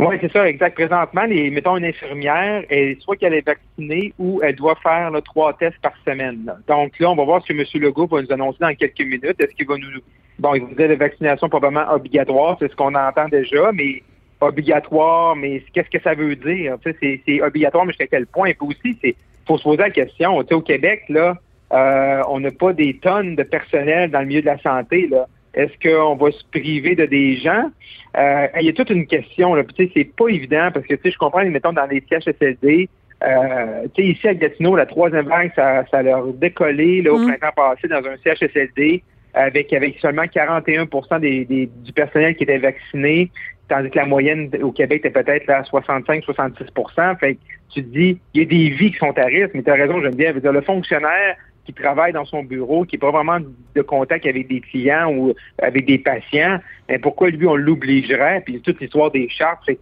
Oui, 0.00 0.16
c'est 0.20 0.32
ça, 0.32 0.48
exact. 0.48 0.74
Présentement, 0.74 1.24
les, 1.24 1.50
mettons 1.50 1.76
une 1.76 1.84
infirmière, 1.84 2.64
elle, 2.68 2.96
soit 3.00 3.16
qu'elle 3.16 3.34
est 3.34 3.46
vaccinée 3.46 4.12
ou 4.18 4.40
elle 4.42 4.56
doit 4.56 4.74
faire 4.82 5.10
trois 5.24 5.52
tests 5.54 5.78
par 5.80 5.92
semaine. 6.04 6.52
Donc 6.66 6.98
là, 6.98 7.10
on 7.10 7.14
va 7.14 7.24
voir 7.24 7.42
ce 7.42 7.52
que 7.52 7.58
M. 7.58 7.82
Legault 7.82 8.06
va 8.06 8.22
nous 8.22 8.32
annoncer 8.32 8.58
dans 8.60 8.74
quelques 8.74 9.00
minutes. 9.00 9.40
Est-ce 9.40 9.54
qu'il 9.54 9.66
va 9.66 9.76
nous... 9.76 10.00
Bon, 10.38 10.54
il 10.54 10.62
vous 10.62 10.74
dire 10.74 10.88
la 10.88 10.96
vaccination 10.96 11.48
probablement 11.48 11.92
obligatoire, 11.92 12.56
c'est 12.58 12.68
ce 12.68 12.74
qu'on 12.74 12.94
entend 12.94 13.28
déjà, 13.28 13.70
mais 13.72 14.02
obligatoire, 14.40 15.36
mais 15.36 15.62
qu'est-ce 15.72 15.90
que 15.90 16.02
ça 16.02 16.14
veut 16.14 16.34
dire? 16.34 16.76
C'est 17.00 17.40
obligatoire, 17.40 17.84
mais 17.84 17.92
jusqu'à 17.92 18.08
quel 18.08 18.26
point? 18.26 18.48
Et 18.48 18.54
puis 18.54 18.66
aussi, 18.66 18.98
c'est 19.00 19.14
faut 19.46 19.58
se 19.58 19.62
poser 19.62 19.78
la 19.78 19.90
question. 19.90 20.42
Tu 20.42 20.48
sais, 20.48 20.54
au 20.54 20.60
Québec, 20.60 21.02
là, 21.08 21.36
euh, 21.72 22.22
on 22.28 22.40
n'a 22.40 22.50
pas 22.50 22.72
des 22.72 22.96
tonnes 22.98 23.36
de 23.36 23.42
personnel 23.42 24.10
dans 24.10 24.20
le 24.20 24.26
milieu 24.26 24.40
de 24.40 24.46
la 24.46 24.58
santé. 24.58 25.06
Là. 25.08 25.26
Est-ce 25.54 25.72
qu'on 25.88 26.16
va 26.16 26.30
se 26.30 26.44
priver 26.50 26.94
de 26.94 27.06
des 27.06 27.36
gens? 27.36 27.70
Euh, 28.16 28.46
il 28.60 28.66
y 28.66 28.68
a 28.68 28.72
toute 28.72 28.90
une 28.90 29.06
question. 29.06 29.54
Là. 29.54 29.64
Tu 29.64 29.84
sais, 29.84 29.92
c'est 29.94 30.16
pas 30.16 30.28
évident 30.28 30.68
parce 30.72 30.86
que 30.86 30.96
je 31.02 31.18
comprends, 31.18 31.44
mettons, 31.44 31.72
dans 31.72 31.86
les 31.86 32.02
CHSLD, 32.08 32.88
euh, 33.22 33.86
ici 33.96 34.28
à 34.28 34.34
Gatineau, 34.34 34.76
la 34.76 34.86
troisième 34.86 35.26
vague, 35.26 35.52
ça, 35.54 35.84
ça 35.90 36.02
leur 36.02 36.26
décollé 36.34 37.02
là, 37.02 37.12
au 37.12 37.18
mm. 37.18 37.28
printemps 37.28 37.52
passé 37.56 37.88
dans 37.88 38.02
un 38.04 38.16
CHSLD 38.22 39.02
avec, 39.34 39.72
avec 39.72 39.98
seulement 39.98 40.26
41 40.26 40.86
des, 41.20 41.44
des, 41.44 41.66
du 41.66 41.92
personnel 41.92 42.36
qui 42.36 42.44
était 42.44 42.58
vacciné, 42.58 43.30
tandis 43.68 43.90
que 43.90 43.98
la 43.98 44.06
moyenne 44.06 44.50
au 44.62 44.72
Québec 44.72 45.04
était 45.04 45.22
peut-être 45.22 45.48
à 45.50 45.62
65-66 45.62 47.18
Fait 47.18 47.34
que 47.34 47.40
tu 47.72 47.82
te 47.82 47.88
dis, 47.88 48.20
il 48.34 48.42
y 48.42 48.44
a 48.44 48.46
des 48.46 48.70
vies 48.70 48.92
qui 48.92 48.98
sont 48.98 49.16
à 49.18 49.24
risque, 49.24 49.50
mais 49.54 49.62
tu 49.62 49.70
as 49.70 49.74
raison, 49.74 50.00
je 50.00 50.08
Dire, 50.08 50.52
le 50.52 50.60
fonctionnaire 50.60 51.36
qui 51.64 51.72
travaille 51.72 52.12
dans 52.12 52.24
son 52.24 52.42
bureau, 52.42 52.84
qui 52.84 52.96
n'a 52.96 53.00
pas 53.00 53.10
vraiment 53.10 53.38
de 53.74 53.82
contact 53.82 54.26
avec 54.26 54.48
des 54.48 54.60
clients 54.60 55.12
ou 55.12 55.34
avec 55.60 55.86
des 55.86 55.98
patients, 55.98 56.58
mais 56.88 56.98
pourquoi 56.98 57.30
lui, 57.30 57.46
on 57.46 57.56
l'obligerait? 57.56 58.42
Puis 58.44 58.60
toute 58.60 58.80
l'histoire 58.80 59.10
des 59.10 59.28
chartes. 59.28 59.64
Fait 59.66 59.78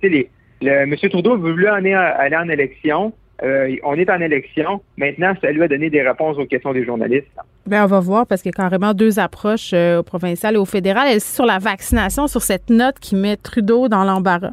le, 0.60 0.70
M. 0.70 0.94
Trudeau 0.96 1.36
veut 1.36 1.68
aller, 1.68 1.92
aller 1.92 2.36
en 2.36 2.48
élection. 2.48 3.12
Euh, 3.42 3.74
on 3.82 3.94
est 3.94 4.08
en 4.08 4.20
élection. 4.20 4.80
Maintenant, 4.96 5.34
ça 5.40 5.50
lui 5.50 5.62
a 5.62 5.68
donné 5.68 5.90
des 5.90 6.02
réponses 6.02 6.38
aux 6.38 6.46
questions 6.46 6.72
des 6.72 6.84
journalistes. 6.84 7.26
Bien, 7.66 7.84
on 7.84 7.88
va 7.88 7.98
voir 7.98 8.26
parce 8.26 8.42
qu'il 8.42 8.50
y 8.50 8.54
a 8.54 8.62
carrément 8.62 8.94
deux 8.94 9.18
approches 9.18 9.72
euh, 9.72 9.98
au 9.98 10.02
provincial 10.04 10.54
et 10.54 10.58
au 10.58 10.64
fédéral. 10.64 11.08
Elle, 11.10 11.20
sur 11.20 11.44
la 11.44 11.58
vaccination, 11.58 12.28
sur 12.28 12.42
cette 12.42 12.70
note 12.70 13.00
qui 13.00 13.16
met 13.16 13.36
Trudeau 13.36 13.88
dans 13.88 14.04
l'embarras. 14.04 14.52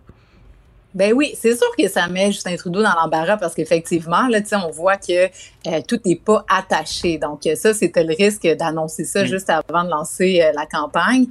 Ben 0.95 1.13
oui, 1.13 1.35
c'est 1.39 1.55
sûr 1.55 1.67
que 1.77 1.87
ça 1.87 2.07
met 2.07 2.31
Justin 2.31 2.55
Trudeau 2.55 2.81
dans 2.81 2.95
l'embarras 2.95 3.37
parce 3.37 3.53
qu'effectivement, 3.53 4.27
là, 4.27 4.39
on 4.65 4.71
voit 4.71 4.97
que 4.97 5.25
euh, 5.67 5.81
tout 5.87 5.99
n'est 6.03 6.15
pas 6.15 6.43
attaché. 6.49 7.19
Donc, 7.19 7.45
euh, 7.45 7.53
ça, 7.55 7.75
c'était 7.75 8.03
le 8.03 8.15
risque 8.15 8.47
d'annoncer 8.57 9.03
ça 9.03 9.23
mm. 9.23 9.27
juste 9.27 9.51
avant 9.51 9.83
de 9.83 9.89
lancer 9.89 10.41
euh, 10.41 10.51
la 10.55 10.65
campagne. 10.65 11.27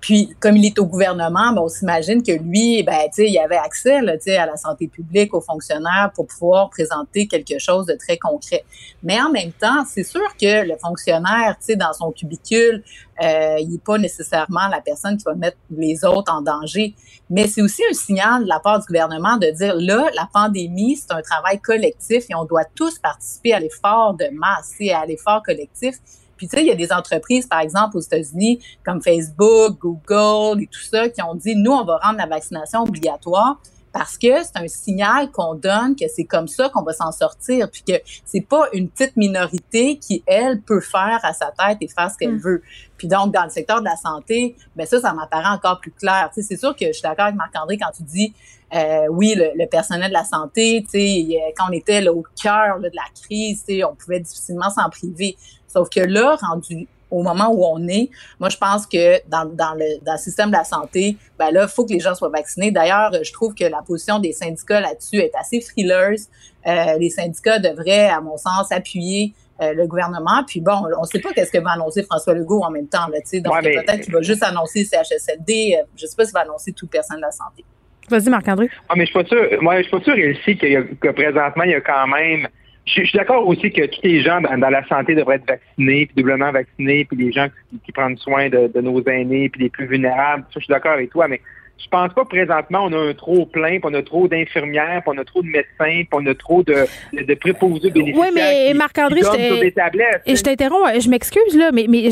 Puis, 0.00 0.34
comme 0.40 0.56
il 0.56 0.64
est 0.64 0.78
au 0.78 0.86
gouvernement, 0.86 1.52
ben, 1.52 1.60
on 1.60 1.68
s'imagine 1.68 2.22
que 2.22 2.32
lui, 2.32 2.82
ben, 2.84 2.96
il 3.18 3.38
avait 3.38 3.56
accès 3.56 4.00
là, 4.00 4.14
à 4.14 4.46
la 4.46 4.56
santé 4.56 4.88
publique, 4.88 5.34
aux 5.34 5.42
fonctionnaires 5.42 6.10
pour 6.14 6.26
pouvoir 6.26 6.70
présenter 6.70 7.26
quelque 7.26 7.58
chose 7.58 7.84
de 7.84 7.94
très 7.94 8.16
concret. 8.16 8.64
Mais 9.02 9.20
en 9.20 9.30
même 9.30 9.52
temps, 9.52 9.84
c'est 9.86 10.04
sûr 10.04 10.26
que 10.40 10.66
le 10.66 10.76
fonctionnaire, 10.78 11.56
dans 11.76 11.92
son 11.92 12.12
cubicule, 12.12 12.82
euh, 13.22 13.56
il 13.60 13.70
n'est 13.70 13.78
pas 13.78 13.98
nécessairement 13.98 14.66
la 14.68 14.80
personne 14.80 15.16
qui 15.16 15.24
va 15.24 15.34
mettre 15.34 15.56
les 15.70 16.04
autres 16.04 16.32
en 16.32 16.42
danger. 16.42 16.94
Mais 17.30 17.46
c'est 17.46 17.62
aussi 17.62 17.82
un 17.88 17.94
signal 17.94 18.44
de 18.44 18.48
la 18.48 18.58
part 18.58 18.80
du 18.80 18.86
gouvernement 18.86 19.36
de 19.36 19.46
dire 19.50 19.74
là, 19.76 20.10
la 20.14 20.28
pandémie, 20.32 20.96
c'est 20.96 21.12
un 21.12 21.22
travail 21.22 21.60
collectif 21.60 22.24
et 22.28 22.34
on 22.34 22.44
doit 22.44 22.64
tous 22.74 22.98
participer 22.98 23.52
à 23.52 23.60
l'effort 23.60 24.14
de 24.14 24.26
masse 24.32 24.72
et 24.80 24.92
à 24.92 25.06
l'effort 25.06 25.42
collectif. 25.42 25.96
Puis 26.36 26.48
tu 26.48 26.56
sais, 26.56 26.62
il 26.64 26.68
y 26.68 26.72
a 26.72 26.74
des 26.74 26.92
entreprises, 26.92 27.46
par 27.46 27.60
exemple, 27.60 27.96
aux 27.96 28.00
États-Unis, 28.00 28.58
comme 28.84 29.00
Facebook, 29.00 29.78
Google 29.78 30.62
et 30.62 30.66
tout 30.66 30.82
ça, 30.82 31.08
qui 31.08 31.22
ont 31.22 31.36
dit, 31.36 31.54
nous, 31.54 31.70
on 31.70 31.84
va 31.84 31.98
rendre 32.02 32.18
la 32.18 32.26
vaccination 32.26 32.82
obligatoire 32.82 33.60
parce 33.92 34.16
que 34.16 34.42
c'est 34.42 34.56
un 34.56 34.68
signal 34.68 35.30
qu'on 35.30 35.54
donne 35.54 35.94
que 35.94 36.06
c'est 36.08 36.24
comme 36.24 36.48
ça 36.48 36.68
qu'on 36.70 36.82
va 36.82 36.92
s'en 36.92 37.12
sortir, 37.12 37.70
puis 37.70 37.82
que 37.82 37.94
c'est 38.24 38.40
pas 38.40 38.66
une 38.72 38.88
petite 38.88 39.16
minorité 39.16 39.98
qui 39.98 40.22
elle 40.26 40.60
peut 40.60 40.80
faire 40.80 41.20
à 41.22 41.32
sa 41.32 41.50
tête 41.50 41.78
et 41.80 41.88
faire 41.88 42.10
ce 42.10 42.16
qu'elle 42.16 42.36
mm. 42.36 42.40
veut. 42.40 42.62
Puis 42.96 43.08
donc 43.08 43.32
dans 43.32 43.44
le 43.44 43.50
secteur 43.50 43.80
de 43.80 43.84
la 43.84 43.96
santé, 43.96 44.56
ben 44.76 44.86
ça, 44.86 45.00
ça 45.00 45.12
m'apparaît 45.12 45.54
encore 45.54 45.80
plus 45.80 45.90
clair. 45.90 46.30
Tu 46.34 46.40
sais, 46.40 46.48
c'est 46.48 46.60
sûr 46.60 46.74
que 46.74 46.86
je 46.86 46.92
suis 46.92 47.02
d'accord 47.02 47.26
avec 47.26 47.36
Marc-André 47.36 47.76
quand 47.76 47.90
tu 47.94 48.02
dis 48.02 48.32
euh, 48.74 49.06
oui, 49.10 49.34
le, 49.36 49.66
personnel 49.66 50.08
de 50.08 50.14
la 50.14 50.24
santé, 50.24 50.82
tu 50.84 50.98
sais, 50.98 51.52
quand 51.56 51.66
on 51.68 51.72
était 51.72 52.00
là, 52.00 52.12
au 52.12 52.24
cœur 52.42 52.78
de 52.78 52.90
la 52.94 53.04
crise, 53.22 53.64
tu 53.66 53.74
sais, 53.74 53.84
on 53.84 53.94
pouvait 53.94 54.20
difficilement 54.20 54.70
s'en 54.70 54.88
priver. 54.88 55.36
Sauf 55.68 55.90
que 55.90 56.00
là, 56.00 56.36
rendu 56.40 56.88
au 57.12 57.22
moment 57.22 57.50
où 57.52 57.64
on 57.64 57.86
est. 57.86 58.10
Moi, 58.40 58.48
je 58.48 58.56
pense 58.56 58.86
que 58.86 59.20
dans, 59.28 59.44
dans, 59.44 59.74
le, 59.74 60.02
dans 60.02 60.12
le 60.12 60.18
système 60.18 60.48
de 60.48 60.56
la 60.56 60.64
santé, 60.64 61.16
ben 61.38 61.50
là, 61.50 61.64
il 61.64 61.68
faut 61.68 61.84
que 61.84 61.92
les 61.92 62.00
gens 62.00 62.14
soient 62.14 62.30
vaccinés. 62.30 62.70
D'ailleurs, 62.70 63.12
je 63.22 63.32
trouve 63.32 63.54
que 63.54 63.64
la 63.64 63.82
position 63.82 64.18
des 64.18 64.32
syndicats 64.32 64.80
là-dessus 64.80 65.18
est 65.18 65.32
assez 65.38 65.60
frileuse. 65.60 66.28
Euh, 66.66 66.98
les 66.98 67.10
syndicats 67.10 67.58
devraient, 67.58 68.08
à 68.08 68.20
mon 68.20 68.38
sens, 68.38 68.72
appuyer 68.72 69.34
euh, 69.60 69.74
le 69.74 69.86
gouvernement. 69.86 70.42
Puis 70.46 70.60
bon, 70.60 70.72
on 70.96 71.02
ne 71.02 71.06
sait 71.06 71.20
pas 71.20 71.32
qu'est-ce 71.34 71.52
que 71.52 71.58
va 71.58 71.72
annoncer 71.72 72.02
François 72.02 72.34
Legault 72.34 72.62
en 72.62 72.70
même 72.70 72.88
temps. 72.88 73.06
Là, 73.08 73.18
donc, 73.40 73.62
peut-être 73.62 74.00
qu'il 74.00 74.12
va 74.12 74.22
juste 74.22 74.42
annoncer 74.42 74.84
CHSLD. 74.84 75.76
Euh, 75.78 75.84
je 75.96 76.04
ne 76.04 76.08
sais 76.08 76.16
pas 76.16 76.24
s'il 76.24 76.32
va 76.32 76.40
annoncer 76.40 76.72
tout 76.72 76.86
personne 76.86 77.18
de 77.18 77.22
la 77.22 77.30
santé. 77.30 77.64
Vas-y, 78.08 78.30
Marc-André. 78.30 78.70
Ah, 78.88 78.94
mais 78.96 79.04
je 79.04 79.10
suis 79.10 79.22
pas 79.22 79.28
sûr. 79.28 79.62
Moi, 79.62 79.76
je 79.78 79.82
suis 79.82 79.90
pas 79.90 80.02
sûr, 80.02 80.14
aussi 80.14 80.56
que, 80.56 80.94
que 80.94 81.08
présentement, 81.10 81.64
il 81.64 81.70
y 81.70 81.74
a 81.74 81.80
quand 81.80 82.06
même 82.06 82.48
je, 82.84 83.04
suis 83.04 83.16
d'accord 83.16 83.46
aussi 83.46 83.70
que 83.70 83.86
tous 83.86 84.00
les 84.02 84.22
gens 84.22 84.40
dans, 84.40 84.70
la 84.70 84.84
santé 84.86 85.14
devraient 85.14 85.36
être 85.36 85.46
vaccinés, 85.46 86.06
puis 86.06 86.16
doublement 86.16 86.50
vaccinés, 86.50 87.04
puis 87.04 87.16
les 87.16 87.32
gens 87.32 87.48
qui, 87.84 87.92
prennent 87.92 88.18
soin 88.18 88.48
de, 88.48 88.70
de, 88.74 88.80
nos 88.80 89.02
aînés, 89.04 89.48
puis 89.48 89.62
les 89.62 89.70
plus 89.70 89.86
vulnérables. 89.86 90.44
Ça, 90.44 90.60
je 90.60 90.64
suis 90.64 90.72
d'accord 90.72 90.92
avec 90.92 91.10
toi, 91.10 91.28
mais 91.28 91.40
je 91.82 91.88
pense 91.88 92.12
pas 92.14 92.24
présentement 92.24 92.80
on 92.84 92.92
a 92.92 93.10
un 93.10 93.14
trop 93.14 93.46
plein, 93.46 93.80
puis 93.80 93.84
on 93.84 93.94
a 93.94 94.02
trop 94.02 94.28
d'infirmières, 94.28 95.02
puis 95.06 95.16
on 95.16 95.20
a 95.20 95.24
trop 95.24 95.42
de 95.42 95.48
médecins, 95.48 95.66
puis 95.78 96.08
on 96.12 96.26
a 96.26 96.34
trop 96.34 96.62
de, 96.62 96.86
de, 97.12 97.34
préposés 97.34 97.90
bénéficiaires. 97.90 98.28
Oui, 98.28 98.34
mais 98.34 98.74
Marc-André, 98.74 99.20
je 99.22 100.34
je 100.34 100.42
t'interromps, 100.42 101.00
je 101.00 101.08
m'excuse 101.08 101.56
là, 101.56 101.70
mais, 101.72 101.86
mais 101.88 102.08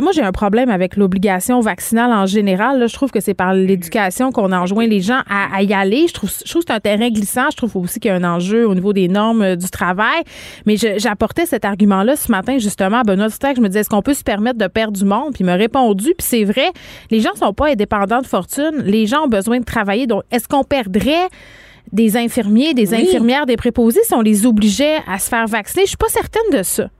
moi 0.00 0.12
j'ai 0.12 0.22
un 0.22 0.32
problème 0.32 0.70
avec 0.70 0.96
l'obligation 0.96 1.60
vaccinale 1.60 2.12
en 2.12 2.26
général. 2.26 2.88
je 2.88 2.94
trouve 2.94 3.10
que 3.10 3.20
c'est 3.20 3.34
par 3.34 3.54
l'éducation 3.54 4.32
qu'on 4.32 4.52
enjoint 4.52 4.86
les 4.86 5.00
gens 5.00 5.20
à, 5.28 5.62
y 5.62 5.72
aller. 5.72 6.06
Je 6.08 6.14
trouve, 6.14 6.30
je 6.30 6.50
trouve 6.50 6.62
que 6.62 6.68
c'est 6.68 6.76
un 6.76 6.80
terrain 6.80 7.10
glissant. 7.10 7.50
Je 7.50 7.56
trouve 7.56 7.76
aussi 7.76 8.00
qu'il 8.00 8.10
y 8.10 8.12
a 8.12 8.16
un 8.16 8.24
enjeu 8.24 8.66
au 8.66 8.74
niveau 8.74 8.92
des 8.92 9.08
normes 9.08 9.42
euh, 9.42 9.56
du 9.56 9.68
travail. 9.68 10.22
Mais 10.66 10.76
j'apportais 10.76 11.46
cet 11.46 11.64
argument-là 11.64 12.16
ce 12.16 12.30
matin 12.30 12.58
justement 12.58 12.98
à 12.98 13.02
Benoît 13.02 13.28
Je 13.28 13.60
me 13.60 13.68
disais, 13.68 13.80
est-ce 13.80 13.88
qu'on 13.88 14.02
peut 14.02 14.14
se 14.14 14.24
permettre 14.24 14.58
de 14.58 14.66
perdre 14.66 14.96
du 14.96 15.04
monde? 15.04 15.32
Puis 15.34 15.42
il 15.42 15.46
m'a 15.46 15.54
répondu, 15.54 16.14
puis 16.16 16.26
c'est 16.26 16.44
vrai, 16.44 16.70
les 17.10 17.20
gens 17.20 17.34
sont 17.34 17.52
pas 17.52 17.68
indépendants 17.68 18.20
de 18.20 18.26
fortune. 18.26 18.82
Les 18.84 19.05
les 19.06 19.10
gens 19.10 19.24
ont 19.24 19.28
besoin 19.28 19.60
de 19.60 19.64
travailler. 19.64 20.08
Donc, 20.08 20.24
est-ce 20.32 20.48
qu'on 20.48 20.64
perdrait 20.64 21.28
des 21.92 22.16
infirmiers, 22.16 22.74
des 22.74 22.92
infirmières, 22.92 23.46
des 23.46 23.56
préposés 23.56 24.00
si 24.04 24.12
on 24.14 24.20
les 24.20 24.46
obligeait 24.46 24.98
à 25.06 25.20
se 25.20 25.28
faire 25.28 25.46
vacciner? 25.46 25.84
Je 25.84 25.90
suis 25.90 25.96
pas 25.96 26.08
certaine 26.08 26.50
de 26.52 26.62
ça. 26.64 26.90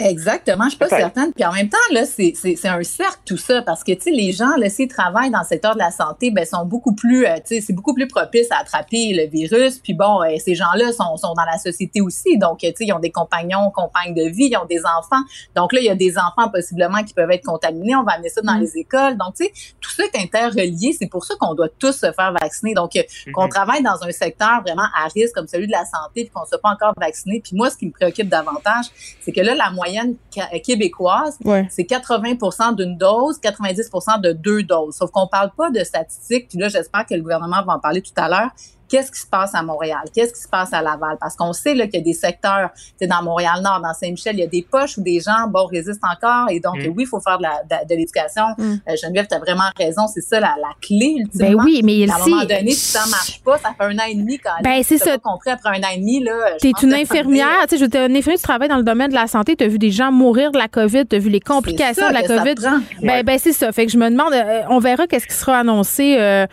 Exactement, 0.00 0.64
je 0.64 0.70
suis 0.70 0.78
pas 0.78 0.88
certaine. 0.88 1.32
Puis 1.32 1.44
en 1.44 1.52
même 1.52 1.68
temps, 1.68 1.76
là, 1.92 2.04
c'est 2.04 2.34
un 2.64 2.82
cercle 2.82 3.20
tout 3.24 3.36
ça, 3.36 3.62
parce 3.62 3.84
que 3.84 3.92
tu 3.92 4.02
sais, 4.02 4.10
les 4.10 4.32
gens, 4.32 4.56
là, 4.56 4.68
s'ils 4.68 4.88
travaillent 4.88 5.30
dans 5.30 5.40
le 5.40 5.46
secteur 5.46 5.74
de 5.74 5.78
la 5.78 5.90
santé, 5.90 6.30
ben 6.30 6.44
sont 6.44 6.64
beaucoup 6.64 6.94
plus, 6.94 7.26
euh, 7.26 7.36
tu 7.36 7.56
sais, 7.56 7.60
c'est 7.60 7.72
beaucoup 7.72 7.94
plus 7.94 8.08
propice 8.08 8.50
à 8.50 8.58
attraper 8.58 9.12
le 9.12 9.28
virus. 9.28 9.78
Puis 9.78 9.94
bon, 9.94 10.22
euh, 10.22 10.36
ces 10.38 10.54
gens-là 10.54 10.92
sont, 10.92 11.16
sont 11.16 11.34
dans 11.34 11.44
la 11.44 11.58
société 11.58 12.00
aussi, 12.00 12.38
donc 12.38 12.58
tu 12.60 12.68
sais, 12.68 12.74
ils 12.80 12.92
ont 12.92 12.98
des 12.98 13.10
compagnons, 13.10 13.70
compagnes 13.70 14.14
de 14.14 14.28
vie, 14.28 14.48
ils 14.50 14.56
ont 14.56 14.66
des 14.66 14.80
enfants. 14.80 15.22
Donc 15.54 15.72
là, 15.72 15.80
il 15.80 15.86
y 15.86 15.90
a 15.90 15.94
des 15.94 16.16
enfants 16.18 16.50
possiblement 16.50 17.02
qui 17.04 17.14
peuvent 17.14 17.30
être 17.30 17.44
contaminés. 17.44 17.94
On 17.94 18.02
va 18.02 18.12
amener 18.12 18.30
ça 18.30 18.40
dans 18.42 18.54
mm. 18.54 18.60
les 18.60 18.78
écoles. 18.78 19.16
Donc 19.16 19.34
tu 19.36 19.44
sais, 19.44 19.52
tout 19.80 19.90
ça 19.90 20.04
est 20.04 20.18
interrelié. 20.18 20.96
C'est 20.98 21.08
pour 21.08 21.24
ça 21.24 21.34
qu'on 21.38 21.54
doit 21.54 21.68
tous 21.78 21.92
se 21.92 22.12
faire 22.12 22.32
vacciner. 22.32 22.74
Donc 22.74 22.96
euh, 22.96 23.00
mm-hmm. 23.00 23.32
qu'on 23.32 23.48
travaille 23.48 23.82
dans 23.82 24.02
un 24.02 24.10
secteur 24.12 24.62
vraiment 24.64 24.86
à 24.96 25.08
risque 25.14 25.34
comme 25.34 25.48
celui 25.48 25.66
de 25.66 25.72
la 25.72 25.84
santé, 25.84 26.24
puis 26.24 26.30
qu'on 26.30 26.42
ne 26.42 26.46
soit 26.46 26.60
pas 26.60 26.70
encore 26.70 26.94
vacciné. 26.96 27.40
Puis 27.40 27.54
moi, 27.54 27.70
ce 27.70 27.76
qui 27.76 27.86
me 27.86 27.92
préoccupe 27.92 28.28
davantage, 28.28 28.86
c'est 29.20 29.32
que 29.32 29.40
là, 29.40 29.54
la 29.54 29.70
moyenne 29.70 29.89
euh, 29.98 30.58
québécoise, 30.64 31.38
c'est 31.70 31.82
80% 31.82 32.76
d'une 32.76 32.96
dose, 32.96 33.38
90% 33.40 34.20
de 34.20 34.32
deux 34.32 34.62
doses. 34.62 34.96
Sauf 34.96 35.10
qu'on 35.10 35.26
parle 35.26 35.50
pas 35.56 35.70
de 35.70 35.82
statistiques, 35.84 36.48
puis 36.48 36.58
là, 36.58 36.68
j'espère 36.68 37.06
que 37.06 37.14
le 37.14 37.22
gouvernement 37.22 37.62
va 37.64 37.74
en 37.74 37.78
parler 37.78 38.02
tout 38.02 38.12
à 38.16 38.28
l'heure 38.28 38.50
qu'est-ce 38.90 39.12
qui 39.12 39.20
se 39.20 39.26
passe 39.26 39.54
à 39.54 39.62
Montréal, 39.62 40.02
qu'est-ce 40.12 40.34
qui 40.34 40.40
se 40.40 40.48
passe 40.48 40.72
à 40.72 40.82
Laval, 40.82 41.16
parce 41.20 41.36
qu'on 41.36 41.52
sait 41.52 41.72
qu'il 41.74 41.94
y 41.94 41.98
a 41.98 42.00
des 42.00 42.12
secteurs, 42.12 42.70
c'est 42.98 43.06
dans 43.06 43.22
Montréal-Nord, 43.22 43.80
dans 43.80 43.94
Saint-Michel, 43.94 44.34
il 44.34 44.40
y 44.40 44.42
a 44.42 44.48
des 44.48 44.66
poches 44.68 44.98
où 44.98 45.02
des 45.02 45.20
gens, 45.20 45.46
bon, 45.48 45.66
résistent 45.66 46.04
encore, 46.04 46.50
et 46.50 46.58
donc 46.58 46.76
mm. 46.76 46.88
oui, 46.88 47.04
il 47.04 47.06
faut 47.06 47.20
faire 47.20 47.38
de, 47.38 47.88
de, 47.88 47.94
l'éducation. 47.94 48.42
Mm. 48.58 48.62
Euh, 48.62 48.96
Geneviève, 49.00 49.28
tu 49.28 49.34
as 49.34 49.38
vraiment 49.38 49.70
raison, 49.78 50.06
c'est 50.12 50.20
ça 50.20 50.40
la, 50.40 50.54
clé, 50.82 51.16
ultimement. 51.18 51.62
Ben 51.62 51.64
oui, 51.64 51.80
mais 51.84 52.10
à 52.10 52.16
un 52.16 52.18
moment 52.18 52.42
donné, 52.42 52.72
si 52.72 52.90
ça 52.90 53.06
marche 53.08 53.40
pas, 53.42 53.58
ça 53.58 53.70
fait 53.78 53.84
un 53.84 53.96
an 53.96 54.08
et 54.08 54.14
demi 54.14 54.38
quand 54.38 54.50
ben, 54.62 54.82
c'est 54.82 54.98
ça. 54.98 55.16
compris 55.18 55.50
après 55.50 55.70
un 55.70 55.82
an 55.82 55.92
et 55.94 55.98
demi, 55.98 56.22
là. 56.22 56.32
T'es 56.60 56.72
une 56.82 56.94
infirmière, 56.94 57.46
tu 57.68 57.78
sais, 57.78 57.78
je 57.78 57.84
une 57.84 58.16
infirmière, 58.16 58.38
tu 58.38 58.42
travailles 58.42 58.68
dans 58.68 58.76
le 58.76 58.82
domaine 58.82 59.10
de 59.10 59.14
la 59.14 59.28
santé, 59.28 59.54
tu 59.54 59.64
as 59.64 59.68
vu 59.68 59.78
des 59.78 59.90
gens 59.90 60.10
mourir 60.10 60.50
de 60.50 60.58
la 60.58 60.68
COVID, 60.68 61.06
tu 61.06 61.16
as 61.16 61.18
vu 61.18 61.30
les 61.30 61.40
complications 61.40 62.08
de 62.08 62.14
la 62.14 62.22
COVID. 62.22 62.54
Ben, 63.02 63.22
ben 63.22 63.38
c'est 63.38 63.52
ça. 63.52 63.70
Fait 63.72 63.86
que 63.86 63.92
je 63.92 63.98
me 63.98 64.10
demande, 64.10 64.32
euh, 64.32 64.62
on 64.68 64.78
verra 64.78 65.06
qu'est-ce 65.06 65.26
qui 65.26 65.34
sera 65.34 65.58
annoncé. 65.58 66.16
Euh, 66.18 66.46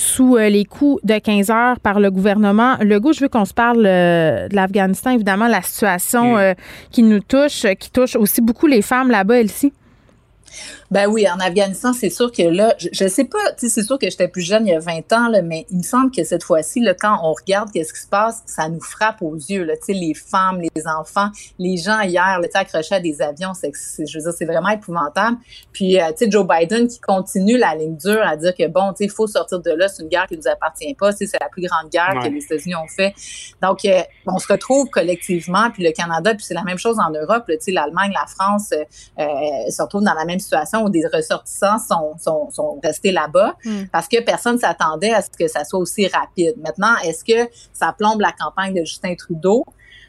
sous 0.00 0.36
euh, 0.36 0.48
les 0.48 0.64
coups 0.64 1.04
de 1.04 1.18
15 1.18 1.50
heures 1.50 1.78
par 1.78 2.00
le 2.00 2.10
gouvernement. 2.10 2.76
Legault, 2.80 3.12
je 3.12 3.20
veux 3.20 3.28
qu'on 3.28 3.44
se 3.44 3.52
parle 3.52 3.84
euh, 3.84 4.48
de 4.48 4.56
l'Afghanistan, 4.56 5.10
évidemment, 5.10 5.46
la 5.46 5.60
situation 5.60 6.38
euh, 6.38 6.54
qui 6.90 7.02
nous 7.02 7.20
touche, 7.20 7.66
qui 7.78 7.90
touche 7.90 8.16
aussi 8.16 8.40
beaucoup 8.40 8.66
les 8.66 8.80
femmes 8.80 9.10
là-bas, 9.10 9.40
Elsie. 9.40 9.72
Ben 10.90 11.06
oui, 11.06 11.24
en 11.28 11.38
Afghanistan, 11.38 11.92
c'est 11.92 12.10
sûr 12.10 12.32
que 12.32 12.42
là, 12.42 12.74
je, 12.76 13.04
ne 13.04 13.08
sais 13.08 13.24
pas, 13.24 13.52
tu 13.52 13.68
sais, 13.68 13.68
c'est 13.68 13.84
sûr 13.84 13.96
que 13.96 14.10
j'étais 14.10 14.26
plus 14.26 14.42
jeune 14.42 14.66
il 14.66 14.70
y 14.70 14.74
a 14.74 14.80
20 14.80 15.12
ans, 15.12 15.28
là, 15.28 15.40
mais 15.40 15.64
il 15.70 15.78
me 15.78 15.82
semble 15.84 16.10
que 16.10 16.24
cette 16.24 16.42
fois-ci, 16.42 16.80
là, 16.80 16.94
quand 16.94 17.16
on 17.22 17.32
regarde 17.32 17.70
qu'est-ce 17.70 17.92
qui 17.92 18.00
se 18.00 18.08
passe, 18.08 18.42
ça 18.44 18.68
nous 18.68 18.80
frappe 18.80 19.22
aux 19.22 19.36
yeux, 19.36 19.62
là, 19.62 19.76
tu 19.76 19.84
sais, 19.84 19.92
les 19.92 20.14
femmes, 20.14 20.60
les 20.60 20.86
enfants, 20.88 21.28
les 21.60 21.76
gens 21.76 22.00
hier, 22.00 22.40
là, 22.40 22.48
accrochés 22.54 22.96
à 22.96 23.00
des 23.00 23.22
avions, 23.22 23.54
c'est, 23.54 23.70
je 24.04 24.18
veux 24.18 24.24
dire, 24.24 24.32
c'est 24.36 24.44
vraiment 24.46 24.70
épouvantable. 24.70 25.36
Puis, 25.72 26.00
euh, 26.00 26.08
tu 26.08 26.24
sais, 26.24 26.30
Joe 26.30 26.44
Biden 26.44 26.88
qui 26.88 26.98
continue 26.98 27.56
la 27.56 27.76
ligne 27.76 27.96
dure 27.96 28.22
à 28.26 28.36
dire 28.36 28.52
que 28.52 28.66
bon, 28.66 28.90
tu 28.90 28.96
sais, 28.98 29.04
il 29.04 29.10
faut 29.10 29.28
sortir 29.28 29.60
de 29.60 29.70
là, 29.70 29.86
c'est 29.86 30.02
une 30.02 30.08
guerre 30.08 30.26
qui 30.26 30.36
nous 30.36 30.48
appartient 30.48 30.92
pas, 30.94 31.12
tu 31.12 31.18
sais, 31.18 31.26
c'est 31.26 31.40
la 31.40 31.48
plus 31.48 31.62
grande 31.62 31.88
guerre 31.92 32.20
que 32.20 32.28
les 32.28 32.42
États-Unis 32.42 32.74
ont 32.74 32.88
fait. 32.88 33.14
Donc, 33.62 33.84
euh, 33.84 34.02
on 34.26 34.38
se 34.38 34.52
retrouve 34.52 34.90
collectivement, 34.90 35.70
puis 35.70 35.84
le 35.84 35.92
Canada, 35.92 36.34
puis 36.34 36.44
c'est 36.44 36.54
la 36.54 36.64
même 36.64 36.78
chose 36.78 36.98
en 36.98 37.10
Europe, 37.10 37.44
tu 37.46 37.56
sais, 37.60 37.70
l'Allemagne, 37.70 38.10
la 38.12 38.26
France 38.26 38.72
euh, 38.72 39.24
se 39.70 39.80
retrouvent 39.80 40.02
dans 40.02 40.14
la 40.14 40.24
même 40.24 40.40
situation 40.40 40.79
où 40.84 40.90
des 40.90 41.06
ressortissants 41.06 41.78
sont, 41.78 42.16
sont, 42.18 42.50
sont 42.50 42.80
restés 42.82 43.12
là-bas 43.12 43.56
hmm. 43.64 43.84
parce 43.92 44.08
que 44.08 44.20
personne 44.22 44.58
s'attendait 44.58 45.12
à 45.12 45.22
ce 45.22 45.30
que 45.30 45.48
ça 45.48 45.64
soit 45.64 45.80
aussi 45.80 46.06
rapide. 46.08 46.54
Maintenant, 46.58 46.96
est-ce 47.04 47.24
que 47.24 47.50
ça 47.72 47.94
plombe 47.96 48.20
la 48.20 48.32
campagne 48.32 48.74
de 48.74 48.84
Justin 48.84 49.14
Trudeau? 49.14 49.64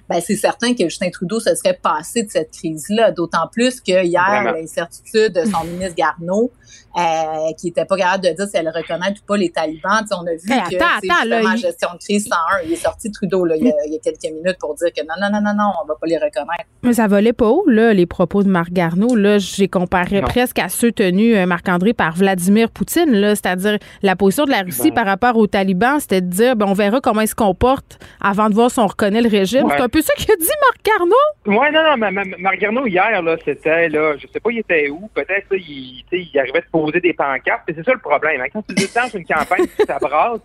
Ben, 0.09 0.19
c'est 0.19 0.35
certain 0.35 0.73
que 0.73 0.83
Justin 0.83 1.09
Trudeau 1.09 1.39
se 1.39 1.55
serait 1.55 1.79
passé 1.81 2.23
de 2.23 2.29
cette 2.29 2.51
crise-là, 2.51 3.11
d'autant 3.11 3.47
plus 3.49 3.79
que 3.79 4.03
hier, 4.03 4.53
l'incertitude 4.53 5.31
de 5.31 5.45
son 5.45 5.63
ministre 5.63 5.95
Garneau, 5.95 6.51
euh, 6.97 7.53
qui 7.57 7.69
était 7.69 7.85
pas 7.85 7.95
capable 7.95 8.23
de 8.25 8.29
dire 8.29 8.47
si 8.47 8.57
elle 8.57 8.67
reconnaît 8.69 9.11
ou 9.11 9.25
pas 9.25 9.37
les 9.37 9.49
talibans. 9.49 10.05
on 10.11 10.27
a 10.27 10.31
vu 10.31 10.47
que 10.47 10.75
attends, 10.75 11.57
gestion 11.57 11.89
de 11.93 11.97
crise 11.99 12.27
101, 12.27 12.65
il 12.65 12.73
est 12.73 12.75
sorti 12.75 13.11
Trudeau 13.11 13.45
là, 13.45 13.55
il, 13.57 13.65
y 13.65 13.69
a, 13.69 13.99
quelques 14.03 14.33
minutes 14.33 14.57
pour 14.59 14.75
dire 14.75 14.89
que 14.95 15.01
non, 15.01 15.15
non, 15.19 15.29
non, 15.31 15.41
non, 15.41 15.53
non, 15.55 15.71
on 15.83 15.87
va 15.87 15.95
pas 15.95 16.07
les 16.07 16.17
reconnaître. 16.17 16.65
Mais 16.83 16.93
ça 16.93 17.07
volait 17.07 17.33
pas 17.33 17.47
haut, 17.47 17.63
là, 17.67 17.93
les 17.93 18.05
propos 18.05 18.43
de 18.43 18.49
Marc 18.49 18.71
Garneau. 18.71 19.15
Là, 19.15 19.37
j'ai 19.37 19.67
comparé 19.67 20.21
presque 20.21 20.59
à 20.59 20.69
ceux 20.69 20.91
tenus, 20.91 21.35
euh, 21.35 21.45
Marc-André, 21.45 21.93
par 21.93 22.15
Vladimir 22.15 22.71
Poutine, 22.71 23.11
là, 23.11 23.35
c'est-à-dire 23.35 23.77
la 24.01 24.15
position 24.15 24.45
de 24.45 24.51
la 24.51 24.61
Russie 24.61 24.91
par 24.91 25.05
rapport 25.05 25.37
aux 25.37 25.47
talibans, 25.47 25.99
c'était 25.99 26.21
de 26.21 26.27
dire 26.27 26.55
ben, 26.55 26.67
on 26.67 26.73
verra 26.73 26.99
comment 27.01 27.21
ils 27.21 27.27
se 27.27 27.35
comportent 27.35 27.99
avant 28.19 28.49
de 28.49 28.55
voir 28.55 28.71
si 28.71 28.79
on 28.79 28.87
reconnaît 28.87 29.21
le 29.21 29.29
régime. 29.29 29.67
C'est 29.69 29.81
un 29.81 29.89
peu 29.89 30.01
ça 30.01 30.13
qu'a 30.17 30.35
dit 30.35 30.45
Marc 30.45 30.85
Garneau. 30.85 31.15
Oui, 31.45 31.67
non, 31.73 31.83
non, 31.83 32.35
Marc 32.39 32.59
Garneau, 32.59 32.85
hier, 32.87 33.21
là, 33.21 33.37
c'était, 33.43 33.89
là, 33.89 34.15
je 34.17 34.27
sais 34.27 34.39
pas, 34.39 34.51
il 34.51 34.59
était 34.59 34.89
où, 34.89 35.09
peut-être, 35.13 35.47
il, 35.51 36.03
il 36.11 36.39
arrivait 36.39 36.61
de 36.61 36.65
poser 36.85 36.99
des 36.99 37.13
pancartes. 37.13 37.63
C'est 37.67 37.83
ça 37.83 37.93
le 37.93 37.99
problème. 37.99 38.41
Hein. 38.41 38.47
Quand 38.53 38.63
tu 38.67 38.75
sur 38.85 39.19
une 39.19 39.25
campagne, 39.25 39.65
ça 39.85 39.97
brasse, 39.99 40.39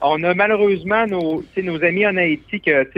on 0.00 0.22
a 0.24 0.34
malheureusement 0.34 1.06
nos, 1.06 1.44
nos 1.56 1.84
amis 1.84 2.06
en 2.06 2.16
Haïti 2.16 2.60
que 2.60 2.88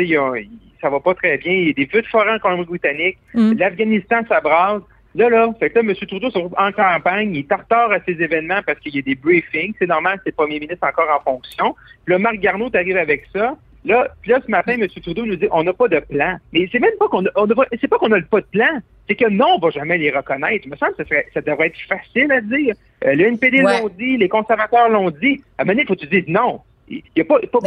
ça 0.80 0.90
va 0.90 1.00
pas 1.00 1.14
très 1.14 1.38
bien. 1.38 1.52
Il 1.52 1.66
y 1.68 1.70
a 1.70 1.72
des 1.72 1.86
feux 1.86 2.02
de 2.02 2.06
forêt 2.06 2.32
en 2.32 2.38
Colombie-Britannique. 2.38 3.18
Mm. 3.34 3.52
L'Afghanistan, 3.58 4.20
ça 4.28 4.40
brasse. 4.40 4.82
Là, 5.14 5.28
là, 5.28 5.48
fait 5.60 5.70
que 5.70 5.78
là, 5.78 5.82
M. 5.82 5.94
Trudeau 5.94 6.28
se 6.28 6.38
retrouve 6.38 6.58
en 6.58 6.72
campagne, 6.72 7.36
il 7.36 7.46
retard 7.48 7.92
à 7.92 7.98
ces 8.04 8.20
événements 8.20 8.60
parce 8.66 8.80
qu'il 8.80 8.96
y 8.96 8.98
a 8.98 9.02
des 9.02 9.14
briefings. 9.14 9.72
C'est 9.78 9.86
normal 9.86 10.18
que 10.18 10.24
le 10.26 10.32
premier 10.32 10.58
ministre 10.58 10.86
encore 10.86 11.08
en 11.08 11.22
fonction. 11.22 11.76
Là, 12.08 12.18
Marc 12.18 12.36
Garneau 12.36 12.68
arrive 12.74 12.96
avec 12.96 13.26
ça. 13.32 13.56
Là, 13.84 14.08
puis 14.22 14.30
là, 14.30 14.40
ce 14.44 14.50
matin, 14.50 14.72
M. 14.80 14.86
Trudeau 14.88 15.26
nous 15.26 15.36
dit 15.36 15.46
on 15.52 15.62
n'a 15.62 15.72
pas 15.74 15.88
de 15.88 16.00
plan. 16.00 16.36
Mais 16.52 16.66
c'est 16.72 16.78
même 16.78 16.94
pas 16.98 17.08
qu'on 17.08 17.24
a, 17.26 17.30
on 17.36 17.46
devrait- 17.46 17.68
c'est 17.80 17.88
pas 17.88 17.98
qu'on 17.98 18.10
a 18.12 18.20
pas 18.22 18.40
de 18.40 18.46
plan. 18.46 18.78
C'est 19.08 19.14
que 19.16 19.28
non, 19.28 19.56
on 19.56 19.58
va 19.58 19.70
jamais 19.70 19.98
les 19.98 20.10
reconnaître. 20.10 20.64
Il 20.64 20.70
me 20.70 20.76
semble 20.76 20.92
que 20.94 21.02
ça, 21.02 21.08
serait- 21.08 21.26
ça 21.34 21.40
devrait 21.42 21.66
être 21.66 21.78
facile 21.86 22.32
à 22.32 22.40
dire. 22.40 22.74
Euh, 23.04 23.14
le 23.14 23.24
NPD 23.26 23.62
Ouais. 23.62 23.80
l'ont 23.82 23.88
dit, 23.90 24.16
les 24.16 24.28
conservateurs 24.30 24.88
l'ont 24.88 25.10
dit. 25.10 25.42
À 25.58 25.62
un 25.62 25.64
moment 25.64 25.72
donné, 25.72 25.82
il 25.82 25.86
faut 25.86 25.94
que 25.94 26.00
tu 26.00 26.06
dises 26.06 26.24
non. 26.28 26.60
Il 26.88 27.02
y 27.16 27.20
a 27.20 27.24
pas, 27.24 27.38
pas, 27.50 27.58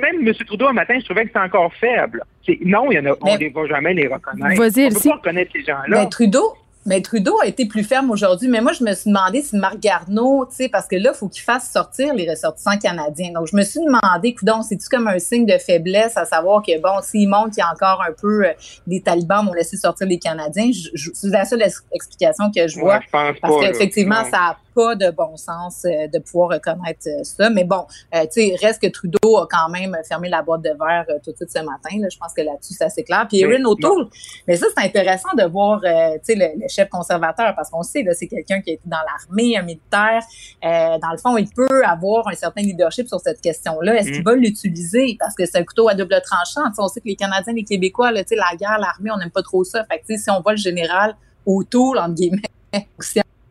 même 0.00 0.26
M. 0.26 0.34
Trudeau 0.46 0.66
un 0.68 0.72
matin, 0.72 0.98
je 0.98 1.04
trouvais 1.04 1.22
que 1.22 1.28
c'était 1.28 1.38
encore 1.38 1.72
faible. 1.74 2.22
C'est 2.46 2.58
non, 2.64 2.90
il 2.90 2.96
y 2.96 2.98
en 2.98 3.06
a, 3.06 3.16
on 3.20 3.34
ne 3.34 3.52
va 3.52 3.66
jamais 3.66 3.94
les 3.94 4.06
reconnaître. 4.06 4.52
On 4.54 4.56
peut 4.56 4.78
Elsie. 4.80 5.08
pas 5.08 5.16
reconnaître 5.16 5.52
ces 5.54 5.62
gens-là. 5.64 6.02
Mais 6.02 6.08
Trudeau, 6.08 6.54
mais 6.86 7.00
Trudeau 7.00 7.38
a 7.42 7.46
été 7.46 7.66
plus 7.66 7.84
ferme 7.84 8.10
aujourd'hui. 8.10 8.48
Mais 8.48 8.60
moi, 8.60 8.72
je 8.72 8.84
me 8.84 8.92
suis 8.94 9.10
demandé 9.10 9.42
si 9.42 9.56
Marc 9.56 9.78
Garneau, 9.78 10.46
tu 10.46 10.56
sais, 10.56 10.68
parce 10.68 10.86
que 10.86 10.96
là, 10.96 11.12
il 11.14 11.16
faut 11.16 11.28
qu'il 11.28 11.42
fasse 11.42 11.70
sortir 11.70 12.14
les 12.14 12.28
ressortissants 12.28 12.78
canadiens. 12.78 13.32
Donc, 13.32 13.46
je 13.46 13.56
me 13.56 13.62
suis 13.62 13.80
demandé, 13.80 14.34
coudon, 14.34 14.62
c'est-tu 14.62 14.88
comme 14.88 15.08
un 15.08 15.18
signe 15.18 15.46
de 15.46 15.56
faiblesse 15.58 16.16
à 16.16 16.24
savoir 16.24 16.62
que, 16.62 16.80
bon, 16.80 17.00
s'il 17.02 17.28
monte, 17.28 17.56
il 17.56 17.60
y 17.60 17.62
a 17.62 17.70
encore 17.70 18.02
un 18.06 18.12
peu, 18.12 18.46
euh, 18.46 18.52
les 18.86 19.00
talibans 19.00 19.44
vont 19.46 19.52
laisser 19.54 19.76
sortir 19.76 20.06
les 20.06 20.18
Canadiens? 20.18 20.70
C'est 21.14 21.28
la 21.28 21.44
seule 21.44 21.62
ex- 21.62 21.84
explication 21.92 22.50
que 22.54 22.68
je 22.68 22.78
vois. 22.78 22.96
Ouais, 22.96 23.00
je 23.04 23.10
pense 23.10 23.40
parce 23.40 23.60
qu'effectivement, 23.60 24.24
ça 24.24 24.30
n'a 24.30 24.56
pas 24.74 24.94
de 24.94 25.10
bon 25.10 25.36
sens 25.36 25.84
euh, 25.84 26.08
de 26.08 26.18
pouvoir 26.18 26.50
reconnaître 26.50 27.06
euh, 27.06 27.22
ça. 27.22 27.50
Mais 27.50 27.64
bon, 27.64 27.86
euh, 28.14 28.22
tu 28.32 28.48
sais, 28.50 28.56
reste 28.60 28.82
que 28.82 28.88
Trudeau 28.88 29.38
a 29.38 29.46
quand 29.50 29.68
même 29.70 29.96
fermé 30.08 30.28
la 30.28 30.42
boîte 30.42 30.62
de 30.62 30.70
verre 30.70 31.04
euh, 31.10 31.18
tout 31.24 31.30
de 31.32 31.36
suite 31.36 31.50
ce 31.50 31.60
matin. 31.60 31.96
Là. 32.00 32.08
Je 32.10 32.18
pense 32.18 32.32
que 32.34 32.42
là-dessus, 32.42 32.74
c'est 32.74 32.84
assez 32.84 33.04
clair. 33.04 33.26
Puis 33.28 33.40
Erin 33.40 33.64
O'Toole, 33.64 34.08
mais 34.48 34.56
ça, 34.56 34.66
c'est 34.76 34.84
intéressant 34.84 35.30
de 35.36 35.44
voir 35.44 35.80
euh, 35.84 36.14
tu 36.14 36.20
sais, 36.24 36.34
le, 36.34 36.60
le 36.60 36.68
chef 36.68 36.88
conservateur, 36.88 37.54
parce 37.54 37.70
qu'on 37.70 37.82
sait, 37.82 38.02
là, 38.02 38.12
c'est 38.14 38.26
quelqu'un 38.26 38.60
qui 38.60 38.70
a 38.70 38.72
été 38.74 38.82
dans 38.86 38.98
l'armée, 38.98 39.56
un 39.56 39.62
militaire. 39.62 40.22
Euh, 40.64 40.98
dans 40.98 41.10
le 41.12 41.18
fond, 41.18 41.36
il 41.36 41.48
peut 41.48 41.84
avoir 41.84 42.28
un 42.28 42.34
certain 42.34 42.62
leadership 42.62 43.08
sur 43.08 43.20
cette 43.20 43.40
question-là. 43.40 43.94
Est-ce 43.96 44.10
Mm. 44.10 44.12
qu'il 44.12 44.24
va 44.24 44.34
l'utiliser? 44.34 45.16
Parce 45.18 45.34
que 45.34 45.46
c'est 45.46 45.58
un 45.58 45.64
couteau 45.64 45.88
à 45.88 45.94
double 45.94 46.20
tranchant. 46.24 46.68
Tu 46.68 46.74
sais, 46.76 46.82
on 46.82 46.88
sait 46.88 47.00
que 47.00 47.08
les 47.08 47.16
Canadiens, 47.16 47.52
les 47.52 47.64
Québécois, 47.64 48.10
là, 48.12 48.22
tu 48.24 48.30
sais, 48.30 48.36
la 48.36 48.56
guerre, 48.56 48.78
l'armée, 48.78 49.10
on 49.12 49.16
n'aime 49.18 49.30
pas 49.30 49.42
trop 49.42 49.64
ça. 49.64 49.84
Fait 49.84 49.98
que, 49.98 50.06
tu 50.06 50.16
sais, 50.16 50.22
si 50.22 50.30
on 50.30 50.40
voit 50.40 50.52
le 50.52 50.58
général 50.58 51.14
O'Toole, 51.46 51.98
entre 51.98 52.14
guillemets, 52.14 52.42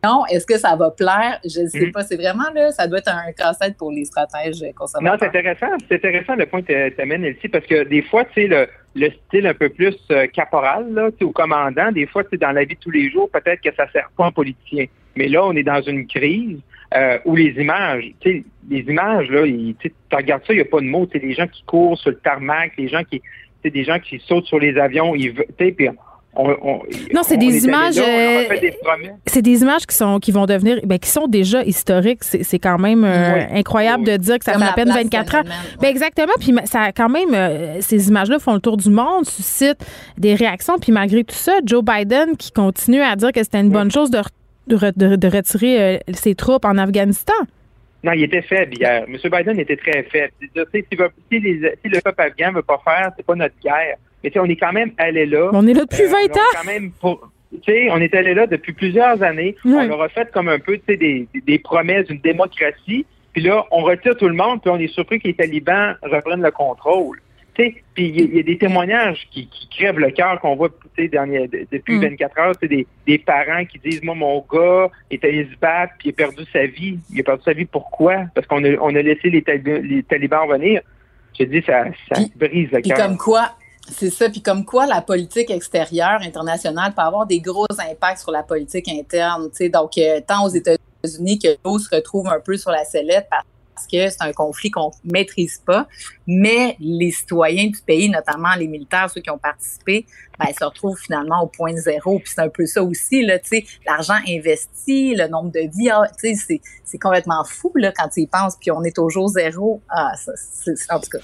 non, 0.04 0.24
est-ce 0.26 0.46
que 0.46 0.58
ça 0.58 0.76
va 0.76 0.90
plaire? 0.90 1.40
Je 1.44 1.60
ne 1.62 1.66
sais 1.68 1.86
Mm. 1.86 1.92
pas. 1.92 2.02
C'est 2.02 2.16
vraiment 2.16 2.50
là, 2.54 2.70
ça 2.70 2.86
doit 2.86 2.98
être 2.98 3.08
un 3.10 3.32
casse-tête 3.32 3.76
pour 3.76 3.90
les 3.90 4.04
stratèges 4.04 4.60
Non, 4.62 4.68
conservateurs. 4.76 5.18
c'est 5.20 5.38
intéressant. 5.38 5.66
C'est 5.88 5.94
intéressant 5.96 6.34
le 6.36 6.46
point 6.46 6.62
que 6.62 6.88
tu 6.90 7.00
amènes, 7.00 7.24
Elsie, 7.24 7.48
parce 7.48 7.66
que 7.66 7.84
des 7.84 8.02
fois, 8.02 8.24
tu 8.26 8.42
sais, 8.42 8.46
le, 8.46 8.66
le 8.94 9.10
style 9.10 9.46
un 9.46 9.54
peu 9.54 9.68
plus 9.68 9.96
euh, 10.10 10.26
caporal, 10.26 10.92
là, 10.92 11.08
au 11.22 11.30
commandant, 11.32 11.90
des 11.92 12.06
fois, 12.06 12.22
sais, 12.30 12.36
dans 12.36 12.52
la 12.52 12.64
vie 12.64 12.74
de 12.74 12.80
tous 12.80 12.90
les 12.90 13.10
jours, 13.10 13.28
peut-être 13.30 13.60
que 13.60 13.74
ça 13.74 13.90
sert 13.92 14.10
pas 14.16 14.26
un 14.26 14.32
politicien. 14.32 14.86
Mais 15.16 15.28
là, 15.28 15.44
on 15.44 15.52
est 15.56 15.62
dans 15.62 15.80
une 15.82 16.06
crise 16.06 16.58
euh, 16.96 17.18
où 17.24 17.34
les 17.36 17.50
images, 17.60 18.04
tu 18.20 18.30
sais, 18.30 18.44
les 18.70 18.80
images, 18.80 19.28
là, 19.30 19.42
tu 19.46 19.92
regardes 20.12 20.42
ça, 20.46 20.52
il 20.52 20.56
n'y 20.56 20.62
a 20.62 20.64
pas 20.66 20.80
de 20.80 20.86
mots. 20.86 21.06
Tu 21.06 21.18
les 21.18 21.34
gens 21.34 21.46
qui 21.46 21.62
courent 21.64 21.98
sur 21.98 22.10
le 22.10 22.16
tarmac, 22.18 22.72
les 22.78 22.88
gens 22.88 23.02
qui, 23.04 23.20
des 23.64 23.84
gens 23.84 23.98
qui 23.98 24.18
sautent 24.26 24.46
sur 24.46 24.58
les 24.58 24.76
avions, 24.78 25.14
ils, 25.14 25.32
ve- 25.32 25.46
tu 25.58 25.64
sais, 25.66 25.72
puis 25.72 25.88
on, 26.36 26.50
on- 26.62 26.82
Non, 27.14 27.22
c'est 27.22 27.36
des 27.36 27.64
images, 27.64 27.98
euh. 27.98 28.44
C'est 29.26 29.42
des 29.42 29.62
images 29.62 29.86
qui 29.86 29.94
sont 29.94 30.18
qui 30.18 30.32
vont 30.32 30.46
devenir 30.46 30.80
ben, 30.84 30.98
qui 30.98 31.08
sont 31.08 31.26
déjà 31.26 31.62
historiques. 31.62 32.22
C'est 32.24 32.42
c'est 32.42 32.58
quand 32.58 32.78
même 32.78 33.04
euh, 33.04 33.34
Oui. 33.50 33.58
incroyable 33.58 34.04
de 34.04 34.16
dire 34.16 34.38
que 34.38 34.44
ça 34.44 34.52
Comme 34.52 34.62
fait 34.62 34.68
à 34.68 34.72
peine 34.72 34.84
place 34.86 35.02
24 35.04 35.34
heures. 35.36 35.42
Tiananmen, 35.44 35.64
Ben 35.80 35.88
exactement. 35.88 36.32
Puis 36.40 36.54
ça 36.64 36.80
a 36.82 36.92
quand 36.92 37.08
même 37.08 37.34
euh, 37.34 37.80
ces 37.80 38.08
images-là 38.08 38.38
font 38.38 38.54
le 38.54 38.60
tour 38.60 38.76
du 38.76 38.90
monde, 38.90 39.26
suscitent 39.26 39.84
des 40.18 40.34
réactions. 40.34 40.78
Puis 40.78 40.92
malgré 40.92 41.24
tout 41.24 41.34
ça, 41.34 41.58
Joe 41.64 41.82
Biden 41.84 42.36
qui 42.36 42.52
continue 42.52 43.00
à 43.02 43.16
dire 43.16 43.32
que 43.32 43.42
c'était 43.42 43.60
une 43.60 43.70
bonne 43.70 43.90
chose 43.90 44.10
de, 44.10 44.18
re- 44.18 44.28
de, 44.66 44.76
re- 44.76 45.16
de- 45.18 45.28
retirer 45.28 45.80
euh, 45.80 45.98
ses 46.12 46.34
troupes 46.34 46.64
en 46.64 46.76
Afghanistan. 46.78 47.34
Non, 48.02 48.12
il 48.12 48.24
était 48.24 48.42
faible 48.42 48.74
hier. 48.78 49.04
M. 49.08 49.16
Biden 49.32 49.58
était 49.58 49.76
très 49.78 50.02
faible. 50.02 50.30
C'est-à-dire, 50.38 50.64
tu 50.72 50.78
sais, 50.80 50.86
s'il 50.90 50.98
veut- 50.98 51.10
Si, 51.32 51.40
les- 51.40 51.74
si 51.82 51.88
le 51.88 52.00
peuple 52.02 52.20
afghan 52.20 52.50
ne 52.50 52.56
veut 52.56 52.62
pas 52.62 52.78
faire, 52.84 53.10
c'est 53.16 53.24
pas 53.24 53.34
notre 53.34 53.54
guerre. 53.64 53.96
Mais 54.24 54.30
tu 54.30 54.34
sais, 54.34 54.40
on 54.40 54.46
est 54.46 54.56
quand 54.56 54.72
même 54.72 54.90
allé 54.98 55.26
là. 55.26 55.50
On 55.52 55.66
est 55.68 55.74
là 55.74 55.82
depuis 55.82 56.02
Euh, 56.04 56.08
20 56.08 56.16
on 56.16 56.36
a 56.36 56.40
ans. 56.40 56.44
Quand 56.54 56.64
même 56.66 56.90
pour, 56.92 57.30
tu 57.62 57.70
sais, 57.72 57.88
on 57.90 57.98
est 57.98 58.14
allé 58.14 58.32
là 58.34 58.46
depuis 58.46 58.72
plusieurs 58.72 59.22
années. 59.22 59.54
Oui. 59.64 59.74
On 59.76 59.86
leur 59.86 60.02
a 60.02 60.08
fait 60.08 60.32
comme 60.32 60.48
un 60.48 60.58
peu 60.58 60.78
tu 60.78 60.82
sais, 60.88 60.96
des, 60.96 61.28
des- 61.34 61.40
des 61.42 61.58
promesses 61.58 62.06
d'une 62.08 62.18
démocratie. 62.20 63.04
Puis 63.34 63.42
là, 63.42 63.64
on 63.70 63.82
retire 63.82 64.16
tout 64.16 64.28
le 64.28 64.34
monde, 64.34 64.60
puis 64.62 64.70
on 64.70 64.78
est 64.78 64.86
surpris 64.88 65.20
que 65.20 65.28
les 65.28 65.34
talibans 65.34 65.96
reprennent 66.02 66.42
le 66.42 66.50
contrôle. 66.50 67.18
Tu 67.54 67.64
sais, 67.64 67.74
Puis 67.94 68.06
il 68.08 68.16
y, 68.16 68.20
a- 68.22 68.24
il 68.24 68.36
y 68.36 68.40
a 68.40 68.42
des 68.42 68.58
témoignages 68.58 69.28
qui, 69.30 69.46
qui 69.48 69.68
crèvent 69.68 69.98
le 70.00 70.10
cœur 70.10 70.40
qu'on 70.40 70.56
voit 70.56 70.70
dernier- 70.98 71.48
depuis 71.70 71.96
Mm. 71.96 72.00
24 72.00 72.38
heures. 72.38 72.52
C'est 72.60 72.68
des, 72.68 72.86
des 73.06 73.18
parents 73.18 73.64
qui 73.66 73.78
disent 73.78 74.02
Moi, 74.02 74.14
mon 74.14 74.44
gars 74.50 74.88
est 75.10 75.22
allé 75.24 75.44
se 75.52 75.56
battre, 75.60 75.92
puis 75.98 76.08
il 76.08 76.12
a 76.12 76.16
perdu 76.16 76.44
sa 76.52 76.64
vie. 76.66 76.98
Il 77.12 77.20
a 77.20 77.22
perdu 77.24 77.42
sa 77.44 77.52
vie 77.52 77.66
pourquoi? 77.66 78.24
Parce 78.34 78.46
qu'on 78.46 78.64
a, 78.64 78.70
on 78.80 78.94
a 78.96 79.02
laissé 79.02 79.28
les, 79.30 79.42
talibans- 79.42 79.82
les 79.82 80.02
talibans 80.02 80.48
venir. 80.48 80.80
Je 81.38 81.44
dis, 81.46 81.62
ça, 81.66 81.86
ça 82.08 82.20
brise 82.36 82.70
le 82.70 82.80
cœur. 82.80 82.96
comme 82.96 83.16
quoi, 83.16 83.50
c'est 83.90 84.10
ça, 84.10 84.30
puis 84.30 84.40
comme 84.40 84.64
quoi 84.64 84.86
la 84.86 85.02
politique 85.02 85.50
extérieure 85.50 86.20
internationale 86.22 86.94
peut 86.94 87.02
avoir 87.02 87.26
des 87.26 87.40
gros 87.40 87.66
impacts 87.78 88.20
sur 88.20 88.30
la 88.30 88.42
politique 88.42 88.88
interne. 88.88 89.50
Donc, 89.72 89.98
euh, 89.98 90.20
tant 90.26 90.44
aux 90.44 90.48
États-Unis 90.48 91.38
que 91.38 91.48
l'eau 91.64 91.78
se 91.78 91.94
retrouve 91.94 92.28
un 92.28 92.40
peu 92.40 92.56
sur 92.56 92.70
la 92.70 92.84
sellette 92.84 93.28
parce 93.30 93.86
que 93.86 94.08
c'est 94.08 94.22
un 94.22 94.32
conflit 94.32 94.70
qu'on 94.70 94.90
maîtrise 95.04 95.60
pas, 95.64 95.86
mais 96.26 96.76
les 96.80 97.10
citoyens 97.10 97.66
du 97.66 97.80
pays, 97.86 98.08
notamment 98.08 98.54
les 98.58 98.68
militaires, 98.68 99.10
ceux 99.10 99.20
qui 99.20 99.30
ont 99.30 99.38
participé, 99.38 100.06
ben, 100.38 100.46
se 100.58 100.64
retrouvent 100.64 100.98
finalement 100.98 101.42
au 101.42 101.46
point 101.46 101.76
zéro. 101.76 102.18
Puis 102.18 102.32
c'est 102.34 102.40
un 102.40 102.48
peu 102.48 102.66
ça 102.66 102.82
aussi, 102.82 103.24
là, 103.24 103.38
tu 103.38 103.48
sais, 103.48 103.64
l'argent 103.86 104.16
investi, 104.28 105.14
le 105.14 105.28
nombre 105.28 105.50
de 105.50 105.60
vies, 105.60 105.90
ah, 105.90 106.02
tu 106.18 106.34
sais, 106.34 106.34
c'est, 106.34 106.60
c'est 106.84 106.98
complètement 106.98 107.44
fou, 107.44 107.72
là, 107.76 107.92
quand 107.96 108.08
tu 108.08 108.22
y 108.22 108.26
penses, 108.26 108.56
puis 108.60 108.70
on 108.70 108.82
est 108.82 108.94
toujours 108.94 109.28
zéro. 109.28 109.80
Ah, 109.88 110.12
ça, 110.16 110.32
c'est, 110.36 110.74
en 110.92 111.00
tout 111.00 111.10
cas. 111.10 111.18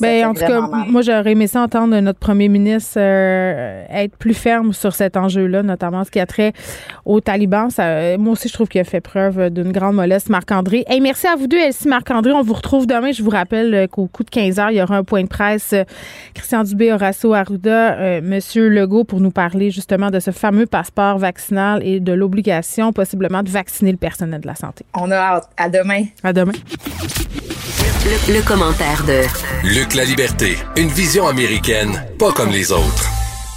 Ben, 0.00 0.26
en 0.26 0.34
tout 0.34 0.40
cas, 0.40 0.60
vraiment 0.60 0.68
mal. 0.68 0.88
moi, 0.90 1.02
j'aurais 1.02 1.32
aimé 1.32 1.46
ça 1.46 1.62
entendre 1.62 1.98
notre 2.00 2.18
premier 2.18 2.48
ministre 2.48 2.94
euh, 2.96 3.84
être 3.90 4.16
plus 4.16 4.34
ferme 4.34 4.72
sur 4.72 4.94
cet 4.94 5.16
enjeu-là, 5.16 5.62
notamment 5.62 6.04
ce 6.04 6.10
qui 6.10 6.20
a 6.20 6.26
trait 6.26 6.52
aux 7.04 7.20
talibans. 7.20 7.70
Ça, 7.70 7.86
euh, 7.86 8.18
moi 8.18 8.32
aussi, 8.32 8.48
je 8.48 8.54
trouve 8.54 8.68
qu'il 8.68 8.80
a 8.80 8.84
fait 8.84 9.00
preuve 9.00 9.50
d'une 9.50 9.72
grande 9.72 9.96
mollesse, 9.96 10.28
Marc-André. 10.28 10.84
Hey, 10.86 11.00
merci 11.00 11.26
à 11.26 11.36
vous 11.36 11.46
deux, 11.46 11.58
Elsie, 11.58 11.88
Marc-André. 11.88 12.32
On 12.32 12.42
vous 12.42 12.54
retrouve 12.54 12.86
demain. 12.86 13.12
Je 13.12 13.22
vous 13.22 13.30
rappelle 13.30 13.74
euh, 13.74 13.86
qu'au 13.86 14.06
coup 14.06 14.24
de 14.24 14.30
15 14.36 14.58
heures, 14.58 14.70
il 14.70 14.76
y 14.76 14.82
aura 14.82 14.98
un 14.98 15.02
point 15.02 15.22
de 15.22 15.28
presse. 15.28 15.74
Christian 16.34 16.62
Dubé, 16.62 16.92
Horacio 16.92 17.32
Arruda, 17.32 17.94
euh, 17.94 18.20
Monsieur 18.22 18.68
Legault 18.68 19.04
pour 19.04 19.18
nous 19.20 19.30
parler 19.30 19.70
justement 19.70 20.10
de 20.10 20.20
ce 20.20 20.30
fameux 20.30 20.66
passeport 20.66 21.16
vaccinal 21.16 21.82
et 21.82 22.00
de 22.00 22.12
l'obligation 22.12 22.92
possiblement 22.92 23.42
de 23.42 23.48
vacciner 23.48 23.92
le 23.92 23.96
personnel 23.96 24.42
de 24.42 24.46
la 24.46 24.54
santé. 24.54 24.84
On 24.94 25.10
a 25.10 25.16
hâte. 25.16 25.48
À 25.56 25.70
demain. 25.70 26.04
À 26.22 26.34
demain. 26.34 26.52
Le, 28.04 28.34
le 28.34 28.46
commentaire 28.46 29.02
de 29.06 29.22
Luc 29.66 29.94
La 29.94 30.04
Liberté, 30.04 30.58
une 30.76 30.88
vision 30.88 31.26
américaine, 31.26 32.04
pas 32.18 32.32
comme 32.32 32.50
les 32.50 32.70
autres. 32.72 33.08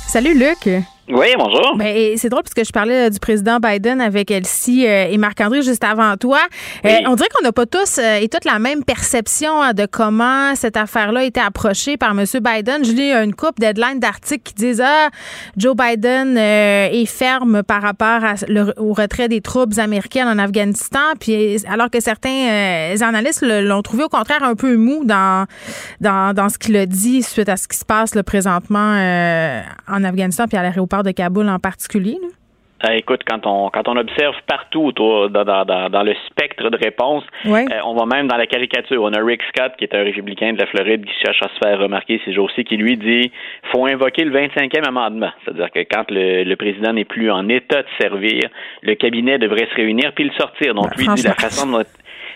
Salut, 0.08 0.40
Luc. 0.40 0.70
Oui, 1.12 1.26
bonjour. 1.40 1.76
Ben, 1.76 2.16
c'est 2.18 2.30
drôle 2.30 2.44
parce 2.44 2.54
que 2.54 2.64
je 2.64 2.72
parlais 2.72 3.08
euh, 3.08 3.10
du 3.10 3.20
président 3.20 3.58
Biden 3.60 4.00
avec 4.00 4.30
Elsie 4.30 4.86
euh, 4.86 5.08
et 5.10 5.18
Marc-André 5.18 5.64
juste 5.64 5.84
avant 5.84 6.16
toi. 6.18 6.38
Euh, 6.86 6.90
on 7.08 7.16
dirait 7.16 7.30
qu'on 7.36 7.44
n'a 7.44 7.52
pas 7.52 7.66
tous 7.66 7.98
et 7.98 8.30
toutes 8.30 8.46
la 8.46 8.60
même 8.60 8.84
perception 8.84 9.60
hein, 9.60 9.74
de 9.74 9.88
comment 9.88 10.54
cette 10.54 10.78
affaire-là 10.78 11.22
a 11.22 11.24
été 11.24 11.40
approchée 11.40 11.98
par 11.98 12.12
M. 12.12 12.26
Biden. 12.44 12.86
Je 12.86 12.92
lis 12.92 13.12
une 13.12 13.34
coupe 13.34 13.60
deadline 13.60 14.00
d'articles 14.00 14.44
qui 14.44 14.54
disent 14.54 14.84
Ah, 14.86 15.10
Joe 15.58 15.76
Biden 15.76 16.38
est 16.38 17.06
ferme 17.08 17.64
par 17.64 17.82
rapport 17.82 18.24
à 18.24 18.36
le- 18.48 18.74
au 18.78 18.94
retrait 18.94 19.28
des 19.28 19.42
troupes 19.42 19.80
américaines 19.80 20.28
en 20.28 20.38
Afghanistan. 20.38 21.00
Puis 21.20 21.58
alors 21.68 21.90
que 21.90 22.00
certains 22.02 22.94
analystes 23.02 23.42
l'ont 23.44 23.82
trouvé 23.82 24.04
au 24.04 24.10
contraire 24.10 24.44
un 24.44 24.54
peu 24.54 24.76
mou 24.78 25.02
dans, 25.06 25.48
dans, 26.02 26.36
dans 26.36 26.50
ce 26.50 26.60
qu'il 26.60 26.78
a 26.78 26.86
dit 26.86 27.24
suite 27.24 27.50
à 27.50 27.58
ce 27.58 27.68
qui 27.68 27.78
se 27.78 27.86
passe 27.86 28.14
là, 28.14 28.22
présentement 28.22 28.94
euh, 28.96 29.62
en 29.88 30.04
Afghanistan 30.04 30.46
puis 30.48 30.56
à 30.58 30.62
l'aéroport 30.62 30.99
de 31.04 31.12
Kaboul 31.12 31.50
en 31.50 31.60
particulier. 31.60 32.18
là? 32.22 32.28
Euh, 32.86 32.94
écoute, 32.94 33.22
quand 33.28 33.46
on 33.46 33.70
quand 33.70 33.90
on 33.90 33.98
observe 33.98 34.36
partout 34.48 34.94
dans, 34.94 35.28
dans, 35.28 35.44
dans, 35.44 35.90
dans 35.90 36.04
le 36.04 36.16
spectre 36.28 36.70
de 36.70 36.78
réponses, 36.78 37.26
euh, 37.46 37.66
on 37.84 37.94
va 37.94 38.06
même 38.06 38.28
dans 38.28 38.38
la 38.38 38.48
caricature. 38.48 39.04
On 39.04 39.12
a 39.12 39.22
Rick 39.22 39.42
Scott, 39.54 39.74
qui 39.78 39.84
est 39.84 39.94
un 39.94 40.04
républicain 40.04 40.54
de 40.54 40.60
la 40.60 40.66
Floride, 40.66 41.04
qui 41.06 41.14
cherche 41.22 41.42
à 41.42 41.50
se 41.50 41.60
faire 41.62 41.80
remarquer 41.80 42.22
ces 42.24 42.34
jours-ci, 42.34 42.64
qui 42.64 42.78
lui 42.78 42.96
dit 42.96 43.32
faut 43.74 43.86
invoquer 43.86 44.24
le 44.24 44.32
25e 44.32 44.88
amendement. 44.88 45.32
C'est-à-dire 45.44 45.72
que 45.72 45.80
quand 45.80 46.10
le, 46.10 46.44
le 46.44 46.56
président 46.56 46.94
n'est 46.94 47.04
plus 47.06 47.30
en 47.30 47.50
état 47.50 47.82
de 47.82 47.88
servir, 48.00 48.44
le 48.82 48.96
cabinet 48.96 49.38
devrait 49.40 49.68
se 49.70 49.76
réunir 49.76 50.14
puis 50.16 50.24
le 50.24 50.32
sortir. 50.40 50.74
Donc 50.74 50.96
lui 50.96 51.08
dit 51.16 51.24
la 51.24 51.34
façon 51.34 51.70
dont 51.70 51.84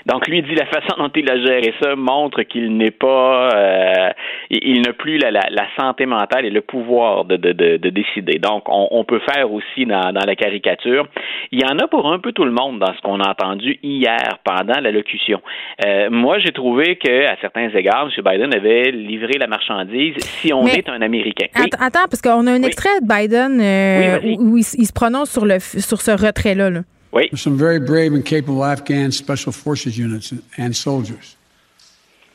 donc 0.05 0.27
lui 0.27 0.41
dit 0.41 0.55
la 0.55 0.65
façon 0.65 0.95
dont 0.97 1.11
il 1.15 1.29
a 1.29 1.37
géré 1.37 1.73
ça 1.81 1.95
montre 1.95 2.43
qu'il 2.43 2.75
n'est 2.77 2.91
pas, 2.91 3.49
euh, 3.55 4.09
il, 4.49 4.81
n'a 4.81 4.93
plus 4.93 5.17
la, 5.17 5.31
la, 5.31 5.41
la 5.49 5.65
santé 5.79 6.05
mentale 6.05 6.45
et 6.45 6.49
le 6.49 6.61
pouvoir 6.61 7.25
de, 7.25 7.37
de, 7.37 7.51
de, 7.53 7.77
de 7.77 7.89
décider. 7.89 8.39
Donc 8.39 8.63
on, 8.67 8.87
on 8.91 9.03
peut 9.05 9.21
faire 9.31 9.51
aussi 9.51 9.85
dans, 9.85 10.11
dans 10.11 10.25
la 10.25 10.35
caricature. 10.35 11.07
Il 11.51 11.61
y 11.61 11.65
en 11.65 11.77
a 11.79 11.87
pour 11.87 12.11
un 12.11 12.19
peu 12.19 12.31
tout 12.31 12.45
le 12.45 12.51
monde 12.51 12.79
dans 12.79 12.93
ce 12.93 13.01
qu'on 13.01 13.19
a 13.19 13.29
entendu 13.29 13.79
hier 13.83 14.39
pendant 14.43 14.79
l'allocution. 14.81 15.41
Euh, 15.85 16.09
moi 16.09 16.39
j'ai 16.39 16.51
trouvé 16.51 16.95
que 16.97 17.25
à 17.27 17.35
certains 17.41 17.69
égards, 17.69 18.07
M. 18.15 18.23
Biden 18.23 18.53
avait 18.53 18.91
livré 18.91 19.33
la 19.39 19.47
marchandise. 19.47 20.15
Si 20.17 20.53
on 20.53 20.63
Mais- 20.63 20.79
est 20.79 20.89
un 20.89 21.01
Américain, 21.01 21.47
oui. 21.57 21.69
Attends, 21.79 22.07
parce 22.09 22.21
qu'on 22.21 22.45
a 22.47 22.51
un 22.51 22.63
extrait 22.63 22.99
de 23.01 23.07
Biden 23.07 23.59
euh, 23.61 24.19
Oui, 24.23 24.35
où, 24.39 24.53
où 24.53 24.57
il, 24.57 24.63
se 24.63 24.93
prononce 24.93 25.31
sur, 25.31 25.45
le, 25.45 25.59
sur 25.59 26.01
ce 26.01 26.11
retrait-là. 26.11 26.69
là. 26.69 26.79
Oui. 27.13 27.29
Some 27.35 27.59
very 27.59 27.79
brave 27.79 28.13
and 28.13 28.25
capable 28.25 28.65
Afghan 28.65 29.11
special 29.11 29.51
forces 29.51 29.97
units 29.97 30.33
and 30.57 30.75
soldiers. 30.75 31.35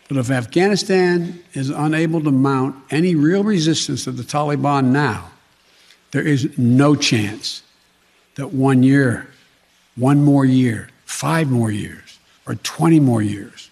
But 0.07 0.18
if 0.18 0.31
Afghanistan 0.31 1.43
is 1.53 1.68
unable 1.68 2.22
to 2.22 2.31
mount 2.31 2.76
any 2.91 3.16
real 3.16 3.43
resistance 3.43 4.05
to 4.05 4.12
the 4.12 4.22
Taliban 4.22 4.87
now, 4.87 5.33
there 6.12 6.22
is 6.22 6.57
no 6.57 6.95
chance 6.95 7.62
that 8.37 8.53
one 8.53 8.85
year, 8.85 9.29
one 9.97 10.24
more 10.24 10.45
year, 10.45 10.89
five 11.05 11.51
more 11.51 11.72
years, 11.72 12.20
or 12.47 12.55
20 12.55 13.01
more 13.01 13.20
years 13.20 13.70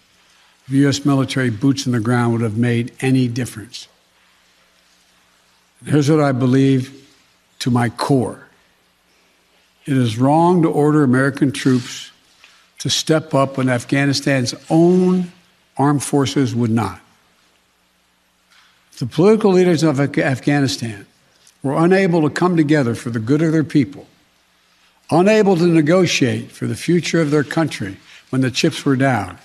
of 0.67 0.73
U.S. 0.73 1.05
military 1.05 1.49
boots 1.49 1.87
on 1.87 1.93
the 1.93 2.01
ground 2.01 2.33
would 2.33 2.41
have 2.41 2.57
made 2.57 2.91
any 2.99 3.29
difference. 3.29 3.87
Here's 5.85 6.11
what 6.11 6.19
I 6.19 6.33
believe 6.33 7.07
to 7.59 7.71
my 7.71 7.87
core 7.87 8.46
it 9.87 9.97
is 9.97 10.17
wrong 10.17 10.61
to 10.61 10.69
order 10.69 11.03
American 11.03 11.51
troops 11.51 12.11
to 12.79 12.89
step 12.89 13.33
up 13.33 13.57
when 13.57 13.69
Afghanistan's 13.69 14.53
own 14.69 15.31
armed 15.77 16.03
forces 16.03 16.53
would 16.53 16.69
not. 16.69 16.99
The 18.99 19.05
political 19.05 19.51
leaders 19.51 19.83
of 19.83 19.99
Afghanistan 19.99 21.05
were 21.63 21.83
unable 21.83 22.21
to 22.21 22.29
come 22.29 22.57
together 22.57 22.93
for 22.93 23.09
the 23.09 23.19
good 23.19 23.41
of 23.41 23.51
their 23.51 23.63
people, 23.63 24.05
unable 25.09 25.55
to 25.55 25.65
negotiate 25.65 26.51
for 26.51 26.67
the 26.67 26.75
future 26.75 27.21
of 27.21 27.31
their 27.31 27.43
country 27.43 27.97
when 28.29 28.41
the 28.41 28.51
chips 28.51 28.83
were 28.83 28.95
down, 28.95 29.37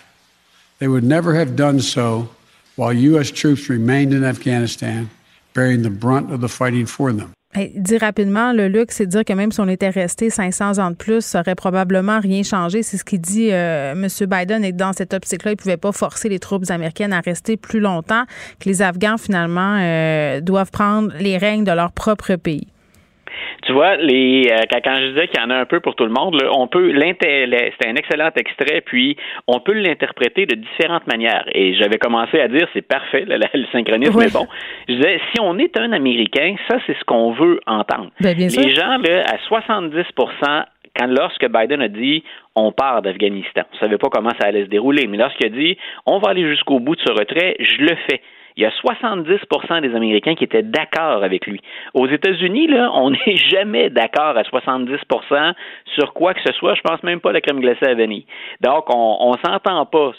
they 0.79 0.89
would 0.89 1.05
never 1.05 1.35
have 1.35 1.55
done 1.55 1.81
so 1.81 2.29
while 2.75 2.93
U.S. 2.93 3.31
troops 3.31 3.69
remained 3.69 4.13
in 4.13 4.25
Afghanistan, 4.25 5.11
bearing 5.55 5.83
the 5.83 5.91
brunt 5.91 6.33
of 6.33 6.41
the 6.41 6.49
fighting 6.49 6.87
for 6.87 7.13
them. 7.13 7.33
Dit 7.55 7.99
rapidement, 7.99 8.53
le 8.53 8.69
luxe, 8.69 8.97
c'est 8.97 9.07
dire 9.07 9.25
que 9.25 9.33
même 9.33 9.53
si 9.53 9.61
on 9.61 9.69
était 9.69 9.91
resté 9.91 10.31
500 10.31 10.79
ans 10.79 10.91
de 10.91 10.97
plus, 10.97 11.21
ça 11.21 11.41
aurait 11.41 11.55
probablement 11.55 12.19
rien 12.19 12.43
changé. 12.43 12.83
C'est 12.83 12.97
ce 12.97 13.05
qu'il 13.05 13.21
dit 13.21 13.51
euh, 13.53 13.93
M. 13.93 14.09
Biden. 14.27 14.65
Et 14.65 14.73
dans 14.73 14.93
cette 14.93 15.13
optique-là, 15.13 15.53
il 15.53 15.55
ne 15.55 15.59
pouvait 15.59 15.77
pas 15.77 15.93
forcer 15.93 16.29
les 16.29 16.39
troupes 16.39 16.71
américaines 16.71 17.13
à 17.13 17.21
rester 17.21 17.57
plus 17.57 17.81
longtemps, 17.81 18.25
que 18.59 18.69
les 18.69 18.81
Afghans, 18.81 19.19
finalement, 19.19 19.77
euh, 19.81 20.41
doivent 20.41 20.71
prendre 20.71 21.13
les 21.19 21.37
règnes 21.37 21.65
de 21.65 21.73
leur 21.73 21.93
propre 21.93 22.37
pays. 22.37 22.72
Tu 23.63 23.73
vois, 23.73 23.97
les 23.97 24.51
euh, 24.51 24.79
quand 24.83 24.95
je 24.97 25.09
disais 25.09 25.29
qu'il 25.29 25.41
y 25.41 25.45
en 25.45 25.51
a 25.51 25.57
un 25.57 25.67
peu 25.67 25.81
pour 25.81 25.95
tout 25.95 26.05
le 26.05 26.11
monde, 26.11 26.41
là, 26.41 26.51
on 26.53 26.67
peut 26.67 26.93
c'est 27.01 27.89
un 27.89 27.95
excellent 27.95 28.31
extrait, 28.35 28.81
puis 28.81 29.17
on 29.47 29.61
peut 29.61 29.73
l'interpréter 29.73 30.47
de 30.47 30.57
différentes 30.57 31.07
manières. 31.07 31.45
Et 31.55 31.75
j'avais 31.75 31.99
commencé 31.99 32.41
à 32.41 32.49
dire 32.49 32.67
c'est 32.73 32.87
parfait, 32.87 33.25
le, 33.27 33.39
synchronisme 33.71 34.21
est 34.21 34.33
bon. 34.33 34.47
Je 34.89 34.95
disais 34.95 35.21
si 35.33 35.41
on 35.41 35.59
est 35.59 35.79
un 35.79 35.93
Américain, 35.93 36.57
ça 36.69 36.79
c'est 36.87 36.99
ce 36.99 37.05
qu'on 37.05 37.33
veut 37.33 37.61
entendre. 37.67 38.11
Ben, 38.21 38.37
les 38.37 38.75
gens 38.75 38.99
là, 38.99 39.25
à 39.27 39.37
70% 39.49 40.65
quand 40.97 41.07
lorsque 41.07 41.49
Biden 41.49 41.83
a 41.83 41.89
dit 41.89 42.23
on 42.55 42.73
part 42.73 43.03
d'Afghanistan, 43.03 43.63
on 43.73 43.79
savait 43.79 43.99
pas 43.99 44.09
comment 44.11 44.33
ça 44.41 44.49
allait 44.49 44.65
se 44.65 44.71
dérouler, 44.71 45.07
mais 45.07 45.17
lorsqu'il 45.19 45.47
a 45.47 45.51
dit 45.51 45.77
on 46.07 46.19
va 46.19 46.31
aller 46.31 46.49
jusqu'au 46.49 46.81
bout 46.81 46.97
de 46.97 47.01
ce 47.01 47.13
retrait, 47.13 47.57
je 47.61 47.77
le 47.83 47.97
fais 48.09 48.21
il 48.57 48.63
y 48.63 48.67
a 48.67 48.71
70% 48.71 49.81
des 49.81 49.95
Américains 49.95 50.35
qui 50.35 50.45
étaient 50.45 50.63
d'accord 50.63 51.23
avec 51.23 51.47
lui. 51.47 51.61
Aux 51.95 52.07
États-Unis, 52.07 52.67
là, 52.69 52.91
on 52.95 53.11
n'est 53.27 53.37
jamais 53.37 53.91
d'accord 53.91 54.37
à 54.37 54.43
70% 54.43 55.55
sur 55.95 56.13
quoi 56.13 56.35
que 56.35 56.41
ce 56.45 56.53
soit. 56.55 56.75
Je 56.75 56.83
pense 56.83 57.03
même 57.03 57.21
pas 57.21 57.31
à 57.31 57.33
la 57.33 57.41
crème 57.41 57.61
glacée 57.61 57.87
à 57.87 57.95
vanille. 57.95 58.27
Donc, 58.61 58.85
on, 58.89 59.33
s'entend 59.45 59.87
pas 59.87 60.13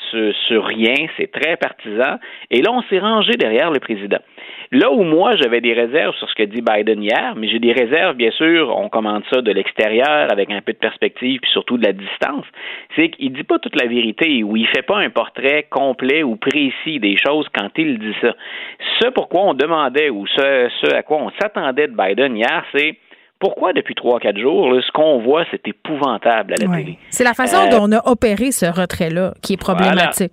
sur 0.47 0.65
rien. 0.65 0.95
C'est 1.18 1.31
très 1.31 1.57
partisan. 1.57 2.18
Et 2.49 2.61
là, 2.61 2.72
on 2.72 2.81
s'est 2.84 2.99
rangé 2.99 3.34
derrière 3.34 3.72
le 3.72 3.80
président. 3.80 4.19
Là 4.73 4.91
où 4.91 5.03
moi, 5.03 5.35
j'avais 5.35 5.61
des 5.61 5.73
réserves 5.73 6.15
sur 6.15 6.27
ce 6.27 6.33
que 6.33 6.41
dit 6.41 6.63
Biden 6.63 7.03
hier, 7.03 7.35
mais 7.37 7.47
j'ai 7.47 7.59
des 7.59 7.73
réserves, 7.73 8.15
bien 8.15 8.31
sûr, 8.31 8.75
on 8.75 8.89
commande 8.89 9.21
ça 9.31 9.39
de 9.41 9.51
l'extérieur 9.51 10.31
avec 10.31 10.49
un 10.49 10.61
peu 10.61 10.73
de 10.73 10.79
perspective 10.79 11.41
puis 11.41 11.51
surtout 11.51 11.77
de 11.77 11.85
la 11.85 11.93
distance, 11.93 12.45
c'est 12.95 13.09
qu'il 13.09 13.33
dit 13.33 13.43
pas 13.43 13.59
toute 13.59 13.79
la 13.79 13.87
vérité 13.87 14.43
ou 14.43 14.57
il 14.57 14.65
fait 14.67 14.81
pas 14.81 14.97
un 14.97 15.11
portrait 15.11 15.67
complet 15.69 16.23
ou 16.23 16.37
précis 16.37 16.99
des 16.99 17.15
choses 17.23 17.45
quand 17.53 17.69
il 17.77 17.99
dit 17.99 18.15
ça. 18.19 18.33
Ce 18.99 19.09
pourquoi 19.09 19.41
on 19.41 19.53
demandait 19.53 20.09
ou 20.09 20.25
ce, 20.25 20.95
à 20.95 21.03
quoi 21.03 21.17
on 21.17 21.31
s'attendait 21.39 21.87
de 21.87 21.95
Biden 21.95 22.35
hier, 22.35 22.65
c'est 22.75 22.97
pourquoi 23.37 23.73
depuis 23.73 23.93
trois, 23.93 24.19
quatre 24.19 24.39
jours, 24.39 24.73
ce 24.81 24.91
qu'on 24.91 25.19
voit, 25.19 25.45
c'est 25.51 25.67
épouvantable 25.67 26.53
à 26.53 26.65
la 26.65 26.77
télé. 26.77 26.97
C'est 27.11 27.23
la 27.23 27.35
façon 27.35 27.67
euh, 27.67 27.69
dont 27.69 27.87
on 27.87 27.91
a 27.91 28.09
opéré 28.09 28.51
ce 28.51 28.65
retrait-là 28.65 29.33
qui 29.43 29.53
est 29.53 29.57
problématique. 29.57 30.31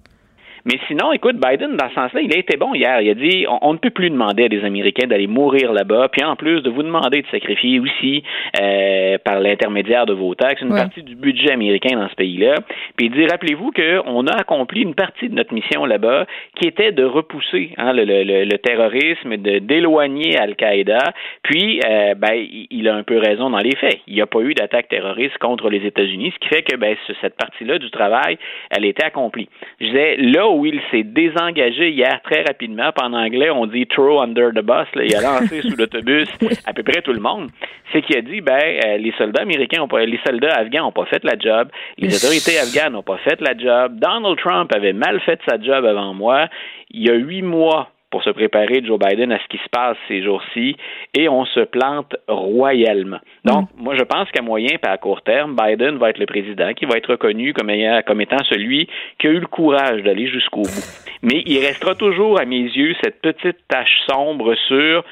Mais 0.65 0.79
sinon, 0.89 1.13
écoute, 1.13 1.37
Biden, 1.37 1.77
dans 1.77 1.89
ce 1.89 1.95
sens-là, 1.95 2.21
il 2.21 2.35
a 2.35 2.39
été 2.39 2.57
bon 2.57 2.75
hier. 2.75 3.01
Il 3.01 3.11
a 3.11 3.15
dit 3.15 3.47
on, 3.63 3.73
ne 3.73 3.79
peut 3.79 3.91
plus 3.91 4.11
demander 4.11 4.45
à 4.45 4.49
des 4.49 4.65
Américains 4.65 5.07
d'aller 5.07 5.27
mourir 5.27 5.73
là-bas, 5.73 6.09
puis 6.09 6.25
en 6.25 6.37
plus 6.37 6.63
de 6.63 6.71
vous 6.71 6.83
demander 6.83 7.23
de 7.23 7.27
sacrifier 7.29 7.81
aussi 7.81 8.23
euh, 8.61 9.19
par 9.25 9.41
l'intermédiaire 9.41 10.07
de 10.07 10.13
vos 10.13 10.35
taxes 10.35 10.63
une 10.63 10.75
partie 10.75 11.03
du 11.03 11.15
budget 11.15 11.53
américain 11.53 11.97
dans 11.97 12.09
ce 12.09 12.15
pays-là. 12.15 12.57
Puis 12.97 13.07
il 13.07 13.13
dit 13.13 13.27
rappelez-vous 13.27 13.71
qu'on 13.73 14.27
a 14.27 14.33
accompli 14.37 14.83
une 14.83 14.95
partie 14.95 15.29
de 15.29 15.35
notre 15.35 15.55
mission 15.55 15.85
là-bas 15.85 16.27
qui 16.57 16.69
était 16.69 16.93
de 16.93 17.05
repousser 17.05 17.73
hein, 17.77 17.93
le, 17.93 18.05
le, 18.05 18.23
le, 18.45 18.59
terrorisme, 18.59 19.37
de 19.37 19.59
d'éloigner 19.59 20.37
Al-Qaïda. 20.39 21.13
Puis, 21.43 21.81
euh, 21.87 22.15
ben, 22.15 22.35
il 22.71 22.89
a 22.89 22.95
un 22.95 23.03
peu 23.03 23.19
raison 23.19 23.51
dans 23.51 23.59
les 23.59 23.77
faits. 23.77 24.01
Il 24.07 24.15
n'y 24.15 24.21
a 24.21 24.27
pas 24.27 24.41
eu 24.41 24.55
d'attaque 24.55 24.89
terroriste 24.89 25.39
contre 25.39 25.71
les 25.71 25.85
États-Unis, 25.87 26.33
ce 26.35 26.39
qui 26.39 26.49
fait 26.49 26.63
que 26.63 26.77
ben, 26.77 26.97
cette 27.21 27.37
partie-là 27.37 27.79
du 27.79 27.91
travail, 27.91 28.39
elle 28.71 28.85
était 28.85 29.05
accomplie. 29.05 29.49
Je 29.81 29.87
disais 29.87 30.17
là 30.17 30.49
où 30.49 30.60
il 30.65 30.81
s'est 30.91 31.03
désengagé 31.03 31.91
hier 31.91 32.21
très 32.23 32.43
rapidement. 32.43 32.91
En 33.01 33.13
anglais, 33.13 33.51
on 33.51 33.67
dit 33.67 33.87
throw 33.87 34.21
under 34.21 34.51
the 34.51 34.63
bus. 34.63 34.87
Il 34.97 35.15
a 35.17 35.21
lancé 35.21 35.63
sous 35.69 35.77
l'autobus 35.77 36.29
à 36.67 36.73
peu 36.73 36.83
près 36.83 37.03
tout 37.03 37.13
le 37.13 37.21
monde. 37.21 37.51
C'est 37.93 38.03
qu'il 38.03 38.17
a 38.17 38.23
dit 38.23 38.41
ben 38.41 38.59
euh, 38.59 38.97
les 38.99 39.13
soldats 39.19 39.43
américains 39.43 39.83
ont 39.83 39.89
pas, 39.89 40.05
les 40.05 40.21
soldats 40.27 40.55
afghans 40.55 40.85
n'ont 40.85 40.93
pas 40.93 41.07
fait 41.07 41.25
la 41.25 41.39
job, 41.39 41.69
les 41.99 42.15
autorités 42.15 42.59
afghanes 42.59 42.93
n'ont 42.93 43.03
pas 43.03 43.19
fait 43.19 43.41
la 43.41 43.57
job. 43.57 43.99
Donald 43.99 44.39
Trump 44.39 44.71
avait 44.75 44.93
mal 44.93 45.21
fait 45.21 45.41
sa 45.49 45.61
job 45.61 45.85
avant 45.85 46.15
moi. 46.15 46.47
Il 46.91 47.07
y 47.07 47.11
a 47.11 47.15
huit 47.15 47.43
mois 47.43 47.91
pour 48.11 48.23
se 48.23 48.31
préparer 48.31 48.83
Joe 48.85 48.99
Biden 48.99 49.33
à 49.33 49.39
ce 49.39 49.47
qui 49.49 49.59
se 49.59 49.69
passe 49.71 49.97
ces 50.09 50.23
jours-ci 50.23 50.77
et 51.15 51.29
on 51.29 51.45
se 51.45 51.61
plante 51.61 52.17
royalement. 52.29 53.21
Donc, 53.45 53.69
mm. 53.71 53.83
moi, 53.83 53.95
je 53.97 54.03
pense 54.03 54.31
qu'à 54.31 54.43
moyen 54.43 54.77
et 54.83 54.87
à 54.87 54.99
court 54.99 55.23
terme, 55.23 55.57
Biden 55.57 55.97
va 55.97 56.11
être 56.11 56.19
le 56.19 56.27
président 56.27 56.73
qui 56.75 56.87
va 56.87 56.97
être 56.97 57.11
reconnu 57.11 57.53
comme, 57.53 57.71
comme 58.07 58.21
étant 58.21 58.43
celui 58.49 58.89
qui 59.19 59.27
a 59.29 59.31
eu 59.31 59.39
le 59.39 59.47
courage 59.47 60.03
d'aller 60.03 60.27
jusqu'au 60.27 60.63
bout. 60.63 61.11
Mais 61.23 61.43
il 61.47 61.65
restera 61.65 61.95
toujours, 61.95 62.41
à 62.41 62.45
mes 62.45 62.63
yeux, 62.63 62.95
cette 63.03 63.21
petite 63.21 63.59
tache 63.69 64.01
sombre 64.09 64.55
sur 64.69 65.05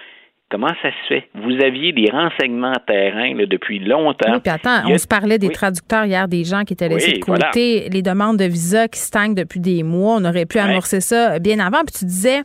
Comment 0.51 0.73
ça 0.83 0.89
se 0.91 1.09
fait? 1.09 1.29
Vous 1.35 1.63
aviez 1.63 1.93
des 1.93 2.11
renseignements 2.11 2.73
terrain 2.87 3.35
depuis 3.35 3.81
longtemps. 3.81 4.33
Oui, 4.33 4.41
puis 4.43 4.51
attends, 4.51 4.89
on 4.89 4.97
se 4.97 5.07
parlait 5.07 5.39
des 5.39 5.51
traducteurs 5.51 6.07
hier, 6.07 6.27
des 6.27 6.45
gens 6.45 6.65
qui 6.65 6.73
étaient 6.73 6.89
laissés 6.89 7.19
de 7.19 7.19
côté, 7.19 7.89
les 7.91 8.01
demandes 8.01 8.39
de 8.39 8.47
visa 8.47 8.89
qui 8.89 8.99
stagnent 8.99 9.35
depuis 9.35 9.61
des 9.61 9.83
mois. 9.83 10.17
On 10.19 10.25
aurait 10.25 10.47
pu 10.47 10.59
amorcer 10.59 11.01
ça 11.01 11.39
bien 11.39 11.59
avant. 11.59 11.81
Puis 11.85 11.97
tu 11.99 12.05
disais, 12.07 12.41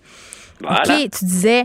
OK, 0.69 1.09
tu 1.11 1.25
disais, 1.25 1.63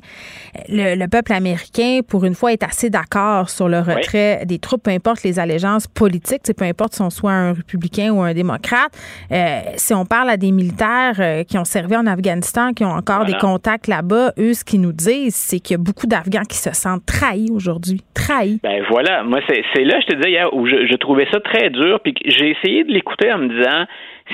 le, 0.68 1.06
peuple 1.06 1.32
américain, 1.32 2.00
pour 2.06 2.24
une 2.24 2.34
fois, 2.34 2.52
est 2.52 2.62
assez 2.62 2.90
d'accord 2.90 3.48
sur 3.48 3.68
le 3.68 3.78
retrait 3.80 4.44
des 4.46 4.58
troupes, 4.58 4.82
peu 4.82 4.90
importe 4.90 5.22
les 5.22 5.38
allégeances 5.38 5.86
politiques, 5.86 6.42
peu 6.56 6.64
importe 6.64 6.94
si 6.94 7.02
on 7.02 7.10
soit 7.10 7.32
un 7.32 7.52
républicain 7.52 8.10
ou 8.12 8.20
un 8.22 8.34
démocrate. 8.34 8.90
Euh, 9.32 9.60
si 9.76 9.94
on 9.94 10.04
parle 10.04 10.30
à 10.30 10.36
des 10.36 10.52
militaires 10.52 11.16
euh, 11.18 11.44
qui 11.44 11.58
ont 11.58 11.64
servi 11.64 11.96
en 11.96 12.06
Afghanistan, 12.06 12.72
qui 12.72 12.84
ont 12.84 12.90
encore 12.90 13.24
des 13.24 13.34
contacts 13.34 13.86
là-bas, 13.86 14.32
eux, 14.38 14.54
ce 14.54 14.64
qu'ils 14.64 14.80
nous 14.80 14.92
disent, 14.92 15.34
c'est 15.34 15.60
qu'il 15.60 15.74
y 15.74 15.80
a 15.80 15.82
beaucoup 15.82 16.06
d'Afghans 16.06 16.44
qui 16.48 16.56
se 16.56 16.72
sentent 16.72 17.06
trahis 17.06 17.50
aujourd'hui. 17.50 18.02
Trahis. 18.14 18.60
Ben 18.62 18.82
voilà, 18.90 19.22
moi, 19.22 19.40
c'est 19.48 19.84
là, 19.84 20.00
je 20.00 20.06
te 20.06 20.16
disais 20.16 20.30
hier, 20.30 20.52
où 20.52 20.66
je, 20.66 20.86
je 20.86 20.96
trouvais 20.96 21.26
ça 21.30 21.40
très 21.40 21.70
dur, 21.70 22.00
puis 22.02 22.14
j'ai 22.24 22.50
essayé 22.50 22.84
de 22.84 22.92
l'écouter 22.92 23.32
en 23.32 23.38
me 23.38 23.48
disant, 23.48 23.86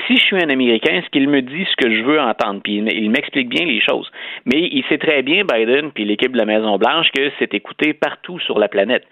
si 0.07 0.17
je 0.17 0.21
suis 0.21 0.37
un 0.37 0.49
Américain, 0.49 1.01
ce 1.03 1.09
qu'il 1.09 1.29
me 1.29 1.41
dit 1.41 1.65
ce 1.69 1.75
que 1.75 1.93
je 1.93 2.03
veux 2.03 2.19
entendre, 2.19 2.61
puis 2.63 2.75
il 2.77 3.09
m'explique 3.09 3.49
bien 3.49 3.65
les 3.65 3.81
choses. 3.81 4.09
Mais 4.45 4.59
il 4.71 4.83
sait 4.89 4.97
très 4.97 5.21
bien, 5.21 5.43
Biden, 5.43 5.91
puis 5.91 6.05
l'équipe 6.05 6.31
de 6.31 6.37
la 6.37 6.45
Maison-Blanche, 6.45 7.07
que 7.15 7.31
c'est 7.39 7.53
écouté 7.53 7.93
partout 7.93 8.39
sur 8.39 8.59
la 8.59 8.67
planète. 8.67 9.03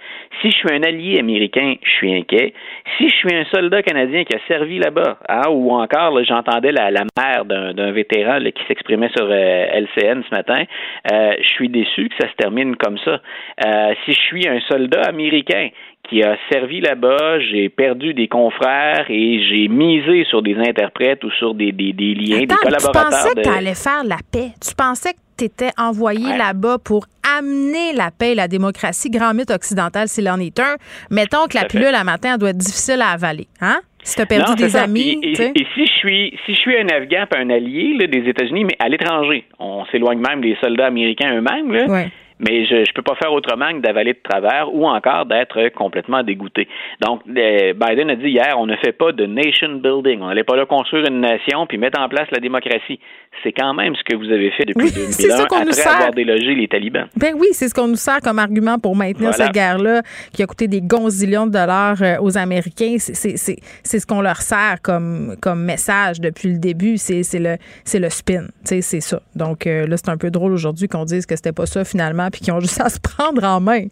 Si 0.41 0.51
je 0.51 0.55
suis 0.55 0.71
un 0.71 0.83
allié 0.83 1.19
américain, 1.19 1.75
je 1.83 1.89
suis 1.91 2.13
inquiet. 2.13 2.53
Si 2.97 3.09
je 3.09 3.15
suis 3.15 3.33
un 3.33 3.45
soldat 3.45 3.81
canadien 3.81 4.23
qui 4.23 4.35
a 4.35 4.39
servi 4.47 4.79
là-bas, 4.79 5.17
hein, 5.29 5.49
ou 5.49 5.71
encore, 5.71 6.23
j'entendais 6.23 6.71
la, 6.71 6.91
mère 7.17 7.45
d'un 7.45 7.91
vétéran 7.91 8.39
qui 8.39 8.63
s'exprimait 8.67 9.09
sur 9.15 9.27
euh, 9.29 9.65
LCN 9.81 10.23
ce 10.23 10.35
matin, 10.35 10.63
euh, 11.11 11.33
je 11.41 11.47
suis 11.47 11.69
déçu 11.69 12.09
que 12.09 12.15
ça 12.19 12.29
se 12.29 12.35
termine 12.35 12.75
comme 12.75 12.97
ça. 12.99 13.21
Euh, 13.65 13.93
si 14.05 14.13
je 14.13 14.19
suis 14.19 14.47
un 14.47 14.59
soldat 14.61 15.01
américain 15.07 15.69
qui 16.09 16.21
a 16.21 16.37
servi 16.51 16.81
là-bas, 16.81 17.39
j'ai 17.39 17.69
perdu 17.69 18.13
des 18.13 18.27
confrères 18.27 19.05
et 19.09 19.41
j'ai 19.49 19.67
misé 19.67 20.25
sur 20.29 20.41
des 20.41 20.55
interprètes 20.55 21.23
ou 21.23 21.31
sur 21.31 21.53
des, 21.53 21.71
des, 21.71 21.93
des 21.93 22.13
liens, 22.13 22.39
des 22.39 22.47
collaborateurs. 22.47 23.09
Tu 23.09 23.09
pensais 23.09 23.35
que 23.35 23.41
tu 23.41 23.49
allais 23.49 23.75
faire 23.75 24.03
la 24.03 24.17
paix. 24.31 24.49
Tu 24.61 24.75
pensais 24.75 25.13
que 25.13 25.19
tu 25.37 25.45
étais 25.45 25.71
envoyé 25.77 26.37
là-bas 26.37 26.77
pour 26.83 27.05
amener 27.37 27.93
la 27.95 28.11
paix 28.11 28.33
et 28.33 28.35
la 28.35 28.47
démocratie. 28.47 29.09
Grand 29.09 29.33
mythe 29.33 29.51
occidental, 29.51 30.07
s'il 30.07 30.29
en 30.29 30.39
est 30.39 30.59
un. 30.59 30.75
Mettons 31.09 31.47
que 31.47 31.57
la 31.57 31.65
pilule 31.65 31.95
à 31.95 32.03
matin, 32.03 32.33
elle 32.33 32.39
doit 32.39 32.49
être 32.49 32.57
difficile 32.57 33.01
à 33.01 33.11
avaler. 33.11 33.47
Hein? 33.61 33.79
Si 34.03 34.17
tu 34.17 34.21
as 34.21 34.25
perdu 34.25 34.55
des 34.55 34.75
amis. 34.75 35.17
Et, 35.23 35.35
si 35.35 35.85
je 35.85 35.91
suis 35.91 36.37
si 36.45 36.53
je 36.53 36.59
suis 36.59 36.77
un 36.77 36.87
Afghan 36.89 37.25
un 37.37 37.49
allié 37.49 37.95
des 38.07 38.29
États-Unis, 38.29 38.65
mais 38.65 38.75
à 38.79 38.89
l'étranger, 38.89 39.45
on 39.59 39.85
s'éloigne 39.85 40.19
même 40.19 40.41
des 40.41 40.57
soldats 40.61 40.87
américains 40.87 41.33
eux-mêmes, 41.33 42.11
mais 42.43 42.65
je 42.65 42.75
ne 42.75 42.93
peux 42.93 43.01
pas 43.01 43.15
faire 43.15 43.31
autrement 43.33 43.71
que 43.71 43.79
d'avaler 43.79 44.13
de 44.13 44.19
travers 44.21 44.73
ou 44.73 44.87
encore 44.87 45.25
d'être 45.25 45.69
complètement 45.69 46.23
dégoûté. 46.23 46.67
Donc, 47.01 47.21
euh, 47.27 47.73
Biden 47.73 48.09
a 48.09 48.15
dit 48.15 48.29
hier, 48.29 48.55
on 48.57 48.65
ne 48.65 48.75
fait 48.77 48.91
pas 48.91 49.11
de 49.11 49.25
nation 49.25 49.75
building. 49.75 50.21
On 50.21 50.27
n'allait 50.27 50.43
pas 50.43 50.55
là 50.55 50.65
construire 50.65 51.05
une 51.05 51.21
nation 51.21 51.65
puis 51.67 51.77
mettre 51.77 51.99
en 51.99 52.09
place 52.09 52.29
la 52.31 52.39
démocratie. 52.39 52.99
C'est 53.41 53.51
quand 53.51 53.73
même 53.73 53.93
ce 53.95 54.03
que 54.03 54.15
vous 54.15 54.31
avez 54.31 54.51
fait 54.51 54.65
depuis 54.65 54.91
2001 54.91 55.43
après 55.43 55.81
avoir 55.81 56.11
délogé 56.13 56.55
les 56.55 56.67
talibans. 56.67 57.07
Ben 57.15 57.33
oui, 57.37 57.47
c'est 57.51 57.67
ce 57.67 57.73
qu'on 57.73 57.87
nous 57.87 57.95
sert 57.95 58.19
comme 58.21 58.39
argument 58.39 58.79
pour 58.79 58.95
maintenir 58.95 59.33
cette 59.33 59.51
guerre-là 59.51 60.01
qui 60.33 60.43
a 60.43 60.45
coûté 60.45 60.67
des 60.67 60.81
gonzillions 60.81 61.47
de 61.47 61.51
dollars 61.51 62.01
euh, 62.01 62.17
aux 62.21 62.37
Américains. 62.37 62.95
C'est 62.99 63.37
ce 63.37 64.05
qu'on 64.05 64.21
leur 64.21 64.41
sert 64.41 64.77
comme, 64.81 65.35
comme 65.41 65.63
message 65.63 66.19
depuis 66.19 66.53
le 66.53 66.59
début. 66.59 66.97
C'est 66.97 67.23
le, 67.33 67.57
le 67.93 68.09
spin. 68.09 68.47
C'est 68.63 68.81
ça. 68.81 69.21
Donc 69.35 69.67
euh, 69.67 69.87
là, 69.87 69.97
c'est 69.97 70.09
un 70.09 70.17
peu 70.17 70.31
drôle 70.31 70.53
aujourd'hui 70.53 70.87
qu'on 70.87 71.05
dise 71.05 71.25
que 71.25 71.35
c'était 71.35 71.51
pas 71.51 71.65
ça 71.65 71.83
finalement 71.83 72.29
puis 72.29 72.41
qu'ils 72.41 72.53
ont 72.53 72.59
juste 72.59 72.81
à 72.81 72.89
se 72.89 72.99
prendre 72.99 73.43
en 73.43 73.59
main. 73.59 73.85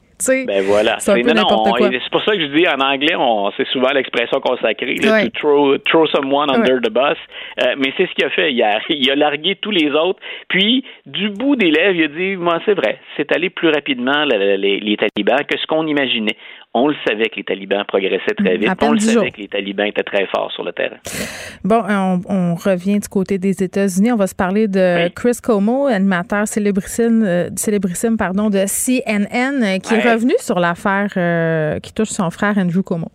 Ben 0.46 0.64
voilà. 0.64 0.98
C'est 2.04 2.12
pour 2.12 2.24
ça 2.24 2.36
que 2.36 2.42
je 2.42 2.48
dis 2.48 2.68
en 2.68 2.80
anglais, 2.80 3.16
c'est 3.58 3.68
souvent 3.68 3.90
l'expression 3.90 4.40
consacrée, 4.40 4.96
to 4.96 5.30
throw, 5.40 5.78
throw 5.80 6.08
someone 6.08 6.50
under 6.50 6.80
the 6.82 6.92
bus. 6.92 7.18
Euh, 7.62 7.76
mais 7.78 7.94
c'est 7.98 8.08
ce 8.08 8.14
qu'il 8.14 8.26
a 8.26 8.30
fait 8.30 8.52
hier. 8.52 8.82
Il 8.90 9.10
a 9.10 9.16
largué 9.16 9.56
tous 9.56 9.72
les 9.72 9.90
autres. 9.92 10.20
Puis, 10.48 10.84
du 11.06 11.30
bout 11.30 11.56
des 11.56 11.72
lèvres, 11.72 11.96
il 11.96 12.04
a 12.04 12.08
dit, 12.08 12.36
moi, 12.36 12.60
c'est 12.66 12.74
vrai, 12.74 13.00
c'est 13.18 13.32
allé 13.34 13.50
plus 13.50 13.70
rapidement 13.70 14.26
les, 14.26 14.80
les 14.80 14.98
talibans 14.98 15.44
que 15.46 15.58
ce 15.58 15.66
qu'on 15.66 15.88
imaginait. 15.88 16.36
On 16.74 16.88
le 16.88 16.96
savait 17.06 17.28
que 17.28 17.36
les 17.36 17.44
talibans 17.44 17.84
progressaient 17.86 18.34
très 18.38 18.56
vite. 18.56 18.70
On 18.82 18.94
le 18.94 19.00
savait 19.00 19.32
que 19.32 19.42
les 19.42 19.50
talibans 19.50 19.88
étaient 19.88 20.04
très 20.04 20.26
forts 20.28 20.52
sur 20.54 20.64
le 20.64 20.72
terrain. 20.72 20.98
Bon, 21.66 21.84
on, 22.30 22.56
revient 22.56 23.00
du 23.00 23.10
côté 23.10 23.38
des 23.38 23.62
États-Unis. 23.62 24.14
On 24.14 24.16
va 24.16 24.28
se 24.28 24.36
parler 24.36 24.70
de 24.70 25.10
Chris 25.10 25.40
Como, 25.44 25.88
animateur 25.88 26.48
célébrissime, 26.48 27.24
euh, 27.24 27.50
célébrissime 27.58 28.16
pardon, 28.16 28.50
de 28.50 28.66
CNN, 28.66 29.62
euh, 29.62 29.80
qui 29.80 29.96
est 29.96 30.14
revenu 30.14 30.34
sur 30.40 30.60
l'affaire 30.60 31.12
euh, 31.18 31.80
qui 31.80 31.94
touche 31.94 32.10
son 32.10 32.30
frère 32.30 32.58
Andrew 32.58 32.84
Como. 32.84 33.12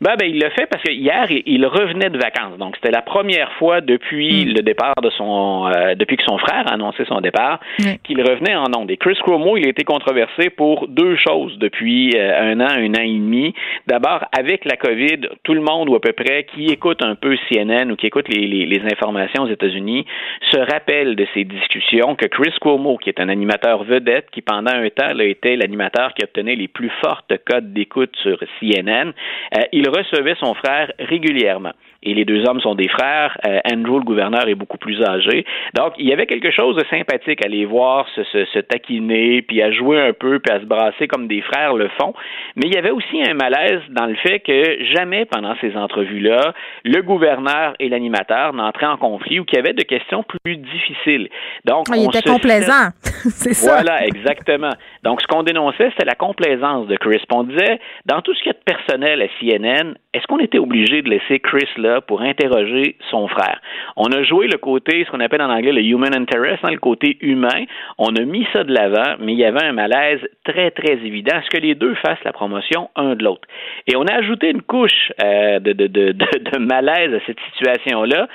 Ben, 0.00 0.14
ben, 0.16 0.28
il 0.28 0.38
l'a 0.38 0.50
fait 0.50 0.66
parce 0.66 0.82
que 0.82 0.92
hier, 0.92 1.26
il 1.30 1.66
revenait 1.66 2.10
de 2.10 2.18
vacances. 2.18 2.56
Donc, 2.58 2.76
c'était 2.76 2.92
la 2.92 3.02
première 3.02 3.52
fois 3.54 3.80
depuis 3.80 4.46
mm. 4.46 4.54
le 4.54 4.62
départ 4.62 4.94
de 5.02 5.10
son, 5.10 5.66
euh, 5.66 5.94
depuis 5.94 6.16
que 6.16 6.22
son 6.24 6.38
frère 6.38 6.66
a 6.66 6.74
annoncé 6.74 7.04
son 7.06 7.20
départ, 7.20 7.60
qu'il 8.04 8.20
revenait 8.22 8.54
en 8.54 8.66
ondes. 8.76 8.90
Et 8.90 8.96
Chris 8.96 9.18
Cuomo, 9.22 9.56
il 9.56 9.66
a 9.66 9.70
été 9.70 9.84
controversé 9.84 10.50
pour 10.50 10.86
deux 10.88 11.16
choses 11.16 11.58
depuis 11.58 12.12
euh, 12.16 12.52
un 12.52 12.60
an, 12.60 12.68
un 12.68 12.94
an 12.94 13.02
et 13.02 13.18
demi. 13.18 13.54
D'abord, 13.86 14.24
avec 14.36 14.64
la 14.64 14.76
COVID, 14.76 15.28
tout 15.42 15.54
le 15.54 15.60
monde 15.60 15.88
ou 15.88 15.96
à 15.96 16.00
peu 16.00 16.12
près 16.12 16.44
qui 16.54 16.66
écoute 16.66 17.02
un 17.02 17.14
peu 17.14 17.36
CNN 17.48 17.90
ou 17.90 17.96
qui 17.96 18.06
écoute 18.06 18.28
les, 18.28 18.46
les, 18.46 18.66
les 18.66 18.82
informations 18.92 19.44
aux 19.44 19.48
États-Unis 19.48 20.06
se 20.50 20.58
rappelle 20.58 21.16
de 21.16 21.26
ces 21.34 21.44
discussions 21.44 22.14
que 22.14 22.26
Chris 22.26 22.54
Cuomo, 22.60 22.98
qui 22.98 23.08
est 23.08 23.20
un 23.20 23.28
animateur 23.28 23.84
vedette, 23.84 24.26
qui 24.30 24.42
pendant 24.42 24.72
un 24.72 24.88
temps 24.90 25.18
a 25.18 25.24
été 25.24 25.56
l'animateur 25.56 26.14
qui 26.14 26.24
obtenait 26.24 26.56
les 26.56 26.68
plus 26.68 26.90
fortes 27.02 27.32
codes 27.44 27.72
d'écoute 27.72 28.14
sur 28.22 28.38
CNN, 28.60 29.12
euh, 29.56 29.62
il 29.72 29.87
recevait 29.88 30.36
son 30.40 30.54
frère 30.54 30.92
régulièrement 30.98 31.72
et 32.02 32.14
les 32.14 32.24
deux 32.24 32.48
hommes 32.48 32.60
sont 32.60 32.74
des 32.74 32.88
frères. 32.88 33.36
Euh, 33.46 33.58
Andrew, 33.70 33.98
le 33.98 34.04
gouverneur, 34.04 34.48
est 34.48 34.54
beaucoup 34.54 34.78
plus 34.78 35.02
âgé. 35.02 35.44
Donc, 35.74 35.94
il 35.98 36.08
y 36.08 36.12
avait 36.12 36.26
quelque 36.26 36.50
chose 36.50 36.76
de 36.76 36.84
sympathique 36.88 37.44
à 37.44 37.48
les 37.48 37.64
voir 37.64 38.06
se, 38.14 38.22
se, 38.24 38.44
se, 38.46 38.58
taquiner, 38.60 39.42
puis 39.42 39.62
à 39.62 39.72
jouer 39.72 40.00
un 40.00 40.12
peu, 40.12 40.38
puis 40.38 40.54
à 40.54 40.60
se 40.60 40.64
brasser 40.64 41.08
comme 41.08 41.26
des 41.26 41.42
frères 41.42 41.74
le 41.74 41.88
font. 42.00 42.14
Mais 42.56 42.66
il 42.66 42.74
y 42.74 42.78
avait 42.78 42.90
aussi 42.90 43.22
un 43.22 43.34
malaise 43.34 43.80
dans 43.90 44.06
le 44.06 44.14
fait 44.16 44.40
que 44.40 44.84
jamais 44.94 45.24
pendant 45.24 45.54
ces 45.60 45.76
entrevues-là, 45.76 46.54
le 46.84 47.02
gouverneur 47.02 47.74
et 47.80 47.88
l'animateur 47.88 48.52
n'entraient 48.52 48.86
en 48.86 48.96
conflit 48.96 49.40
ou 49.40 49.44
qu'il 49.44 49.56
y 49.56 49.60
avait 49.60 49.72
de 49.72 49.82
questions 49.82 50.24
plus 50.44 50.56
difficiles. 50.56 51.28
Donc, 51.64 51.86
ah, 51.90 51.96
il 51.96 52.04
était 52.04 52.22
complaisant, 52.22 52.90
c'est 53.02 53.54
ça. 53.54 53.74
Voilà, 53.74 54.06
exactement. 54.06 54.72
Donc, 55.04 55.20
ce 55.22 55.26
qu'on 55.26 55.42
dénonçait, 55.42 55.90
c'était 55.90 56.04
la 56.04 56.14
complaisance 56.14 56.86
de 56.86 56.96
Chris. 56.96 57.20
On 57.32 57.44
disait, 57.44 57.80
dans 58.06 58.20
tout 58.20 58.34
ce 58.34 58.42
qui 58.42 58.48
est 58.48 58.64
personnel 58.64 59.22
à 59.22 59.28
CNN, 59.38 59.94
est-ce 60.14 60.26
qu'on 60.26 60.38
était 60.38 60.58
obligé 60.58 61.02
de 61.02 61.10
laisser 61.10 61.38
Chris 61.38 61.68
là 61.76 62.00
pour 62.00 62.22
interroger 62.22 62.96
son 63.10 63.28
frère? 63.28 63.60
On 63.96 64.10
a 64.12 64.22
joué 64.22 64.48
le 64.48 64.58
côté, 64.58 65.04
ce 65.04 65.10
qu'on 65.10 65.20
appelle 65.20 65.42
en 65.42 65.50
anglais 65.50 65.72
le 65.72 65.82
human 65.82 66.14
interest, 66.14 66.58
hein, 66.64 66.70
le 66.70 66.78
côté 66.78 67.18
humain. 67.20 67.64
On 67.98 68.14
a 68.16 68.24
mis 68.24 68.46
ça 68.52 68.64
de 68.64 68.72
l'avant, 68.72 69.16
mais 69.20 69.32
il 69.32 69.38
y 69.38 69.44
avait 69.44 69.64
un 69.64 69.72
malaise 69.72 70.20
très, 70.44 70.70
très 70.70 70.94
évident 70.94 71.36
à 71.36 71.42
ce 71.42 71.50
que 71.50 71.58
les 71.58 71.74
deux 71.74 71.94
fassent 71.94 72.22
la 72.24 72.32
promotion 72.32 72.90
un 72.96 73.14
de 73.14 73.24
l'autre. 73.24 73.46
Et 73.86 73.96
on 73.96 74.02
a 74.02 74.14
ajouté 74.14 74.50
une 74.50 74.62
couche 74.62 75.12
euh, 75.22 75.60
de, 75.60 75.72
de, 75.72 76.58
malaise 76.58 77.14
à 77.14 77.20
cette 77.26 77.38
situation-là, 77.52 78.28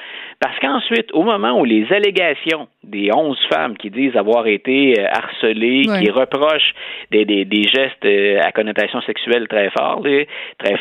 parce 0.44 0.60
qu'ensuite, 0.60 1.10
au 1.14 1.24
moment 1.24 1.58
où 1.58 1.64
les 1.64 1.86
allégations 1.94 2.68
des 2.84 3.10
onze 3.16 3.40
femmes 3.50 3.78
qui 3.78 3.90
disent 3.90 4.18
avoir 4.18 4.46
été 4.46 5.00
euh, 5.00 5.06
harcelées, 5.10 5.84
qui 5.84 6.12
reprochent 6.12 6.74
des, 7.12 7.24
des, 7.24 7.46
des 7.46 7.64
gestes 7.64 8.04
euh, 8.04 8.42
à 8.44 8.52
connotation 8.52 9.00
sexuelle 9.04 9.48
très 9.48 9.70
forts, 9.70 10.04
très 10.04 10.76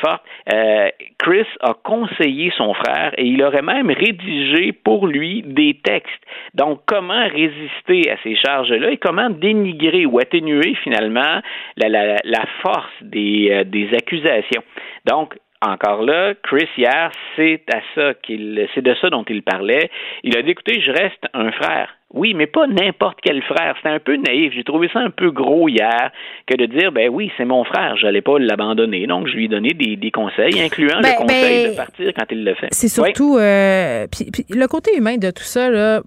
euh, 0.52 0.88
Chris 1.16 1.46
a 1.60 1.74
conseillé 1.74 2.52
son 2.56 2.74
frère 2.74 3.12
et 3.16 3.24
il 3.24 3.40
aurait 3.44 3.62
même 3.62 3.88
rédigé 3.88 4.72
pour 4.72 5.06
lui 5.06 5.44
des 5.46 5.78
textes. 5.84 6.24
Donc, 6.54 6.80
comment 6.86 7.28
résister 7.28 8.10
à 8.10 8.16
ces 8.24 8.34
charges-là 8.34 8.90
et 8.90 8.96
comment 8.96 9.30
dénigrer 9.30 10.06
ou 10.06 10.18
atténuer 10.18 10.74
finalement 10.82 11.40
la, 11.76 11.88
la, 11.88 12.16
la 12.24 12.44
force 12.62 12.96
des, 13.00 13.62
des 13.66 13.90
accusations? 13.94 14.64
Donc, 15.06 15.36
encore 15.62 16.02
là, 16.02 16.34
Chris 16.42 16.68
hier, 16.76 17.10
c'est 17.36 17.62
à 17.72 17.80
ça 17.94 18.14
qu'il, 18.14 18.68
c'est 18.74 18.82
de 18.82 18.94
ça 19.00 19.10
dont 19.10 19.24
il 19.28 19.42
parlait. 19.42 19.90
Il 20.24 20.36
a 20.36 20.42
dit, 20.42 20.50
écoutez, 20.50 20.80
je 20.80 20.90
reste 20.90 21.24
un 21.34 21.50
frère. 21.52 21.88
Oui, 22.12 22.34
mais 22.34 22.46
pas 22.46 22.66
n'importe 22.66 23.18
quel 23.22 23.42
frère. 23.42 23.74
C'était 23.76 23.94
un 23.94 23.98
peu 23.98 24.16
naïf. 24.16 24.52
J'ai 24.54 24.64
trouvé 24.64 24.90
ça 24.92 24.98
un 24.98 25.10
peu 25.10 25.30
gros 25.30 25.68
hier 25.68 26.10
que 26.46 26.56
de 26.56 26.66
dire, 26.66 26.92
ben 26.92 27.08
oui, 27.08 27.30
c'est 27.36 27.46
mon 27.46 27.64
frère, 27.64 27.96
j'allais 27.96 28.20
pas 28.20 28.38
l'abandonner. 28.38 29.06
Donc, 29.06 29.28
je 29.28 29.34
lui 29.34 29.46
ai 29.46 29.48
donné 29.48 29.70
des, 29.70 30.10
conseils, 30.10 30.60
incluant 30.60 30.98
le 30.98 31.02
ben, 31.02 31.14
conseil 31.16 31.64
ben, 31.64 31.70
de 31.70 31.76
partir 31.76 32.12
quand 32.14 32.26
il 32.30 32.44
le 32.44 32.54
fait. 32.54 32.68
C'est 32.70 32.88
surtout, 32.88 33.38
euh, 33.38 34.06
le 34.50 34.66
côté 34.66 34.96
humain 34.96 35.16
de 35.16 35.30
tout 35.30 35.42
ça, 35.44 35.70
là, 35.70 36.02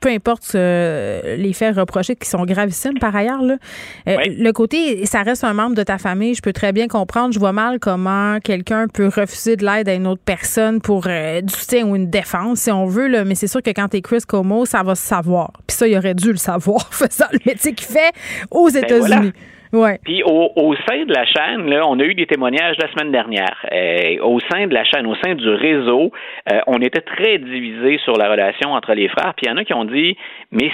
peu 0.00 0.08
importe 0.08 0.54
euh, 0.54 1.36
les 1.36 1.52
faits 1.52 1.76
reprochés 1.76 2.16
qui 2.16 2.28
sont 2.28 2.44
gravissimes 2.44 2.98
par 2.98 3.14
ailleurs, 3.14 3.42
là, 3.42 3.56
euh, 4.08 4.16
le 4.26 4.50
côté, 4.52 5.04
ça 5.06 5.22
reste 5.22 5.44
un 5.44 5.52
membre 5.52 5.76
de 5.76 5.82
ta 5.82 5.98
famille, 5.98 6.34
je 6.34 6.42
peux 6.42 6.52
très 6.52 6.72
bien 6.72 6.88
comprendre. 6.88 7.32
Je 7.32 7.38
vois 7.38 7.52
mal 7.52 7.78
comment 7.78 8.38
quelqu'un 8.40 8.86
peut 8.88 9.08
refuser 9.08 9.56
de 9.56 9.64
l'aide 9.64 9.88
à 9.88 9.94
une 9.94 10.06
autre 10.06 10.22
personne 10.24 10.80
pour 10.80 11.04
euh, 11.06 11.40
du 11.42 11.52
soutien 11.52 11.86
ou 11.86 11.96
une 11.96 12.08
défense, 12.08 12.60
si 12.60 12.70
on 12.70 12.86
veut. 12.86 13.08
Là, 13.08 13.24
mais 13.24 13.34
c'est 13.34 13.46
sûr 13.46 13.62
que 13.62 13.70
quand 13.70 13.88
t'es 13.88 14.00
Chris 14.00 14.22
Como, 14.26 14.64
ça 14.64 14.82
va 14.82 14.94
se 14.94 15.06
savoir. 15.06 15.52
Puis 15.66 15.76
ça, 15.76 15.86
il 15.86 15.96
aurait 15.96 16.14
dû 16.14 16.30
le 16.30 16.38
savoir, 16.38 16.88
faisant 16.90 17.26
le 17.32 17.40
métier 17.44 17.74
qu'il 17.74 17.86
fait 17.86 18.12
aux 18.50 18.70
ben 18.70 18.84
États-Unis. 18.84 19.32
Puis 20.04 20.22
au, 20.24 20.74
sein 20.88 21.04
de 21.04 21.12
la 21.12 21.24
chaîne, 21.24 21.72
on 21.84 21.98
a 22.00 22.04
eu 22.04 22.14
des 22.14 22.26
témoignages 22.26 22.76
la 22.78 22.90
semaine 22.90 23.12
dernière. 23.12 23.64
Euh, 23.72 24.18
au 24.22 24.40
sein 24.40 24.66
de 24.66 24.74
la 24.74 24.84
chaîne, 24.84 25.06
au 25.06 25.14
sein 25.22 25.34
du 25.34 25.48
réseau, 25.48 26.10
euh, 26.50 26.58
on 26.66 26.80
était 26.80 27.00
très 27.00 27.38
divisé 27.38 27.98
sur 27.98 28.16
la 28.16 28.28
relation 28.28 28.72
entre 28.72 28.94
les 28.94 29.08
frères. 29.08 29.32
Puis 29.36 29.46
il 29.46 29.48
y 29.48 29.52
en 29.52 29.56
a 29.56 29.64
qui 29.64 29.74
ont 29.74 29.84
dit, 29.84 30.16
mais 30.50 30.70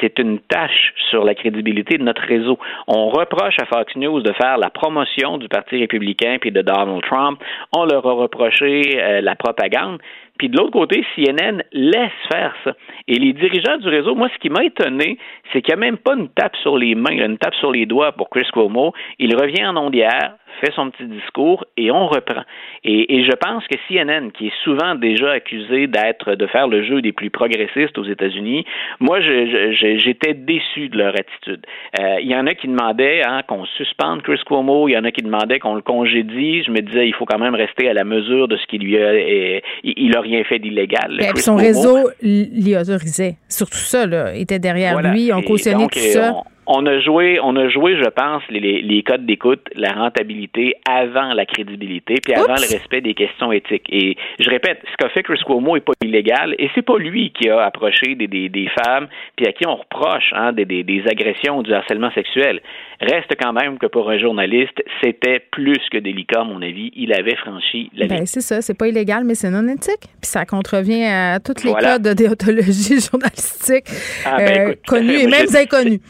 c'est 0.00 0.18
une 0.18 0.38
tâche 0.40 0.94
sur 1.10 1.24
la 1.24 1.34
crédibilité 1.34 1.98
de 1.98 2.02
notre 2.02 2.22
réseau. 2.22 2.58
On 2.86 3.10
reproche 3.10 3.56
à 3.60 3.66
Fox 3.66 3.94
News 3.96 4.22
de 4.22 4.32
faire 4.32 4.56
la 4.56 4.70
promotion 4.70 5.36
du 5.36 5.48
Parti 5.48 5.76
républicain 5.78 6.38
puis 6.40 6.50
de 6.50 6.62
Donald 6.62 7.02
Trump. 7.02 7.40
On 7.72 7.84
leur 7.84 8.06
a 8.06 8.12
reproché 8.12 8.98
euh, 9.02 9.20
la 9.20 9.34
propagande. 9.34 9.98
Puis 10.40 10.48
de 10.48 10.56
l'autre 10.56 10.70
côté, 10.70 11.04
CNN 11.14 11.62
laisse 11.70 12.18
faire 12.32 12.54
ça. 12.64 12.72
Et 13.06 13.16
les 13.16 13.34
dirigeants 13.34 13.76
du 13.76 13.88
réseau, 13.88 14.14
moi, 14.14 14.30
ce 14.32 14.38
qui 14.38 14.48
m'a 14.48 14.64
étonné, 14.64 15.18
c'est 15.52 15.60
qu'il 15.60 15.74
n'y 15.74 15.82
a 15.82 15.84
même 15.84 15.98
pas 15.98 16.14
une 16.14 16.30
tape 16.30 16.56
sur 16.62 16.78
les 16.78 16.94
mains, 16.94 17.10
une 17.10 17.36
tape 17.36 17.54
sur 17.56 17.70
les 17.70 17.84
doigts 17.84 18.12
pour 18.12 18.30
Chris 18.30 18.48
Cuomo. 18.50 18.94
Il 19.18 19.36
revient 19.36 19.66
en 19.66 19.76
ondière, 19.76 20.36
fait 20.60 20.72
son 20.74 20.90
petit 20.90 21.04
discours 21.04 21.64
et 21.76 21.90
on 21.90 22.06
reprend. 22.06 22.42
Et, 22.84 23.24
je 23.24 23.32
pense 23.36 23.64
que 23.66 23.76
CNN, 23.88 24.30
qui 24.30 24.48
est 24.48 24.64
souvent 24.64 24.94
déjà 24.94 25.32
accusé 25.32 25.86
d'être 25.86 26.34
de 26.34 26.46
faire 26.46 26.68
le 26.68 26.82
jeu 26.82 27.02
des 27.02 27.12
plus 27.12 27.30
progressistes 27.30 27.96
aux 27.98 28.04
États-Unis, 28.04 28.64
moi 28.98 29.20
j'étais 29.20 30.34
déçu 30.34 30.88
de 30.88 30.98
leur 30.98 31.14
attitude. 31.14 31.64
Euh, 32.00 32.20
il 32.20 32.30
y 32.30 32.34
en 32.34 32.46
a 32.46 32.54
qui 32.54 32.68
demandaient 32.68 33.22
hein, 33.26 33.42
qu'on 33.46 33.64
suspende 33.64 34.22
Chris 34.22 34.40
Cuomo, 34.46 34.88
il 34.88 34.92
y 34.92 34.98
en 34.98 35.04
a 35.04 35.10
qui 35.10 35.22
demandaient 35.22 35.58
qu'on 35.58 35.74
le 35.74 35.82
congédie. 35.82 36.62
Je 36.62 36.70
me 36.70 36.80
disais 36.80 37.06
il 37.06 37.14
faut 37.14 37.26
quand 37.26 37.38
même 37.38 37.54
rester 37.54 37.88
à 37.88 37.94
la 37.94 38.04
mesure 38.04 38.48
de 38.48 38.56
ce 38.56 38.66
qu'il 38.66 38.82
lui 38.82 38.96
a. 38.96 39.14
Et, 39.14 39.62
il 39.84 40.10
n'a 40.10 40.20
rien 40.20 40.42
fait 40.44 40.58
d'illégal. 40.58 41.20
son 41.36 41.56
réseau 41.56 42.10
l'y 42.22 42.76
autorisait. 42.76 43.36
Surtout 43.48 43.78
ça, 43.78 44.06
là, 44.06 44.34
était 44.34 44.58
derrière 44.58 45.00
lui. 45.00 45.32
On 45.32 45.42
cautionnait 45.42 45.86
tout 45.88 45.98
ça 45.98 46.34
on 46.59 46.59
a 46.86 47.00
joué, 47.00 47.38
on 47.42 47.56
a 47.56 47.68
joué, 47.68 47.96
je 47.96 48.08
pense, 48.08 48.42
les, 48.48 48.80
les 48.82 49.02
codes 49.02 49.26
d'écoute, 49.26 49.68
la 49.74 49.92
rentabilité 49.92 50.74
avant 50.88 51.32
la 51.34 51.44
crédibilité, 51.44 52.14
puis 52.22 52.32
avant 52.34 52.54
le 52.54 52.72
respect 52.72 53.00
des 53.00 53.14
questions 53.14 53.50
éthiques. 53.50 53.88
Et 53.90 54.16
je 54.38 54.48
répète, 54.48 54.78
ce 54.90 54.96
qu'a 54.96 55.08
fait 55.08 55.22
Chris 55.22 55.40
Cuomo 55.44 55.76
est 55.76 55.80
pas 55.80 55.92
illégal, 56.04 56.54
et 56.58 56.70
c'est 56.74 56.82
pas 56.82 56.98
lui 56.98 57.32
qui 57.32 57.48
a 57.48 57.64
approché 57.64 58.14
des, 58.14 58.28
des, 58.28 58.48
des 58.48 58.68
femmes, 58.68 59.08
puis 59.36 59.46
à 59.46 59.52
qui 59.52 59.66
on 59.66 59.76
reproche 59.76 60.32
hein, 60.32 60.52
des, 60.52 60.64
des, 60.64 60.84
des 60.84 61.02
agressions 61.10 61.58
ou 61.58 61.62
du 61.62 61.72
harcèlement 61.72 62.12
sexuel. 62.12 62.60
Reste 63.00 63.34
quand 63.40 63.52
même 63.52 63.78
que 63.78 63.86
pour 63.86 64.10
un 64.10 64.18
journaliste, 64.18 64.82
c'était 65.02 65.40
plus 65.50 65.80
que 65.90 65.98
délicat, 65.98 66.42
à 66.42 66.44
mon 66.44 66.60
avis. 66.60 66.92
Il 66.94 67.14
avait 67.14 67.36
franchi 67.36 67.90
la 67.96 68.06
ben, 68.06 68.26
C'est 68.26 68.42
ça, 68.42 68.60
c'est 68.60 68.76
pas 68.76 68.88
illégal, 68.88 69.24
mais 69.24 69.34
c'est 69.34 69.50
non 69.50 69.66
éthique. 69.66 70.02
Puis 70.20 70.30
ça 70.30 70.44
contrevient 70.44 71.04
à 71.04 71.40
tous 71.40 71.64
les 71.64 71.72
codes 71.72 72.02
de 72.02 72.12
déontologie 72.12 73.00
journalistique, 73.10 73.86
ah, 74.26 74.36
ben, 74.36 74.68
euh, 74.68 74.74
connus 74.86 75.18
et 75.18 75.26
même 75.26 75.46
inconnus 75.56 76.00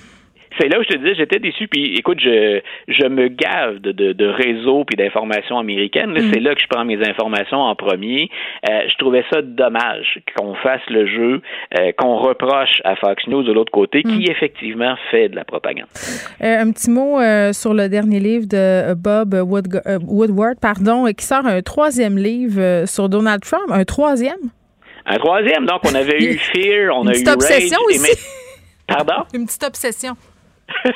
c'est 0.61 0.69
là 0.69 0.79
où 0.79 0.83
je 0.83 0.89
te 0.89 0.99
disais, 0.99 1.15
j'étais 1.15 1.39
déçu. 1.39 1.67
Puis 1.69 1.95
écoute, 1.97 2.19
je, 2.21 2.61
je 2.89 3.07
me 3.07 3.29
gave 3.29 3.79
de, 3.79 3.93
de, 3.93 4.13
de 4.13 4.27
réseaux 4.27 4.85
puis 4.85 4.97
d'informations 4.97 5.59
américaines. 5.59 6.13
Mm. 6.13 6.31
C'est 6.33 6.41
là 6.41 6.55
que 6.55 6.61
je 6.61 6.67
prends 6.69 6.85
mes 6.85 6.99
informations 7.09 7.59
en 7.59 7.75
premier. 7.75 8.29
Euh, 8.69 8.83
je 8.89 8.95
trouvais 8.99 9.25
ça 9.33 9.43
dommage 9.43 10.21
qu'on 10.37 10.55
fasse 10.57 10.83
le 10.89 11.07
jeu, 11.07 11.41
euh, 11.79 11.93
qu'on 11.97 12.17
reproche 12.19 12.81
à 12.85 12.97
Fox 12.97 13.27
News 13.27 13.43
de 13.43 13.53
l'autre 13.53 13.73
côté, 13.73 14.03
qui 14.03 14.27
Mm. 14.29 14.31
effectivement 14.31 14.95
fait 15.11 15.29
de 15.29 15.37
la 15.37 15.45
propagande. 15.45 15.87
Euh, 16.43 16.59
un 16.61 16.71
petit 16.73 16.91
mot 16.91 17.19
sur 17.53 17.75
le 17.75 17.89
dernier 17.89 18.21
livre 18.21 18.47
de 18.47 18.95
Bob 18.95 19.35
Wood- 19.35 19.81
Woodward, 20.07 20.59
pardon, 20.61 21.07
qui 21.17 21.25
sort 21.25 21.47
un 21.47 21.63
troisième 21.63 22.19
livre 22.19 22.85
sur 22.87 23.09
Donald 23.09 23.43
Trump. 23.43 23.71
Un 23.71 23.85
troisième? 23.85 24.37
Un 25.07 25.17
troisième, 25.17 25.65
donc 25.67 25.81
on 25.91 25.95
avait 25.95 26.19
eu 26.23 26.35
Fear, 26.53 26.95
on 26.97 27.03
Une 27.05 27.09
a 27.09 27.19
eu 27.19 27.29
obsession 27.33 27.79
Rage. 27.89 27.97
aussi. 27.97 28.01
mais- 28.03 28.95
Pardon? 28.95 29.23
Une 29.35 29.47
petite 29.47 29.65
obsession. 29.65 30.13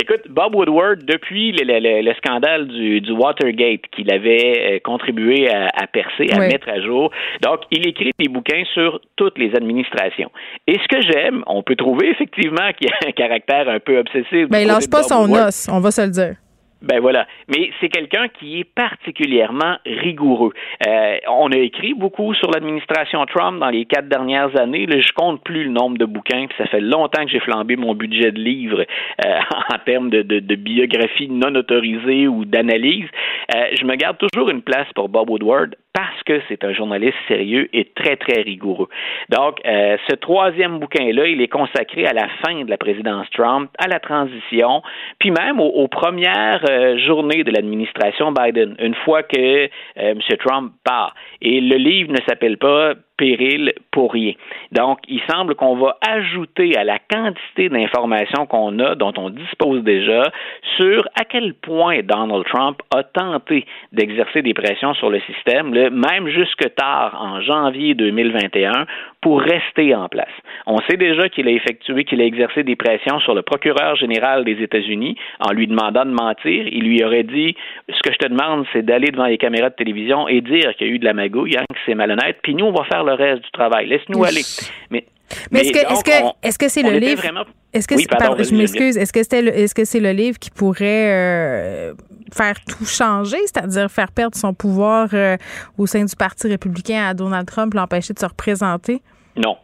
Écoute, 0.00 0.22
Bob 0.30 0.54
Woodward, 0.54 1.04
depuis 1.04 1.52
le, 1.52 1.64
le- 1.64 1.78
le- 1.80 2.00
le 2.02 2.14
scandale 2.14 2.66
du, 2.68 3.00
du 3.02 3.12
Watergate 3.12 3.82
qu'il 3.94 4.10
avait 4.12 4.76
euh, 4.76 4.78
contribué 4.82 5.50
à, 5.50 5.68
à 5.74 5.86
percer, 5.86 6.28
à 6.32 6.38
Oui. 6.38 6.48
mettre 6.48 6.68
à 6.70 6.80
jour, 6.80 7.10
donc 7.42 7.60
il 7.70 7.86
écrit 7.86 8.10
des 8.18 8.28
bouquins 8.28 8.62
sur 8.72 9.00
toutes 9.16 9.38
les 9.38 9.54
administrations. 9.54 10.30
Et 10.66 10.78
ce 10.78 10.88
que 10.88 11.02
j'aime, 11.02 11.42
on 11.46 11.62
peut 11.62 11.76
trouver 11.76 12.08
effectivement 12.10 12.72
qu'il 12.78 12.88
y 12.88 12.92
a 12.92 13.08
un 13.08 13.12
caractère 13.12 13.68
un 13.68 13.80
peu 13.80 13.98
obsessif. 13.98 14.30
du 14.32 14.46
Ben, 14.46 14.60
il 14.60 14.66
lâche 14.68 14.88
pas 14.88 15.00
Bob 15.00 15.08
son 15.08 15.20
Woodward. 15.22 15.48
os, 15.48 15.68
on 15.70 15.80
va 15.80 15.90
se 15.90 16.00
le 16.02 16.10
dire. 16.10 16.36
Ben 16.82 17.00
voilà. 17.00 17.26
Mais 17.48 17.70
c'est 17.80 17.88
quelqu'un 17.88 18.28
qui 18.28 18.60
est 18.60 18.64
particulièrement 18.64 19.76
rigoureux. 19.86 20.52
Euh, 20.86 21.16
on 21.28 21.50
a 21.52 21.56
écrit 21.56 21.94
beaucoup 21.94 22.34
sur 22.34 22.50
l'administration 22.50 23.24
Trump 23.26 23.60
dans 23.60 23.70
les 23.70 23.84
quatre 23.84 24.08
dernières 24.08 24.58
années. 24.60 24.86
Là, 24.86 25.00
je 25.00 25.12
compte 25.12 25.42
plus 25.44 25.64
le 25.64 25.70
nombre 25.70 25.96
de 25.96 26.04
bouquins. 26.04 26.46
Puis 26.46 26.56
ça 26.58 26.66
fait 26.66 26.80
longtemps 26.80 27.24
que 27.24 27.30
j'ai 27.30 27.40
flambé 27.40 27.76
mon 27.76 27.94
budget 27.94 28.32
de 28.32 28.40
livres 28.40 28.84
euh, 29.24 29.38
en 29.74 29.78
termes 29.86 30.10
de, 30.10 30.22
de, 30.22 30.54
biographie 30.56 31.28
non 31.28 31.54
autorisée 31.54 32.26
ou 32.28 32.44
d'analyse. 32.44 33.06
Euh, 33.54 33.64
je 33.78 33.84
me 33.84 33.94
garde 33.94 34.18
toujours 34.18 34.50
une 34.50 34.62
place 34.62 34.86
pour 34.94 35.08
Bob 35.08 35.30
Woodward 35.30 35.76
parce 35.92 36.22
que 36.24 36.40
c'est 36.48 36.64
un 36.64 36.72
journaliste 36.72 37.16
sérieux 37.28 37.68
et 37.72 37.84
très, 37.94 38.16
très 38.16 38.40
rigoureux. 38.42 38.88
Donc, 39.28 39.60
euh, 39.66 39.96
ce 40.08 40.14
troisième 40.16 40.78
bouquin-là, 40.78 41.26
il 41.26 41.40
est 41.42 41.48
consacré 41.48 42.06
à 42.06 42.12
la 42.12 42.28
fin 42.44 42.64
de 42.64 42.70
la 42.70 42.78
présidence 42.78 43.28
Trump, 43.30 43.70
à 43.78 43.88
la 43.88 44.00
transition, 44.00 44.82
puis 45.18 45.30
même 45.30 45.60
aux, 45.60 45.88
premières 45.88 46.64
euh, 46.68 46.96
journées 46.98 47.44
de 47.44 47.50
l'administration 47.50 48.32
Biden, 48.32 48.74
une 48.78 48.94
fois 48.94 49.22
que 49.22 49.36
euh, 49.38 49.68
M. 49.96 50.18
Trump 50.38 50.72
part. 50.84 51.14
Et 51.42 51.60
le 51.60 51.76
livre 51.76 52.12
ne 52.12 52.20
s'appelle 52.26 52.56
pas 52.56 52.94
péril 53.22 53.72
pour 53.92 54.12
rien. 54.12 54.32
Donc, 54.72 54.98
il 55.06 55.20
semble 55.30 55.54
qu'on 55.54 55.76
va 55.76 55.96
ajouter 56.04 56.76
à 56.76 56.82
la 56.82 56.98
quantité 56.98 57.68
d'informations 57.68 58.46
qu'on 58.46 58.76
a, 58.80 58.96
dont 58.96 59.12
on 59.16 59.30
dispose 59.30 59.84
déjà, 59.84 60.24
sur 60.76 61.06
à 61.14 61.24
quel 61.24 61.54
point 61.54 62.00
Donald 62.02 62.44
Trump 62.52 62.80
a 62.92 63.04
tenté 63.04 63.64
d'exercer 63.92 64.42
des 64.42 64.54
pressions 64.54 64.94
sur 64.94 65.08
le 65.08 65.20
système, 65.20 65.70
même 65.70 66.26
jusque 66.28 66.74
tard 66.74 67.16
en 67.20 67.40
janvier 67.42 67.94
2021, 67.94 68.86
pour 69.20 69.40
rester 69.40 69.94
en 69.94 70.08
place. 70.08 70.34
On 70.66 70.78
sait 70.88 70.96
déjà 70.96 71.28
qu'il 71.28 71.46
a 71.46 71.52
effectué, 71.52 72.04
qu'il 72.04 72.20
a 72.20 72.24
exercé 72.24 72.64
des 72.64 72.74
pressions 72.74 73.20
sur 73.20 73.34
le 73.34 73.42
procureur 73.42 73.94
général 73.94 74.44
des 74.44 74.60
États-Unis 74.60 75.16
en 75.38 75.52
lui 75.52 75.68
demandant 75.68 76.04
de 76.04 76.10
mentir. 76.10 76.66
Il 76.66 76.82
lui 76.82 77.04
aurait 77.04 77.22
dit 77.22 77.54
ce 77.88 78.00
que 78.02 78.12
je 78.12 78.18
te 78.18 78.28
demande, 78.28 78.66
c'est 78.72 78.84
d'aller 78.84 79.12
devant 79.12 79.26
les 79.26 79.38
caméras 79.38 79.70
de 79.70 79.76
télévision 79.76 80.26
et 80.26 80.40
dire 80.40 80.74
qu'il 80.74 80.88
y 80.88 80.90
a 80.90 80.92
eu 80.92 80.98
de 80.98 81.04
la 81.04 81.14
magouille, 81.14 81.56
hein, 81.56 81.62
que 81.72 81.78
c'est 81.86 81.94
malhonnête, 81.94 82.38
puis 82.42 82.56
nous, 82.56 82.64
on 82.64 82.72
va 82.72 82.82
faire 82.84 83.04
le 83.04 83.11
reste 83.14 83.42
du 83.44 83.50
travail. 83.52 83.86
Laisse-nous 83.88 84.22
aller. 84.24 84.42
Mais, 84.90 85.04
Mais 85.50 85.60
est-ce 85.60 85.72
que 85.72 85.78
est-ce 85.92 86.04
que 86.04 86.24
on- 86.24 86.32
est-ce 86.42 86.58
que 86.58 86.68
c'est 86.68 86.82
le 86.82 86.98
livre? 86.98 87.20
vraiment- 87.22 87.44
Est-ce 87.72 87.88
que 87.88 87.94
Oui, 87.94 88.06
pardon, 88.08 88.26
pardon, 88.26 88.44
je 88.44 88.54
m'excuse. 88.54 88.98
Est-ce 88.98 89.12
que 89.12 89.22
c'était 89.22 89.44
est-ce 89.62 89.74
que 89.74 89.84
c'est 89.84 90.00
le 90.00 90.10
livre 90.12 90.38
qui 90.38 90.50
pourrait 90.50 91.10
euh, 91.10 91.94
faire 92.34 92.54
tout 92.66 92.84
changer, 92.84 93.38
c'est-à-dire 93.46 93.90
faire 93.90 94.12
perdre 94.12 94.36
son 94.36 94.52
pouvoir 94.54 95.08
euh, 95.14 95.36
au 95.78 95.86
sein 95.86 96.04
du 96.04 96.14
Parti 96.16 96.48
républicain 96.48 97.06
à 97.08 97.14
Donald 97.14 97.46
Trump, 97.46 97.72
l'empêcher 97.74 98.12
de 98.12 98.18
se 98.18 98.26
représenter? 98.26 99.00
Non. 99.36 99.56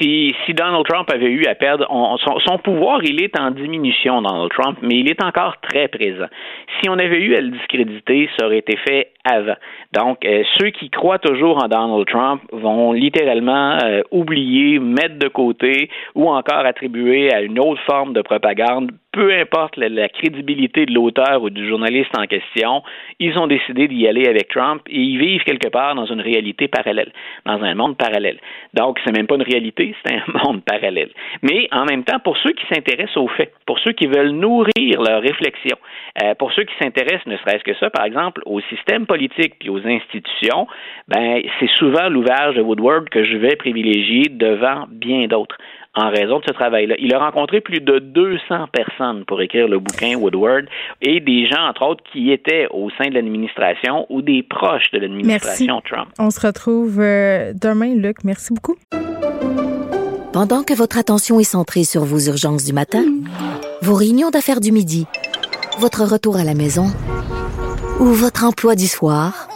Si, 0.00 0.34
si 0.44 0.52
Donald 0.52 0.84
Trump 0.86 1.08
avait 1.12 1.30
eu 1.30 1.46
à 1.46 1.54
perdre, 1.54 1.86
on- 1.90 2.16
son, 2.18 2.38
son 2.40 2.58
pouvoir, 2.58 3.02
il 3.02 3.22
est 3.22 3.38
en 3.38 3.50
diminution, 3.50 4.20
Donald 4.20 4.50
Trump, 4.50 4.78
mais 4.82 4.96
il 4.96 5.08
est 5.08 5.22
encore 5.22 5.54
très 5.62 5.88
présent. 5.88 6.26
Si 6.80 6.88
on 6.88 6.94
avait 6.98 7.20
eu 7.20 7.34
à 7.34 7.40
le 7.40 7.50
discréditer, 7.50 8.28
ça 8.38 8.46
aurait 8.46 8.58
été 8.58 8.76
fait 8.86 9.12
Donc, 9.92 10.24
euh, 10.24 10.42
ceux 10.58 10.70
qui 10.70 10.90
croient 10.90 11.18
toujours 11.18 11.62
en 11.62 11.68
Donald 11.68 12.06
Trump 12.06 12.42
vont 12.52 12.92
littéralement 12.92 13.78
euh, 13.82 14.02
oublier, 14.10 14.78
mettre 14.78 15.18
de 15.18 15.28
côté 15.28 15.90
ou 16.14 16.28
encore 16.28 16.66
attribuer 16.66 17.32
à 17.32 17.40
une 17.40 17.58
autre 17.58 17.80
forme 17.86 18.12
de 18.12 18.22
propagande, 18.22 18.92
peu 19.12 19.32
importe 19.32 19.76
la, 19.78 19.88
la 19.88 20.08
crédibilité 20.08 20.84
de 20.84 20.92
l'auteur 20.92 21.42
ou 21.42 21.48
du 21.48 21.66
journaliste 21.66 22.10
en 22.18 22.26
question, 22.26 22.82
ils 23.18 23.38
ont 23.38 23.46
décidé 23.46 23.88
d'y 23.88 24.06
aller 24.06 24.28
avec 24.28 24.48
Trump 24.48 24.82
et 24.88 25.00
ils 25.00 25.18
vivent 25.18 25.42
quelque 25.44 25.68
part 25.68 25.94
dans 25.94 26.04
une 26.04 26.20
réalité 26.20 26.68
parallèle, 26.68 27.12
dans 27.46 27.62
un 27.62 27.74
monde 27.74 27.96
parallèle. 27.96 28.38
Donc, 28.74 28.98
c'est 29.04 29.16
même 29.16 29.26
pas 29.26 29.36
une 29.36 29.42
réalité, 29.42 29.94
c'est 30.04 30.14
un 30.14 30.24
monde 30.44 30.62
parallèle. 30.64 31.10
Mais 31.42 31.68
en 31.72 31.86
même 31.86 32.04
temps, 32.04 32.18
pour 32.22 32.36
ceux 32.36 32.52
qui 32.52 32.66
s'intéressent 32.66 33.16
aux 33.16 33.28
faits, 33.28 33.52
pour 33.64 33.78
ceux 33.78 33.92
qui 33.92 34.06
veulent 34.06 34.32
nourrir 34.32 35.00
leur 35.00 35.22
réflexion, 35.22 35.78
euh, 36.22 36.34
pour 36.34 36.52
ceux 36.52 36.64
qui 36.64 36.74
s'intéressent, 36.82 37.26
ne 37.26 37.38
serait-ce 37.38 37.64
que 37.64 37.74
ça, 37.76 37.88
par 37.88 38.04
exemple, 38.04 38.42
au 38.44 38.60
système 38.60 39.06
politique 39.06 39.15
puis 39.58 39.70
aux 39.70 39.86
institutions, 39.86 40.66
ben, 41.08 41.42
c'est 41.60 41.70
souvent 41.78 42.08
l'ouvrage 42.08 42.56
de 42.56 42.62
Woodward 42.62 43.08
que 43.08 43.24
je 43.24 43.36
vais 43.36 43.56
privilégier 43.56 44.28
devant 44.30 44.86
bien 44.90 45.26
d'autres 45.26 45.56
en 45.96 46.10
raison 46.10 46.38
de 46.40 46.44
ce 46.46 46.52
travail-là. 46.52 46.94
Il 46.98 47.14
a 47.14 47.18
rencontré 47.18 47.60
plus 47.60 47.80
de 47.80 47.98
200 47.98 48.66
personnes 48.70 49.24
pour 49.24 49.40
écrire 49.40 49.66
le 49.66 49.78
bouquin 49.78 50.14
Woodward 50.16 50.66
et 51.00 51.20
des 51.20 51.48
gens, 51.48 51.66
entre 51.68 51.82
autres, 51.82 52.04
qui 52.12 52.30
étaient 52.30 52.68
au 52.70 52.90
sein 52.90 53.08
de 53.08 53.14
l'administration 53.14 54.06
ou 54.10 54.20
des 54.20 54.42
proches 54.42 54.90
de 54.92 54.98
l'administration 54.98 55.80
Trump. 55.80 56.08
On 56.18 56.30
se 56.30 56.46
retrouve 56.46 57.00
euh, 57.00 57.52
demain, 57.54 57.94
Luc. 57.94 58.18
Merci 58.24 58.52
beaucoup. 58.52 58.76
Pendant 60.32 60.62
que 60.62 60.74
votre 60.74 60.98
attention 60.98 61.40
est 61.40 61.44
centrée 61.44 61.84
sur 61.84 62.04
vos 62.04 62.18
urgences 62.18 62.64
du 62.66 62.74
matin, 62.74 63.04
vos 63.80 63.94
réunions 63.94 64.28
d'affaires 64.28 64.60
du 64.60 64.72
midi, 64.72 65.06
votre 65.78 66.04
retour 66.04 66.36
à 66.36 66.44
la 66.44 66.52
maison 66.52 66.88
ou 68.00 68.06
votre 68.06 68.44
emploi 68.44 68.74
du 68.74 68.86
soir, 68.86 69.48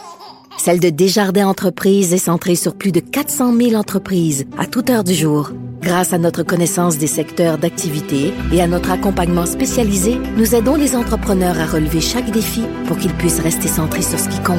celle 0.57 0.79
de 0.79 0.89
Desjardins 0.89 1.47
Entreprises 1.47 2.13
est 2.13 2.17
centrée 2.17 2.55
sur 2.55 2.75
plus 2.75 2.91
de 2.91 2.99
400 2.99 3.55
000 3.55 3.73
entreprises 3.73 4.45
à 4.57 4.65
toute 4.65 4.89
heure 4.89 5.03
du 5.03 5.13
jour. 5.13 5.51
Grâce 5.81 6.13
à 6.13 6.17
notre 6.17 6.43
connaissance 6.43 6.97
des 6.97 7.07
secteurs 7.07 7.57
d'activité 7.57 8.33
et 8.51 8.61
à 8.61 8.67
notre 8.67 8.91
accompagnement 8.91 9.45
spécialisé, 9.45 10.17
nous 10.37 10.55
aidons 10.55 10.75
les 10.75 10.95
entrepreneurs 10.95 11.59
à 11.59 11.65
relever 11.65 12.01
chaque 12.01 12.29
défi 12.31 12.63
pour 12.87 12.97
qu'ils 12.97 13.13
puissent 13.13 13.39
rester 13.39 13.67
centrés 13.67 14.03
sur 14.03 14.19
ce 14.19 14.29
qui 14.29 14.41
compte, 14.43 14.57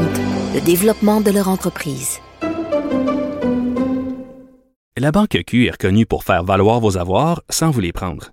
le 0.55 0.61
développement 0.61 1.21
de 1.21 1.31
leur 1.31 1.49
entreprise. 1.49 2.19
La 4.97 5.11
Banque 5.11 5.39
Q 5.47 5.67
est 5.67 5.83
reconnue 5.83 6.07
pour 6.07 6.25
faire 6.25 6.45
valoir 6.45 6.81
vos 6.81 6.99
avoirs 6.99 7.43
sans 7.49 7.71
vous 7.71 7.81
les 7.81 7.93
prendre. 7.93 8.33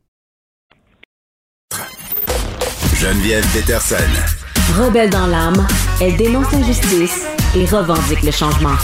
Geneviève 3.01 3.43
Peterson. 3.51 3.95
Rebelle 4.77 5.09
dans 5.09 5.25
l'âme, 5.25 5.65
elle 5.99 6.15
dénonce 6.17 6.51
l'injustice 6.51 7.25
et 7.55 7.65
revendique 7.65 8.21
le 8.21 8.29
changement. 8.29 8.75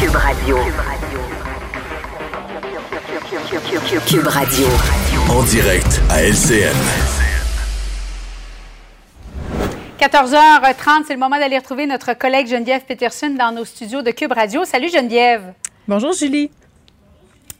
Cube 0.00 0.16
Radio. 0.16 0.58
Cube 4.08 4.26
Radio. 4.26 4.66
En 5.30 5.44
direct 5.44 6.00
à 6.10 6.24
LCN. 6.24 6.74
14h30, 10.00 11.04
c'est 11.06 11.14
le 11.14 11.20
moment 11.20 11.38
d'aller 11.38 11.58
retrouver 11.58 11.86
notre 11.86 12.14
collègue 12.14 12.48
Geneviève 12.48 12.82
Peterson 12.88 13.36
dans 13.38 13.52
nos 13.52 13.64
studios 13.64 14.02
de 14.02 14.10
Cube 14.10 14.32
Radio. 14.32 14.64
Salut 14.64 14.90
Geneviève. 14.90 15.52
Bonjour 15.86 16.12
Julie. 16.12 16.50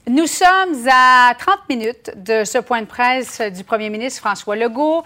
Nous 0.08 0.26
sommes 0.26 0.88
à 0.90 1.34
30 1.38 1.58
minutes 1.68 2.10
de 2.16 2.44
ce 2.44 2.58
point 2.58 2.80
de 2.80 2.86
presse 2.86 3.40
du 3.54 3.62
premier 3.64 3.90
ministre 3.90 4.20
François 4.20 4.56
Legault. 4.56 5.02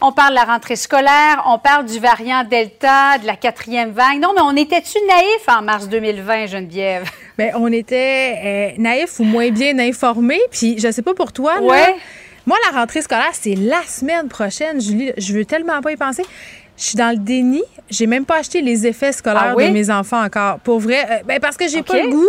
On 0.00 0.10
parle 0.10 0.30
de 0.30 0.34
la 0.34 0.44
rentrée 0.44 0.74
scolaire, 0.74 1.44
on 1.46 1.58
parle 1.58 1.84
du 1.84 2.00
variant 2.00 2.42
Delta, 2.42 3.18
de 3.18 3.26
la 3.26 3.36
quatrième 3.36 3.90
vague. 3.92 4.18
Non, 4.20 4.32
mais 4.34 4.40
on 4.42 4.56
était-tu 4.56 4.98
naïf 5.06 5.48
en 5.48 5.62
mars 5.62 5.88
2020, 5.88 6.46
Geneviève? 6.46 7.08
Bien, 7.38 7.52
on 7.54 7.70
était 7.72 8.74
euh, 8.76 8.82
naïfs 8.82 9.20
ou 9.20 9.24
moins 9.24 9.50
bien 9.50 9.78
informés. 9.78 10.40
Puis, 10.50 10.78
je 10.78 10.90
sais 10.90 11.02
pas 11.02 11.14
pour 11.14 11.32
toi, 11.32 11.60
Ouais. 11.60 11.94
Moi, 12.46 12.56
la 12.70 12.78
rentrée 12.78 13.00
scolaire, 13.02 13.30
c'est 13.32 13.54
la 13.54 13.82
semaine 13.84 14.28
prochaine, 14.28 14.78
Julie. 14.80 15.12
Je 15.16 15.32
veux 15.32 15.44
tellement 15.46 15.80
pas 15.80 15.92
y 15.92 15.96
penser. 15.96 16.24
Je 16.76 16.82
suis 16.82 16.96
dans 16.96 17.10
le 17.10 17.16
déni. 17.16 17.62
J'ai 17.88 18.06
même 18.06 18.26
pas 18.26 18.38
acheté 18.38 18.60
les 18.60 18.86
effets 18.86 19.12
scolaires 19.12 19.50
Ah 19.52 19.54
oui? 19.56 19.68
de 19.68 19.72
mes 19.72 19.90
enfants 19.90 20.22
encore. 20.22 20.58
Pour 20.58 20.78
vrai, 20.80 21.06
euh, 21.10 21.22
ben 21.24 21.40
parce 21.40 21.56
que 21.56 21.66
j'ai 21.68 21.78
OK. 21.80 21.86
pas 21.86 22.02
le 22.02 22.10
goût. 22.10 22.28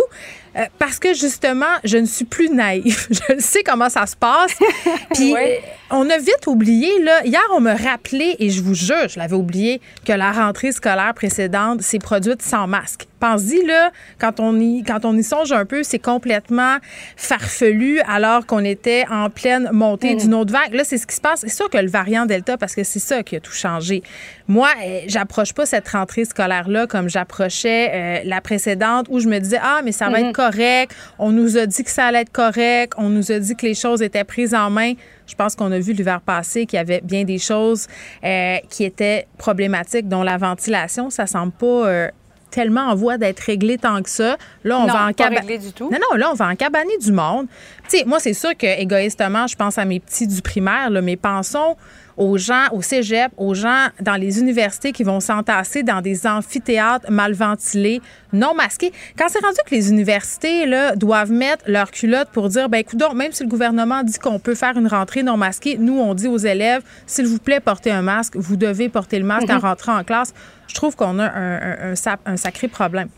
Euh, 0.56 0.64
parce 0.78 0.98
que 0.98 1.14
justement, 1.14 1.66
je 1.84 1.98
ne 1.98 2.06
suis 2.06 2.24
plus 2.24 2.48
naïve. 2.48 3.06
Je 3.28 3.38
sais 3.40 3.62
comment 3.62 3.88
ça 3.88 4.06
se 4.06 4.16
passe. 4.16 4.54
Puis 5.14 5.32
Ouais. 5.32 5.60
euh, 5.62 5.96
on 5.98 6.08
a 6.10 6.18
vite 6.18 6.46
oublié, 6.46 6.90
là. 7.02 7.24
Hier, 7.24 7.42
on 7.54 7.60
me 7.60 7.72
rappelait, 7.72 8.36
et 8.38 8.50
je 8.50 8.62
vous 8.62 8.74
jure, 8.74 9.08
je 9.08 9.18
l'avais 9.18 9.36
oublié, 9.36 9.80
que 10.04 10.12
la 10.12 10.32
rentrée 10.32 10.72
scolaire 10.72 11.12
précédente 11.14 11.82
s'est 11.82 11.98
produite 11.98 12.42
sans 12.42 12.66
masque. 12.66 13.06
Pense-y, 13.20 13.64
là, 13.64 13.90
quand 14.18 14.40
on, 14.40 14.58
y, 14.60 14.82
quand 14.82 15.04
on 15.04 15.16
y 15.16 15.22
songe 15.22 15.52
un 15.52 15.64
peu, 15.64 15.82
c'est 15.82 15.98
complètement 15.98 16.76
farfelu 17.16 18.00
alors 18.08 18.46
qu'on 18.46 18.64
était 18.64 19.04
en 19.10 19.30
pleine 19.30 19.70
montée 19.72 20.14
Mhm. 20.14 20.20
d'une 20.20 20.34
autre 20.34 20.52
vague. 20.52 20.74
Là, 20.74 20.84
c'est 20.84 20.98
ce 20.98 21.06
qui 21.06 21.16
se 21.16 21.20
passe. 21.20 21.40
C'est 21.40 21.48
sûr 21.48 21.68
que 21.70 21.78
le 21.78 21.88
variant 21.88 22.26
Delta, 22.26 22.56
parce 22.56 22.74
que 22.74 22.84
c'est 22.84 22.98
ça 22.98 23.22
qui 23.22 23.36
a 23.36 23.40
tout 23.40 23.52
changé. 23.52 24.02
Moi, 24.48 24.68
euh, 24.84 25.00
j'approche 25.06 25.52
pas 25.52 25.66
cette 25.66 25.88
rentrée 25.88 26.24
scolaire-là 26.24 26.86
comme 26.86 27.08
j'approchais 27.08 27.90
euh, 27.92 28.20
la 28.24 28.40
précédente 28.40 29.06
où 29.08 29.18
je 29.18 29.28
me 29.28 29.38
disais, 29.38 29.58
ah, 29.62 29.80
mais 29.84 29.92
ça 29.92 30.08
va 30.08 30.20
être 30.20 30.32
correct. 30.32 30.94
On 31.18 31.32
nous 31.32 31.56
a 31.56 31.66
dit 31.66 31.82
que 31.84 31.90
ça 31.90 32.06
allait 32.06 32.20
être 32.22 32.32
correct. 32.32 32.92
On 32.96 33.08
nous 33.08 33.32
a 33.32 33.38
dit 33.38 33.56
que 33.56 33.66
les 33.66 33.74
choses 33.74 34.02
étaient 34.02 34.24
prises 34.24 34.54
en 34.54 34.70
main. 34.70 34.92
Je 35.26 35.34
pense 35.34 35.56
qu'on 35.56 35.72
a 35.72 35.78
vu 35.78 35.92
l'hiver 35.92 36.20
passé 36.20 36.66
qu'il 36.66 36.76
y 36.76 36.80
avait 36.80 37.00
bien 37.02 37.24
des 37.24 37.38
choses 37.38 37.88
euh, 38.24 38.58
qui 38.70 38.84
étaient 38.84 39.26
problématiques, 39.38 40.08
dont 40.08 40.22
la 40.22 40.36
ventilation. 40.36 41.10
Ça 41.10 41.26
semble 41.26 41.52
pas 41.52 41.66
euh, 41.66 42.08
tellement 42.56 42.86
en 42.88 42.94
voie 42.94 43.18
d'être 43.18 43.40
réglé 43.40 43.76
tant 43.76 44.02
que 44.02 44.08
ça. 44.08 44.38
Là, 44.64 44.78
on 44.78 44.86
Non, 44.86 44.92
va 44.94 45.06
en 45.08 45.12
pas 45.12 45.28
réglé 45.28 45.58
du 45.58 45.72
tout. 45.72 45.90
Non, 45.90 45.98
non, 46.10 46.16
là, 46.16 46.30
on 46.32 46.34
va 46.34 46.48
en 46.48 46.56
cabaner 46.56 46.96
du 46.98 47.12
monde. 47.12 47.46
Tu 47.88 47.98
sais, 47.98 48.04
moi, 48.06 48.18
c'est 48.18 48.32
sûr 48.32 48.56
que 48.56 48.80
égoïstement, 48.80 49.46
je 49.46 49.54
pense 49.56 49.76
à 49.76 49.84
mes 49.84 50.00
petits 50.00 50.26
du 50.26 50.40
primaire, 50.40 50.88
là, 50.88 51.02
mais 51.02 51.16
pensons 51.16 51.76
aux 52.16 52.38
gens 52.38 52.64
au 52.72 52.80
cégep, 52.80 53.30
aux 53.36 53.52
gens 53.52 53.88
dans 54.00 54.14
les 54.14 54.40
universités 54.40 54.90
qui 54.92 55.04
vont 55.04 55.20
s'entasser 55.20 55.82
dans 55.82 56.00
des 56.00 56.26
amphithéâtres 56.26 57.10
mal 57.10 57.34
ventilés, 57.34 58.00
non 58.32 58.54
masqués. 58.54 58.90
Quand 59.18 59.26
c'est 59.28 59.44
rendu 59.44 59.58
que 59.66 59.74
les 59.74 59.90
universités 59.90 60.64
là, 60.64 60.96
doivent 60.96 61.30
mettre 61.30 61.64
leur 61.66 61.90
culotte 61.90 62.28
pour 62.32 62.48
dire, 62.48 62.70
ben 62.70 62.78
écoute, 62.78 62.98
même 63.14 63.32
si 63.32 63.42
le 63.42 63.50
gouvernement 63.50 64.02
dit 64.02 64.18
qu'on 64.18 64.38
peut 64.38 64.54
faire 64.54 64.78
une 64.78 64.86
rentrée 64.88 65.22
non 65.24 65.36
masquée, 65.36 65.76
nous, 65.78 65.98
on 66.00 66.14
dit 66.14 66.26
aux 66.26 66.38
élèves, 66.38 66.80
s'il 67.06 67.26
vous 67.26 67.38
plaît, 67.38 67.60
portez 67.60 67.90
un 67.90 68.00
masque, 68.00 68.34
vous 68.36 68.56
devez 68.56 68.88
porter 68.88 69.18
le 69.18 69.26
masque 69.26 69.50
en 69.50 69.56
Mhm. 69.56 69.60
rentrant 69.60 69.98
en 69.98 70.02
classe. 70.04 70.32
Je 70.68 70.74
trouve 70.74 70.96
qu'on 70.96 71.18
a 71.18 71.24
un, 71.24 71.56
un- 71.56 71.90
un 71.92 71.94
sap- 71.96 72.20
un 72.26 72.36
sacré 72.36 72.68
problème. 72.68 73.08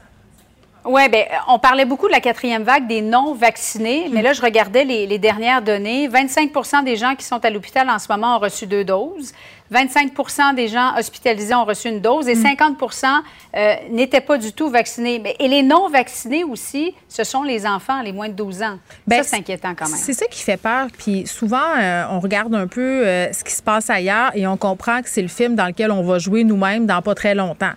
Oui, 0.84 1.08
bien, 1.10 1.24
on 1.48 1.58
parlait 1.58 1.84
beaucoup 1.84 2.06
de 2.06 2.12
la 2.12 2.20
quatrième 2.20 2.62
vague 2.62 2.86
des 2.86 3.02
non-vaccinés, 3.02 4.08
mais 4.10 4.22
là, 4.22 4.32
je 4.32 4.40
regardais 4.40 4.84
les, 4.84 5.06
les 5.06 5.18
dernières 5.18 5.60
données. 5.60 6.08
25% 6.08 6.82
des 6.84 6.96
gens 6.96 7.14
qui 7.14 7.24
sont 7.26 7.44
à 7.44 7.50
l'hôpital 7.50 7.90
en 7.90 7.98
ce 7.98 8.10
moment 8.10 8.36
ont 8.36 8.38
reçu 8.38 8.66
deux 8.66 8.84
doses. 8.84 9.32
25% 9.72 10.54
des 10.54 10.68
gens 10.68 10.96
hospitalisés 10.98 11.54
ont 11.54 11.64
reçu 11.64 11.88
une 11.88 12.00
dose 12.00 12.28
et 12.28 12.34
50% 12.34 13.04
euh, 13.56 13.74
n'étaient 13.90 14.20
pas 14.20 14.38
du 14.38 14.52
tout 14.52 14.70
vaccinés. 14.70 15.18
Mais, 15.18 15.36
et 15.38 15.48
les 15.48 15.62
non-vaccinés 15.62 16.44
aussi, 16.44 16.94
ce 17.08 17.24
sont 17.24 17.42
les 17.42 17.66
enfants, 17.66 18.02
les 18.02 18.12
moins 18.12 18.28
de 18.28 18.34
12 18.34 18.62
ans. 18.62 18.78
Ben, 19.06 19.22
ça, 19.22 19.30
c'est 19.30 19.36
inquiétant 19.36 19.74
quand 19.74 19.88
même. 19.88 19.96
C'est 19.98 20.12
ça 20.14 20.26
qui 20.26 20.42
fait 20.42 20.56
peur. 20.56 20.86
Puis 20.96 21.26
souvent, 21.26 21.58
euh, 21.78 22.04
on 22.10 22.20
regarde 22.20 22.54
un 22.54 22.66
peu 22.66 23.06
euh, 23.06 23.32
ce 23.32 23.44
qui 23.44 23.52
se 23.52 23.62
passe 23.62 23.90
ailleurs 23.90 24.30
et 24.34 24.46
on 24.46 24.56
comprend 24.56 25.02
que 25.02 25.08
c'est 25.08 25.22
le 25.22 25.28
film 25.28 25.54
dans 25.54 25.66
lequel 25.66 25.90
on 25.90 26.02
va 26.02 26.18
jouer 26.18 26.44
nous-mêmes 26.44 26.86
dans 26.86 27.02
pas 27.02 27.14
très 27.14 27.34
longtemps. 27.34 27.72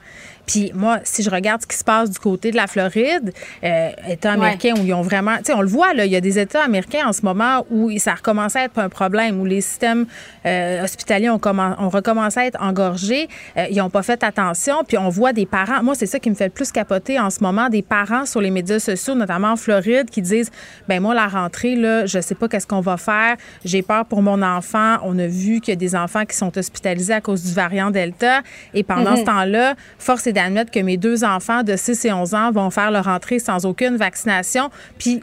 Puis 0.47 0.72
moi, 0.73 0.99
si 1.03 1.22
je 1.23 1.30
regarde 1.30 1.61
ce 1.61 1.68
qui 1.68 1.77
se 1.77 1.84
passe 1.84 2.09
du 2.09 2.19
côté 2.19 2.51
de 2.51 2.55
la 2.57 2.65
Floride, 2.68 3.31
euh, 3.63 3.89
État 4.09 4.30
Ouais. 4.30 4.35
américain 4.35 4.73
où 4.77 4.84
ils 4.84 4.93
ont 4.93 5.03
vraiment, 5.03 5.38
tu 5.38 5.45
sais, 5.45 5.53
on 5.53 5.61
le 5.61 5.68
voit 5.68 5.93
là, 5.93 6.03
il 6.05 6.11
y 6.11 6.15
a 6.15 6.19
des 6.19 6.39
États 6.39 6.63
américains 6.63 7.07
en 7.07 7.13
ce 7.13 7.22
moment 7.22 7.65
où 7.69 7.91
ça 7.99 8.15
recommence 8.15 8.55
à 8.55 8.63
être 8.63 8.80
un 8.80 8.89
problème, 8.89 9.39
où 9.39 9.45
les 9.45 9.61
systèmes 9.61 10.07
euh, 10.45 10.84
hospitaliers 10.84 11.30
ont, 11.30 11.38
commen- 11.38 11.76
ont 11.80 11.89
recommencé 11.89 12.39
à 12.39 12.45
être 12.45 12.61
engorgés, 12.61 13.27
Euh, 13.57 13.65
ils 13.69 13.77
n'ont 13.77 13.89
pas 13.89 14.03
fait 14.03 14.23
attention, 14.23 14.84
puis 14.88 14.97
on 14.97 15.09
voit 15.09 15.34
des 15.34 15.45
parents. 15.45 15.84
Moi, 15.84 15.95
c'est 15.95 16.05
ça 16.05 16.19
qui 16.19 16.30
me 16.30 16.35
fait 16.35 16.45
le 16.45 16.51
plus 16.51 16.72
capoter 16.72 17.19
en 17.19 17.30
ce 17.30 17.41
moment, 17.43 17.69
des 17.69 17.81
parents 17.81 18.26
sur 18.26 18.41
les 18.41 18.51
médias 18.51 18.80
sociaux, 18.80 19.15
notamment 19.15 19.49
en 19.51 19.55
Floride, 19.55 20.09
qui 20.09 20.22
disent, 20.22 20.49
ben 20.88 21.01
moi 21.01 21.13
la 21.13 21.27
rentrée 21.27 21.76
là, 21.76 22.05
je 22.05 22.19
sais 22.22 22.35
pas 22.35 22.47
qu'est-ce 22.47 22.68
qu'on 22.68 22.81
va 22.81 22.97
faire, 22.97 23.35
j'ai 23.65 23.81
peur 23.81 24.05
pour 24.05 24.22
mon 24.22 24.41
enfant. 24.41 24.97
On 25.03 25.18
a 25.19 25.27
vu 25.27 25.59
qu'il 25.59 25.73
y 25.73 25.77
a 25.77 25.80
des 25.80 25.95
enfants 25.95 26.26
qui 26.26 26.35
sont 26.35 26.57
hospitalisés 26.57 27.13
à 27.13 27.22
cause 27.22 27.43
du 27.43 27.53
variant 27.53 27.91
Delta, 27.91 28.41
et 28.73 28.84
pendant 28.84 29.15
ce 29.15 29.23
temps-là, 29.23 29.76
force 29.99 30.27
est 30.27 30.34
d'admettre 30.34 30.72
que 30.72 30.80
mes 30.80 30.97
deux 30.97 31.23
enfants 31.23 31.63
de 31.63 31.76
6 31.76 32.05
et 32.05 32.13
11 32.13 32.34
ans 32.35 32.51
vont 32.51 32.69
faire 32.69 32.91
leur 32.91 33.07
entrée 33.07 33.39
sans 33.39 33.65
aucune 33.65 33.97
vaccination. 33.97 34.69
Puis, 34.97 35.22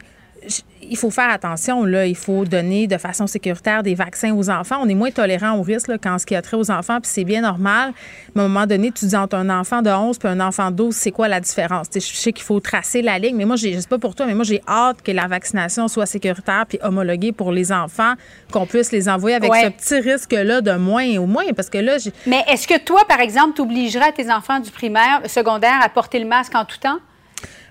il 0.91 0.97
faut 0.97 1.11
faire 1.11 1.31
attention, 1.31 1.85
là. 1.85 2.07
Il 2.07 2.17
faut 2.17 2.45
donner 2.45 2.87
de 2.87 2.97
façon 2.99 3.27
sécuritaire 3.27 3.83
des 3.83 3.95
vaccins 3.95 4.33
aux 4.35 4.51
enfants. 4.51 4.77
On 4.83 4.89
est 4.89 4.95
moins 4.95 5.11
tolérant 5.11 5.53
au 5.59 5.63
risque, 5.63 5.89
là, 5.89 5.97
quand 5.99 6.19
ce 6.19 6.27
qui 6.27 6.35
a 6.35 6.43
trait 6.43 6.57
aux 6.57 6.71
enfants, 6.71 7.01
puis 7.01 7.11
c'est 7.13 7.25
bien 7.25 7.41
normal. 7.43 7.93
Mais 8.35 8.43
à 8.43 8.45
un 8.45 8.49
moment 8.49 8.67
donné, 8.67 8.91
tu 8.91 9.07
dis 9.07 9.17
entre 9.17 9.37
un 9.37 9.49
enfant 9.51 9.83
de 9.83 9.91
11 9.91 10.19
puis 10.19 10.29
un 10.29 10.41
enfant 10.41 10.71
de 10.71 10.77
12, 10.77 10.95
c'est 10.95 11.11
quoi 11.11 11.29
la 11.29 11.41
différence? 11.41 11.87
Je 11.95 12.01
sais 12.01 12.33
qu'il 12.33 12.45
faut 12.45 12.61
tracer 12.61 13.03
la 13.03 13.19
ligne, 13.19 13.37
mais 13.37 13.45
moi, 13.45 13.57
je 13.57 13.69
sais 13.81 13.89
pas 13.89 13.99
pour 13.99 14.15
toi, 14.15 14.27
mais 14.27 14.35
moi, 14.35 14.45
j'ai 14.45 14.61
hâte 14.69 15.03
que 15.03 15.13
la 15.13 15.27
vaccination 15.27 15.89
soit 15.89 16.07
sécuritaire 16.07 16.65
puis 16.69 16.79
homologuée 16.83 17.33
pour 17.33 17.53
les 17.53 17.73
enfants, 17.73 18.15
qu'on 18.53 18.67
puisse 18.67 18.93
les 18.93 19.09
envoyer 19.09 19.37
avec 19.37 19.51
Ouais. 19.51 19.65
ce 19.65 19.69
petit 20.01 20.11
risque-là 20.11 20.61
de 20.61 20.73
moins 20.73 21.17
au 21.19 21.27
moins, 21.27 21.45
parce 21.57 21.71
que 21.71 21.79
là, 21.79 21.97
Mais 22.27 22.45
est-ce 22.49 22.67
que 22.69 22.79
toi, 22.79 23.03
par 23.09 23.21
exemple, 23.21 23.55
tu 23.57 23.63
obligerais 23.63 24.13
tes 24.13 24.31
enfants 24.31 24.61
du 24.61 24.71
primaire, 24.71 25.21
secondaire 25.27 25.81
à 25.83 25.89
porter 25.89 26.19
le 26.19 26.27
masque 26.27 26.55
en 26.55 26.65
tout 26.65 26.79
temps? 26.79 26.99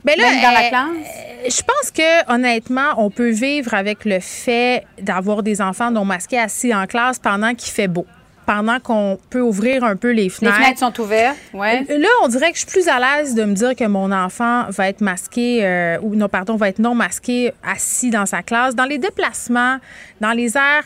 Ben 0.03 0.15
là, 0.17 0.23
Même 0.29 0.41
dans 0.41 0.51
la 0.51 0.65
euh, 0.65 0.69
classe? 0.69 1.57
Je 1.57 1.61
pense 1.61 1.91
que 1.91 2.33
honnêtement, 2.33 2.93
on 2.97 3.09
peut 3.09 3.29
vivre 3.29 3.73
avec 3.73 4.05
le 4.05 4.19
fait 4.19 4.83
d'avoir 5.01 5.43
des 5.43 5.61
enfants 5.61 5.91
non 5.91 6.05
masqués 6.05 6.39
assis 6.39 6.73
en 6.73 6.85
classe 6.87 7.19
pendant 7.19 7.53
qu'il 7.53 7.71
fait 7.71 7.87
beau, 7.87 8.05
pendant 8.45 8.79
qu'on 8.79 9.17
peut 9.29 9.41
ouvrir 9.41 9.83
un 9.83 9.95
peu 9.95 10.11
les 10.11 10.23
Les 10.23 10.29
fenêtres. 10.29 10.55
fenêtres 10.57 10.79
sont 10.79 10.99
ouvertes, 11.01 11.37
ouais. 11.53 11.83
Là, 11.89 12.07
on 12.23 12.27
dirait 12.27 12.51
que 12.51 12.57
je 12.57 12.61
suis 12.67 12.71
plus 12.71 12.87
à 12.87 12.99
l'aise 12.99 13.35
de 13.35 13.43
me 13.43 13.53
dire 13.53 13.75
que 13.75 13.85
mon 13.85 14.11
enfant 14.11 14.65
va 14.69 14.87
être 14.89 15.01
masqué 15.01 15.59
euh, 15.65 15.97
ou 16.01 16.15
non, 16.15 16.27
pardon, 16.29 16.55
va 16.55 16.69
être 16.69 16.79
non 16.79 16.95
masqué 16.95 17.53
assis 17.63 18.09
dans 18.09 18.25
sa 18.25 18.43
classe. 18.43 18.75
Dans 18.75 18.85
les 18.85 18.97
déplacements, 18.97 19.77
dans 20.21 20.31
les 20.31 20.57
aires 20.57 20.83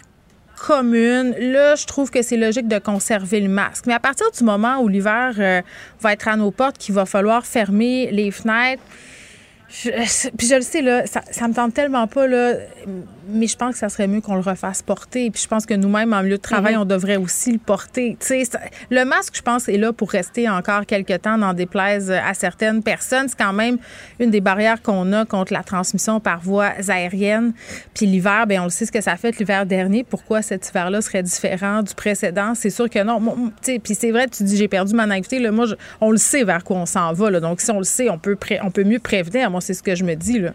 communes, 0.66 1.36
là, 1.40 1.76
je 1.76 1.86
trouve 1.86 2.12
que 2.12 2.22
c'est 2.22 2.38
logique 2.38 2.68
de 2.68 2.78
conserver 2.78 3.40
le 3.40 3.50
masque. 3.50 3.86
Mais 3.88 3.94
à 3.94 4.00
partir 4.00 4.28
du 4.32 4.44
moment 4.44 4.80
où 4.80 4.88
l'hiver 4.88 5.34
euh, 5.40 5.62
va 6.00 6.14
être 6.14 6.28
à 6.28 6.36
nos 6.36 6.52
portes, 6.52 6.78
qu'il 6.78 6.94
va 6.94 7.06
falloir 7.06 7.46
fermer 7.46 8.10
les 8.12 8.30
fenêtres, 8.32 8.84
puis 9.72 10.48
je 10.48 10.56
le 10.56 10.62
sais, 10.62 10.82
là, 10.82 11.08
ça, 11.08 11.22
ça 11.32 11.48
me 11.48 11.54
tente 11.54 11.74
tellement 11.74 12.06
pas, 12.06 12.28
là, 12.28 12.54
mais 13.34 13.48
je 13.48 13.56
pense 13.58 13.74
que 13.74 13.80
ça 13.80 13.90
serait 13.90 14.08
mieux 14.08 14.22
qu'on 14.22 14.36
le 14.36 14.42
refasse 14.42 14.82
porter. 14.82 15.30
Puis 15.32 15.42
je 15.44 15.48
pense 15.48 15.66
que 15.66 15.74
nous-mêmes, 15.74 16.14
en 16.14 16.22
milieu 16.24 16.38
de 16.38 16.42
travail, 16.42 16.76
Mhm. 16.76 16.82
on 16.82 16.86
devrait 16.86 17.18
aussi 17.18 17.52
le 17.52 17.58
porter. 17.60 18.18
Tu 18.20 18.26
sais, 18.28 18.46
ça- 18.46 18.60
le 18.90 19.04
masque, 19.06 19.36
je 19.38 19.42
pense, 19.42 19.68
est 19.70 19.78
là 19.78 19.94
pour 19.94 20.10
rester 20.12 20.50
encore 20.50 20.86
quelques 20.86 21.22
temps, 21.22 21.38
n'en 21.38 21.54
déplaise 21.54 22.12
à 22.12 22.34
certaines 22.34 22.84
personnes. 22.84 23.28
C'est 23.28 23.38
quand 23.38 23.54
même 23.54 23.78
une 24.20 24.30
des 24.30 24.42
barrières 24.42 24.82
qu'on 24.82 25.12
a 25.14 25.26
contre 25.26 25.54
la 25.54 25.64
transmission 25.64 26.20
par 26.20 26.40
voie 26.42 26.72
aérienne. 26.88 27.54
Puis 27.94 28.06
l'hiver, 28.06 28.46
ben 28.48 28.62
on 28.62 28.64
le 28.66 28.70
sait 28.70 28.86
ce 28.86 28.92
que 28.92 29.02
ça 29.02 29.16
fait 29.16 29.38
l'hiver 29.40 29.66
dernier. 29.66 30.04
Pourquoi 30.04 30.42
cet 30.42 30.68
hiver-là 30.70 31.02
serait 31.02 31.24
différent 31.24 31.82
du 31.84 31.94
précédent? 31.96 32.54
C'est 32.56 32.70
sûr 32.70 32.90
que 32.90 33.04
non. 33.04 33.52
Puis 33.64 33.96
c'est 33.96 34.12
vrai, 34.12 34.28
tu 34.28 34.44
dis 34.44 34.58
j'ai 34.58 34.68
perdu 34.68 34.94
ma 34.94 35.06
naïveté. 35.06 35.40
Là, 35.40 35.52
moi, 35.52 35.66
je- 35.66 35.76
on 36.00 36.12
le 36.12 36.18
sait 36.18 36.44
vers 36.44 36.64
quoi 36.64 36.78
on 36.78 36.86
s'en 36.86 37.14
va. 37.14 37.30
Là. 37.32 37.40
Donc 37.40 37.62
si 37.62 37.72
on 37.72 37.78
le 37.80 37.84
sait, 37.84 38.10
on 38.10 38.18
peut, 38.18 38.36
pré- 38.36 38.60
on 38.64 38.72
peut 38.72 38.84
mieux 38.84 39.00
prévenir. 39.00 39.50
Moi, 39.52 39.62
c'est 39.62 39.74
ce 39.74 39.84
que 39.84 39.96
je 39.96 40.04
me 40.04 40.16
dis. 40.16 40.40
Là. 40.40 40.52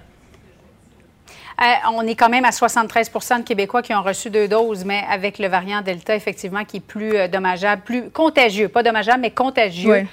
Euh, 1.61 1.65
on 1.95 2.07
est 2.07 2.15
quand 2.15 2.29
même 2.29 2.45
à 2.45 2.51
73% 2.51 3.39
de 3.39 3.43
Québécois 3.43 3.81
qui 3.81 3.95
ont 3.95 4.03
reçu 4.03 4.29
deux 4.29 4.47
doses, 4.47 4.85
mais 4.85 5.05
avec 5.11 5.39
le 5.39 5.49
variant 5.49 5.81
Delta, 5.81 6.15
effectivement, 6.15 6.65
qui 6.65 6.79
est 6.79 6.81
plus 6.81 7.17
euh, 7.17 7.29
dommageable, 7.29 7.83
plus 7.83 8.11
contagieux. 8.11 8.69
Pas 8.69 8.83
dommageable, 8.83 9.21
mais 9.23 9.31
contagieux. 9.31 10.07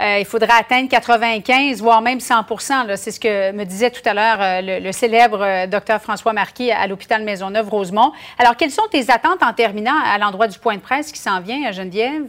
Euh, 0.00 0.18
il 0.18 0.24
faudrait 0.24 0.58
atteindre 0.58 0.88
95, 0.88 1.80
voire 1.80 2.02
même 2.02 2.20
100 2.20 2.86
là. 2.86 2.96
C'est 2.96 3.10
ce 3.10 3.20
que 3.20 3.52
me 3.52 3.64
disait 3.64 3.90
tout 3.90 4.06
à 4.06 4.14
l'heure 4.14 4.38
euh, 4.40 4.60
le, 4.60 4.84
le 4.84 4.92
célèbre 4.92 5.66
docteur 5.66 6.00
François 6.02 6.32
Marquis 6.32 6.70
à 6.70 6.86
l'hôpital 6.86 7.22
Maisonneuve-Rosemont. 7.22 8.12
Alors, 8.38 8.56
quelles 8.56 8.70
sont 8.70 8.86
tes 8.90 9.10
attentes 9.10 9.42
en 9.42 9.52
terminant 9.52 9.94
à 10.04 10.18
l'endroit 10.18 10.48
du 10.48 10.58
point 10.58 10.74
de 10.74 10.80
presse 10.80 11.12
qui 11.12 11.20
s'en 11.20 11.40
vient 11.40 11.64
à 11.66 11.72
Geneviève? 11.72 12.24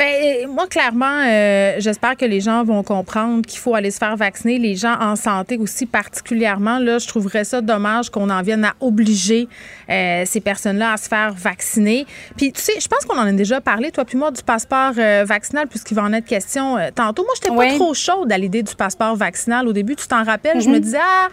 Ben, 0.00 0.48
moi, 0.48 0.66
clairement, 0.66 1.20
euh, 1.26 1.74
j'espère 1.76 2.16
que 2.16 2.24
les 2.24 2.40
gens 2.40 2.64
vont 2.64 2.82
comprendre 2.82 3.44
qu'il 3.44 3.58
faut 3.58 3.74
aller 3.74 3.90
se 3.90 3.98
faire 3.98 4.16
vacciner. 4.16 4.58
Les 4.58 4.74
gens 4.74 4.96
en 4.98 5.14
santé 5.14 5.58
aussi, 5.58 5.84
particulièrement. 5.84 6.78
Là, 6.78 6.96
je 6.96 7.06
trouverais 7.06 7.44
ça 7.44 7.60
dommage 7.60 8.08
qu'on 8.08 8.30
en 8.30 8.40
vienne 8.40 8.64
à 8.64 8.72
obliger 8.80 9.46
euh, 9.90 10.22
ces 10.24 10.40
personnes-là 10.40 10.94
à 10.94 10.96
se 10.96 11.06
faire 11.06 11.34
vacciner. 11.34 12.06
Puis, 12.38 12.50
tu 12.50 12.62
sais, 12.62 12.80
je 12.80 12.88
pense 12.88 13.04
qu'on 13.04 13.18
en 13.18 13.26
a 13.26 13.32
déjà 13.32 13.60
parlé, 13.60 13.90
toi 13.90 14.06
puis 14.06 14.16
moi, 14.16 14.30
du 14.30 14.42
passeport 14.42 14.92
euh, 14.96 15.24
vaccinal, 15.26 15.66
puisqu'il 15.66 15.96
va 15.96 16.04
en 16.04 16.14
être 16.14 16.24
question 16.24 16.78
tantôt. 16.94 17.22
Moi, 17.24 17.32
j'étais 17.34 17.54
Oui. 17.54 17.68
pas 17.68 17.74
trop 17.74 17.92
chaude 17.92 18.32
à 18.32 18.38
l'idée 18.38 18.62
du 18.62 18.74
passeport 18.74 19.14
vaccinal 19.16 19.68
au 19.68 19.74
début. 19.74 19.96
Tu 19.96 20.06
t'en 20.06 20.24
rappelles? 20.24 20.62
Je 20.62 20.68
Mhm. 20.68 20.74
me 20.76 20.80
disais, 20.80 20.98
ah, 20.98 21.28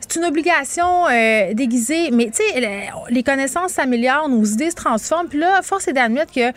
c'est 0.00 0.16
une 0.16 0.24
obligation 0.24 1.06
euh, 1.08 1.54
déguisée, 1.54 2.10
mais 2.10 2.26
tu 2.26 2.42
sais, 2.42 2.90
les 3.10 3.22
connaissances 3.22 3.72
s'améliorent, 3.72 4.28
nos 4.28 4.44
idées 4.44 4.70
se 4.70 4.76
transforment. 4.76 5.28
Puis 5.28 5.38
là, 5.38 5.60
force 5.62 5.88
est 5.88 5.92
d'admettre 5.92 6.32
que 6.32 6.52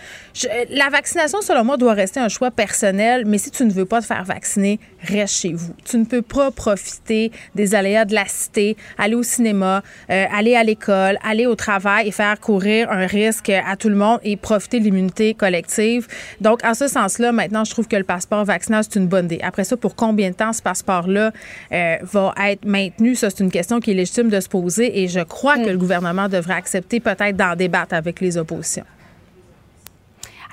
la 0.70 0.90
vaccination, 0.90 1.42
selon 1.42 1.64
moi, 1.64 1.78
doit 1.78 1.94
rester 1.94 2.20
un 2.20 2.30
choix 2.30 2.52
personnel, 2.52 3.24
mais 3.26 3.38
si 3.38 3.52
tu 3.52 3.66
ne 3.66 3.72
veux 3.72 3.86
pas 3.86 4.02
te 4.02 4.06
faire 4.06 4.24
vacciner, 4.24 4.80
reste 5.04 5.42
chez 5.42 5.54
vous. 5.54 5.74
Tu 5.86 5.98
ne 5.98 6.06
peux 6.06 6.22
pas 6.22 6.52
profiter 6.52 7.32
des 7.56 7.76
aléas 7.76 8.06
de 8.06 8.14
la 8.14 8.26
cité, 8.28 8.78
aller 8.98 9.16
au 9.16 9.24
cinéma, 9.24 9.84
euh, 10.10 10.26
aller 10.34 10.56
à 10.56 10.64
l'école, 10.64 11.18
aller 11.24 11.46
au 11.46 11.56
travail 11.56 12.08
et 12.08 12.12
faire 12.12 12.40
courir 12.40 12.92
un 12.92 13.06
risque 13.06 13.50
à 13.50 13.76
tout 13.76 13.90
le 13.90 13.96
monde 13.96 14.20
et 14.24 14.38
profiter 14.38 14.80
de 14.80 14.86
l'immunité 14.86 15.34
collective. 15.34 16.08
Donc, 16.40 16.64
en 16.64 16.74
ce 16.74 16.88
sens-là, 16.88 17.32
maintenant, 17.32 17.64
je 17.64 17.72
trouve 17.72 17.88
que 17.88 17.96
le 17.96 18.04
passeport 18.04 18.46
vaccinal, 18.46 18.84
c'est 18.84 19.00
une 19.00 19.08
bonne 19.08 19.26
idée. 19.26 19.40
Après 19.44 19.64
ça, 19.64 19.78
pour 19.78 19.96
combien 19.96 20.30
de 20.30 20.36
temps 20.36 20.54
ce 20.54 20.62
passeport-là 20.62 21.32
euh, 21.72 21.98
va 22.04 22.34
être 22.48 22.66
maintenu, 22.66 23.16
ça, 23.16 23.30
c'est 23.30 23.44
une 23.44 23.52
question 23.52 23.80
qui 23.80 23.92
est 23.92 23.96
légitime 23.96 24.30
de 24.30 24.40
se 24.40 24.50
poser 24.50 25.02
et 25.02 25.08
je 25.08 25.22
crois 25.22 25.58
que 25.58 25.70
le 25.70 25.78
gouvernement 25.78 26.30
devrait 26.30 26.56
accepter 26.56 27.00
peut-être 27.00 27.36
d'en 27.36 27.56
débattre 27.56 27.94
avec 27.94 28.22
les 28.22 28.38
oppositions. 28.38 28.86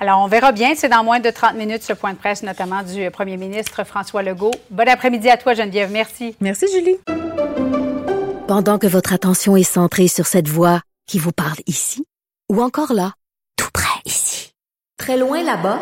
Alors, 0.01 0.21
on 0.21 0.27
verra 0.27 0.51
bien. 0.51 0.75
C'est 0.75 0.89
dans 0.89 1.03
moins 1.03 1.19
de 1.19 1.29
30 1.29 1.55
minutes 1.55 1.83
ce 1.83 1.93
point 1.93 2.13
de 2.13 2.17
presse, 2.17 2.41
notamment 2.43 2.83
du 2.83 3.09
premier 3.11 3.37
ministre 3.37 3.83
François 3.83 4.23
Legault. 4.23 4.53
Bon 4.69 4.87
après-midi 4.87 5.29
à 5.29 5.37
toi, 5.37 5.53
Geneviève. 5.53 5.91
Merci. 5.91 6.35
Merci, 6.39 6.67
Julie. 6.73 6.95
Pendant 8.47 8.79
que 8.79 8.87
votre 8.87 9.13
attention 9.13 9.55
est 9.57 9.63
centrée 9.63 10.07
sur 10.07 10.25
cette 10.25 10.47
voix 10.47 10.81
qui 11.05 11.19
vous 11.19 11.31
parle 11.31 11.57
ici, 11.67 12.05
ou 12.51 12.61
encore 12.61 12.93
là, 12.93 13.13
tout 13.57 13.69
près 13.73 13.99
ici, 14.05 14.53
très 14.97 15.17
loin 15.17 15.43
là-bas, 15.43 15.79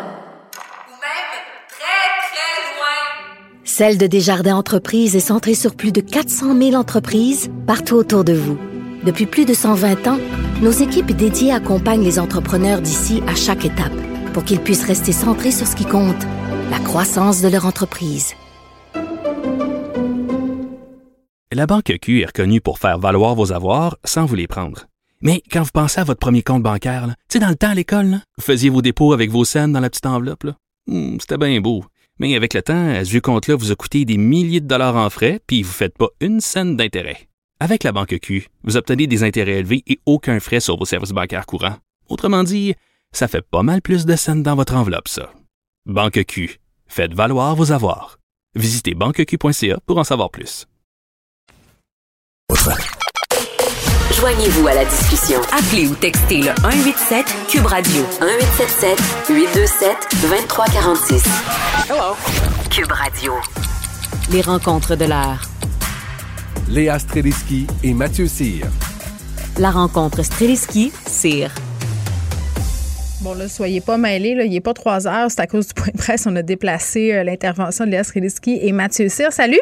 ou 0.88 0.92
même 0.92 1.30
très, 1.68 2.28
très 2.28 2.76
loin, 2.76 3.64
Celle 3.64 3.98
de 3.98 4.06
Desjardins 4.06 4.56
Entreprises 4.56 5.16
est 5.16 5.20
centrée 5.20 5.54
sur 5.54 5.76
plus 5.76 5.92
de 5.92 6.00
400 6.00 6.54
000 6.58 6.74
entreprises 6.74 7.50
partout 7.66 7.94
autour 7.94 8.24
de 8.24 8.34
vous. 8.34 8.58
Depuis 9.04 9.26
plus 9.26 9.44
de 9.46 9.54
120 9.54 10.06
ans, 10.08 10.18
nos 10.62 10.70
équipes 10.70 11.12
dédiées 11.12 11.52
accompagnent 11.52 12.02
les 12.04 12.18
entrepreneurs 12.18 12.80
d'ici 12.80 13.22
à 13.26 13.34
chaque 13.34 13.64
étape 13.64 13.92
pour 14.32 14.44
qu'ils 14.44 14.60
puissent 14.60 14.84
rester 14.84 15.12
centrés 15.12 15.52
sur 15.52 15.66
ce 15.66 15.76
qui 15.76 15.84
compte, 15.84 16.26
la 16.70 16.78
croissance 16.80 17.40
de 17.40 17.48
leur 17.48 17.66
entreprise. 17.66 18.34
La 21.52 21.66
Banque 21.66 21.92
Q 22.02 22.20
est 22.22 22.26
reconnue 22.26 22.60
pour 22.60 22.78
faire 22.78 22.98
valoir 22.98 23.34
vos 23.34 23.52
avoirs 23.52 23.96
sans 24.04 24.26
vous 24.26 24.34
les 24.34 24.46
prendre. 24.46 24.86
Mais 25.22 25.42
quand 25.50 25.62
vous 25.62 25.70
pensez 25.72 26.00
à 26.00 26.04
votre 26.04 26.20
premier 26.20 26.42
compte 26.42 26.62
bancaire, 26.62 27.06
tu 27.28 27.34
sais, 27.34 27.38
dans 27.40 27.48
le 27.48 27.56
temps 27.56 27.70
à 27.70 27.74
l'école, 27.74 28.18
vous 28.36 28.44
faisiez 28.44 28.70
vos 28.70 28.82
dépôts 28.82 29.12
avec 29.12 29.30
vos 29.30 29.44
scènes 29.44 29.72
dans 29.72 29.80
la 29.80 29.90
petite 29.90 30.06
enveloppe. 30.06 30.46
Hmm, 30.86 31.16
C'était 31.20 31.38
bien 31.38 31.60
beau. 31.60 31.84
Mais 32.20 32.36
avec 32.36 32.54
le 32.54 32.62
temps, 32.62 32.94
ce 33.04 33.10
vieux 33.10 33.20
compte-là 33.20 33.56
vous 33.56 33.72
a 33.72 33.76
coûté 33.76 34.04
des 34.04 34.18
milliers 34.18 34.60
de 34.60 34.66
dollars 34.66 34.96
en 34.96 35.08
frais, 35.10 35.40
puis 35.46 35.62
vous 35.62 35.70
ne 35.70 35.74
faites 35.74 35.96
pas 35.96 36.08
une 36.20 36.40
scène 36.40 36.76
d'intérêt. 36.76 37.27
Avec 37.60 37.82
la 37.82 37.90
Banque 37.90 38.18
Q, 38.20 38.48
vous 38.62 38.76
obtenez 38.76 39.08
des 39.08 39.24
intérêts 39.24 39.58
élevés 39.58 39.82
et 39.88 39.98
aucun 40.06 40.38
frais 40.38 40.60
sur 40.60 40.78
vos 40.78 40.84
services 40.84 41.10
bancaires 41.10 41.44
courants. 41.46 41.76
Autrement 42.08 42.44
dit, 42.44 42.76
ça 43.10 43.26
fait 43.26 43.42
pas 43.42 43.64
mal 43.64 43.82
plus 43.82 44.06
de 44.06 44.14
scènes 44.14 44.44
dans 44.44 44.54
votre 44.54 44.74
enveloppe, 44.74 45.08
ça. 45.08 45.32
Banque 45.86 46.24
Q, 46.24 46.60
faites 46.86 47.14
valoir 47.14 47.56
vos 47.56 47.72
avoirs. 47.72 48.18
Visitez 48.54 48.94
banqueq.ca 48.94 49.80
pour 49.86 49.98
en 49.98 50.04
savoir 50.04 50.30
plus. 50.30 50.66
Joignez-vous 54.14 54.66
à 54.68 54.74
la 54.74 54.84
discussion. 54.84 55.40
Appelez 55.52 55.88
ou 55.88 55.94
textez 55.96 56.42
le 56.42 56.54
187 56.60 57.26
Cube 57.48 57.66
Radio 57.66 58.02
1877 58.20 58.98
827 59.30 59.96
2346. 60.22 61.24
Hello. 61.90 62.14
Cube 62.70 62.92
Radio. 62.92 63.34
Les 64.30 64.42
rencontres 64.42 64.96
de 64.96 65.04
l'heure. 65.04 65.42
Léa 66.70 66.98
Streliski 66.98 67.66
et 67.82 67.94
Mathieu 67.94 68.26
Cyr. 68.26 68.66
La 69.58 69.70
rencontre 69.70 70.22
Streliski-Cyr. 70.22 71.50
Bon, 73.22 73.32
là, 73.32 73.48
soyez 73.48 73.80
pas 73.80 73.96
mêlés. 73.96 74.34
Là. 74.34 74.44
Il 74.44 74.50
n'est 74.50 74.60
pas 74.60 74.74
trois 74.74 75.06
heures. 75.06 75.30
C'est 75.30 75.40
à 75.40 75.46
cause 75.46 75.68
du 75.68 75.74
point 75.74 75.90
de 75.94 75.98
presse. 75.98 76.26
On 76.26 76.36
a 76.36 76.42
déplacé 76.42 77.14
euh, 77.14 77.24
l'intervention 77.24 77.86
de 77.86 77.92
Léa 77.92 78.04
Streliski 78.04 78.58
et 78.60 78.72
Mathieu 78.72 79.08
Cyr. 79.08 79.32
Salut! 79.32 79.60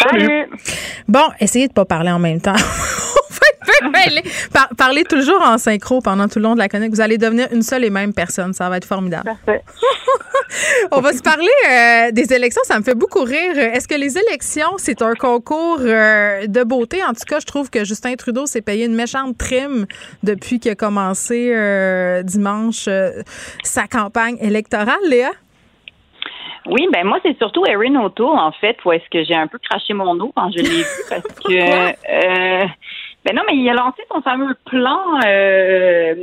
Salut! 0.00 0.46
Bon, 1.08 1.30
essayez 1.40 1.66
de 1.66 1.72
pas 1.72 1.84
parler 1.84 2.12
en 2.12 2.20
même 2.20 2.40
temps. 2.40 2.54
Par- 4.52 4.68
parlez 4.76 5.04
toujours 5.04 5.42
en 5.42 5.58
synchro 5.58 6.00
pendant 6.00 6.28
tout 6.28 6.38
le 6.38 6.44
long 6.44 6.54
de 6.54 6.58
la 6.58 6.68
chronique. 6.68 6.90
Vous 6.90 7.00
allez 7.00 7.18
devenir 7.18 7.48
une 7.52 7.62
seule 7.62 7.84
et 7.84 7.90
même 7.90 8.12
personne. 8.12 8.52
Ça 8.52 8.68
va 8.68 8.76
être 8.76 8.86
formidable. 8.86 9.24
Parfait. 9.24 9.62
On 10.92 11.00
va 11.00 11.12
se 11.12 11.22
parler 11.22 11.48
euh, 11.70 12.12
des 12.12 12.32
élections. 12.32 12.62
Ça 12.64 12.78
me 12.78 12.84
fait 12.84 12.94
beaucoup 12.94 13.22
rire. 13.22 13.56
Est-ce 13.56 13.88
que 13.88 13.94
les 13.94 14.18
élections, 14.18 14.74
c'est 14.76 15.02
un 15.02 15.14
concours 15.14 15.78
euh, 15.80 16.46
de 16.46 16.62
beauté? 16.62 17.02
En 17.02 17.12
tout 17.12 17.24
cas, 17.26 17.40
je 17.40 17.46
trouve 17.46 17.70
que 17.70 17.84
Justin 17.84 18.14
Trudeau 18.14 18.46
s'est 18.46 18.62
payé 18.62 18.86
une 18.86 18.94
méchante 18.94 19.36
prime 19.36 19.86
depuis 20.22 20.60
qu'il 20.60 20.70
a 20.70 20.74
commencé 20.74 21.52
euh, 21.54 22.22
dimanche 22.22 22.88
sa 23.62 23.86
campagne 23.86 24.36
électorale, 24.40 25.00
Léa? 25.08 25.30
Oui, 26.66 26.88
ben 26.92 27.04
moi, 27.06 27.18
c'est 27.22 27.36
surtout 27.36 27.64
Erin 27.66 27.94
O'Toole, 27.96 28.38
en 28.38 28.52
fait, 28.52 28.76
où 28.84 28.92
est-ce 28.92 29.08
que 29.10 29.22
j'ai 29.24 29.34
un 29.34 29.46
peu 29.46 29.58
craché 29.58 29.92
mon 29.92 30.18
eau 30.20 30.32
quand 30.34 30.50
je 30.50 30.62
l'ai 30.62 30.68
vu, 30.68 30.84
parce 31.10 31.22
que... 31.22 32.62
euh, 32.62 32.66
ben 33.24 33.34
non, 33.34 33.42
mais 33.46 33.56
il 33.56 33.68
a 33.68 33.74
lancé 33.74 34.02
son 34.12 34.20
fameux 34.20 34.54
plan, 34.66 35.00
euh, 35.24 36.14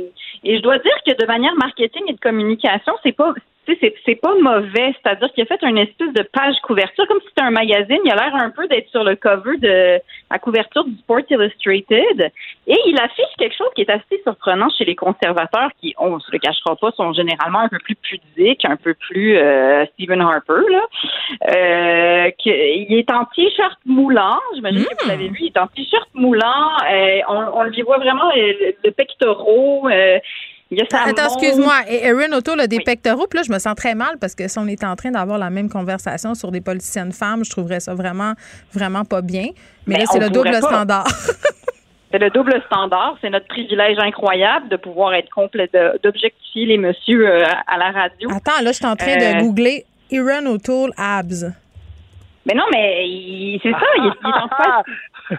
et 0.44 0.56
je 0.56 0.62
dois 0.62 0.78
dire 0.78 0.96
que 1.04 1.20
de 1.20 1.26
manière 1.26 1.54
marketing 1.56 2.02
et 2.08 2.12
de 2.12 2.20
communication, 2.20 2.94
c'est 3.02 3.12
pas... 3.12 3.34
tu 3.66 3.72
sais, 3.72 3.78
C'est, 3.80 3.94
c'est 4.04 4.14
pas 4.16 4.34
mauvais, 4.40 4.94
c'est-à-dire 5.02 5.32
qu'il 5.32 5.42
a 5.44 5.46
fait 5.46 5.62
une 5.62 5.78
espèce 5.78 6.12
de 6.12 6.22
page 6.22 6.56
couverture, 6.62 7.06
comme 7.06 7.20
si 7.20 7.28
c'était 7.28 7.42
un 7.42 7.50
magazine. 7.50 7.98
Il 8.04 8.10
a 8.10 8.16
l'air 8.16 8.34
un 8.34 8.50
peu 8.50 8.66
d'être 8.68 8.88
sur 8.88 9.04
le 9.04 9.16
cover 9.16 9.56
de 9.58 10.00
la 10.30 10.38
couverture 10.38 10.84
du 10.84 10.96
Sport 10.98 11.20
Illustrated. 11.30 12.30
Et 12.66 12.78
il 12.86 12.98
affiche 13.00 13.32
quelque 13.38 13.56
chose 13.56 13.68
qui 13.74 13.82
est 13.82 13.90
assez 13.90 14.20
surprenant 14.24 14.68
chez 14.76 14.84
les 14.84 14.94
conservateurs, 14.94 15.70
qui, 15.80 15.94
on 15.98 16.18
se 16.18 16.30
le 16.32 16.38
cachera 16.38 16.76
pas, 16.76 16.90
sont 16.92 17.12
généralement 17.12 17.60
un 17.60 17.68
peu 17.68 17.78
plus 17.78 17.96
pudiques, 17.96 18.64
un 18.64 18.76
peu 18.76 18.94
plus 18.94 19.36
euh, 19.36 19.84
Stephen 19.94 20.20
Harper. 20.20 20.62
Là. 20.70 20.86
Euh, 21.50 22.30
il 22.44 22.98
est 22.98 23.10
en 23.10 23.24
t-shirt 23.26 23.78
moulant, 23.86 24.38
j'imagine 24.54 24.84
que 24.84 25.02
vous 25.02 25.08
l'avez 25.08 25.28
vu, 25.28 25.38
il 25.40 25.46
est 25.46 25.58
en 25.58 25.66
t-shirt 25.68 26.08
moulant. 26.14 26.70
Euh, 26.90 27.20
on, 27.28 27.60
on 27.60 27.62
lui 27.64 27.82
voit 27.82 27.98
vraiment 27.98 28.30
euh, 28.30 28.52
le, 28.60 28.74
le 28.84 28.90
pectoraux. 28.90 29.88
Euh, 30.80 31.10
Attends, 31.10 31.38
excuse-moi. 31.38 31.74
Et 31.88 32.04
Erin 32.06 32.32
O'Toole 32.32 32.60
a 32.60 32.66
des 32.66 32.80
pectoraux. 32.80 33.26
Puis 33.28 33.38
là, 33.38 33.42
je 33.46 33.52
me 33.52 33.58
sens 33.58 33.74
très 33.74 33.94
mal 33.94 34.16
parce 34.20 34.34
que 34.34 34.48
si 34.48 34.58
on 34.58 34.66
était 34.68 34.86
en 34.86 34.96
train 34.96 35.10
d'avoir 35.10 35.38
la 35.38 35.50
même 35.50 35.68
conversation 35.68 36.34
sur 36.34 36.50
des 36.50 36.60
politiciennes 36.60 37.12
femmes, 37.12 37.44
je 37.44 37.50
trouverais 37.50 37.80
ça 37.80 37.94
vraiment, 37.94 38.32
vraiment 38.72 39.04
pas 39.04 39.20
bien. 39.22 39.48
Mais, 39.86 39.94
Mais 39.94 39.98
là, 40.00 40.04
c'est 40.10 40.18
on 40.18 40.20
le 40.20 40.30
double 40.30 40.50
pas. 40.50 40.60
standard. 40.62 41.06
C'est 42.14 42.18
le 42.18 42.28
double 42.28 42.62
standard. 42.66 43.16
C'est 43.22 43.30
notre 43.30 43.46
privilège 43.48 43.96
incroyable 43.98 44.68
de 44.68 44.76
pouvoir 44.76 45.14
être 45.14 45.30
complet, 45.30 45.70
d'objectifier 46.02 46.66
les 46.66 46.76
messieurs 46.76 47.26
euh, 47.26 47.44
à 47.66 47.78
la 47.78 47.90
radio. 47.90 48.28
Attends, 48.30 48.62
là, 48.62 48.70
je 48.70 48.76
suis 48.76 48.84
en 48.84 48.96
train 48.96 49.18
Euh, 49.18 49.32
de 49.36 49.40
googler 49.40 49.86
Erin 50.10 50.44
O'Toole 50.44 50.92
abs. 50.98 51.46
Mais 52.44 52.52
non, 52.54 52.64
mais 52.70 53.58
c'est 53.62 53.70
ça. 53.70 53.78
Il, 53.96 54.04
est- 54.08 54.10
il 54.22 54.28
est 54.28 54.42
en 54.42 54.48
face. 54.48 55.38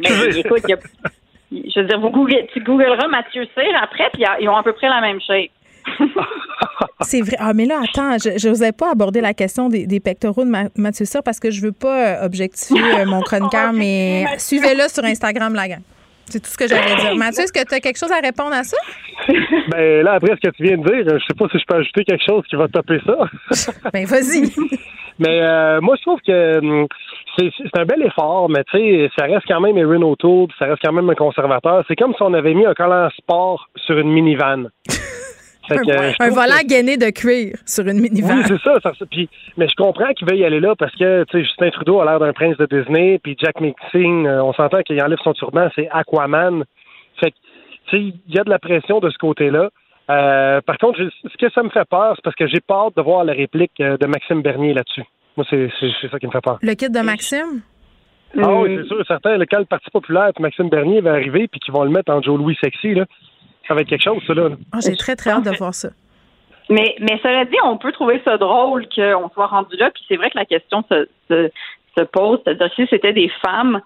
Mais 0.00 0.38
écoute, 0.40 0.60
il 0.64 0.70
y 0.70 0.72
a- 0.74 0.78
je 1.52 1.80
veux 1.80 1.86
dire, 1.86 2.00
vous 2.00 2.26
tu 2.52 2.60
googleras 2.60 3.08
Mathieu 3.08 3.44
Cyr 3.54 3.72
après, 3.82 4.08
puis 4.12 4.24
ils 4.40 4.48
ont 4.48 4.56
à 4.56 4.62
peu 4.62 4.72
près 4.72 4.88
la 4.88 5.00
même 5.00 5.20
shape. 5.20 5.50
C'est 7.00 7.20
vrai. 7.20 7.36
Ah, 7.38 7.52
mais 7.54 7.64
là, 7.64 7.80
attends, 7.82 8.16
je 8.18 8.48
n'osais 8.48 8.72
pas 8.72 8.92
aborder 8.92 9.20
la 9.20 9.34
question 9.34 9.68
des, 9.68 9.86
des 9.86 10.00
pectoraux 10.00 10.44
de 10.44 10.50
Ma- 10.50 10.68
Mathieu 10.76 11.04
Cyr 11.04 11.22
parce 11.24 11.40
que 11.40 11.50
je 11.50 11.60
veux 11.60 11.72
pas 11.72 12.22
euh, 12.22 12.26
objectifier 12.26 12.80
euh, 13.00 13.04
mon 13.04 13.20
chroniqueur, 13.20 13.72
mais 13.74 14.24
suivez-le 14.38 14.88
sur 14.88 15.04
Instagram, 15.04 15.54
la 15.54 15.68
gang. 15.68 15.80
C'est 16.26 16.40
tout 16.40 16.48
ce 16.50 16.56
que 16.56 16.68
j'allais 16.68 16.94
dire. 16.94 17.14
Mathieu, 17.16 17.42
est-ce 17.42 17.52
que 17.52 17.66
tu 17.66 17.74
as 17.74 17.80
quelque 17.80 17.98
chose 17.98 18.12
à 18.12 18.20
répondre 18.20 18.52
à 18.54 18.62
ça? 18.62 18.76
Ben 19.68 20.02
là, 20.04 20.12
après 20.14 20.34
ce 20.36 20.48
que 20.48 20.54
tu 20.54 20.62
viens 20.62 20.76
de 20.78 20.84
dire, 20.84 21.18
je 21.18 21.24
sais 21.26 21.34
pas 21.38 21.46
si 21.50 21.58
je 21.58 21.64
peux 21.66 21.76
ajouter 21.76 22.04
quelque 22.04 22.24
chose 22.26 22.44
qui 22.48 22.56
va 22.56 22.68
topper 22.68 22.98
ça. 23.04 23.80
Ben, 23.92 24.06
vas-y. 24.06 24.52
Mais 25.26 25.40
euh, 25.42 25.80
moi, 25.80 25.94
je 25.96 26.02
trouve 26.02 26.20
que 26.26 26.58
hum, 26.58 26.86
c'est 27.38 27.50
un 27.78 27.84
bel 27.84 28.02
effort, 28.02 28.48
mais 28.50 28.62
tu 28.70 28.78
sais, 28.78 29.10
ça 29.18 29.24
reste 29.26 29.46
quand 29.48 29.60
même 29.60 29.78
Erin 29.78 30.02
O'Toole, 30.02 30.48
ça 30.58 30.66
reste 30.66 30.82
quand 30.84 30.92
même 30.92 31.08
un 31.08 31.14
conservateur. 31.14 31.84
C'est 31.88 31.96
comme 31.96 32.14
si 32.14 32.22
on 32.22 32.34
avait 32.34 32.54
mis 32.54 32.66
un 32.66 32.74
collant 32.74 33.08
sport 33.16 33.68
sur 33.76 33.96
une 33.98 34.10
minivan. 34.12 34.68
Fait 35.68 35.76
que, 35.76 35.90
euh, 35.92 36.10
je 36.10 36.16
Un 36.18 36.26
trouve 36.28 36.40
volant 36.42 36.58
que- 36.60 36.66
gainé 36.68 36.96
de 36.96 37.10
cuir 37.10 37.54
sur 37.64 37.86
une 37.86 38.00
minivan. 38.00 38.34
Oui, 38.36 38.42
c'est 38.48 38.60
ça. 38.60 38.80
ça. 38.82 38.90
Puis, 39.10 39.28
mais 39.56 39.68
je 39.68 39.74
comprends 39.76 40.12
qu'il 40.12 40.28
veuille 40.28 40.40
y 40.40 40.44
aller 40.44 40.58
là 40.58 40.74
parce 40.76 40.92
que 40.96 41.22
tu 41.24 41.38
sais, 41.38 41.44
Justin 41.44 41.70
Trudeau 41.70 42.00
a 42.00 42.04
l'air 42.04 42.18
d'un 42.18 42.32
prince 42.32 42.56
de 42.56 42.66
Disney, 42.66 43.20
puis 43.22 43.36
Jack 43.40 43.60
Mixing, 43.60 44.26
euh, 44.26 44.42
on 44.42 44.52
s'entend 44.54 44.82
qu'il 44.82 45.00
enlève 45.02 45.18
son 45.22 45.32
turban, 45.34 45.68
c'est 45.76 45.88
Aquaman. 45.92 46.64
Fait 47.20 47.30
que, 47.30 47.36
tu 47.90 47.96
sais, 47.96 48.02
il 48.02 48.34
y 48.34 48.40
a 48.40 48.44
de 48.44 48.50
la 48.50 48.58
pression 48.58 48.98
de 48.98 49.08
ce 49.08 49.18
côté-là. 49.18 49.70
Euh, 50.12 50.60
par 50.60 50.76
contre, 50.78 50.98
je- 50.98 51.28
ce 51.28 51.36
que 51.36 51.50
ça 51.52 51.62
me 51.62 51.70
fait 51.70 51.84
peur, 51.88 52.12
c'est 52.16 52.22
parce 52.22 52.36
que 52.36 52.46
j'ai 52.46 52.60
peur 52.60 52.90
de 52.96 53.00
voir 53.02 53.24
la 53.24 53.32
réplique 53.32 53.72
euh, 53.80 53.96
de 53.96 54.06
Maxime 54.06 54.42
Bernier 54.42 54.74
là-dessus. 54.74 55.04
Moi, 55.36 55.46
c'est 55.48 55.70
ça 56.10 56.18
qui 56.18 56.26
me 56.26 56.32
fait 56.32 56.40
peur. 56.42 56.58
Le 56.60 56.74
kit 56.74 56.90
de 56.90 57.00
Maxime? 57.00 57.62
Ah 58.38 58.52
oui, 58.54 58.78
c'est 58.80 58.88
sûr, 58.88 59.04
certain. 59.06 59.36
Le 59.36 59.46
quand 59.46 59.58
le 59.58 59.64
Parti 59.66 59.90
populaire 59.90 60.30
puis 60.34 60.42
Maxime 60.42 60.68
Bernier 60.68 61.00
va 61.00 61.12
arriver 61.12 61.48
puis 61.48 61.60
qu'ils 61.60 61.72
vont 61.74 61.84
le 61.84 61.90
mettre 61.90 62.12
en 62.12 62.20
Joe 62.22 62.38
Louis 62.38 62.56
sexy, 62.62 62.94
là, 62.94 63.04
ça 63.68 63.74
va 63.74 63.80
être 63.82 63.88
quelque 63.88 64.04
chose, 64.04 64.22
ça, 64.26 64.34
là. 64.34 64.48
Ah, 64.72 64.78
J'ai 64.84 64.96
très, 64.96 65.16
très 65.16 65.30
hâte 65.30 65.44
de 65.44 65.56
voir 65.56 65.74
ça. 65.74 65.88
Mais, 66.70 66.94
mais 67.00 67.18
cela 67.22 67.44
dit, 67.44 67.56
on 67.64 67.76
peut 67.76 67.92
trouver 67.92 68.20
ça 68.24 68.36
drôle 68.38 68.86
qu'on 68.94 69.28
soit 69.34 69.46
rendu 69.46 69.76
là. 69.76 69.90
Puis 69.90 70.02
c'est 70.08 70.16
vrai 70.16 70.30
que 70.30 70.38
la 70.38 70.44
question 70.46 70.82
se, 70.90 71.08
se- 71.30 71.50
se 71.98 72.04
pose. 72.04 72.40
C'est-à-dire 72.44 72.70
si 72.74 72.86
c'était 72.88 73.12
des 73.12 73.30
femmes, 73.44 73.80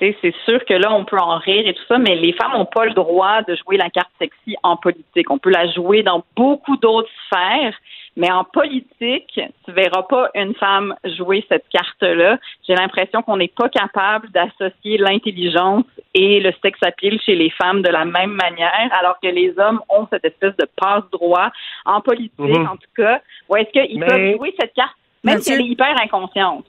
c'est 0.00 0.34
sûr 0.44 0.64
que 0.64 0.74
là, 0.74 0.92
on 0.92 1.04
peut 1.04 1.18
en 1.18 1.36
rire 1.38 1.66
et 1.66 1.74
tout 1.74 1.82
ça, 1.88 1.98
mais 1.98 2.14
les 2.16 2.32
femmes 2.32 2.52
n'ont 2.54 2.64
pas 2.64 2.84
le 2.86 2.92
droit 2.92 3.42
de 3.42 3.54
jouer 3.56 3.76
la 3.76 3.90
carte 3.90 4.10
sexy 4.18 4.56
en 4.62 4.76
politique. 4.76 5.30
On 5.30 5.38
peut 5.38 5.50
la 5.50 5.70
jouer 5.70 6.02
dans 6.02 6.24
beaucoup 6.36 6.76
d'autres 6.78 7.08
sphères, 7.26 7.74
mais 8.16 8.30
en 8.30 8.44
politique, 8.44 9.38
tu 9.64 9.72
verras 9.72 10.02
pas 10.02 10.30
une 10.34 10.54
femme 10.54 10.94
jouer 11.04 11.44
cette 11.48 11.68
carte-là. 11.68 12.38
J'ai 12.66 12.74
l'impression 12.74 13.22
qu'on 13.22 13.36
n'est 13.36 13.48
pas 13.48 13.68
capable 13.68 14.28
d'associer 14.30 14.98
l'intelligence 14.98 15.84
et 16.14 16.40
le 16.40 16.52
sex 16.62 16.78
appeal 16.84 17.20
chez 17.20 17.36
les 17.36 17.50
femmes 17.50 17.82
de 17.82 17.88
la 17.90 18.04
même 18.04 18.32
manière, 18.32 18.90
alors 18.98 19.18
que 19.22 19.28
les 19.28 19.54
hommes 19.58 19.80
ont 19.88 20.06
cette 20.10 20.24
espèce 20.24 20.56
de 20.56 20.66
passe-droit 20.76 21.50
en 21.84 22.00
politique, 22.00 22.34
Mhm. 22.38 22.66
en 22.66 22.76
tout 22.76 22.90
cas. 22.96 23.20
Ou 23.48 23.56
est-ce 23.56 23.70
qu'ils 23.70 24.00
Mais- 24.00 24.06
peuvent 24.06 24.36
jouer 24.36 24.54
cette 24.58 24.74
carte, 24.74 24.96
même 25.22 25.38
si 25.38 25.52
elle 25.52 25.60
est 25.60 25.64
hyper 25.66 25.94
inconsciente? 26.02 26.64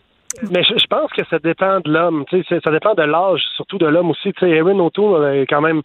Mais 0.51 0.63
je, 0.63 0.77
je 0.77 0.87
pense 0.87 1.11
que 1.11 1.25
ça 1.29 1.39
dépend 1.39 1.79
de 1.81 1.91
l'homme. 1.91 2.25
Tu 2.29 2.37
sais, 2.39 2.45
c'est- 2.49 2.63
ça 2.63 2.71
dépend 2.71 2.93
de 2.93 3.03
l'âge, 3.03 3.41
surtout 3.55 3.77
de 3.77 3.85
l'homme 3.87 4.09
aussi. 4.11 4.33
Tu 4.33 4.39
sais, 4.45 4.49
Erin 4.49 4.79
O'Toole 4.79 5.23
euh, 5.23 5.41
est 5.41 5.45
quand 5.47 5.61
même. 5.61 5.81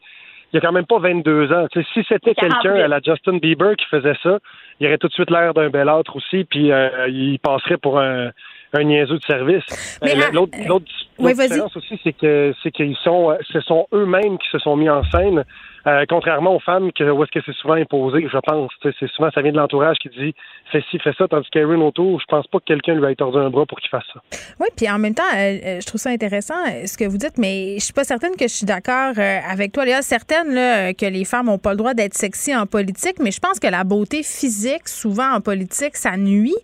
Il 0.53 0.59
a 0.59 0.61
quand 0.61 0.73
même 0.73 0.87
pas 0.87 0.99
22 1.01 1.53
ans. 1.53 1.67
Tu 1.73 1.83
sais, 1.83 1.89
si 1.93 2.05
c'était 2.09 2.35
quelqu'un 2.35 2.61
48. 2.63 2.83
à 2.83 2.89
la 2.89 3.01
Justin 3.05 3.39
Bieber 3.39 3.75
qui 3.77 3.85
faisait 3.87 4.15
ça, 4.23 4.39
il 4.79 4.87
aurait 4.87 4.97
tout 4.99 5.09
de 5.09 5.13
suite 5.13 5.31
l'air 5.31 5.53
d'un 5.55 5.71
bel 5.71 5.89
autre 5.89 6.17
aussi, 6.17 6.45
puis 6.45 6.71
euh, 6.71 7.09
il 7.09 7.39
passerait 7.41 7.77
pour 7.79 7.99
un, 7.99 8.31
un 8.77 8.85
niaiseux 8.85 9.19
de 9.19 9.25
service. 9.25 9.65
Mais, 10.03 10.17
Euh, 10.17 10.23
ah, 10.29 10.31
L'autre 10.33 10.87
oui, 11.19 11.33
vas-y. 11.33 11.49
différence 11.49 11.77
aussi, 11.77 11.99
c'est 12.05 12.13
que 12.13 12.53
c'est 12.63 12.71
qu'ils 12.71 12.97
sont, 13.03 13.31
euh, 13.31 13.37
ce 13.53 13.61
sont 13.61 13.87
eux-mêmes 13.93 14.37
qui 14.39 14.49
se 14.51 14.59
sont 14.59 14.77
mis 14.77 14.91
en 14.91 15.03
scène, 15.11 15.45
euh, 15.87 16.05
contrairement 16.09 16.55
aux 16.57 16.61
femmes 16.61 16.93
que 16.93 17.05
où 17.05 17.23
est-ce 17.23 17.31
que 17.31 17.41
c'est 17.47 17.55
souvent 17.57 17.75
imposé, 17.75 18.27
je 18.31 18.39
pense. 18.39 18.71
C'est 18.83 19.09
souvent 19.09 19.31
ça 19.35 19.41
vient 19.41 19.53
de 19.53 19.57
l'entourage 19.57 19.97
qui 19.99 20.11
dit 20.11 20.35
fais 20.71 20.83
ci, 20.91 20.99
fais 20.99 21.13
ça, 21.17 21.27
tandis 21.29 21.49
qu'Erin 21.51 21.81
O'Toole, 21.81 22.19
je 22.21 22.25
pense 22.27 22.47
pas 22.49 22.59
que 22.59 22.65
quelqu'un 22.65 22.95
lui 22.97 23.11
ait 23.11 23.15
tordu 23.15 23.39
un 23.39 23.49
bras 23.49 23.65
pour 23.67 23.79
qu'il 23.81 23.89
fasse 23.89 24.05
ça. 24.13 24.21
Oui, 24.61 24.67
puis 24.77 24.91
en 24.91 24.99
même 24.99 25.15
temps, 25.15 25.23
euh, 25.35 25.39
euh, 25.65 25.81
je 25.81 25.87
trouve 25.87 26.01
ça 26.01 26.11
intéressant 26.11 26.55
euh, 26.69 26.87
ce 26.87 26.99
que 26.99 27.05
vous 27.05 27.17
dites, 27.17 27.39
mais 27.39 27.77
je 27.79 27.85
suis 27.85 27.95
pas 27.95 28.05
certaine 28.05 28.37
que 28.37 28.47
je 28.49 28.53
suis 28.53 28.67
d'accord 28.67 29.13
euh, 29.17 29.39
avec 29.49 29.73
toi, 29.73 29.85
Léa. 29.87 30.03
Certaine 30.03 30.53
là, 30.55 30.89
euh, 30.89 30.93
que 30.93 31.07
les 31.07 31.25
femmes 31.25 31.47
n'ont 31.47 31.59
pas 31.59 31.71
le 31.71 31.77
droit 31.79 31.95
d'être 31.95 32.15
sexy 32.15 32.55
en 32.55 32.67
politique, 32.67 33.17
mais 33.21 33.31
je 33.31 33.41
pense 33.41 33.59
que 33.59 33.69
la 33.69 33.85
beauté 33.85 34.23
physique, 34.23 34.89
souvent 34.89 35.31
en 35.33 35.41
politique, 35.41 35.97
ça 35.97 36.17
nuit. 36.19 36.57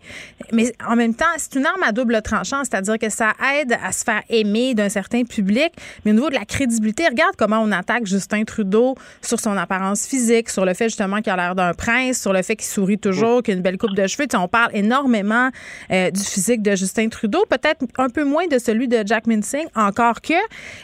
Mais 0.52 0.72
en 0.86 0.96
même 0.96 1.14
temps, 1.14 1.24
c'est 1.38 1.54
une 1.58 1.64
arme 1.64 1.82
à 1.84 1.92
double 2.02 2.20
tranchant, 2.22 2.62
c'est-à-dire 2.64 2.98
que 2.98 3.08
ça 3.08 3.32
aide 3.54 3.76
à 3.82 3.92
se 3.92 4.02
faire 4.04 4.22
aimer 4.28 4.74
d'un 4.74 4.88
certain 4.88 5.22
public, 5.24 5.70
mais 6.04 6.10
au 6.10 6.14
niveau 6.14 6.30
de 6.30 6.34
la 6.34 6.44
crédibilité, 6.44 7.06
regarde 7.06 7.34
comment 7.36 7.60
on 7.60 7.70
attaque 7.72 8.06
Justin 8.06 8.44
Trudeau 8.44 8.94
sur 9.20 9.38
son 9.40 9.56
apparence 9.56 10.06
physique, 10.06 10.50
sur 10.50 10.64
le 10.64 10.74
fait 10.74 10.86
justement 10.86 11.20
qu'il 11.20 11.32
a 11.32 11.36
l'air 11.36 11.54
d'un 11.54 11.74
prince, 11.74 12.20
sur 12.20 12.32
le 12.32 12.42
fait 12.42 12.56
qu'il 12.56 12.66
sourit 12.66 12.98
toujours, 12.98 13.42
qu'il 13.42 13.54
a 13.54 13.56
une 13.56 13.62
belle 13.62 13.78
coupe 13.78 13.94
de 13.94 14.06
cheveux. 14.06 14.26
Tu 14.26 14.36
sais, 14.36 14.42
on 14.42 14.48
parle 14.48 14.70
énormément 14.74 15.50
euh, 15.92 16.10
du 16.10 16.20
physique 16.20 16.62
de 16.62 16.74
Justin 16.74 17.08
Trudeau, 17.08 17.44
peut-être 17.48 17.84
un 17.98 18.08
peu 18.08 18.24
moins 18.24 18.46
de 18.48 18.58
celui 18.58 18.88
de 18.88 19.02
Jack 19.06 19.26
Minsing, 19.26 19.66
encore 19.76 20.20
que, 20.20 20.34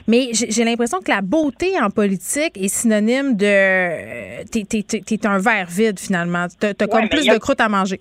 mais 0.07 0.31
j'ai 0.33 0.65
l'impression 0.65 1.01
que 1.01 1.11
la 1.11 1.21
beauté 1.23 1.73
en 1.81 1.91
politique 1.91 2.57
est 2.57 2.69
synonyme 2.69 3.37
de... 3.37 3.47
euh, 3.47 4.45
T'es 4.51 4.65
t'es 4.65 5.27
un 5.27 5.39
verre 5.39 5.69
vide, 5.69 5.99
finalement. 5.99 6.47
T'as 6.61 6.75
t'as 6.75 6.87
comme 6.87 7.09
plus 7.09 7.29
a- 7.29 7.35
de 7.35 7.39
croûte 7.39 7.61
à 7.61 7.69
manger. 7.69 8.01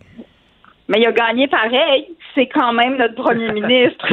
Mais 0.90 1.00
il 1.00 1.06
a 1.08 1.12
gagné 1.12 1.48
pareil. 1.48 2.08
C'est 2.34 2.48
quand 2.48 2.72
même 2.72 2.98
notre 2.98 3.16
premier 3.16 3.52
ministre. 3.60 4.06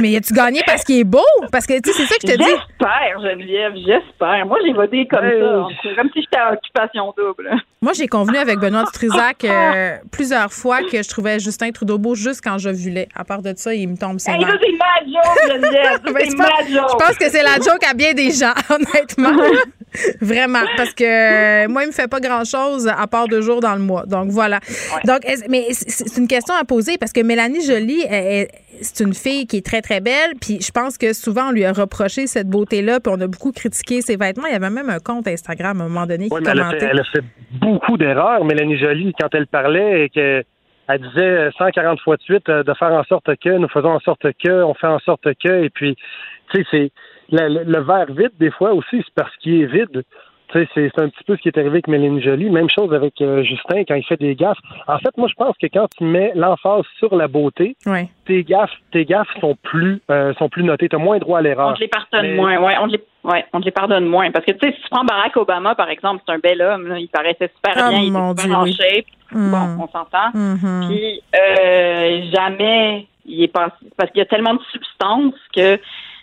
mais 0.00 0.16
as-tu 0.16 0.34
gagné 0.34 0.60
parce 0.66 0.84
qu'il 0.84 1.00
est 1.00 1.04
beau? 1.04 1.18
Parce 1.50 1.66
que, 1.66 1.80
tu 1.80 1.90
sais, 1.92 2.02
c'est 2.02 2.06
ça 2.06 2.14
que 2.16 2.26
je 2.26 2.32
te 2.34 2.38
dis. 2.38 2.44
J'espère, 2.44 3.20
Geneviève, 3.22 3.72
j'espère. 3.74 4.46
Moi, 4.46 4.58
j'ai 4.64 4.72
voté 4.72 5.06
comme 5.06 5.20
ça. 5.28 5.66
C'est 5.82 5.94
comme 5.96 6.10
si 6.12 6.20
j'étais 6.20 6.40
en 6.40 6.52
occupation 6.52 7.14
double. 7.16 7.50
Moi, 7.82 7.92
j'ai 7.94 8.06
convenu 8.06 8.36
avec 8.36 8.58
Benoît 8.58 8.84
Dutrisac 8.84 9.44
euh, 9.44 9.96
plusieurs 10.12 10.52
fois 10.52 10.82
que 10.82 11.02
je 11.02 11.08
trouvais 11.08 11.38
Justin 11.40 11.70
Trudeau 11.70 11.98
beau 11.98 12.14
juste 12.14 12.42
quand 12.44 12.58
je 12.58 12.68
vulais. 12.70 13.08
À 13.16 13.24
part 13.24 13.40
de 13.42 13.52
ça, 13.56 13.74
il 13.74 13.88
me 13.88 13.96
tombe 13.96 14.18
ses 14.18 14.32
Hey, 14.32 14.40
là, 14.40 14.48
c'est 14.60 14.72
ma 14.72 15.00
joke, 15.06 15.38
Geneviève. 15.48 16.00
Ça, 16.04 16.12
Ben, 16.12 16.74
joke. 16.74 16.90
Je 16.90 17.06
pense 17.06 17.18
que 17.18 17.30
c'est 17.30 17.42
la 17.42 17.54
joke 17.56 17.82
à 17.90 17.94
bien 17.94 18.12
des 18.12 18.30
gens, 18.30 18.52
honnêtement. 18.68 19.42
Vraiment. 20.20 20.60
Parce 20.76 20.94
que 20.94 21.04
euh, 21.64 21.68
moi, 21.68 21.82
il 21.84 21.88
me 21.88 21.92
fait 21.92 22.08
pas 22.08 22.20
grand-chose 22.20 22.88
à 22.88 23.06
part 23.06 23.28
deux 23.28 23.40
jours 23.42 23.60
dans 23.60 23.74
le 23.74 23.80
mois. 23.80 24.04
Donc, 24.06 24.28
voilà. 24.30 24.60
Donc, 25.04 25.20
mais 25.48 25.66
c'est 25.72 25.90
c'est 25.90 26.20
une 26.20 26.28
question 26.28 26.54
à 26.54 26.64
poser 26.64 26.98
parce 26.98 27.12
que 27.12 27.20
Mélanie 27.20 27.58
elle- 28.08 28.48
c'est 28.82 29.04
une 29.04 29.12
fille 29.14 29.46
qui 29.46 29.58
est 29.58 29.66
très, 29.66 29.82
très 29.82 30.00
belle. 30.00 30.32
Puis 30.40 30.60
je 30.62 30.70
pense 30.70 30.96
que 30.96 31.12
souvent, 31.12 31.48
on 31.48 31.52
lui 31.52 31.64
a 31.64 31.72
reproché 31.72 32.26
cette 32.26 32.48
beauté-là. 32.48 33.00
Puis 33.00 33.12
on 33.14 33.20
a 33.20 33.26
beaucoup 33.26 33.52
critiqué 33.52 34.00
ses 34.00 34.16
vêtements. 34.16 34.46
Il 34.46 34.52
y 34.52 34.56
avait 34.56 34.70
même 34.70 34.88
un 34.88 35.00
compte 35.00 35.26
Instagram 35.28 35.80
à 35.80 35.84
un 35.84 35.88
moment 35.88 36.06
donné 36.06 36.28
qui 36.28 36.34
Oui, 36.34 36.40
mais 36.44 36.50
elle 36.50 36.60
a, 36.60 36.62
commentait. 36.62 36.80
fait, 36.86 36.90
elle 36.92 37.00
a 37.00 37.04
fait 37.04 37.24
beaucoup 37.60 37.96
d'erreurs, 37.98 38.44
Mélanie 38.44 38.78
Joly, 38.78 39.12
quand 39.20 39.28
elle 39.34 39.46
parlait 39.46 40.04
et 40.04 40.08
qu'elle 40.08 40.44
elle 40.88 41.00
disait 41.02 41.50
140 41.56 42.00
fois 42.00 42.16
de 42.16 42.22
suite 42.22 42.48
euh, 42.48 42.62
de 42.64 42.74
faire 42.74 42.92
en 42.92 43.04
sorte 43.04 43.26
que, 43.36 43.50
nous 43.58 43.68
faisons 43.68 43.90
en 43.90 44.00
sorte 44.00 44.22
que, 44.42 44.64
on 44.64 44.74
fait 44.74 44.88
en 44.88 44.98
sorte 45.00 45.22
que, 45.44 45.62
et 45.64 45.70
puis, 45.70 45.94
tu 46.52 46.64
sais, 46.70 46.90
le, 47.32 47.64
le- 47.64 47.80
verre 47.80 48.06
vide, 48.12 48.32
des 48.38 48.50
fois 48.50 48.72
aussi, 48.72 48.96
c'est 49.04 49.14
parce 49.14 49.34
qu'il 49.36 49.62
est 49.62 49.66
vide. 49.66 50.02
Tu 50.52 50.58
sais, 50.74 50.90
c'est 50.96 51.00
un 51.00 51.08
petit 51.08 51.22
peu 51.24 51.36
ce 51.36 51.42
qui 51.42 51.48
est 51.48 51.56
arrivé 51.56 51.74
avec 51.74 51.86
Mélanie 51.86 52.20
Joly. 52.20 52.50
Même 52.50 52.68
chose 52.68 52.92
avec 52.92 53.20
euh, 53.20 53.44
Justin 53.44 53.84
quand 53.86 53.94
il 53.94 54.02
fait 54.02 54.16
des 54.16 54.34
gaffes. 54.34 54.58
En 54.88 54.98
fait, 54.98 55.16
moi, 55.16 55.28
je 55.28 55.34
pense 55.34 55.56
que 55.58 55.68
quand 55.68 55.86
tu 55.96 56.02
mets 56.02 56.32
l'emphase 56.34 56.82
sur 56.98 57.14
la 57.14 57.28
beauté, 57.28 57.76
Ouais. 57.86 58.08
tes 58.26 58.42
gaffes, 58.42 58.72
tes 58.90 59.04
gaffes 59.04 59.28
sont 59.40 59.56
plus, 59.62 60.00
euh, 60.10 60.34
sont 60.34 60.48
plus 60.48 60.64
notées. 60.64 60.88
Tu 60.88 60.96
as 60.96 60.98
moins 60.98 61.18
droit 61.18 61.38
à 61.38 61.42
l'erreur. 61.42 61.68
On 61.68 61.74
te 61.74 61.78
les 61.80 61.86
pardonne 61.86 62.22
Mais- 62.22 62.34
moins. 62.34 62.58
Ouais, 62.58 62.74
on 62.80 62.88
te 62.88 62.92
les, 62.94 63.02
ouais, 63.22 63.44
on 63.52 63.60
te 63.60 63.64
les 63.66 63.70
pardonne 63.70 64.06
moins. 64.06 64.32
Parce 64.32 64.44
que, 64.44 64.50
tu 64.50 64.58
sais, 64.66 64.74
si 64.74 64.82
tu 64.82 64.88
prends 64.90 65.04
Barack 65.04 65.36
Obama, 65.36 65.76
par 65.76 65.88
exemple, 65.88 66.24
c'est 66.26 66.32
un 66.34 66.38
bel 66.40 66.60
homme. 66.60 66.88
là. 66.88 66.98
Il 66.98 67.06
paraissait 67.08 67.52
super 67.54 67.74
Ah, 67.84 67.90
bien. 67.90 68.00
Il 68.00 68.08
était 68.08 68.42
super 68.42 68.58
en 68.58 68.66
shape. 68.66 69.06
Mm. 69.30 69.50
Bon, 69.52 69.84
on 69.84 69.88
s'entend. 69.88 70.30
Mhm. 70.34 70.88
Puis, 70.88 71.22
euh, 71.36 72.22
jamais 72.34 73.06
il 73.24 73.44
est 73.44 73.52
passé. 73.52 73.76
Parce 73.96 74.10
qu'il 74.10 74.18
y 74.18 74.22
a 74.22 74.26
tellement 74.26 74.54
de 74.54 74.62
substances 74.72 75.34
que 75.54 75.78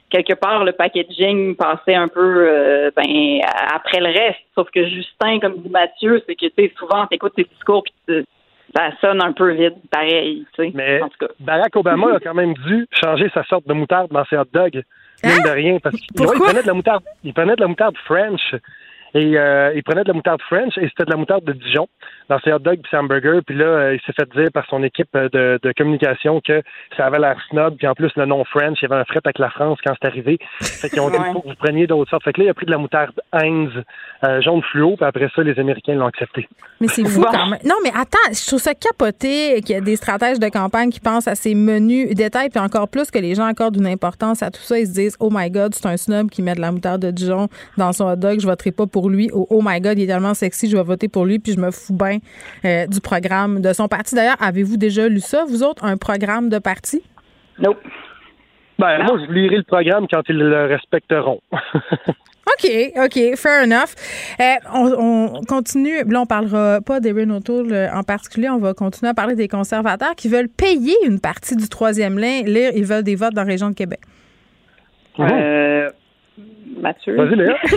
quelque 0.10 0.34
part 0.34 0.64
le 0.64 0.72
packaging 0.72 1.56
passait 1.56 1.96
un 1.96 2.08
peu 2.08 2.48
euh, 2.50 2.92
ben 2.96 3.40
après 3.74 4.00
le 4.00 4.08
reste. 4.08 4.40
Sauf 4.56 4.70
que 4.72 4.86
Justin, 4.88 5.40
comme 5.40 5.58
dit 5.62 5.70
Mathieu, 5.70 6.22
c'est 6.28 6.36
que 6.36 6.46
tu 6.48 6.52
sais 6.58 6.72
souvent 6.78 7.06
t'écoutes 7.08 7.34
ses 7.38 7.44
discours 7.46 7.84
puis 7.84 7.94
tu- 8.08 8.26
ça 8.76 8.90
sonne 9.00 9.24
un 9.24 9.32
peu 9.32 9.52
vide, 9.54 9.76
pareil. 9.90 10.46
Tu. 10.54 10.72
Mais 10.74 11.02
en 11.02 11.08
tout 11.08 11.18
cas. 11.26 11.32
Barack 11.40 11.74
Obama 11.78 12.16
a 12.16 12.20
quand 12.20 12.34
même 12.34 12.54
dû 12.54 12.86
changer 12.92 13.30
sa 13.34 13.44
sorte 13.46 13.66
de 13.66 13.74
moutarde 13.74 14.12
dans 14.12 14.26
ses 14.26 14.38
hot 14.38 14.44
dogs. 14.54 14.84
Mine 15.24 15.42
de 15.44 15.50
rien. 15.50 15.78
Parce 15.80 15.96
qu'il 15.96 16.22
ouais, 16.22 16.34
il 16.36 16.42
prenait 16.42 16.62
de 16.62 16.68
la 16.68 16.74
moutarde. 16.74 17.04
Il 17.24 17.34
prenait 17.34 17.56
de 17.56 17.62
la 17.62 17.68
moutarde 17.68 17.96
French. 18.06 18.54
Et 19.18 19.36
euh, 19.36 19.72
il 19.76 19.82
prenait 19.82 20.04
de 20.04 20.10
la 20.10 20.14
moutarde 20.14 20.40
French 20.44 20.78
et 20.78 20.88
c'était 20.90 21.06
de 21.06 21.10
la 21.10 21.18
moutarde 21.18 21.44
de 21.44 21.54
Dijon 21.54 21.88
dans 22.30 22.40
ses 22.42 22.54
hot 22.54 22.60
dogs 22.60 22.80
puis 22.82 22.90
ses 22.92 22.98
hamburgers. 22.98 23.40
Puis 23.44 23.58
là, 23.58 23.66
euh, 23.66 23.96
il 23.96 24.00
s'est 24.02 24.14
fait 24.14 24.30
dire 24.40 24.52
par 24.54 24.64
son 24.68 24.84
équipe 24.84 25.10
euh, 25.16 25.28
de, 25.30 25.60
de 25.64 25.74
communication 25.76 26.40
que 26.40 26.62
ça 26.96 27.08
avait 27.08 27.18
l'air 27.18 27.36
snob. 27.50 27.78
Puis 27.78 27.88
en 27.88 27.96
plus, 27.96 28.12
le 28.16 28.28
nom 28.28 28.44
French, 28.46 28.78
il 28.80 28.88
y 28.88 28.94
avait 28.94 29.02
un 29.02 29.06
fret 29.06 29.22
avec 29.26 29.40
la 29.40 29.50
France 29.50 29.80
quand 29.84 29.94
c'est 30.00 30.08
arrivé. 30.08 30.38
Fait 30.62 30.90
qu'ils 30.90 31.00
ont 31.00 31.10
dit, 31.10 31.18
Ouais. 31.18 31.24
il 31.30 31.34
faut 31.34 31.42
que 31.42 31.48
vous 31.48 31.56
preniez 31.56 31.88
d'autres 31.88 32.12
sortes. 32.12 32.24
Fait 32.26 32.34
que 32.34 32.42
là, 32.42 32.46
il 32.46 32.50
a 32.50 32.54
pris 32.54 32.68
de 32.68 32.72
la 32.72 32.78
moutarde 32.78 33.20
Heinz 33.34 33.72
euh, 34.24 34.40
jaune 34.42 34.62
fluo. 34.72 34.96
Puis 34.98 35.06
après 35.06 35.30
ça, 35.36 35.42
les 35.42 35.58
Américains 35.60 35.96
l'ont 35.96 36.06
accepté. 36.06 36.48
Mais 36.80 36.88
c'est 36.88 37.04
fou 37.06 37.24
quand 37.24 37.48
même. 37.48 37.60
Non, 37.66 37.76
mais 37.84 37.90
attends, 37.90 38.20
je 38.32 38.46
trouve 38.46 38.60
ça 38.60 38.76
capoté 38.76 39.62
qu'il 39.62 39.74
y 39.76 39.80
a 39.80 39.82
des 39.82 39.96
stratèges 39.96 40.38
de 40.40 40.50
campagne 40.50 40.92
qui 40.92 41.00
pensent 41.00 41.28
à 41.28 41.34
ces 41.34 41.56
menus 41.56 42.14
détails, 42.14 42.50
puis 42.50 42.60
encore 42.60 42.88
plus 42.88 43.10
que 43.10 43.18
les 43.18 43.34
gens 43.34 43.46
accordent 43.46 43.78
une 43.78 43.88
importance 43.88 44.44
à 44.44 44.52
tout 44.52 44.62
ça. 44.62 44.78
Ils 44.78 44.86
se 44.86 44.94
disent, 44.94 45.16
oh 45.20 45.30
my 45.32 45.50
God, 45.50 45.74
c'est 45.74 45.88
un 45.88 45.98
snob 45.98 46.30
qui 46.30 46.44
met 46.44 46.54
de 46.54 46.62
la 46.62 46.72
moutarde 46.72 47.02
de 47.02 47.10
Dijon 47.10 47.48
dans 47.78 47.94
son 47.94 48.06
hot 48.12 48.16
dog, 48.18 48.40
je 48.40 48.46
voterai 48.46 48.72
pas 48.72 48.86
pour 48.86 49.07
lui. 49.10 49.30
Ou, 49.34 49.48
oh 49.50 49.62
my 49.64 49.80
God, 49.80 49.98
il 49.98 50.04
est 50.04 50.08
tellement 50.08 50.34
sexy, 50.34 50.70
je 50.70 50.78
vais 50.78 50.84
voter 50.84 51.08
pour 51.08 51.26
lui, 51.26 51.40
puis 51.40 51.54
je 51.54 51.60
me 51.60 51.72
fous 51.72 51.94
bien 51.94 52.20
euh, 52.66 52.88
du 52.88 53.02
programme 53.02 53.62
de 53.62 53.74
son 53.74 53.88
parti. 53.88 54.16
D'ailleurs, 54.16 54.42
avez-vous 54.42 54.78
déjà 54.78 55.08
lu 55.08 55.20
ça, 55.20 55.46
vous 55.46 55.64
autres, 55.64 55.84
un 55.84 55.98
programme 55.98 56.50
de 56.50 56.60
parti? 56.60 57.02
Nope. 57.60 57.80
Ben, 58.80 59.04
moi, 59.04 59.18
je 59.26 59.32
lirai 59.34 59.58
le 59.58 59.64
programme 59.64 60.08
quand 60.12 60.22
ils 60.30 60.38
le 60.38 60.66
respecteront. 60.66 61.42
OK, 62.48 62.72
OK, 62.96 63.36
fair 63.36 63.64
enough. 63.64 63.94
Euh, 64.40 64.56
on, 64.74 65.36
on 65.38 65.42
continue. 65.44 66.04
Là, 66.06 66.22
on 66.22 66.26
parlera 66.26 66.80
pas 66.82 67.00
d'Erin 67.00 67.30
O'Toole 67.32 67.74
euh, 67.74 67.92
en 67.94 68.04
particulier. 68.04 68.50
On 68.50 68.60
va 68.60 68.74
continuer 68.74 69.10
à 69.10 69.14
parler 69.14 69.36
des 69.36 69.48
conservateurs 69.48 70.16
qui 70.16 70.30
veulent 70.30 70.48
payer 70.48 70.96
une 71.06 71.20
partie 71.20 71.56
du 71.56 71.68
troisième 71.68 72.18
lien. 72.18 72.44
Lire, 72.46 72.72
ils 72.74 72.86
veulent 72.86 73.04
des 73.04 73.16
votes 73.16 73.34
dans 73.34 73.42
la 73.42 73.48
région 73.48 73.70
de 73.70 73.76
Québec. 73.76 74.00
Euh, 75.20 75.90
Mathieu. 76.78 77.16
Vas-y, 77.16 77.36
Léa. 77.36 77.58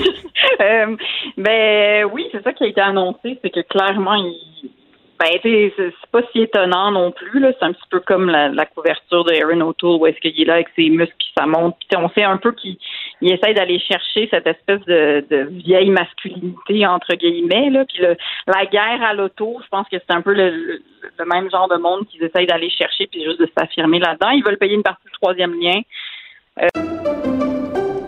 Euh, 0.62 0.97
ben 1.39 2.05
oui, 2.12 2.27
c'est 2.32 2.43
ça 2.43 2.52
qui 2.52 2.64
a 2.64 2.66
été 2.66 2.81
annoncé, 2.81 3.39
c'est 3.43 3.51
que 3.51 3.60
clairement, 3.60 4.14
il, 4.14 4.70
ben, 5.18 5.39
c'est 5.43 5.93
pas 6.12 6.20
si 6.32 6.43
étonnant 6.43 6.90
non 6.90 7.12
plus. 7.12 7.40
Là. 7.40 7.52
C'est 7.59 7.64
un 7.64 7.72
petit 7.72 7.89
peu 7.90 8.01
comme 8.01 8.28
la, 8.28 8.48
la 8.48 8.66
couverture 8.66 9.24
de 9.24 9.32
Aaron 9.35 9.60
O'Toole, 9.62 10.01
où 10.01 10.06
est-ce 10.06 10.18
qu'il 10.18 10.39
est 10.40 10.44
là 10.44 10.55
avec 10.55 10.68
ses 10.77 10.89
muscles 10.90 11.14
qui 11.18 11.28
ça 11.39 11.47
monte. 11.47 11.77
Puis, 11.89 11.98
on 11.98 12.09
sait 12.10 12.24
un 12.24 12.36
peu 12.36 12.52
qu'il 12.52 12.77
il 13.22 13.32
essaye 13.32 13.55
d'aller 13.55 13.78
chercher 13.78 14.28
cette 14.31 14.47
espèce 14.47 14.81
de, 14.86 15.24
de 15.31 15.43
vieille 15.51 15.90
masculinité 15.90 16.86
entre 16.86 17.14
guillemets. 17.14 17.70
Là. 17.70 17.85
Puis 17.86 17.98
le, 18.02 18.16
la 18.47 18.66
guerre 18.66 19.02
à 19.02 19.14
l'auto, 19.14 19.59
je 19.62 19.68
pense 19.68 19.89
que 19.89 19.97
c'est 19.98 20.14
un 20.14 20.22
peu 20.22 20.32
le, 20.35 20.51
le- 20.51 20.82
le 21.18 21.24
même 21.27 21.51
genre 21.51 21.68
de 21.68 21.77
monde 21.77 22.06
qu'ils 22.09 22.22
essayent 22.24 22.47
d'aller 22.47 22.70
chercher, 22.70 23.06
puis 23.06 23.22
juste 23.24 23.40
de 23.40 23.48
s'affirmer 23.56 23.98
là-dedans. 23.98 24.31
Ils 24.31 24.44
veulent 24.44 24.59
payer 24.59 24.74
une 24.74 24.82
partie 24.82 25.06
du 25.06 25.12
troisième 25.12 25.55
lien. 25.60 25.81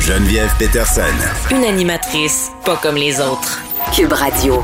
Geneviève 0.00 0.50
Peterson. 0.58 1.02
Une 1.50 1.64
animatrice 1.64 2.50
pas 2.64 2.76
comme 2.76 2.96
les 2.96 3.18
autres. 3.20 3.62
Cube 3.94 4.12
Radio. 4.12 4.62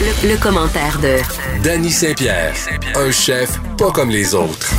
Le, 0.00 0.30
le 0.32 0.42
commentaire 0.42 0.98
de 0.98 1.18
Danny 1.62 1.90
Saint-Pierre, 1.90 2.54
un 2.96 3.10
chef 3.12 3.58
pas 3.78 3.92
comme 3.92 4.10
les 4.10 4.34
autres. 4.34 4.72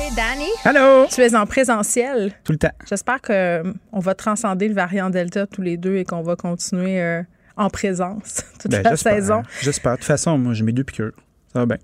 Hey 0.00 0.10
Danny. 0.16 0.48
Allô? 0.64 1.06
Tu 1.12 1.20
es 1.20 1.34
en 1.36 1.44
présentiel. 1.44 2.32
Tout 2.44 2.52
le 2.52 2.58
temps. 2.58 2.72
J'espère 2.88 3.20
qu'on 3.20 4.00
va 4.00 4.14
transcender 4.14 4.68
le 4.68 4.74
variant 4.74 5.10
Delta 5.10 5.46
tous 5.46 5.60
les 5.62 5.76
deux 5.76 5.96
et 5.96 6.04
qu'on 6.04 6.22
va 6.22 6.36
continuer 6.36 7.02
euh, 7.02 7.22
en 7.56 7.68
présence 7.68 8.44
toute 8.58 8.70
Ben, 8.70 8.82
la 8.82 8.96
saison. 8.96 9.42
J'espère. 9.60 9.92
De 9.92 9.96
toute 9.98 10.06
façon, 10.06 10.38
moi, 10.38 10.54
j'ai 10.54 10.64
mes 10.64 10.72
deux 10.72 10.84
piqûres. 10.84 11.12
Ça 11.52 11.60
va 11.60 11.66
bien. 11.66 11.76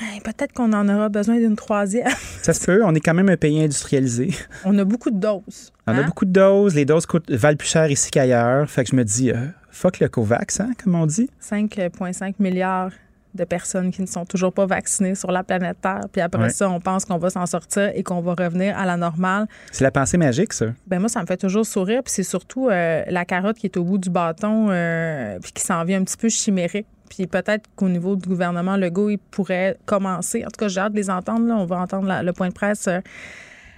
Hey, 0.00 0.20
Peut-être 0.20 0.52
qu'on 0.52 0.72
en 0.72 0.88
aura 0.88 1.08
besoin 1.08 1.36
d'une 1.36 1.56
troisième. 1.56 2.08
Ça 2.42 2.52
se 2.54 2.64
peut. 2.64 2.82
On 2.84 2.94
est 2.94 3.00
quand 3.00 3.14
même 3.14 3.28
un 3.28 3.36
pays 3.36 3.62
industrialisé. 3.62 4.30
On 4.64 4.78
a 4.78 4.84
beaucoup 4.84 5.10
de 5.10 5.18
doses. 5.18 5.72
On 5.86 5.92
a 5.92 6.00
hein? 6.00 6.06
beaucoup 6.06 6.24
de 6.24 6.32
doses. 6.32 6.74
Les 6.74 6.84
doses 6.84 7.06
coûtent, 7.06 7.30
valent 7.30 7.56
plus 7.56 7.68
cher 7.68 7.90
ici 7.90 8.10
qu'ailleurs. 8.10 8.68
Fait 8.68 8.84
que 8.84 8.90
je 8.90 8.96
me 8.96 9.04
dis, 9.04 9.30
euh, 9.30 9.46
fuck 9.70 10.00
le 10.00 10.08
COVAX, 10.08 10.60
hein, 10.60 10.70
comme 10.82 10.94
on 10.94 11.06
dit. 11.06 11.28
5,5 11.42 12.34
milliards 12.38 12.92
de 13.34 13.44
personnes 13.44 13.90
qui 13.90 14.02
ne 14.02 14.06
sont 14.06 14.24
toujours 14.24 14.52
pas 14.52 14.66
vaccinées 14.66 15.14
sur 15.14 15.30
la 15.30 15.42
planète 15.44 15.78
Terre. 15.80 16.00
Puis 16.12 16.20
après 16.20 16.42
Ouais. 16.42 16.48
ça, 16.50 16.68
on 16.68 16.80
pense 16.80 17.04
qu'on 17.04 17.18
va 17.18 17.30
s'en 17.30 17.46
sortir 17.46 17.90
et 17.94 18.02
qu'on 18.02 18.20
va 18.20 18.34
revenir 18.34 18.76
à 18.78 18.84
la 18.86 18.96
normale. 18.96 19.46
C'est 19.72 19.84
la 19.84 19.90
pensée 19.90 20.16
magique, 20.18 20.52
ça. 20.52 20.66
Ben 20.86 20.98
moi, 20.98 21.08
ça 21.08 21.20
me 21.22 21.26
fait 21.26 21.36
toujours 21.36 21.64
sourire. 21.64 22.02
Puis 22.02 22.12
c'est 22.12 22.22
surtout 22.22 22.68
euh, 22.68 23.02
la 23.08 23.24
carotte 23.24 23.56
qui 23.58 23.66
est 23.66 23.76
au 23.76 23.84
bout 23.84 23.98
du 23.98 24.10
bâton, 24.10 24.68
euh, 24.70 25.38
puis 25.40 25.52
qui 25.52 25.62
s'en 25.62 25.84
vient 25.84 26.00
un 26.00 26.04
petit 26.04 26.16
peu 26.16 26.28
chimérique. 26.28 26.86
Puis 27.08 27.26
peut-être 27.26 27.68
qu'au 27.76 27.88
niveau 27.88 28.14
du 28.16 28.28
gouvernement 28.28 28.76
Legault, 28.76 29.10
il 29.10 29.18
pourrait 29.18 29.76
commencer. 29.84 30.44
En 30.44 30.48
tout 30.48 30.58
cas, 30.58 30.68
j'ai 30.68 30.80
hâte 30.80 30.92
de 30.92 30.96
les 30.98 31.10
entendre. 31.10 31.46
Là. 31.46 31.56
On 31.56 31.66
va 31.66 31.78
entendre 31.78 32.06
la- 32.06 32.22
le 32.22 32.32
point 32.32 32.48
de 32.48 32.54
presse 32.54 32.86
euh, 32.88 33.00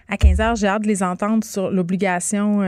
à 0.09 0.16
15 0.19 0.41
heures. 0.41 0.55
J'ai 0.57 0.66
hâte 0.66 0.83
de 0.83 0.89
les 0.89 1.03
entendre 1.03 1.43
sur 1.45 1.70
l'obligation 1.70 2.61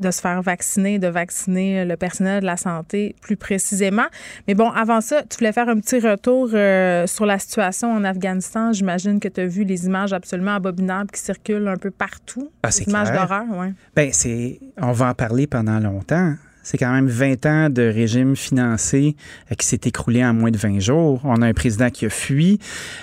de 0.00 0.10
se 0.10 0.20
faire 0.20 0.40
vacciner, 0.42 0.98
de 0.98 1.08
vacciner 1.08 1.84
le 1.84 1.96
personnel 1.96 2.40
de 2.40 2.46
la 2.46 2.56
santé 2.56 3.14
plus 3.20 3.36
précisément. 3.36 4.06
Mais 4.48 4.54
bon, 4.54 4.70
avant 4.70 5.00
ça, 5.00 5.22
tu 5.22 5.38
voulais 5.38 5.52
faire 5.52 5.68
un 5.68 5.78
petit 5.78 6.00
retour 6.00 6.50
euh, 6.52 7.06
sur 7.06 7.26
la 7.26 7.38
situation 7.38 7.92
en 7.92 8.04
Afghanistan. 8.04 8.72
J'imagine 8.72 9.20
que 9.20 9.28
tu 9.28 9.40
as 9.40 9.46
vu 9.46 9.64
les 9.64 9.86
images 9.86 10.12
absolument 10.12 10.54
abominables 10.54 11.10
qui 11.10 11.20
circulent 11.20 11.68
un 11.68 11.76
peu 11.76 11.90
partout. 11.90 12.50
Ah, 12.62 12.70
c'est 12.70 12.86
les 12.86 12.90
images 12.90 13.12
d'horreur, 13.12 13.44
oui. 13.50 13.68
Ben, 13.94 14.10
c'est. 14.12 14.60
On 14.80 14.92
va 14.92 15.08
en 15.10 15.14
parler 15.14 15.46
pendant 15.46 15.78
longtemps. 15.78 16.34
C'est 16.66 16.78
quand 16.78 16.92
même 16.92 17.08
20 17.08 17.44
ans 17.44 17.68
de 17.68 17.82
régime 17.82 18.34
financé 18.36 19.16
euh, 19.52 19.54
qui 19.54 19.66
s'est 19.66 19.80
écroulé 19.84 20.24
en 20.24 20.32
moins 20.32 20.50
de 20.50 20.56
20 20.56 20.78
jours. 20.80 21.20
On 21.24 21.42
a 21.42 21.46
un 21.46 21.52
président 21.52 21.90
qui 21.90 22.06
a 22.06 22.10
fui. 22.10 22.58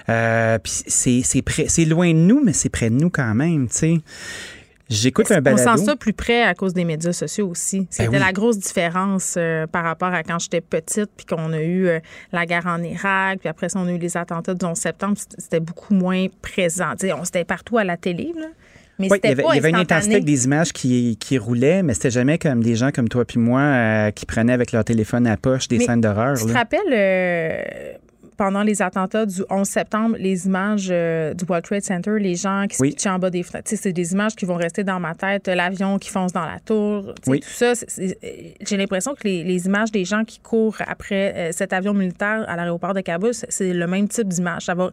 Euh, 0.09 0.57
Puis 0.57 0.81
c'est 0.87 1.21
c'est 1.23 1.43
près- 1.43 1.67
c'est 1.67 1.85
loin 1.85 2.07
de 2.11 2.17
nous, 2.17 2.41
mais 2.43 2.53
c'est 2.53 2.69
près 2.69 2.89
de 2.89 2.95
nous 2.95 3.11
quand 3.11 3.35
même, 3.35 3.67
tu 3.69 3.75
sais. 3.77 3.97
J'écoute 4.91 5.31
un 5.31 5.37
On 5.39 5.41
balado. 5.41 5.77
sent 5.77 5.85
ça 5.85 5.95
plus 5.95 6.13
près 6.13 6.43
à 6.43 6.53
cause 6.53 6.73
des 6.73 6.85
médias 6.85 7.13
sociaux 7.13 7.47
aussi? 7.47 7.87
C'était 7.89 8.09
Ben 8.09 8.13
oui. 8.17 8.19
la 8.19 8.31
grosse 8.33 8.59
différence 8.59 9.35
euh, 9.37 9.65
par 9.67 9.83
rapport 9.83 10.13
à 10.13 10.21
quand 10.23 10.37
j'étais 10.39 10.61
petite, 10.61 11.09
puis 11.17 11.25
qu'on 11.25 11.53
a 11.53 11.61
eu 11.61 11.87
euh, 11.87 11.99
la 12.31 12.45
guerre 12.45 12.67
en 12.67 12.81
Irak, 12.83 13.39
puis 13.39 13.49
après 13.49 13.69
ça, 13.69 13.79
on 13.79 13.87
a 13.87 13.91
eu 13.91 13.97
les 13.97 14.17
attentats 14.17 14.53
du 14.53 14.65
11 14.65 14.77
septembre. 14.77 15.15
C'était- 15.17 15.35
C'était 15.41 15.59
beaucoup 15.59 15.93
moins 15.93 16.27
présent. 16.41 16.93
On 17.17 17.23
c'était 17.23 17.45
partout 17.45 17.77
à 17.77 17.83
la 17.83 17.97
télé, 17.97 18.33
là. 18.37 18.47
Mais 18.99 19.07
Oui, 19.09 19.13
il 19.13 19.15
c'était 19.15 19.29
y 19.29 19.31
avait, 19.31 19.43
pas 19.43 19.49
il 19.53 19.55
y 19.55 19.59
avait 19.59 19.69
une 19.69 19.75
intensité 19.77 20.13
avec 20.15 20.25
des 20.25 20.45
images 20.45 20.73
qui, 20.73 21.17
qui 21.19 21.37
roulaient, 21.39 21.81
mais 21.81 21.95
c'était 21.95 22.11
jamais 22.11 22.37
comme 22.37 22.61
des 22.61 22.75
gens 22.75 22.91
comme 22.91 23.09
toi 23.09 23.25
puis 23.25 23.39
moi 23.39 23.61
euh, 23.61 24.11
qui 24.11 24.27
prenaient 24.27 24.53
avec 24.53 24.73
leur 24.73 24.83
téléphone 24.83 25.25
à 25.25 25.37
poche 25.37 25.67
des 25.69 25.79
Mais 25.79 25.85
scènes 25.85 26.01
d'horreur. 26.01 26.37
Tu 26.37 26.45
te 26.45 26.51
là. 26.51 27.97
Euh, 28.41 28.45
pendant 28.45 28.63
les 28.63 28.81
attentats 28.81 29.25
du 29.25 29.43
11 29.49 29.67
septembre, 29.67 30.15
les 30.19 30.45
images 30.45 30.89
euh, 30.91 31.33
du 31.33 31.45
World 31.45 31.63
Trade 31.65 31.83
Center, 31.83 32.11
les 32.19 32.35
gens 32.35 32.65
qui 32.69 32.77
Oui. 32.79 32.95
en 33.05 33.19
bas 33.19 33.29
des 33.29 33.43
fenêtres, 33.43 33.71
c'est 33.75 33.93
des 33.93 34.13
images 34.13 34.35
qui 34.35 34.45
vont 34.45 34.55
rester 34.55 34.83
dans 34.83 34.99
ma 34.99 35.13
tête. 35.15 35.47
L'avion 35.47 35.99
qui 35.99 36.09
fonce 36.09 36.33
dans 36.33 36.45
la 36.45 36.59
tour, 36.59 37.13
Oui. 37.27 37.39
tout 37.39 37.49
ça. 37.49 37.75
c'est- 37.75 38.17
J'ai 38.67 38.77
l'impression 38.77 39.13
que 39.13 39.21
les, 39.25 39.43
les 39.43 39.65
images 39.67 39.91
des 39.91 40.05
gens 40.05 40.23
qui 40.23 40.39
courent 40.39 40.77
après 40.87 41.33
euh, 41.35 41.51
cet 41.51 41.73
avion 41.73 41.93
militaire 41.93 42.45
à 42.47 42.55
l'aéroport 42.55 42.93
de 42.93 43.01
Kaboul, 43.01 43.33
c'est- 43.33 43.51
c'est 43.51 43.73
le 43.73 43.87
même 43.87 44.07
type 44.07 44.27
d'image. 44.27 44.63
Ça 44.65 44.73
va- 44.73 44.91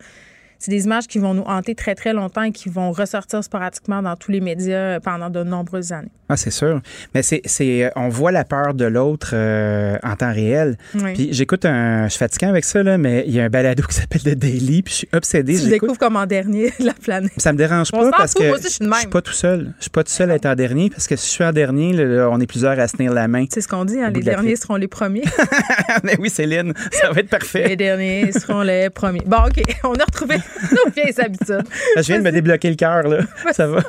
C'est 0.59 0.70
des 0.70 0.85
images 0.85 1.06
qui 1.06 1.18
vont 1.18 1.35
nous 1.35 1.43
hanter 1.43 1.74
très, 1.74 1.94
très 1.94 2.12
longtemps 2.12 2.43
et 2.43 2.52
qui 2.52 2.68
vont 2.68 2.90
ressortir 2.90 3.43
sporadiquement 3.44 4.02
dans 4.02 4.16
tous 4.16 4.32
les 4.32 4.40
médias 4.40 4.98
pendant 5.01 5.30
de 5.30 5.44
nombreuses 5.44 5.93
années. 5.93 6.10
Ah, 6.30 6.36
c'est 6.36 6.51
sûr. 6.51 6.82
Mais 7.14 7.22
c'est, 7.22 7.40
c'est, 7.47 7.85
euh, 7.85 7.90
on 7.97 8.10
voit 8.10 8.32
la 8.32 8.44
peur 8.44 8.74
de 8.74 8.85
l'autre 8.85 9.30
euh, 9.32 9.97
en 10.02 10.14
temps 10.14 10.32
réel. 10.32 10.76
Oui. 10.94 11.14
Puis 11.14 11.28
j'écoute 11.32 11.64
un. 11.64 12.05
Je 12.05 12.10
suis 12.10 12.18
fatiguant 12.18 12.51
avec 12.51 12.64
ça, 12.64 12.82
là, 12.82 12.98
mais 12.98 13.24
il 13.26 13.35
y 13.35 13.40
a 13.40 13.44
un 13.44 13.48
balado 13.48 13.82
qui 13.85 13.94
s'appelle 13.94 14.22
The 14.22 14.35
Daily, 14.35 14.82
puis 14.82 14.93
je 14.93 14.98
suis 14.98 15.09
obsédé. 15.14 15.55
Tu 15.55 15.60
j'écoute. 15.60 15.72
découvres 15.72 15.98
comme 15.98 16.16
en 16.16 16.26
dernier 16.26 16.72
la 16.80 16.93
planète. 16.93 17.32
Ça 17.39 17.52
me 17.52 17.59
dérange 17.59 17.89
On 17.94 18.10
pas 18.10 18.10
parce 18.18 18.35
que 18.35 18.43
aussi, 18.52 18.64
je 18.64 18.68
suis 18.68 18.86
de 18.86 18.94
suis 18.94 19.06
pas 19.06 19.22
tout 19.22 19.32
seul. 19.32 19.72
Je 19.78 19.85
suis 19.85 19.90
pas 19.90 20.05
tout 20.05 20.10
seul 20.10 20.30
à 20.30 20.35
être 20.35 20.47
en 20.47 20.55
dernier 20.55 20.90
parce 20.90 21.06
que 21.06 21.16
si 21.16 21.28
je 21.28 21.32
suis 21.32 21.44
en 21.44 21.52
dernier, 21.52 21.94
là, 21.94 22.28
on 22.30 22.39
est 22.40 22.47
plusieurs 22.47 22.78
à 22.78 22.89
se 22.89 22.97
tenir 22.97 23.12
la 23.14 23.26
main. 23.26 23.47
C'est 23.51 23.62
ce 23.62 23.68
qu'on 23.68 23.86
dit, 23.86 23.98
hein, 23.98 24.10
les 24.10 24.20
de 24.20 24.24
derniers 24.24 24.56
seront 24.56 24.76
les 24.76 24.89
premiers. 24.89 25.24
Mais 26.02 26.16
oui, 26.18 26.28
Céline, 26.28 26.74
ça 26.93 27.10
va 27.10 27.20
être 27.20 27.28
parfait. 27.30 27.68
Les 27.68 27.76
derniers 27.76 28.32
seront 28.32 28.60
les 28.60 28.90
premiers. 28.90 29.22
Bon, 29.24 29.39
OK, 29.47 29.62
on 29.85 29.94
a 29.94 30.05
retrouvé 30.05 30.36
nos 30.73 30.91
vieilles 30.91 31.20
habitudes. 31.20 31.65
Je 31.97 32.03
viens 32.03 32.19
de 32.19 32.25
me 32.25 32.33
débloquer 32.33 32.70
le 32.70 32.77
cœur, 32.77 33.03
là. 33.03 33.20
Ça 33.53 33.66
va. 33.66 33.81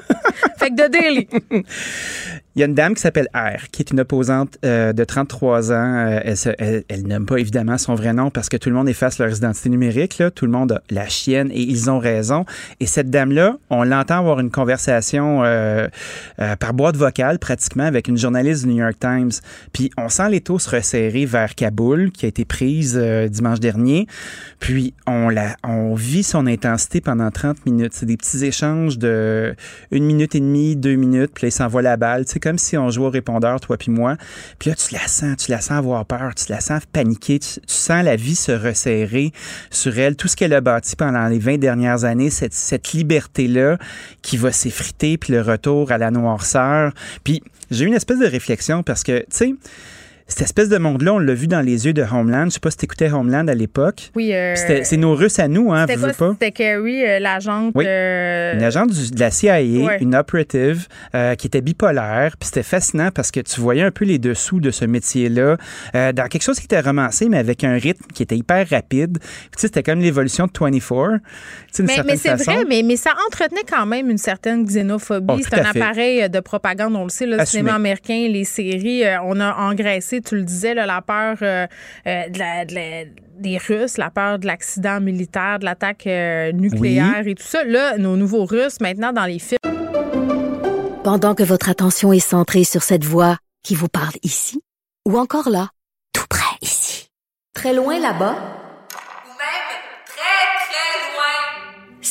Fait 0.58 0.70
que 0.70 0.76
de 0.76 0.88
Daily. 0.88 1.28
Il 2.56 2.60
y 2.60 2.64
a 2.64 2.66
une 2.66 2.74
dame 2.74 2.96
qui 2.96 3.02
s'appelle 3.02 3.28
R, 3.34 3.70
qui 3.72 3.82
est 3.84 3.92
une 3.92 4.00
opposante 4.00 4.58
euh, 4.66 4.92
de 4.92 5.04
33 5.04 5.72
ans. 5.72 5.76
Euh, 6.08 6.20
elle, 6.24 6.36
se- 6.38 7.20
pas 7.26 7.38
évidemment 7.38 7.78
son 7.78 7.96
vrai 7.96 8.12
nom 8.12 8.32
parce 8.32 8.50
que 8.50 8.58
tout 8.58 8.70
le 8.70 8.76
monde 8.76 8.90
efface 8.90 9.20
leur 9.20 9.30
identité 9.36 9.70
numérique. 9.70 10.22
Tout 10.36 10.46
le 10.46 10.52
monde 10.52 10.72
a 10.74 10.82
la 10.90 11.08
chienne 11.08 11.50
et 11.52 11.62
ils 11.62 11.90
ont 11.90 12.00
raison. 12.00 12.46
Et 12.80 12.86
cette 12.86 13.10
dame-là, 13.10 13.58
on 13.70 13.84
l'entend 13.84 14.18
avoir 14.20 14.40
une 14.40 14.50
conversation 14.52 15.44
euh, 15.44 15.88
euh, 16.40 16.56
par 16.56 16.74
boîte 16.74 16.98
vocale 16.98 17.40
pratiquement 17.40 17.84
avec 17.86 18.08
une 18.08 18.18
journaliste 18.18 18.64
du 18.66 18.70
New 18.74 18.78
York 18.82 18.96
Times. 19.00 19.32
Puis 19.72 19.92
on 19.98 20.10
sent 20.10 20.30
les 20.30 20.42
taux 20.42 20.60
se 20.60 20.70
resserrer 20.70 21.26
vers 21.26 21.54
Kaboul, 21.56 22.12
qui 22.12 22.26
a 22.26 22.30
été 22.30 22.46
prise 22.46 22.98
dimanche 22.98 23.60
dernier. 23.60 24.08
Puis 24.60 24.94
on, 25.08 25.30
la, 25.30 25.56
on 25.64 25.94
vit 25.94 26.24
son 26.24 26.48
intensité 26.48 27.00
pendant 27.00 27.30
30 27.30 27.66
minutes. 27.66 27.94
C'est 27.94 28.06
des 28.06 28.18
petits 28.18 28.44
échanges 28.44 28.98
de 28.98 29.56
une 29.92 30.06
minute 30.06 30.36
et 30.36 30.40
demie, 30.40 30.76
deux 30.76 30.96
minutes, 30.96 31.32
puis 31.34 31.46
là, 31.46 31.48
il 31.50 31.52
s'envoie 31.52 31.82
la 31.82 31.96
balle. 31.98 32.26
Comme 32.40 32.58
si 32.58 32.78
on 32.78 32.90
jouait 32.90 33.08
au 33.08 33.10
répondeur, 33.10 33.60
toi 33.60 33.78
puis 33.78 33.92
moi. 33.92 34.16
Puis 34.58 34.70
là, 34.70 34.76
tu 34.76 34.94
la 34.94 35.08
sens, 35.08 35.38
tu 35.38 35.52
la 35.52 35.62
sens 35.62 35.78
avoir 35.78 36.06
peur, 36.06 36.34
tu 36.36 36.52
la 36.52 36.60
sens 36.62 36.84
paniquer, 36.92 37.40
tu, 37.40 37.60
tu 37.62 37.74
sens 37.74 38.04
la 38.04 38.16
vie 38.16 38.36
se 38.36 38.52
resserrer 38.52 39.32
sur 39.70 39.98
elle. 39.98 40.16
Tout 40.16 40.28
ce 40.28 40.36
qu'elle 40.36 40.54
a 40.54 40.62
bâti 40.62 40.96
pendant 40.96 41.28
les 41.28 41.40
20 41.40 41.58
dernières 41.58 42.04
années, 42.04 42.30
cette, 42.30 42.54
cette 42.54 42.94
liberté-là 42.94 43.78
qui 44.22 44.38
va 44.38 44.52
s'effriter, 44.52 45.18
puis 45.18 45.34
le 45.34 45.42
retour 45.42 45.92
à 45.92 45.98
la 45.98 46.12
noirceur. 46.12 46.94
Puis 47.24 47.44
j'ai 47.72 47.86
eu 47.86 47.88
une 47.88 47.94
espèce 47.94 48.20
de 48.20 48.26
réflexion 48.26 48.84
parce 48.84 49.04
que, 49.04 49.20
tu 49.20 49.26
sais, 49.30 49.56
cette 50.30 50.44
espèce 50.44 50.70
de 50.70 50.78
monde-là, 50.78 51.14
on 51.16 51.20
l'a 51.20 51.34
vu 51.34 51.48
dans 51.48 51.60
les 51.62 51.86
yeux 51.86 51.94
de 51.94 52.02
Homeland. 52.04 52.46
Je 52.46 52.52
sais 52.52 52.60
pas 52.62 52.72
si 52.72 52.78
t'écoutais 52.78 53.12
Homeland 53.12 53.48
à 53.48 53.54
l'époque. 53.54 54.12
Oui, 54.16 54.32
euh, 54.34 54.56
C'est 54.56 54.96
nos 54.98 55.14
Russes 55.16 55.40
à 55.40 55.48
nous, 55.50 55.74
hein, 55.74 55.86
vous 55.88 56.08
pas? 56.14 56.32
C'était 56.34 56.52
Carrie, 56.52 57.04
euh, 57.06 57.20
l'agente. 57.20 57.72
Oui. 57.76 57.84
euh, 57.88 58.54
Une 58.54 58.64
agente 58.64 58.92
du- 58.92 59.12
de 59.12 59.20
la 59.20 59.32
CIA, 59.32 59.56
Ouais. 59.62 59.98
une 60.02 60.16
operative 60.16 60.88
euh, 61.16 61.36
qui 61.36 61.48
était 61.48 61.62
bipolaire. 61.62 62.36
Puis 62.40 62.48
c'était 62.48 62.64
fascinant 62.64 63.10
parce 63.14 63.32
que 63.32 63.40
tu 63.42 63.60
voyais 63.60 63.82
un 63.84 63.92
peu 63.92 64.06
les 64.06 64.20
dessous 64.20 64.60
de 64.60 64.72
ce 64.72 64.86
métier-là 64.86 65.58
euh, 65.96 66.12
dans 66.14 66.28
quelque 66.28 66.44
chose 66.44 66.60
qui 66.60 66.66
était 66.66 66.80
romancé, 66.80 67.28
mais 67.28 67.38
avec 67.38 67.64
un 67.64 67.74
rythme 67.74 68.06
qui 68.14 68.24
était 68.24 68.38
hyper 68.38 68.68
rapide. 68.70 69.18
Puis, 69.20 69.28
tu 69.56 69.62
sais, 69.62 69.68
c'était 69.68 69.84
comme 69.84 70.00
l'évolution 70.00 70.46
de 70.46 70.52
24. 70.58 71.20
Mais, 71.80 71.98
mais 72.06 72.18
c'est 72.18 72.36
vrai, 72.36 72.66
mais, 72.68 72.82
mais 72.84 72.96
ça 72.98 73.12
entretenait 73.28 73.64
quand 73.70 73.86
même 73.86 74.10
une 74.10 74.18
certaine 74.18 74.66
xénophobie. 74.66 75.36
Oh, 75.38 75.40
c'est 75.44 75.60
un 75.60 75.66
appareil 75.66 76.24
euh, 76.24 76.28
de 76.28 76.40
propagande, 76.40 76.96
on 76.96 77.04
le 77.04 77.10
sait, 77.10 77.26
là, 77.26 77.38
le 77.38 77.42
Assumé. 77.44 77.60
cinéma 77.62 77.76
américain, 77.76 78.28
les 78.30 78.44
séries, 78.44 79.04
euh, 79.06 79.18
on 79.24 79.40
a 79.40 79.54
engraissé 79.56 80.22
tu 80.22 80.36
le 80.36 80.44
disais, 80.44 80.74
là, 80.74 80.86
la 80.86 81.02
peur 81.02 81.38
euh, 81.42 81.68
euh, 82.08 82.30
de 82.30 82.40
la- 82.40 82.66
de 82.66 82.74
la- 82.76 83.06
des 83.40 83.58
Russes, 83.58 83.98
la 83.98 84.10
peur 84.10 84.38
de 84.40 84.48
l'accident 84.48 85.00
militaire, 85.00 85.60
de 85.60 85.66
l'attaque 85.66 86.06
euh, 86.08 86.52
nucléaire 86.52 87.24
et 87.26 87.36
tout 87.36 87.44
ça. 87.48 87.64
Là, 87.64 87.98
nos 87.98 88.18
nouveaux 88.18 88.44
Russes, 88.46 88.82
maintenant, 88.82 89.14
dans 89.14 89.26
les 89.26 89.40
films. 89.40 89.58
Pendant 91.04 91.34
que 91.36 91.44
votre 91.44 91.70
attention 91.70 92.12
est 92.12 92.20
centrée 92.20 92.64
sur 92.66 92.84
cette 92.84 93.06
voix 93.06 93.38
qui 93.64 93.76
vous 93.76 93.88
parle 93.88 94.14
ici, 94.24 94.62
ou 95.08 95.18
encore 95.18 95.50
là, 95.50 95.70
tout 96.14 96.26
près 96.30 96.56
ici, 96.62 97.10
très 97.54 97.74
loin 97.74 98.00
là-bas, 98.00 98.36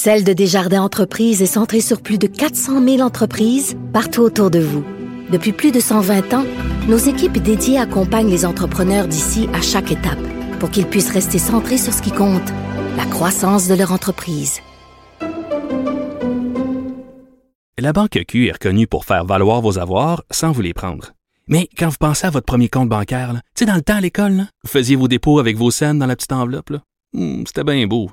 Celle 0.00 0.22
de 0.22 0.32
Desjardins 0.32 0.82
Entreprises 0.82 1.42
est 1.42 1.46
centrée 1.46 1.80
sur 1.80 2.02
plus 2.02 2.18
de 2.18 2.28
400 2.28 2.84
000 2.84 3.00
entreprises 3.00 3.76
partout 3.92 4.20
autour 4.20 4.48
de 4.48 4.60
vous. 4.60 4.84
Depuis 5.28 5.50
plus 5.50 5.72
de 5.72 5.80
120 5.80 6.34
ans, 6.34 6.44
nos 6.88 6.98
équipes 6.98 7.38
dédiées 7.38 7.78
accompagnent 7.78 8.30
les 8.30 8.46
entrepreneurs 8.46 9.08
d'ici 9.08 9.48
à 9.54 9.60
chaque 9.60 9.90
étape 9.90 10.20
pour 10.60 10.70
qu'ils 10.70 10.86
puissent 10.86 11.10
rester 11.10 11.40
centrés 11.40 11.78
sur 11.78 11.92
ce 11.92 12.00
qui 12.00 12.12
compte, 12.12 12.48
la 12.96 13.06
croissance 13.06 13.66
de 13.66 13.74
leur 13.74 13.90
entreprise. 13.90 14.60
La 17.76 17.92
Banque 17.92 18.20
Q 18.28 18.46
est 18.46 18.52
reconnue 18.52 18.86
pour 18.86 19.04
faire 19.04 19.24
valoir 19.24 19.62
vos 19.62 19.80
avoirs 19.80 20.22
sans 20.30 20.52
vous 20.52 20.62
les 20.62 20.74
prendre. 20.74 21.10
Mais 21.48 21.68
quand 21.76 21.88
vous 21.88 21.96
pensez 21.98 22.24
à 22.24 22.30
votre 22.30 22.46
premier 22.46 22.68
compte 22.68 22.88
bancaire, 22.88 23.32
tu 23.32 23.40
sais, 23.56 23.66
dans 23.66 23.74
le 23.74 23.82
temps 23.82 23.96
à 23.96 24.00
l'école, 24.00 24.46
vous 24.62 24.70
faisiez 24.70 24.94
vos 24.94 25.08
dépôts 25.08 25.40
avec 25.40 25.56
vos 25.56 25.72
scènes 25.72 25.98
dans 25.98 26.06
la 26.06 26.14
petite 26.14 26.30
enveloppe. 26.30 26.70
Hmm, 27.14 27.42
C'était 27.48 27.64
bien 27.64 27.84
beau. 27.88 28.12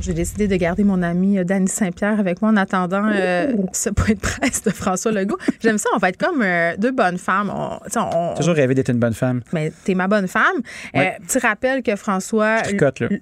J'ai 0.00 0.14
décidé 0.14 0.46
de 0.48 0.56
garder 0.56 0.84
mon 0.84 1.02
ami 1.02 1.38
euh, 1.38 1.44
Danny 1.44 1.68
Saint-Pierre 1.68 2.18
avec 2.20 2.40
moi 2.40 2.50
en 2.50 2.56
attendant 2.56 3.04
euh, 3.12 3.52
ce 3.72 3.90
point 3.90 4.14
de 4.14 4.20
presse 4.20 4.62
de 4.62 4.70
François 4.70 5.10
Legault. 5.12 5.38
J'aime 5.60 5.76
ça, 5.78 5.88
on 5.94 5.98
va 5.98 6.08
être 6.10 6.16
comme 6.16 6.40
euh, 6.42 6.76
deux 6.78 6.92
bonnes 6.92 7.18
femmes. 7.18 7.52
On- 7.52 8.34
Toujours 8.34 8.54
rêvé 8.54 8.74
d'être 8.74 8.90
une 8.90 8.98
bonne 8.98 9.14
femme. 9.14 9.42
Mais 9.52 9.72
t'es 9.84 9.94
ma 9.94 10.06
bonne 10.08 10.28
femme. 10.28 10.56
Ouais. 10.94 11.14
Euh, 11.20 11.24
petit 11.26 11.38
rappel 11.40 11.82
que 11.82 11.96
François. 11.96 12.62
Tricote, 12.62 13.00
là. 13.00 13.08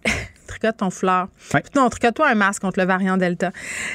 tricote 0.47 0.77
ton 0.79 0.91
fleur. 0.91 1.29
Ouais. 1.55 1.63
Non, 1.75 1.89
tricote-toi 1.89 2.29
un 2.29 2.35
masque 2.35 2.63
contre 2.63 2.79
le 2.81 2.87
variant 2.87 3.17
Delta. 3.17 3.51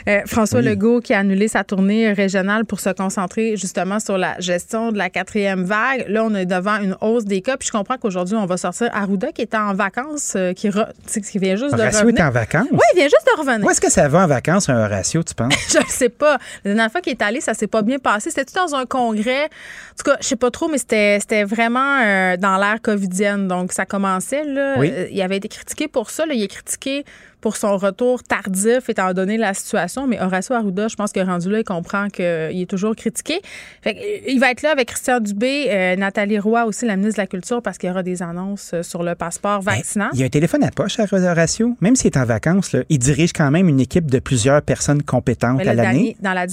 Euh, 0.07 0.19
François 0.25 0.61
Legault 0.61 0.99
qui 1.01 1.13
a 1.13 1.19
annulé 1.19 1.47
sa 1.47 1.63
tournée 1.63 2.11
régionale 2.13 2.65
pour 2.65 2.79
se 2.79 2.89
concentrer 2.89 3.57
justement 3.57 3.99
sur 3.99 4.17
la 4.17 4.39
gestion 4.39 4.91
de 4.91 4.97
la 4.97 5.09
quatrième 5.09 5.63
vague. 5.63 6.05
Là, 6.07 6.23
on 6.23 6.35
est 6.35 6.45
devant 6.45 6.77
une 6.77 6.95
hausse 7.01 7.25
des 7.25 7.41
cas. 7.41 7.57
Puis 7.57 7.67
je 7.67 7.71
comprends 7.71 7.97
qu'aujourd'hui, 7.97 8.35
on 8.35 8.45
va 8.45 8.57
sortir 8.57 8.89
Arruda 8.93 9.31
qui 9.31 9.41
est 9.41 9.55
en 9.55 9.73
vacances, 9.73 10.33
euh, 10.35 10.53
qui, 10.53 10.69
re- 10.69 10.91
qui 11.07 11.39
vient 11.39 11.55
juste 11.55 11.75
de 11.75 11.81
revenir. 11.81 12.19
est 12.23 12.27
en 12.27 12.31
vacances? 12.31 12.67
Oui, 12.71 12.79
il 12.93 12.97
vient 12.97 13.05
juste 13.07 13.27
de 13.35 13.39
revenir. 13.39 13.65
Où 13.65 13.69
est-ce 13.69 13.81
que 13.81 13.91
ça 13.91 14.07
va 14.07 14.23
en 14.23 14.27
vacances, 14.27 14.69
un 14.69 14.85
Horatio, 14.85 15.23
tu 15.23 15.33
penses? 15.33 15.53
Je 15.73 15.77
ne 15.79 15.83
sais 15.89 16.09
pas. 16.09 16.37
La 16.63 16.73
dernière 16.73 16.91
fois 16.91 17.01
qu'il 17.01 17.11
est 17.13 17.21
allé, 17.21 17.41
ça 17.41 17.53
s'est 17.53 17.67
pas 17.67 17.81
bien 17.81 17.99
passé. 17.99 18.29
C'était-tu 18.29 18.53
dans 18.55 18.75
un 18.75 18.85
congrès? 18.85 19.45
En 19.45 20.03
tout 20.03 20.11
cas, 20.11 20.17
je 20.21 20.27
sais 20.27 20.35
pas 20.35 20.49
trop, 20.51 20.67
mais 20.67 20.77
c'était 20.77 21.19
c'était 21.19 21.43
vraiment 21.43 21.99
euh, 22.03 22.37
dans 22.37 22.57
l'ère 22.57 22.81
covidienne. 22.81 23.47
Donc, 23.47 23.71
ça 23.71 23.85
commençait. 23.85 24.43
Là. 24.43 24.75
Oui. 24.77 24.91
Il 25.11 25.21
avait 25.21 25.37
été 25.37 25.47
critiqué 25.47 25.87
pour 25.87 26.09
ça. 26.09 26.25
Là. 26.25 26.33
Il 26.33 26.40
est 26.43 26.47
critiqué 26.47 27.05
pour 27.41 27.57
son 27.57 27.75
retour 27.75 28.23
tardif, 28.23 28.87
étant 28.87 29.13
donné 29.13 29.35
la 29.35 29.53
situation. 29.53 30.07
Mais 30.07 30.21
Horacio 30.21 30.55
Arruda, 30.55 30.87
je 30.87 30.95
pense 30.95 31.11
que 31.11 31.19
rendu 31.19 31.49
là, 31.49 31.59
il 31.59 31.63
comprend 31.63 32.07
qu'il 32.07 32.23
est 32.23 32.69
toujours 32.69 32.95
critiqué. 32.95 33.41
Fait 33.81 33.97
euh, 33.97 34.29
il 34.29 34.39
va 34.39 34.51
être 34.51 34.61
là 34.61 34.71
avec 34.71 34.89
Christian 34.89 35.19
Dubé, 35.19 35.65
euh, 35.69 35.95
Nathalie 35.95 36.39
Roy 36.39 36.65
aussi, 36.65 36.85
la 36.85 36.95
ministre 36.95 37.17
de 37.17 37.23
la 37.23 37.27
Culture, 37.27 37.61
parce 37.61 37.77
qu'il 37.77 37.89
y 37.89 37.91
aura 37.91 38.03
des 38.03 38.21
annonces 38.21 38.71
euh, 38.73 38.83
sur 38.83 39.03
le 39.03 39.15
passeport 39.15 39.61
vaccinant. 39.61 40.09
Il 40.13 40.19
y 40.19 40.23
a 40.23 40.27
un 40.27 40.29
téléphone 40.29 40.63
à 40.63 40.71
poche 40.71 40.99
à 40.99 41.05
Horatio. 41.11 41.75
Même 41.81 41.95
s'il 41.95 42.11
est 42.11 42.17
en 42.17 42.25
vacances, 42.25 42.73
là, 42.73 42.83
il 42.89 42.99
dirige 42.99 43.33
quand 43.33 43.49
même 43.49 43.67
une 43.67 43.79
équipe 43.79 44.09
de 44.09 44.19
plusieurs 44.19 44.61
personnes 44.61 45.01
compétentes 45.01 45.61
à 45.61 45.73
l'année. 45.73 46.15
La, 46.21 46.45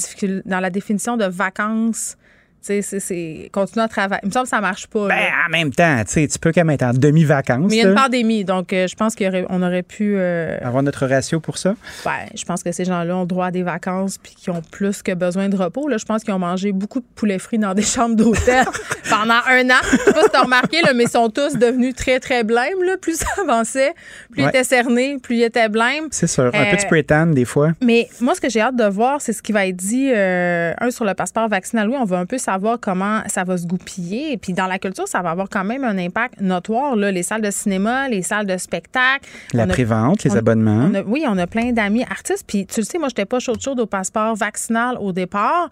dans 0.46 0.60
la 0.60 0.70
définition 0.70 1.16
de 1.16 1.26
vacances, 1.26 2.16
tu 2.64 2.82
sais, 2.82 3.00
c'est- 3.00 3.48
continuer 3.52 3.84
à 3.84 3.88
travailler. 3.88 4.20
Il 4.24 4.28
me 4.28 4.32
semble 4.32 4.44
que 4.44 4.50
ça 4.50 4.60
marche 4.60 4.86
pas. 4.88 5.08
Ben, 5.08 5.18
en 5.46 5.50
même 5.50 5.72
temps, 5.72 6.02
tu 6.04 6.12
sais, 6.12 6.28
tu 6.28 6.38
peux 6.38 6.52
quand 6.52 6.60
même 6.64 6.70
être 6.74 6.82
en 6.82 6.92
demi-vacances. 6.92 7.70
Mais 7.70 7.76
il 7.76 7.82
y 7.82 7.86
a 7.86 7.88
une 7.88 7.94
pandémie, 7.94 8.44
donc 8.44 8.72
euh, 8.72 8.86
je 8.86 8.94
pense 8.96 9.14
qu'on 9.14 9.62
aurait 9.62 9.82
pu. 9.82 10.14
euh, 10.16 10.58
Avoir 10.62 10.82
notre 10.82 11.06
ratio 11.06 11.40
pour 11.40 11.58
ça? 11.58 11.74
ben, 12.04 12.12
je 12.34 12.44
pense 12.44 12.62
que 12.62 12.72
ces 12.72 12.84
gens-là 12.84 13.16
ont 13.16 13.24
droit 13.24 13.46
à 13.46 13.50
des 13.50 13.62
vacances 13.62 14.18
puis 14.18 14.34
qui 14.36 14.50
ont 14.50 14.62
plus 14.70 15.02
que 15.02 15.12
besoin 15.12 15.48
de 15.48 15.56
repos. 15.56 15.88
Là, 15.88 15.96
je 15.98 16.04
pense 16.04 16.22
qu'ils 16.24 16.34
ont 16.34 16.38
mangé 16.38 16.72
beaucoup 16.72 17.00
de 17.00 17.06
poulet 17.14 17.38
frit 17.38 17.58
dans 17.58 17.74
des 17.74 17.82
chambres 17.94 18.16
d'hôtel 18.16 18.64
pendant 19.10 19.40
un 19.48 19.70
an. 19.70 19.80
Je 19.90 19.96
sais 19.96 20.12
pas 20.12 20.22
si 20.24 20.30
t'as 20.32 20.42
remarqué, 20.42 20.82
là, 20.82 20.92
mais 20.94 21.04
ils 21.04 21.10
sont 21.10 21.30
tous 21.30 21.56
devenus 21.56 21.94
très, 21.94 22.20
très 22.20 22.44
blêmes. 22.44 22.82
Là. 22.84 22.96
Plus 23.00 23.16
ça 23.18 23.26
avançait, 23.40 23.94
plus 24.30 24.42
ils 24.42 24.48
étaient 24.48 24.64
cernés, 24.64 25.18
plus 25.22 25.36
ils 25.36 25.42
étaient 25.44 25.68
blêmes. 25.68 26.08
C'est 26.10 26.26
sûr. 26.26 26.50
Un 26.54 26.62
Euh, 26.66 26.70
peu 26.70 26.76
de 26.76 26.80
spray 26.80 27.02
tan, 27.04 27.26
des 27.26 27.44
fois. 27.44 27.72
Mais 27.82 28.08
moi, 28.20 28.34
ce 28.34 28.40
que 28.40 28.48
j'ai 28.48 28.60
hâte 28.60 28.76
de 28.76 28.84
voir, 28.84 29.20
c'est 29.20 29.32
ce 29.32 29.42
qui 29.42 29.52
va 29.52 29.66
être 29.66 29.76
dit, 29.76 30.10
euh, 30.14 30.72
un, 30.80 30.90
sur 30.90 31.04
le 31.04 31.14
passeport 31.14 31.48
vaccinal. 31.48 31.88
Oui, 31.88 31.96
on 31.98 32.04
va 32.04 32.18
un 32.18 32.26
peu 32.26 32.38
savoir 32.52 32.80
comment 32.80 33.20
ça 33.26 33.44
va 33.44 33.56
se 33.58 33.66
goupiller. 33.66 34.32
Et 34.32 34.36
puis, 34.38 34.52
dans 34.54 34.66
la 34.66 34.78
culture, 34.78 35.06
ça 35.06 35.20
va 35.20 35.30
avoir 35.30 35.48
quand 35.50 35.64
même 35.64 35.84
un 35.84 35.98
impact 35.98 36.40
notoire. 36.40 36.96
Là. 36.96 37.10
Les 37.12 37.22
salles 37.22 37.42
de 37.42 37.50
cinéma, 37.50 38.08
les 38.08 38.22
salles 38.22 38.46
de 38.46 38.56
spectacle. 38.56 39.28
La 39.52 39.66
prévente, 39.66 40.24
les 40.24 40.32
on- 40.32 40.36
abonnements. 40.36 40.88
on 40.90 40.94
a- 40.94 41.02
oui, 41.02 41.24
on 41.28 41.36
a 41.38 41.46
plein 41.46 41.72
d'amis 41.72 42.04
artistes. 42.04 42.44
Puis, 42.46 42.64
tu 42.66 42.80
le 42.80 42.86
sais, 42.86 42.98
moi, 42.98 43.08
je 43.08 43.12
n'étais 43.12 43.26
pas 43.26 43.38
chaude 43.38 43.60
chaude 43.60 43.80
au 43.80 43.86
passeport 43.86 44.34
vaccinal 44.34 44.96
au 45.00 45.12
départ. 45.12 45.68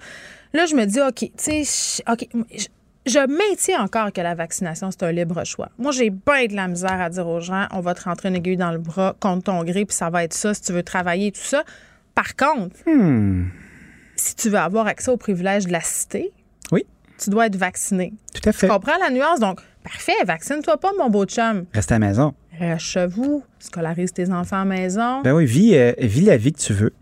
Là, 0.53 0.66
je 0.66 0.74
me 0.74 0.85
dis, 0.85 1.01
OK, 1.01 1.31
tu 1.36 1.65
sais, 1.65 2.03
OK, 2.11 2.28
je- 2.55 2.66
je 3.07 3.19
maintiens 3.27 3.82
encore 3.82 4.12
que 4.12 4.20
la 4.20 4.35
vaccination, 4.35 4.90
c'est 4.90 5.03
un 5.05 5.12
libre 5.12 5.44
choix. 5.44 5.70
Moi, 5.78 5.93
j'ai 5.93 6.11
bien 6.11 6.47
de 6.48 6.55
la 6.57 6.69
misère 6.69 7.01
à 7.01 7.09
dire 7.09 7.27
aux 7.27 7.40
gens, 7.40 7.66
on 7.73 7.81
va 7.81 7.94
te 7.94 8.03
rentrer 8.03 8.28
une 8.28 8.36
aiguille 8.36 8.57
dans 8.57 8.73
le 8.73 8.78
bras 8.78 9.15
contre 9.20 9.44
ton 9.44 9.62
gré, 9.65 9.85
puis 9.86 9.94
ça 9.97 10.11
va 10.11 10.24
être 10.24 10.35
ça 10.35 10.53
si 10.55 10.61
tu 10.62 10.73
veux 10.73 10.82
travailler 10.82 11.28
et 11.28 11.32
tout 11.32 11.40
ça. 11.40 11.62
Par 12.15 12.35
contre, 12.36 12.77
Hmm. 12.86 13.44
si 14.16 14.35
tu 14.35 14.48
veux 14.51 14.59
avoir 14.59 14.86
accès 14.86 15.11
aux 15.11 15.16
privilèges 15.19 15.66
de 15.66 15.73
la 15.73 15.82
cité, 15.82 16.32
Oui. 16.72 16.84
tu 17.18 17.30
dois 17.30 17.47
être 17.47 17.56
vacciné. 17.56 18.12
Tout 18.34 18.48
à 18.48 18.52
fait. 18.52 18.66
Tu 18.66 18.72
comprends 18.72 18.98
la 19.01 19.10
nuance? 19.10 19.40
Donc, 19.40 19.60
parfait, 19.82 20.12
vaccine-toi 20.26 20.76
pas, 20.78 20.90
mon 20.98 21.09
beau 21.10 21.24
chum. 21.24 21.64
Reste 21.72 21.93
à 21.93 21.98
la 21.98 22.06
maison. 22.06 22.34
Reste 22.59 22.84
chez 22.86 23.06
vous, 23.06 23.43
scolarise 23.59 24.12
tes 24.12 24.30
enfants 24.30 24.56
à 24.56 24.64
la 24.64 24.64
maison. 24.64 25.20
Ben 25.22 25.32
oui, 25.34 25.44
vis, 25.47 25.76
euh, 25.76 25.93
vis 25.98 26.22
la 26.22 26.36
vie 26.36 26.52
que 26.52 26.59
tu 26.60 26.72
veux. 26.72 26.93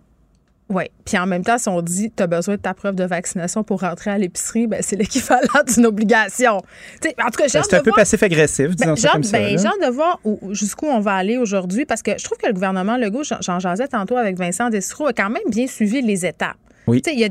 Oui. 0.70 0.84
Puis 1.04 1.18
en 1.18 1.26
même 1.26 1.44
temps, 1.44 1.58
si 1.58 1.68
on 1.68 1.82
dit 1.82 2.10
tu 2.16 2.22
as 2.22 2.26
besoin 2.26 2.54
de 2.56 2.60
ta 2.60 2.72
preuve 2.72 2.94
de 2.94 3.04
vaccination 3.04 3.62
pour 3.62 3.80
rentrer 3.82 4.10
à 4.10 4.18
l'épicerie, 4.18 4.66
ben 4.66 4.80
c'est 4.82 4.96
l'équivalent 4.96 5.62
d'une 5.68 5.84
obligation. 5.86 6.56
En 6.56 6.60
tout 6.60 7.38
cas, 7.38 7.48
j'ai 7.48 7.58
Ben, 7.58 7.64
C'est 7.68 7.74
un 7.76 7.80
peu 7.82 7.90
voir- 7.90 7.96
passif-agressif, 7.96 8.74
disons 8.74 8.90
Ben, 8.92 8.96
ça 8.96 9.08
j'ai 9.08 9.12
comme 9.12 9.22
ça. 9.22 9.38
ben, 9.38 9.58
j'ai 9.58 9.86
de 9.86 9.92
voir 9.92 10.18
où- 10.24 10.54
jusqu'où 10.54 10.86
on 10.86 11.00
va 11.00 11.12
aller 11.16 11.36
aujourd'hui 11.36 11.84
parce 11.84 12.00
que 12.02 12.12
je 12.18 12.24
trouve 12.24 12.38
que 12.38 12.46
le 12.46 12.54
gouvernement 12.54 12.96
Legault, 12.96 13.24
j'en- 13.24 13.40
j'en 13.42 13.58
jasais 13.60 13.88
tantôt 13.88 14.16
avec 14.16 14.38
Vincent 14.38 14.70
Dessereau, 14.70 15.06
a 15.08 15.12
quand 15.12 15.28
même 15.30 15.42
bien 15.48 15.66
suivi 15.66 16.00
les 16.00 16.24
étapes. 16.24 16.56
Oui. 16.86 17.00
Tu 17.02 17.12
y 17.14 17.24
a- 17.24 17.28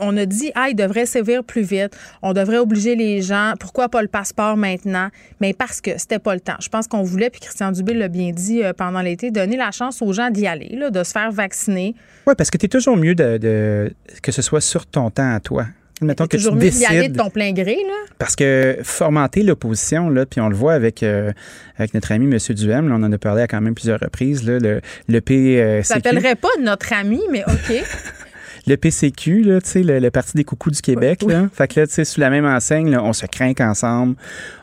on 0.00 0.16
a 0.16 0.26
dit, 0.26 0.50
ah, 0.54 0.68
il 0.68 0.74
devrait 0.74 1.06
sévir 1.06 1.44
plus 1.44 1.62
vite. 1.62 1.96
On 2.22 2.32
devrait 2.32 2.58
obliger 2.58 2.96
les 2.96 3.22
gens. 3.22 3.54
Pourquoi 3.60 3.88
pas 3.88 4.02
le 4.02 4.08
passeport 4.08 4.56
maintenant? 4.56 5.08
Mais 5.40 5.52
parce 5.52 5.80
que 5.80 5.92
c'était 5.96 6.18
pas 6.18 6.34
le 6.34 6.40
temps. 6.40 6.56
Je 6.60 6.68
pense 6.68 6.88
qu'on 6.88 7.02
voulait, 7.02 7.30
puis 7.30 7.40
Christian 7.40 7.70
Dubé 7.72 7.94
l'a 7.94 8.08
bien 8.08 8.32
dit 8.32 8.64
euh, 8.64 8.72
pendant 8.72 9.00
l'été, 9.00 9.30
donner 9.30 9.56
la 9.56 9.70
chance 9.70 10.02
aux 10.02 10.12
gens 10.12 10.30
d'y 10.30 10.46
aller, 10.46 10.70
là, 10.76 10.90
de 10.90 11.04
se 11.04 11.12
faire 11.12 11.30
vacciner. 11.30 11.94
Oui, 12.26 12.34
parce 12.36 12.50
que 12.50 12.58
tu 12.58 12.66
es 12.66 12.68
toujours 12.68 12.96
mieux 12.96 13.14
de, 13.14 13.38
de- 13.38 13.92
que 14.22 14.32
ce 14.32 14.42
soit 14.42 14.60
sur 14.60 14.86
ton 14.86 15.10
temps 15.10 15.34
à 15.34 15.40
toi. 15.40 15.66
Mettons 16.02 16.24
que 16.26 16.36
tu 16.36 16.42
Toujours 16.42 16.56
mieux 16.56 16.68
d'y 16.68 16.84
aller 16.84 16.96
de 16.96 17.02
décides. 17.04 17.16
ton 17.16 17.30
plein 17.30 17.52
gré, 17.52 17.76
là. 17.76 17.94
Parce 18.18 18.36
que 18.36 18.76
formenter 18.82 19.42
l'opposition, 19.42 20.10
là, 20.10 20.26
puis 20.26 20.42
on 20.42 20.50
le 20.50 20.54
voit 20.54 20.74
avec, 20.74 21.02
euh, 21.02 21.32
avec 21.78 21.94
notre 21.94 22.12
ami 22.12 22.26
M. 22.26 22.38
Duhem, 22.54 22.88
là, 22.90 22.96
on 22.98 23.02
en 23.02 23.10
a 23.12 23.16
parlé 23.16 23.40
à 23.40 23.46
quand 23.46 23.62
même 23.62 23.74
plusieurs 23.74 24.00
reprises, 24.00 24.44
là, 24.46 24.58
le, 24.58 24.82
le 25.08 25.20
euh, 25.30 25.82
Ça 25.82 25.94
s'appellerait 25.94 26.34
pas 26.34 26.50
notre 26.60 26.92
ami, 26.92 27.20
mais 27.32 27.44
OK. 27.44 27.82
le 28.66 28.76
PCQ, 28.76 29.42
là, 29.42 29.60
tu 29.60 29.70
sais, 29.70 29.82
le, 29.82 29.98
le 29.98 30.10
Parti 30.10 30.36
des 30.36 30.44
coucous 30.44 30.70
du 30.70 30.82
Québec. 30.82 31.22
Là. 31.22 31.48
Fait 31.52 31.68
que 31.68 31.80
là, 31.80 31.86
tu 31.86 31.94
sais, 31.94 32.04
sous 32.04 32.20
la 32.20 32.30
même 32.30 32.46
enseigne, 32.46 32.90
là, 32.90 33.02
on 33.02 33.12
se 33.12 33.26
craint 33.26 33.52
ensemble. 33.60 34.16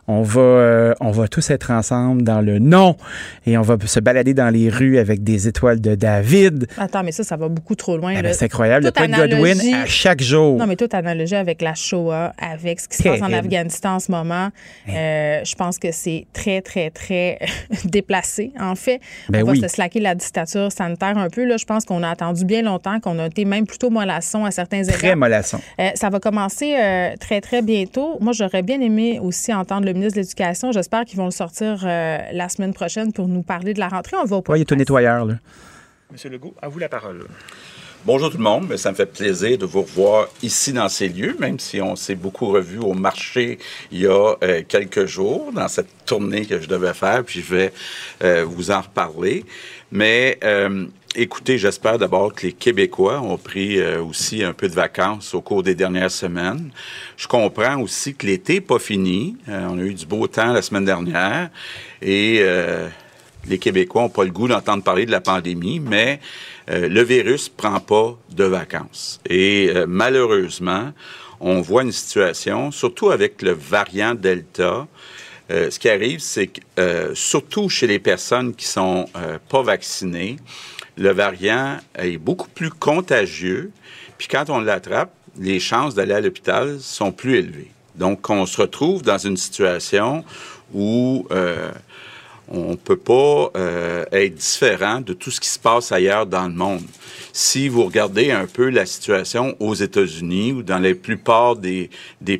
On 0.07 0.21
va, 0.21 0.41
euh, 0.41 0.93
on 0.99 1.11
va 1.11 1.29
tous 1.29 1.49
être 1.49 1.71
ensemble 1.71 2.23
dans 2.23 2.41
le 2.41 2.59
non. 2.59 2.97
Et 3.45 3.57
on 3.57 3.61
va 3.61 3.77
se 3.85 3.99
balader 4.01 4.33
dans 4.33 4.49
les 4.49 4.69
rues 4.69 4.97
avec 4.97 5.23
des 5.23 5.47
étoiles 5.47 5.79
de 5.79 5.95
David. 5.95 6.67
Attends, 6.77 7.03
mais 7.03 7.13
ça, 7.13 7.23
ça 7.23 7.37
va 7.37 7.47
beaucoup 7.47 7.75
trop 7.75 7.95
loin. 7.95 8.13
Eh 8.17 8.21
ben, 8.21 8.33
c'est 8.33 8.45
incroyable. 8.45 8.85
Le 8.85 8.91
point 8.91 9.07
de 9.07 9.15
Godwin 9.15 9.75
à 9.75 9.85
chaque 9.85 10.21
jour. 10.21 10.57
Non, 10.57 10.67
mais 10.67 10.75
toute 10.75 10.93
analogie 10.93 11.35
avec 11.35 11.61
la 11.61 11.73
Shoah, 11.73 12.33
avec 12.37 12.81
ce 12.81 12.87
qui 12.89 12.97
se 12.97 13.03
passe 13.03 13.21
en. 13.21 13.33
Afghanistan 13.33 13.95
en 13.95 13.99
ce 13.99 14.11
moment, 14.11 14.49
euh, 14.89 15.41
je 15.43 15.55
pense 15.55 15.79
que 15.79 15.91
c'est 15.91 16.27
très, 16.33 16.61
très, 16.61 16.91
très 16.91 17.39
déplacé, 17.85 18.51
en 18.59 18.75
fait. 18.75 18.99
Ben 19.27 19.41
on 19.43 19.47
va 19.47 19.55
se 19.55 19.67
slacker 19.67 19.99
la 19.99 20.13
dictature 20.13 20.71
sanitaire 20.71 21.17
un 21.17 21.29
peu. 21.29 21.45
Là, 21.45 21.57
je 21.57 21.65
pense 21.65 21.83
qu'on 21.83 22.03
a 22.03 22.09
attendu 22.09 22.45
bien 22.45 22.61
longtemps, 22.61 22.99
qu'on 22.99 23.17
a 23.17 23.25
été 23.25 23.43
même 23.43 23.65
plutôt 23.65 23.89
mollasson 23.89 24.45
à 24.45 24.51
certains 24.51 24.83
Très 24.83 25.07
égards. 25.07 25.17
mollasson. 25.17 25.59
Euh, 25.79 25.89
ça 25.95 26.09
va 26.09 26.19
commencer 26.19 26.75
très, 27.19 27.41
très 27.41 27.61
bientôt. 27.63 28.17
Moi, 28.19 28.33
j'aurais 28.33 28.61
bien 28.61 28.79
aimé 28.81 29.19
aussi 29.19 29.51
entendre 29.51 29.87
le 29.87 29.92
le 29.93 29.99
ministre 29.99 30.17
de 30.17 30.21
l'Éducation. 30.21 30.71
J'espère 30.71 31.05
qu'ils 31.05 31.17
vont 31.17 31.25
le 31.25 31.31
sortir 31.31 31.83
euh, 31.85 32.17
la 32.31 32.49
semaine 32.49 32.73
prochaine 32.73 33.13
pour 33.13 33.27
nous 33.27 33.43
parler 33.43 33.73
de 33.73 33.79
la 33.79 33.87
rentrée. 33.87 34.17
On 34.21 34.25
va 34.25 34.37
au 34.37 34.41
point 34.41 34.53
Oui, 34.53 34.59
il 34.59 34.63
est 34.63 34.71
au 34.71 34.75
nettoyeur, 34.75 35.25
là. 35.25 35.35
Monsieur 36.11 36.29
Legault, 36.29 36.53
à 36.61 36.67
vous 36.67 36.79
la 36.79 36.89
parole. 36.89 37.25
Bonjour 38.05 38.29
tout 38.29 38.37
le 38.37 38.43
monde, 38.43 38.75
ça 38.75 38.91
me 38.91 38.95
fait 38.95 39.05
plaisir 39.05 39.57
de 39.57 39.65
vous 39.65 39.81
revoir 39.81 40.27
ici 40.41 40.73
dans 40.73 40.89
ces 40.89 41.07
lieux, 41.07 41.37
même 41.39 41.57
si 41.57 41.81
on 41.81 41.95
s'est 41.95 42.15
beaucoup 42.15 42.47
revu 42.47 42.77
au 42.77 42.91
marché 42.91 43.59
il 43.93 44.01
y 44.01 44.07
a 44.07 44.35
euh, 44.43 44.61
quelques 44.67 45.05
jours 45.05 45.53
dans 45.53 45.69
cette 45.69 45.87
tournée 46.05 46.45
que 46.45 46.59
je 46.59 46.67
devais 46.67 46.93
faire, 46.93 47.23
puis 47.23 47.39
je 47.39 47.55
vais 47.55 47.73
euh, 48.21 48.43
vous 48.45 48.71
en 48.71 48.81
reparler. 48.81 49.45
Mais 49.89 50.37
euh, 50.43 50.85
écoutez, 51.15 51.57
j'espère 51.57 51.97
d'abord 51.97 52.33
que 52.33 52.47
les 52.47 52.53
Québécois 52.53 53.21
ont 53.21 53.37
pris 53.37 53.83
aussi 53.97 54.43
un 54.43 54.53
peu 54.53 54.67
de 54.67 54.73
vacances 54.73 55.33
au 55.33 55.41
cours 55.41 55.63
des 55.63 55.75
dernières 55.75 56.11
semaines. 56.11 56.71
Je 57.17 57.27
comprends 57.27 57.79
aussi 57.79 58.15
que 58.15 58.25
l'été 58.25 58.55
n'est 58.55 58.61
pas 58.61 58.79
fini. 58.79 59.37
on 59.47 59.77
a 59.77 59.81
eu 59.81 59.93
du 59.93 60.05
beau 60.05 60.27
temps 60.27 60.53
la 60.53 60.61
semaine 60.61 60.85
dernière 60.85 61.49
et 62.01 62.41
les 63.47 63.57
Québécois 63.57 64.03
n'ont 64.03 64.09
pas 64.09 64.23
le 64.23 64.31
goût 64.31 64.47
d'entendre 64.47 64.83
parler 64.83 65.05
de 65.05 65.11
la 65.11 65.21
pandémie, 65.21 65.79
mais 65.79 66.19
euh, 66.69 66.87
le 66.87 67.03
virus 67.03 67.49
prend 67.49 67.79
pas 67.79 68.17
de 68.31 68.43
vacances. 68.43 69.19
Et 69.29 69.69
euh, 69.69 69.85
malheureusement, 69.87 70.91
on 71.39 71.61
voit 71.61 71.83
une 71.83 71.91
situation, 71.91 72.71
surtout 72.71 73.11
avec 73.11 73.41
le 73.41 73.51
variant 73.51 74.15
Delta, 74.15 74.87
euh, 75.51 75.69
ce 75.69 75.77
qui 75.77 75.89
arrive, 75.89 76.19
c'est 76.19 76.47
que 76.47 77.13
surtout 77.13 77.67
chez 77.67 77.85
les 77.85 77.99
personnes 77.99 78.55
qui 78.55 78.65
sont 78.65 79.07
pas 79.49 79.61
vaccinées, 79.61 80.37
le 80.97 81.11
variant 81.11 81.77
est 81.95 82.17
beaucoup 82.17 82.49
plus 82.49 82.69
contagieux. 82.69 83.71
Puis 84.17 84.27
quand 84.27 84.49
on 84.49 84.59
l'attrape, 84.59 85.11
les 85.37 85.59
chances 85.59 85.95
d'aller 85.95 86.13
à 86.13 86.21
l'hôpital 86.21 86.79
sont 86.79 87.11
plus 87.11 87.37
élevées. 87.37 87.71
Donc, 87.95 88.29
on 88.29 88.45
se 88.45 88.61
retrouve 88.61 89.01
dans 89.01 89.17
une 89.17 89.37
situation 89.37 90.23
où 90.73 91.27
on 92.49 92.71
ne 92.71 92.75
peut 92.75 92.97
pas 92.97 93.51
euh, 93.55 94.05
être 94.11 94.35
différent 94.35 95.01
de 95.01 95.13
tout 95.13 95.31
ce 95.31 95.39
qui 95.39 95.49
se 95.49 95.59
passe 95.59 95.91
ailleurs 95.91 96.25
dans 96.25 96.47
le 96.47 96.53
monde. 96.53 96.83
Si 97.31 97.67
vous 97.67 97.85
regardez 97.85 98.31
un 98.31 98.45
peu 98.45 98.69
la 98.69 98.85
situation 98.85 99.55
aux 99.59 99.73
États-Unis 99.73 100.51
ou 100.51 100.63
dans 100.63 100.79
la 100.79 100.93
plupart 100.93 101.55
des, 101.55 101.89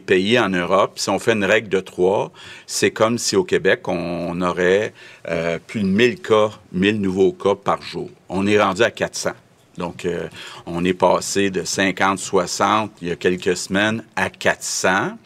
pays 0.05 0.38
en 0.38 0.49
Europe, 0.49 0.93
si 0.99 1.09
on 1.09 1.19
fait 1.19 1.34
une 1.34 1.45
règle 1.45 1.69
de 1.69 1.80
trois, 1.80 2.31
c'est 2.67 2.91
comme 2.91 3.17
si 3.17 3.35
au 3.35 3.43
Québec, 3.43 3.88
on, 3.88 4.39
aurait 4.41 4.93
euh, 5.30 5.57
plus 5.65 5.81
de 5.81 5.88
1000 5.88 6.21
cas, 6.21 6.51
1000 6.73 7.01
nouveaux 7.01 7.31
cas 7.31 7.55
par 7.55 7.81
jour. 7.81 8.09
On 8.30 8.45
est 8.45 8.61
rendu 8.61 8.84
à 8.84 8.91
400. 8.91 9.31
Donc, 9.77 10.05
euh, 10.05 10.27
on 10.65 10.85
est 10.85 10.93
passé 10.93 11.49
de 11.49 11.63
50, 11.63 12.19
60 12.19 12.91
il 13.01 13.07
y 13.07 13.11
a 13.11 13.15
quelques 13.15 13.57
semaines 13.57 14.03
à 14.15 14.30
400. 14.30 15.17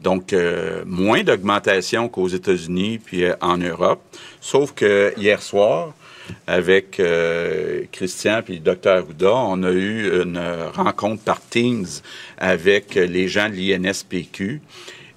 Donc, 0.00 0.32
euh, 0.32 0.82
moins 0.86 1.22
d'augmentation 1.22 2.08
qu'aux 2.08 2.28
États-Unis 2.28 2.98
puis 2.98 3.24
euh, 3.24 3.34
en 3.40 3.58
Europe. 3.58 4.00
Sauf 4.40 4.72
que 4.72 5.12
hier 5.16 5.42
soir, 5.42 5.92
avec 6.46 7.00
euh, 7.00 7.82
Christian 7.90 8.42
puis 8.44 8.54
le 8.54 8.60
docteur 8.60 9.08
Houda, 9.08 9.34
on 9.34 9.62
a 9.62 9.70
eu 9.70 10.22
une 10.22 10.40
rencontre 10.74 11.22
par 11.22 11.40
Teams 11.40 11.86
avec 12.36 12.94
les 12.94 13.28
gens 13.28 13.48
de 13.48 13.54
l'INSPQ. 13.54 14.60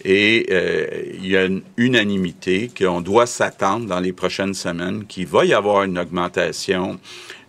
Et 0.03 0.51
il 1.13 1.27
y 1.27 1.37
a 1.37 1.43
une 1.45 1.61
unanimité 1.77 2.71
qu'on 2.75 3.01
doit 3.01 3.27
s'attendre 3.27 3.85
dans 3.85 3.99
les 3.99 4.13
prochaines 4.13 4.55
semaines 4.55 5.05
qu'il 5.05 5.27
va 5.27 5.45
y 5.45 5.53
avoir 5.53 5.83
une 5.83 5.99
augmentation 5.99 6.99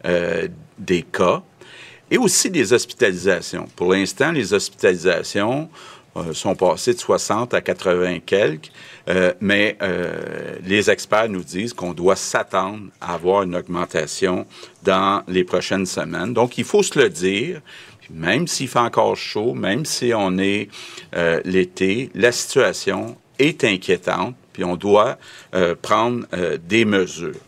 des 0.05 1.03
cas 1.03 1.43
et 2.13 2.19
aussi 2.19 2.51
des 2.51 2.75
hospitalisations. 2.75 3.67
Pour 3.75 3.95
l'instant, 3.95 4.33
les 4.33 4.53
hospitalisations, 4.53 5.71
sont 6.33 6.55
passés 6.55 6.95
de 6.95 6.99
60 6.99 7.55
à 7.55 7.61
80 7.61 8.21
quelques, 8.21 8.71
euh, 9.09 9.33
mais 9.41 9.77
euh, 9.83 10.57
les 10.65 10.91
experts 10.91 11.29
nous 11.29 11.43
disent 11.43 11.73
qu'on 11.73 11.95
doit 11.95 12.17
s'attendre 12.17 12.85
à 13.01 13.15
avoir 13.15 13.43
une 13.43 13.57
augmentation 13.57 14.47
dans 14.83 15.23
les 15.27 15.45
prochaines 15.45 15.87
semaines. 15.87 16.35
Donc, 16.35 16.59
il 16.59 16.65
faut 16.65 16.83
se 16.83 16.99
le 16.99 17.09
dire. 17.09 17.61
Même 18.11 18.47
s'il 18.47 18.69
fait 18.69 18.79
encore 18.79 19.17
chaud, 19.17 19.55
même 19.55 19.87
si 19.87 20.13
on 20.15 20.37
est 20.37 20.69
l'été, 21.45 22.11
la 22.15 22.31
situation 22.31 23.17
est 23.39 23.65
inquiétante, 23.65 24.35
puis 24.53 24.65
on 24.65 24.77
doit 24.77 25.17
prendre 25.81 26.27
des 26.59 26.85
mesures. 26.85 27.39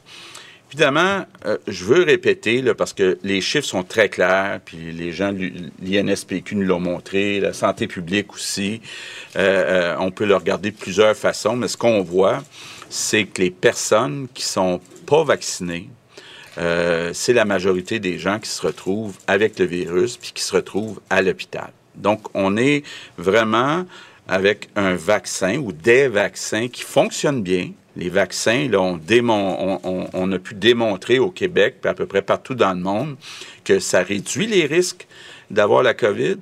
Évidemment, 0.74 1.24
euh, 1.46 1.56
je 1.68 1.84
veux 1.84 2.02
répéter, 2.02 2.60
parce 2.76 2.92
que 2.92 3.16
les 3.22 3.40
chiffres 3.40 3.64
sont 3.64 3.84
très 3.84 4.08
clairs, 4.08 4.58
puis 4.64 4.90
les 4.90 5.12
gens 5.12 5.32
de 5.32 5.52
l'INSPQ 5.80 6.56
nous 6.56 6.66
l'ont 6.66 6.80
montré, 6.80 7.38
la 7.38 7.52
santé 7.52 7.86
publique 7.86 8.34
aussi. 8.34 8.80
Euh, 9.36 9.92
euh, 9.92 9.96
on 10.00 10.10
peut 10.10 10.24
le 10.24 10.34
regarder 10.34 10.72
de 10.72 10.76
plusieurs 10.76 11.14
façons, 11.14 11.54
mais 11.54 11.68
ce 11.68 11.76
qu'on 11.76 12.02
voit, 12.02 12.42
c'est 12.88 13.22
que 13.22 13.40
les 13.40 13.52
personnes 13.52 14.26
qui 14.34 14.42
sont 14.42 14.80
pas 15.06 15.22
vaccinées, 15.22 15.90
c'est 16.56 17.32
la 17.32 17.44
majorité 17.44 18.00
des 18.00 18.18
gens 18.18 18.40
qui 18.40 18.50
se 18.50 18.66
retrouvent 18.66 19.16
avec 19.28 19.60
le 19.60 19.66
virus, 19.66 20.16
puis 20.16 20.32
qui 20.34 20.42
se 20.42 20.56
retrouvent 20.56 21.00
à 21.08 21.22
l'hôpital. 21.22 21.70
Donc, 21.94 22.26
on 22.34 22.56
est 22.56 22.82
vraiment 23.16 23.86
avec 24.26 24.70
un 24.74 24.96
vaccin 24.96 25.56
ou 25.56 25.70
des 25.70 26.08
vaccins 26.08 26.66
qui 26.66 26.82
fonctionnent 26.82 27.44
bien, 27.44 27.70
les 27.96 28.08
vaccins, 28.08 28.68
on, 28.72 30.32
a 30.32 30.38
pu 30.38 30.54
démontrer 30.54 31.18
au 31.18 31.30
Québec, 31.30 31.76
puis 31.80 31.90
à 31.90 31.94
peu 31.94 32.06
près 32.06 32.22
partout 32.22 32.54
dans 32.54 32.72
le 32.72 32.80
monde, 32.80 33.16
que 33.64 33.78
ça 33.78 34.02
réduit 34.02 34.46
les 34.46 34.66
risques 34.66 35.06
d'avoir 35.50 35.82
la 35.82 35.94
COVID. 35.94 36.36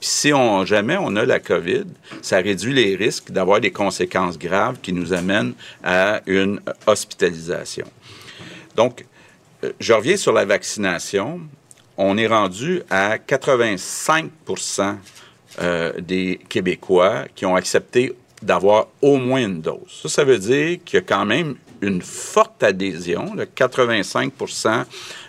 Puis 0.00 0.08
si 0.08 0.32
on, 0.32 0.64
jamais 0.64 0.96
on 1.00 1.16
a 1.16 1.24
la 1.24 1.40
COVID, 1.40 1.84
ça 2.22 2.38
réduit 2.38 2.74
les 2.74 2.94
risques 2.94 3.30
d'avoir 3.30 3.60
des 3.60 3.70
conséquences 3.70 4.38
graves 4.38 4.76
qui 4.82 4.92
nous 4.92 5.12
amènent 5.12 5.54
à 5.82 6.20
une 6.26 6.60
hospitalisation. 6.86 7.86
Donc, 8.76 9.04
euh, 9.64 9.72
je 9.80 9.92
reviens 9.92 10.16
sur 10.16 10.32
la 10.32 10.44
vaccination. 10.44 11.40
On 11.96 12.16
est 12.16 12.28
rendu 12.28 12.82
à 12.90 13.18
85 13.18 14.30
euh, 15.60 15.92
des 15.98 16.38
Québécois 16.48 17.24
qui 17.34 17.44
ont 17.44 17.56
accepté 17.56 18.14
d'avoir 18.42 18.88
au 19.02 19.16
moins 19.16 19.40
une 19.40 19.60
dose. 19.60 20.00
Ça, 20.02 20.08
ça 20.08 20.24
veut 20.24 20.38
dire 20.38 20.78
qu'il 20.84 20.96
y 20.96 21.02
a 21.02 21.04
quand 21.04 21.24
même 21.24 21.56
une 21.80 22.02
forte 22.02 22.62
adhésion, 22.62 23.34
de 23.34 23.44
85% 23.44 24.84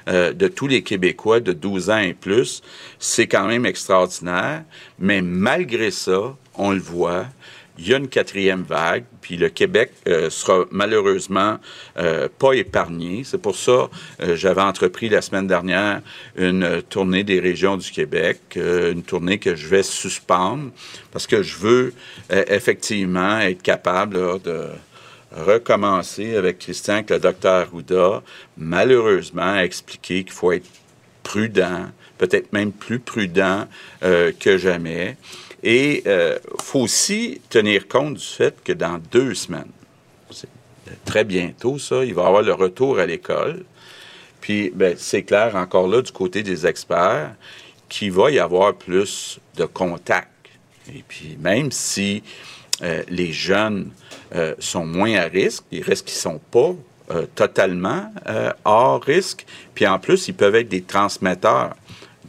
euh, 0.08 0.34
de 0.34 0.48
tous 0.48 0.68
les 0.68 0.82
Québécois 0.82 1.40
de 1.40 1.54
12 1.54 1.90
ans 1.90 2.00
et 2.00 2.14
plus. 2.14 2.62
C'est 2.98 3.28
quand 3.28 3.46
même 3.46 3.66
extraordinaire. 3.66 4.64
Mais 4.98 5.22
malgré 5.22 5.92
ça, 5.92 6.36
on 6.56 6.72
le 6.72 6.80
voit, 6.80 7.26
il 7.80 7.88
y 7.88 7.94
a 7.94 7.98
une 7.98 8.10
quatrième 8.10 8.64
vague, 8.64 9.06
puis 9.22 9.38
le 9.38 9.50
Québec 9.50 9.94
euh, 10.08 10.30
sera 10.30 10.66
malheureusement 10.70 11.60
euh, 11.98 12.28
pas 12.38 12.54
épargné. 12.54 13.24
C'est 13.24 13.38
pour 13.42 13.56
ça 13.56 13.90
euh, 14.22 14.36
j'avais 14.36 14.62
entrepris 14.62 15.08
la 15.08 15.22
semaine 15.22 15.48
dernière 15.48 16.02
une 16.36 16.82
tournée 16.90 17.24
des 17.24 17.40
régions 17.40 17.78
du 17.78 17.90
Québec, 17.90 18.40
une 18.56 19.04
tournée 19.04 19.38
que 19.38 19.56
je 19.56 19.68
vais 19.68 19.84
suspendre 19.84 20.72
parce 21.12 21.26
que 21.26 21.42
je 21.42 21.58
veux 21.58 21.94
effectivement 22.30 23.40
être 23.40 23.62
capable 23.62 24.42
de 24.42 24.68
recommencer 25.32 26.36
avec 26.36 26.60
Christian, 26.60 26.96
avec 26.96 27.10
le 27.10 27.20
docteur 27.20 27.70
Houda, 27.74 28.22
malheureusement 28.58 29.56
expliquer 29.58 30.24
qu'il 30.24 30.34
faut 30.34 30.52
être 30.52 30.68
prudent, 31.24 31.88
peut-être 32.18 32.52
même 32.54 32.72
plus 32.72 33.00
prudent 33.00 33.68
que 34.02 34.58
jamais. 34.58 35.18
Et 35.64 36.04
il 36.06 36.08
euh, 36.08 36.38
faut 36.62 36.82
aussi 36.82 37.42
tenir 37.50 37.88
compte 37.88 38.16
du 38.16 38.26
fait 38.26 38.56
que 38.64 38.72
dans 38.72 39.00
deux 39.12 39.34
semaines, 39.34 39.72
très 41.06 41.24
bientôt 41.24 41.78
ça, 41.78 42.06
il 42.06 42.14
va 42.14 42.24
y 42.24 42.26
avoir 42.26 42.42
le 42.42 42.54
retour 42.54 43.00
à 43.00 43.06
l'école. 43.06 43.64
Puis, 44.42 44.72
ben, 44.74 44.96
c'est 44.98 45.24
clair, 45.24 45.56
encore 45.56 45.88
là, 45.88 46.02
du 46.02 46.12
côté 46.12 46.44
des 46.44 46.66
experts, 46.66 47.36
qu'il 47.90 48.12
va 48.12 48.32
y 48.32 48.40
avoir 48.40 48.74
plus 48.74 49.40
de 49.58 49.66
contacts. 49.66 50.30
Et 50.94 51.04
puis, 51.08 51.38
même 51.40 51.72
si 51.72 52.24
euh, 52.82 53.04
les 53.10 53.34
jeunes 53.34 53.92
euh, 54.34 54.56
sont 54.60 54.86
moins 54.86 55.16
à 55.16 55.26
risque, 55.26 55.66
il 55.72 55.84
reste 55.84 56.08
qu'ils 56.08 56.18
ne 56.18 56.36
sont 56.36 56.42
pas 56.52 56.76
totalement 57.34 58.14
hors 58.66 59.02
risque. 59.02 59.44
Puis, 59.74 59.88
en 59.88 59.98
plus, 59.98 60.28
ils 60.28 60.36
peuvent 60.36 60.54
être 60.54 60.70
des 60.70 60.84
transmetteurs 60.84 61.76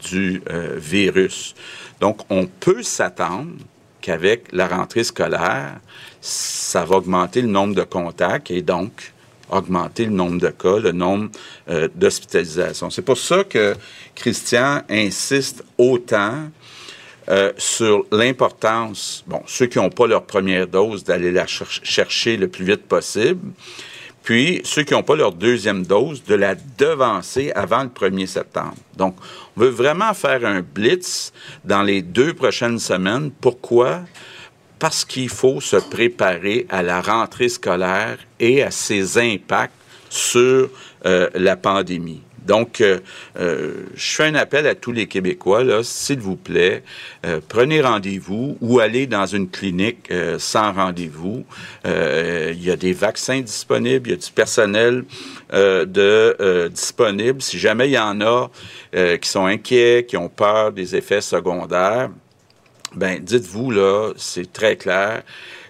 du 0.08 0.42
virus. 0.78 1.54
Donc, 2.00 2.20
on 2.30 2.46
peut 2.46 2.82
s'attendre 2.82 3.52
qu'avec 4.00 4.52
la 4.52 4.66
rentrée 4.66 5.04
scolaire, 5.04 5.78
ça 6.20 6.84
va 6.84 6.96
augmenter 6.96 7.42
le 7.42 7.48
nombre 7.48 7.74
de 7.74 7.82
contacts 7.82 8.50
et 8.50 8.62
donc 8.62 9.12
augmenter 9.50 10.04
le 10.06 10.12
nombre 10.12 10.40
de 10.40 10.48
cas, 10.48 10.78
le 10.78 10.92
nombre 10.92 11.30
euh, 11.68 11.88
d'hospitalisations. 11.94 12.90
C'est 12.90 13.02
pour 13.02 13.18
ça 13.18 13.44
que 13.44 13.74
Christian 14.14 14.82
insiste 14.88 15.64
autant 15.76 16.48
euh, 17.28 17.52
sur 17.58 18.06
l'importance, 18.10 19.24
bon, 19.26 19.42
ceux 19.46 19.66
qui 19.66 19.78
n'ont 19.78 19.90
pas 19.90 20.06
leur 20.06 20.24
première 20.24 20.66
dose, 20.66 21.04
d'aller 21.04 21.30
la 21.30 21.46
chercher 21.46 22.36
le 22.36 22.48
plus 22.48 22.64
vite 22.64 22.82
possible, 22.86 23.52
puis, 24.22 24.60
ceux 24.64 24.82
qui 24.82 24.92
n'ont 24.92 25.02
pas 25.02 25.16
leur 25.16 25.32
deuxième 25.32 25.84
dose, 25.84 26.22
de 26.24 26.34
la 26.34 26.54
devancer 26.54 27.52
avant 27.52 27.82
le 27.82 27.88
1er 27.88 28.26
septembre. 28.26 28.76
Donc, 28.96 29.16
on 29.56 29.60
veut 29.60 29.70
vraiment 29.70 30.12
faire 30.14 30.44
un 30.44 30.60
blitz 30.60 31.32
dans 31.64 31.82
les 31.82 32.02
deux 32.02 32.34
prochaines 32.34 32.78
semaines. 32.78 33.30
Pourquoi? 33.40 34.02
parce 34.80 35.04
qu'il 35.04 35.28
faut 35.28 35.60
se 35.60 35.76
préparer 35.76 36.66
à 36.70 36.82
la 36.82 37.00
rentrée 37.00 37.50
scolaire 37.50 38.18
et 38.40 38.64
à 38.64 38.72
ses 38.72 39.18
impacts 39.18 39.74
sur 40.08 40.70
euh, 41.06 41.30
la 41.34 41.56
pandémie. 41.56 42.22
Donc, 42.50 42.80
euh, 42.80 42.98
euh, 43.38 43.84
je 43.94 44.16
fais 44.16 44.24
un 44.24 44.34
appel 44.34 44.66
à 44.66 44.74
tous 44.74 44.90
les 44.90 45.06
Québécois, 45.06 45.62
là, 45.62 45.84
s'il 45.84 46.18
vous 46.18 46.34
plaît, 46.34 46.82
prenez 47.46 47.80
rendez-vous 47.80 48.58
ou 48.60 48.80
allez 48.80 49.06
dans 49.06 49.26
une 49.26 49.48
clinique 49.48 50.12
sans 50.38 50.72
rendez-vous. 50.72 51.44
Il 51.84 52.62
y 52.62 52.70
a 52.72 52.76
des 52.76 52.92
vaccins 52.92 53.40
disponibles, 53.40 54.08
il 54.08 54.10
y 54.10 54.14
a 54.14 54.16
du 54.16 54.32
personnel 54.32 55.04
de, 55.52 56.68
disponible. 56.68 57.40
Si 57.40 57.56
jamais 57.56 57.88
il 57.88 57.92
y 57.92 57.98
en 57.98 58.20
a 58.20 58.50
qui 58.92 59.28
sont 59.28 59.46
inquiets, 59.46 60.04
qui 60.08 60.16
ont 60.16 60.28
peur 60.28 60.72
des 60.72 60.96
effets 60.96 61.20
secondaires, 61.20 62.10
ben 62.96 63.22
dites-vous 63.22 63.70
là, 63.70 64.12
c'est 64.16 64.52
très 64.52 64.74
clair, 64.76 65.22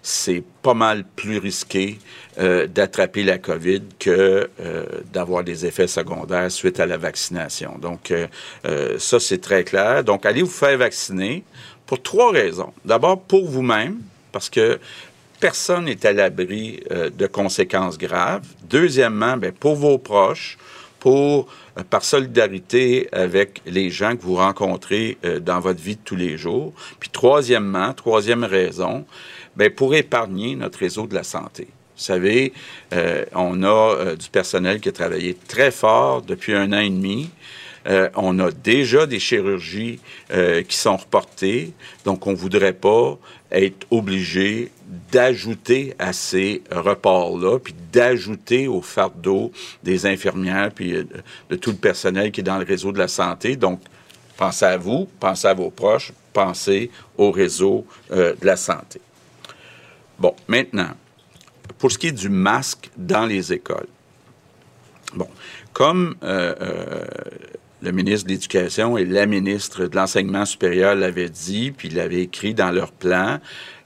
c'est 0.02 0.42
pas 0.62 0.74
mal 0.74 1.04
plus 1.04 1.36
risqué 1.36 1.98
euh, 2.40 2.66
d'attraper 2.66 3.22
la 3.22 3.36
COVID 3.36 3.82
que 3.98 4.48
euh, 4.60 4.84
d'avoir 5.12 5.44
des 5.44 5.66
effets 5.66 5.86
secondaires 5.86 6.50
suite 6.50 6.80
à 6.80 6.86
la 6.86 6.96
vaccination. 6.96 7.76
Donc 7.78 8.10
euh, 8.10 8.98
ça 8.98 9.20
c'est 9.20 9.42
très 9.42 9.62
clair. 9.62 10.04
Donc 10.04 10.24
allez 10.24 10.40
vous 10.40 10.48
faire 10.48 10.78
vacciner 10.78 11.44
pour 11.84 12.00
trois 12.00 12.32
raisons. 12.32 12.72
D'abord 12.86 13.20
pour 13.20 13.46
vous-même 13.46 13.98
parce 14.32 14.48
que 14.48 14.78
personne 15.38 15.84
n'est 15.84 16.06
à 16.06 16.14
l'abri 16.14 16.80
de 16.90 17.26
conséquences 17.26 17.98
graves. 17.98 18.46
Deuxièmement, 18.70 19.36
ben, 19.36 19.52
pour 19.52 19.74
vos 19.74 19.98
proches, 19.98 20.56
par 21.90 22.04
solidarité 22.04 23.08
avec 23.12 23.60
les 23.66 23.90
gens 23.90 24.16
que 24.16 24.22
vous 24.22 24.36
rencontrez 24.36 25.18
dans 25.42 25.60
votre 25.60 25.80
vie 25.80 25.96
de 25.96 26.02
tous 26.02 26.16
les 26.16 26.38
jours. 26.38 26.72
Puis 27.00 27.10
troisièmement, 27.10 27.92
troisième 27.92 28.44
raison, 28.44 29.04
bien, 29.56 29.70
pour 29.70 29.94
épargner 29.94 30.56
notre 30.56 30.78
réseau 30.78 31.06
de 31.06 31.14
la 31.14 31.24
santé. 31.24 31.68
Vous 32.00 32.06
savez, 32.06 32.52
euh, 32.94 33.26
on 33.34 33.62
a 33.62 34.16
du 34.16 34.28
personnel 34.30 34.80
qui 34.80 34.88
a 34.88 34.92
travaillé 34.92 35.36
très 35.46 35.70
fort 35.70 36.22
depuis 36.22 36.54
un 36.54 36.72
an 36.72 36.80
et 36.80 36.90
demi. 36.90 37.30
on 38.14 38.38
a 38.38 38.50
déjà 38.50 39.06
des 39.06 39.18
chirurgies 39.18 40.00
qui 40.68 40.76
sont 40.76 40.96
reportées, 40.96 41.72
donc 42.04 42.26
on 42.26 42.32
ne 42.32 42.36
voudrait 42.36 42.74
pas 42.74 43.18
être 43.50 43.86
obligé 43.90 44.70
d'ajouter 45.12 45.94
à 45.98 46.12
ces 46.12 46.62
reports-là, 46.70 47.58
puis 47.58 47.74
d'ajouter 47.92 48.68
au 48.68 48.80
fardeau 48.80 49.52
des 49.82 50.06
infirmières, 50.06 50.70
puis 50.74 50.94
euh, 50.94 51.04
de 51.48 51.56
tout 51.56 51.70
le 51.70 51.76
personnel 51.76 52.30
qui 52.32 52.40
est 52.40 52.44
dans 52.44 52.58
le 52.58 52.64
réseau 52.64 52.92
de 52.92 52.98
la 52.98 53.08
santé. 53.08 53.56
Donc, 53.56 53.80
pensez 54.36 54.64
à 54.64 54.76
vous, 54.76 55.08
pensez 55.18 55.48
à 55.48 55.54
vos 55.54 55.70
proches, 55.70 56.12
pensez 56.32 56.90
au 57.16 57.30
réseau 57.30 57.86
euh, 58.12 58.34
de 58.40 58.46
la 58.46 58.56
santé. 58.56 59.00
Bon, 60.18 60.34
maintenant, 60.48 60.90
pour 61.80 61.90
ce 61.90 61.98
qui 61.98 62.06
est 62.06 62.12
du 62.12 62.28
masque 62.28 62.90
dans 62.96 63.26
les 63.26 63.52
écoles. 63.52 63.88
Bon, 65.14 65.28
comme 65.72 66.14
euh, 66.22 66.54
le 67.82 67.92
ministre 67.92 68.26
de 68.26 68.32
l'Éducation 68.32 68.98
et 68.98 69.04
la 69.04 69.26
ministre 69.26 69.86
de 69.86 69.96
l'Enseignement 69.96 70.44
supérieur 70.44 70.94
l'avaient 70.94 71.28
dit, 71.30 71.70
puis 71.70 71.88
l'avaient 71.88 72.22
écrit 72.22 72.54
dans 72.54 72.70
leur 72.70 72.92
plan, 72.92 73.38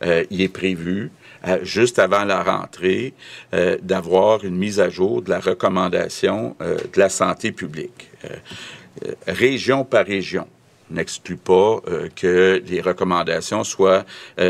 euh, 0.02 0.24
il 0.30 0.40
est 0.40 0.48
prévu, 0.48 1.10
euh, 1.46 1.58
juste 1.62 1.98
avant 1.98 2.24
la 2.24 2.42
rentrée, 2.42 3.14
euh, 3.54 3.78
d'avoir 3.82 4.44
une 4.44 4.56
mise 4.56 4.80
à 4.80 4.88
jour 4.88 5.22
de 5.22 5.30
la 5.30 5.40
recommandation 5.40 6.56
de 6.60 6.98
la 6.98 7.08
santé 7.08 7.52
publique, 7.52 8.10
région 9.26 9.84
par 9.84 10.06
région 10.06 10.46
n'exclut 10.90 11.36
pas 11.36 11.80
que 12.14 12.62
les 12.66 12.80
recommandations 12.80 13.64
soient 13.64 14.04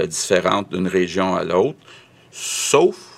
différentes 0.07 0.71
d'une 0.71 0.89
région 0.89 1.35
à 1.35 1.45
l'autre, 1.45 1.79
sauf 2.31 3.14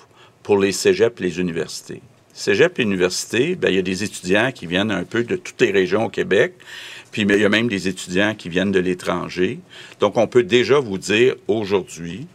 pour 0.47 0.59
les 0.59 0.71
cégeps 0.71 1.19
les 1.19 1.41
universités. 1.41 2.01
Cégep 2.31 2.79
et 2.79 2.83
université, 2.83 3.55
ben, 3.55 3.67
il 3.67 3.75
y 3.75 3.79
a 3.79 3.81
des 3.81 4.05
étudiants 4.05 4.53
qui 4.53 4.65
viennent 4.65 4.91
un 4.91 5.03
peu 5.03 5.25
de 5.25 5.35
toutes 5.35 5.59
les 5.59 5.71
régions 5.71 6.05
au 6.05 6.09
Québec, 6.09 6.53
puis 7.11 7.23
il 7.23 7.35
y 7.35 7.43
a 7.43 7.49
même 7.49 7.67
des 7.67 7.89
étudiants 7.89 8.33
qui 8.33 8.47
viennent 8.47 8.71
de 8.71 8.79
l'étranger. 8.79 9.59
Donc, 9.99 10.15
on 10.15 10.25
peut 10.25 10.43
déjà 10.43 10.79
vous 10.79 10.97
dire 10.97 11.35
aujourd'hui 11.49 12.27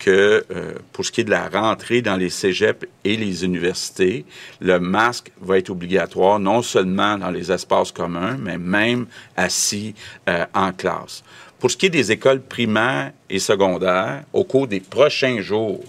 que 0.00 0.44
euh, 0.50 0.72
pour 0.92 1.04
ce 1.04 1.12
qui 1.12 1.20
est 1.20 1.24
de 1.24 1.30
la 1.30 1.48
rentrée 1.48 2.02
dans 2.02 2.16
les 2.16 2.28
cégeps 2.28 2.88
et 3.04 3.16
les 3.16 3.44
universités, 3.44 4.24
le 4.60 4.80
masque 4.80 5.30
va 5.40 5.56
être 5.56 5.70
obligatoire 5.70 6.40
non 6.40 6.60
seulement 6.60 7.18
dans 7.18 7.30
les 7.30 7.52
espaces 7.52 7.92
communs, 7.92 8.36
mais 8.36 8.58
même 8.58 9.06
assis 9.36 9.94
euh, 10.28 10.44
en 10.54 10.72
classe. 10.72 11.22
Pour 11.60 11.70
ce 11.70 11.76
qui 11.76 11.86
est 11.86 11.90
des 11.90 12.10
écoles 12.10 12.42
primaires 12.42 13.12
et 13.30 13.38
secondaires, 13.38 14.24
au 14.32 14.42
cours 14.42 14.66
des 14.66 14.80
prochains 14.80 15.40
jours, 15.40 15.84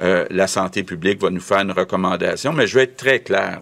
euh, 0.00 0.26
la 0.30 0.46
santé 0.46 0.82
publique 0.84 1.20
va 1.20 1.30
nous 1.30 1.40
faire 1.40 1.60
une 1.60 1.72
recommandation, 1.72 2.52
mais 2.52 2.66
je 2.66 2.76
vais 2.76 2.84
être 2.84 2.96
très 2.96 3.20
clair. 3.20 3.60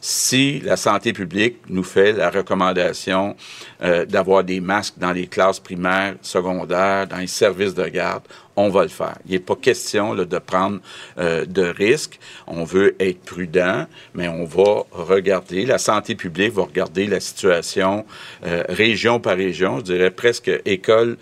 Si 0.00 0.60
la 0.60 0.76
santé 0.76 1.12
publique 1.12 1.56
nous 1.68 1.82
fait 1.82 2.12
la 2.12 2.30
recommandation 2.30 3.36
euh, 3.82 4.04
d'avoir 4.04 4.44
des 4.44 4.60
masques 4.60 4.94
dans 4.98 5.12
les 5.12 5.26
classes 5.26 5.58
primaires, 5.58 6.14
secondaires, 6.22 7.08
dans 7.08 7.16
les 7.16 7.26
services 7.26 7.74
de 7.74 7.88
garde, 7.88 8.22
on 8.54 8.70
va 8.70 8.82
le 8.82 8.88
faire. 8.88 9.18
Il 9.26 9.32
n'est 9.32 9.38
pas 9.40 9.56
question 9.56 10.14
de 10.14 10.38
prendre 10.38 10.78
euh, 11.18 11.44
de 11.44 11.62
risques. 11.62 12.20
On 12.46 12.64
veut 12.64 12.94
être 13.00 13.22
prudent, 13.22 13.86
mais 14.14 14.28
on 14.28 14.44
va 14.44 14.84
regarder. 14.92 15.66
La 15.66 15.78
santé 15.78 16.14
publique 16.14 16.52
va 16.52 16.62
regarder 16.62 17.06
la 17.06 17.20
situation 17.20 18.06
région 18.42 19.18
par 19.18 19.36
région, 19.36 19.78
je 19.78 19.84
dirais 19.84 20.10
presque 20.10 20.50
école 20.64 21.16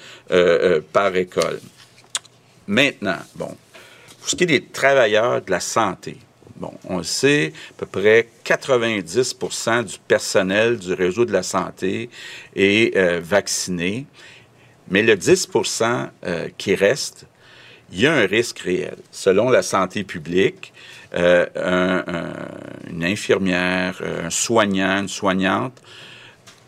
par 0.92 1.16
école. 1.16 1.60
Maintenant, 2.66 3.18
bon, 3.36 3.56
pour 4.24 4.30
ce 4.30 4.36
qui 4.36 4.44
est 4.44 4.46
des 4.46 4.64
travailleurs 4.64 5.42
de 5.42 5.50
la 5.50 5.60
santé, 5.60 6.16
bon, 6.56 6.72
on 6.88 7.02
sait, 7.02 7.52
à 7.72 7.84
peu 7.84 8.00
près 8.00 8.26
90% 8.42 9.84
du 9.84 9.98
personnel 9.98 10.78
du 10.78 10.94
réseau 10.94 11.26
de 11.26 11.32
la 11.32 11.42
santé 11.42 12.08
est 12.56 12.96
euh, 12.96 13.20
vacciné, 13.22 14.06
mais 14.88 15.02
le 15.02 15.14
10% 15.14 16.08
euh, 16.24 16.48
qui 16.56 16.74
reste, 16.74 17.26
il 17.92 18.00
y 18.00 18.06
a 18.06 18.14
un 18.14 18.24
risque 18.24 18.60
réel. 18.60 18.96
Selon 19.10 19.50
la 19.50 19.60
santé 19.60 20.04
publique, 20.04 20.72
euh, 21.12 21.44
une 22.88 23.04
infirmière, 23.04 24.00
un 24.24 24.30
soignant, 24.30 25.02
une 25.02 25.08
soignante 25.08 25.82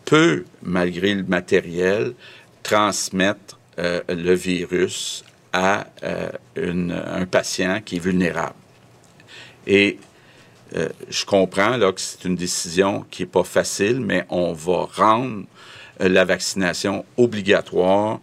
peut, 0.05 0.45
malgré 0.61 1.15
le 1.15 1.23
matériel, 1.23 2.13
transmettre 2.61 3.57
le 3.79 4.33
virus 4.33 5.23
à 5.57 5.87
euh, 6.03 6.29
un 6.55 7.25
patient 7.25 7.81
qui 7.83 7.95
est 7.95 7.99
vulnérable. 7.99 8.53
Et 9.65 9.97
euh, 10.75 10.89
je 11.09 11.25
comprends 11.25 11.77
là, 11.77 11.91
que 11.91 11.99
c'est 11.99 12.25
une 12.25 12.35
décision 12.35 13.05
qui 13.09 13.23
n'est 13.23 13.27
pas 13.27 13.43
facile, 13.43 13.99
mais 13.99 14.25
on 14.29 14.53
va 14.53 14.87
rendre 14.93 15.45
euh, 16.01 16.09
la 16.09 16.25
vaccination 16.25 17.03
obligatoire 17.17 18.19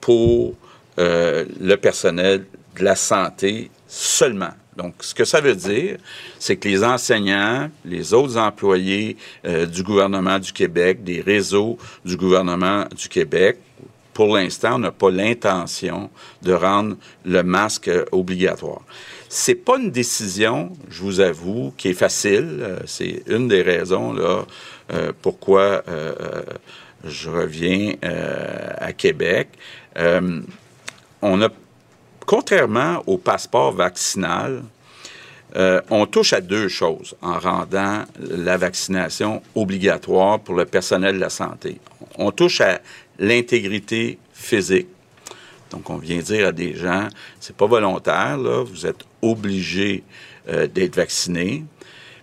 pour 0.00 0.54
le 0.98 1.74
personnel 1.74 2.46
de 2.78 2.82
la 2.82 2.96
santé 2.96 3.70
seulement. 3.86 4.54
Donc, 4.78 4.94
ce 5.00 5.14
que 5.14 5.26
ça 5.26 5.42
veut 5.42 5.54
dire, 5.54 5.98
c'est 6.38 6.56
que 6.56 6.66
les 6.68 6.82
enseignants, 6.82 7.68
les 7.84 8.14
autres 8.14 8.38
employés 8.38 9.18
du 9.44 9.82
gouvernement 9.82 10.38
du 10.38 10.54
Québec, 10.54 11.04
des 11.04 11.20
réseaux 11.20 11.76
du 12.02 12.16
gouvernement 12.16 12.86
du 12.96 13.10
Québec, 13.10 13.58
pour 14.16 14.34
l'instant, 14.34 14.76
on 14.76 14.78
n'a 14.78 14.92
pas 14.92 15.10
l'intention 15.10 16.08
de 16.40 16.54
rendre 16.54 16.96
le 17.26 17.42
masque 17.42 17.90
obligatoire. 18.12 18.80
C'est 19.28 19.54
pas 19.54 19.76
une 19.76 19.90
décision, 19.90 20.72
je 20.88 21.02
vous 21.02 21.20
avoue, 21.20 21.74
qui 21.76 21.88
est 21.88 21.92
facile. 21.92 22.60
Euh, 22.62 22.78
c'est 22.86 23.22
une 23.26 23.46
des 23.46 23.60
raisons 23.60 24.14
là 24.14 24.46
euh, 24.94 25.12
pourquoi 25.20 25.82
euh, 25.88 26.42
je 27.04 27.28
reviens 27.28 27.92
à 28.78 28.94
Québec. 28.94 29.48
on 29.96 31.42
a, 31.42 31.48
contrairement 32.24 33.02
au 33.06 33.18
passeport 33.18 33.72
vaccinal, 33.72 34.62
on 35.90 36.06
touche 36.06 36.32
à 36.32 36.40
deux 36.40 36.68
choses 36.68 37.14
en 37.20 37.38
rendant 37.38 38.04
la 38.18 38.56
vaccination 38.56 39.42
obligatoire 39.54 40.40
pour 40.40 40.54
le 40.54 40.64
personnel 40.64 41.16
de 41.16 41.20
la 41.20 41.30
santé. 41.30 41.80
On 42.18 42.30
touche 42.30 42.60
à 42.60 42.80
l'intégrité 43.18 44.18
physique. 44.32 44.88
Donc, 45.70 45.90
on 45.90 45.96
vient 45.96 46.18
dire 46.18 46.48
à 46.48 46.52
des 46.52 46.74
gens, 46.74 47.08
c'est 47.40 47.56
pas 47.56 47.66
volontaire, 47.66 48.38
vous 48.38 48.86
êtes 48.86 49.04
obligé 49.20 50.04
euh, 50.48 50.66
d'être 50.66 50.96
vacciné. 50.96 51.64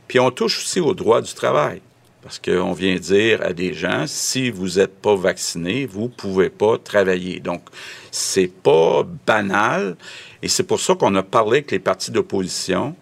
Puis 0.07 0.19
on 0.19 0.31
touche 0.31 0.59
aussi 0.59 0.79
au 0.79 0.93
droit 0.93 1.21
du 1.21 1.33
travail. 1.33 1.81
Parce 2.21 2.39
qu'on 2.39 2.71
vient 2.71 2.95
dire 2.95 3.41
à 3.41 3.51
des 3.51 3.73
gens, 3.73 4.05
si 4.07 4.49
vous 4.49 4.77
n'êtes 4.77 5.01
pas 5.01 5.13
vacciné, 5.13 5.85
vous 5.85 6.07
pouvez 6.07 6.49
pas 6.49 6.77
travailler. 6.77 7.41
Donc, 7.41 7.63
c'est 8.11 8.47
pas 8.47 9.03
banal. 9.25 9.97
Et 10.41 10.47
c'est 10.47 10.63
pour 10.63 10.79
ça 10.79 10.95
qu'on 10.95 11.13
a 11.15 11.23
parlé 11.23 11.57
avec 11.57 11.71
les 11.71 11.79
partis 11.79 12.11
d'opposition. 12.11 12.95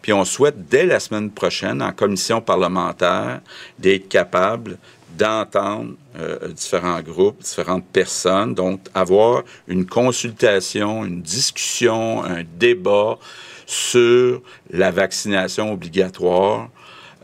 Puis 0.00 0.14
on 0.14 0.24
souhaite, 0.24 0.68
dès 0.68 0.86
la 0.86 1.00
semaine 1.00 1.30
prochaine, 1.30 1.82
en 1.82 1.92
commission 1.92 2.40
parlementaire, 2.40 3.42
d'être 3.78 4.08
capable 4.08 4.78
d'entendre 5.16 5.94
euh, 6.18 6.48
différents 6.48 7.00
groupes, 7.00 7.40
différentes 7.42 7.86
personnes, 7.86 8.54
donc 8.54 8.80
avoir 8.94 9.42
une 9.68 9.86
consultation, 9.86 11.04
une 11.04 11.22
discussion, 11.22 12.24
un 12.24 12.42
débat 12.58 13.18
sur 13.66 14.42
la 14.70 14.90
vaccination 14.90 15.72
obligatoire, 15.72 16.68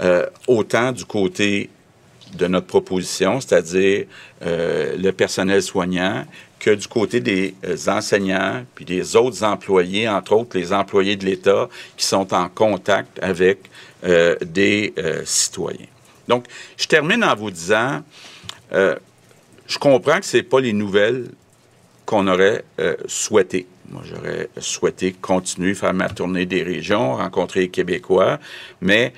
euh, 0.00 0.26
autant 0.46 0.92
du 0.92 1.04
côté 1.04 1.70
de 2.34 2.46
notre 2.46 2.66
proposition, 2.66 3.40
c'est-à-dire 3.40 4.04
euh, 4.44 4.96
le 4.96 5.10
personnel 5.12 5.62
soignant, 5.62 6.24
que 6.58 6.70
du 6.70 6.88
côté 6.88 7.20
des 7.20 7.54
enseignants, 7.86 8.64
puis 8.74 8.84
des 8.84 9.14
autres 9.14 9.44
employés, 9.44 10.08
entre 10.08 10.32
autres 10.32 10.58
les 10.58 10.72
employés 10.72 11.14
de 11.14 11.24
l'État 11.24 11.68
qui 11.96 12.04
sont 12.04 12.34
en 12.34 12.48
contact 12.48 13.16
avec 13.22 13.70
des 14.02 14.92
citoyens. 15.24 15.86
Donc, 16.28 16.44
je 16.76 16.86
termine 16.86 17.24
en 17.24 17.34
vous 17.34 17.50
disant, 17.50 18.02
je 18.70 19.78
comprends 19.80 20.20
que 20.20 20.26
ce 20.26 20.36
n'est 20.36 20.42
pas 20.42 20.60
les 20.60 20.72
nouvelles 20.72 21.28
qu'on 22.04 22.26
aurait 22.28 22.64
souhaitées. 23.06 23.66
Moi, 23.90 24.02
j'aurais 24.04 24.50
souhaité 24.58 25.12
continuer, 25.12 25.74
faire 25.74 25.94
ma 25.94 26.08
tournée 26.08 26.44
des 26.44 26.62
régions, 26.62 27.16
rencontrer 27.16 27.60
les 27.60 27.68
Québécois, 27.70 28.38
mais 28.82 29.14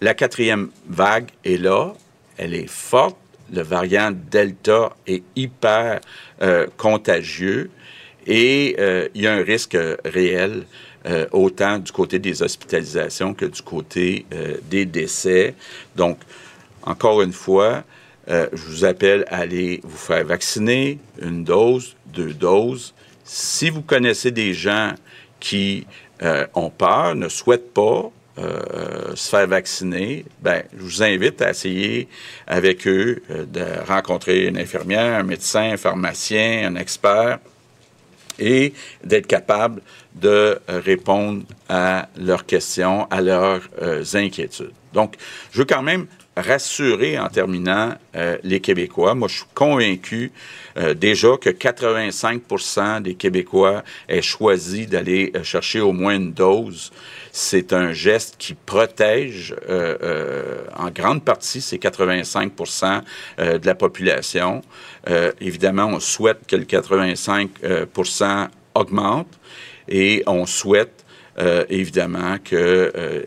la 0.00 0.14
quatrième 0.14 0.70
vague 0.88 1.28
est 1.44 1.58
là, 1.58 1.92
elle 2.38 2.54
est 2.54 2.70
forte, 2.70 3.16
le 3.52 3.62
variant 3.62 4.12
Delta 4.12 4.96
est 5.06 5.22
hyper 5.36 6.00
euh, 6.40 6.66
contagieux 6.76 7.70
et 8.26 8.76
euh, 8.78 9.08
il 9.14 9.22
y 9.22 9.26
a 9.26 9.34
un 9.34 9.42
risque 9.42 9.76
réel 10.04 10.64
euh, 11.06 11.26
autant 11.32 11.78
du 11.78 11.92
côté 11.92 12.18
des 12.18 12.42
hospitalisations 12.42 13.34
que 13.34 13.46
du 13.46 13.62
côté 13.62 14.26
des 14.70 14.84
décès. 14.84 15.54
Donc, 15.96 16.18
encore 16.82 17.22
une 17.22 17.32
fois, 17.32 17.84
je 18.28 18.62
vous 18.68 18.84
appelle 18.84 19.24
à 19.28 19.38
aller 19.38 19.80
vous 19.82 19.96
faire 19.96 20.24
vacciner, 20.24 20.98
une 21.20 21.42
dose, 21.44 21.96
deux 22.06 22.32
doses. 22.32 22.94
Si 23.24 23.70
vous 23.70 23.82
connaissez 23.82 24.30
des 24.30 24.54
gens 24.54 24.94
qui 25.40 25.86
ont 26.54 26.70
peur, 26.70 27.14
ne 27.14 27.28
souhaitent 27.28 27.72
pas, 27.72 28.10
euh, 28.40 29.16
se 29.16 29.28
faire 29.28 29.46
vacciner, 29.46 30.24
ben, 30.40 30.62
je 30.74 30.82
vous 30.82 31.02
invite 31.02 31.42
à 31.42 31.50
essayer 31.50 32.08
avec 32.46 32.86
eux 32.86 33.20
euh, 33.30 33.44
de 33.44 33.64
rencontrer 33.86 34.46
une 34.46 34.56
infirmière, 34.56 35.18
un 35.18 35.24
médecin, 35.24 35.72
un 35.72 35.76
pharmacien, 35.76 36.66
un 36.68 36.76
expert 36.76 37.38
et 38.40 38.72
d'être 39.04 39.26
capable 39.26 39.82
de 40.14 40.58
répondre 40.68 41.42
à 41.68 42.08
leurs 42.18 42.46
questions, 42.46 43.06
à 43.10 43.20
leurs 43.20 43.62
euh, 43.80 44.02
inquiétudes. 44.14 44.72
Donc, 44.92 45.16
je 45.52 45.58
veux 45.58 45.64
quand 45.64 45.82
même 45.82 46.06
rassurer 46.36 47.18
en 47.18 47.28
terminant 47.28 47.94
les 48.42 48.60
Québécois. 48.60 49.14
Moi, 49.14 49.28
je 49.28 49.36
suis 49.36 49.46
convaincu 49.54 50.32
déjà 50.96 51.36
que 51.36 51.50
85% 51.50 53.02
des 53.02 53.14
Québécois 53.14 53.82
aient 54.08 54.22
choisi 54.22 54.86
d'aller 54.86 55.32
chercher 55.42 55.80
au 55.80 55.92
moins 55.92 56.14
une 56.14 56.32
dose 56.32 56.92
c'est 57.32 57.72
un 57.72 57.92
geste 57.92 58.36
qui 58.38 58.54
protège 58.54 59.54
euh, 59.68 59.96
euh, 60.02 60.64
en 60.76 60.90
grande 60.90 61.24
partie 61.24 61.60
ces 61.60 61.78
85% 61.78 63.02
euh, 63.38 63.58
de 63.58 63.66
la 63.66 63.74
population. 63.74 64.62
évidemment, 65.40 65.86
on 65.86 66.00
souhaite 66.00 66.46
que 66.46 66.56
le 66.56 66.64
85% 66.64 68.48
augmente 68.74 69.38
et 69.88 70.22
on 70.26 70.46
souhaite 70.46 71.04
évidemment 71.68 72.36
qu'il 72.38 72.58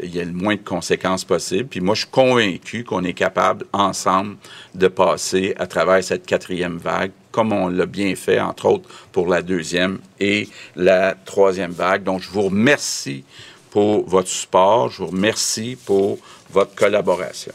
y 0.04 0.20
ait 0.20 0.26
le 0.26 0.34
moins 0.34 0.56
de 0.56 0.62
conséquences 0.62 1.26
possibles. 1.26 1.68
Puis 1.68 1.82
moi, 1.82 1.96
je 1.96 2.02
suis 2.02 2.10
convaincu 2.12 2.84
qu'on 2.84 3.04
est 3.04 3.14
capable 3.14 3.66
ensemble 3.74 4.36
de 4.76 4.88
passer 4.88 5.56
à 5.58 5.68
travers 5.68 6.04
cette 6.04 6.26
quatrième 6.26 6.78
vague 6.78 7.12
comme 7.32 7.52
on 7.52 7.68
l'a 7.68 7.88
bien 7.88 8.16
fait, 8.16 8.40
entre 8.40 8.68
autres, 8.68 8.88
pour 9.12 9.28
la 9.28 9.42
deuxième 9.42 9.98
et 10.20 10.48
la 10.76 11.16
troisième 11.26 11.72
vague. 11.72 12.04
Donc, 12.04 12.22
je 12.22 12.30
vous 12.30 12.44
remercie 12.44 13.24
pour 13.72 14.08
votre 14.08 14.30
support. 14.30 14.92
Je 14.92 15.00
vous 15.00 15.08
remercie 15.08 15.76
pour 15.84 16.20
votre 16.52 16.76
collaboration. 16.76 17.54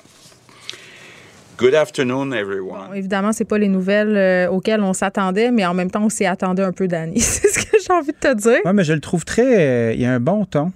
Good 1.59 1.74
afternoon, 1.74 2.30
everyone. 2.30 2.86
Bon, 2.89 2.94
évidemment, 2.94 3.32
c'est 3.32 3.44
pas 3.44 3.59
les 3.59 3.66
nouvelles 3.66 4.16
euh, 4.16 4.48
auxquelles 4.48 4.80
on 4.80 4.93
s'attendait, 4.93 5.51
mais 5.51 5.66
en 5.66 5.74
même 5.74 5.90
temps, 5.90 6.05
on 6.05 6.09
s'y 6.09 6.24
attendait 6.24 6.62
un 6.62 6.70
peu, 6.70 6.86
Danny. 6.86 7.18
c'est 7.20 7.48
ce 7.48 7.59
que 7.59 7.76
j'ai 7.85 7.93
envie 7.93 8.12
de 8.12 8.16
te 8.16 8.32
dire. 8.32 8.60
Oui, 8.64 8.70
mais 8.72 8.85
je 8.85 8.93
le 8.93 9.01
trouve 9.01 9.24
très. 9.24 9.59
Euh, 9.59 9.93
il 9.93 10.01
y 10.01 10.06
a 10.06 10.12
un 10.12 10.20
bon 10.20 10.44
ton. 10.44 10.70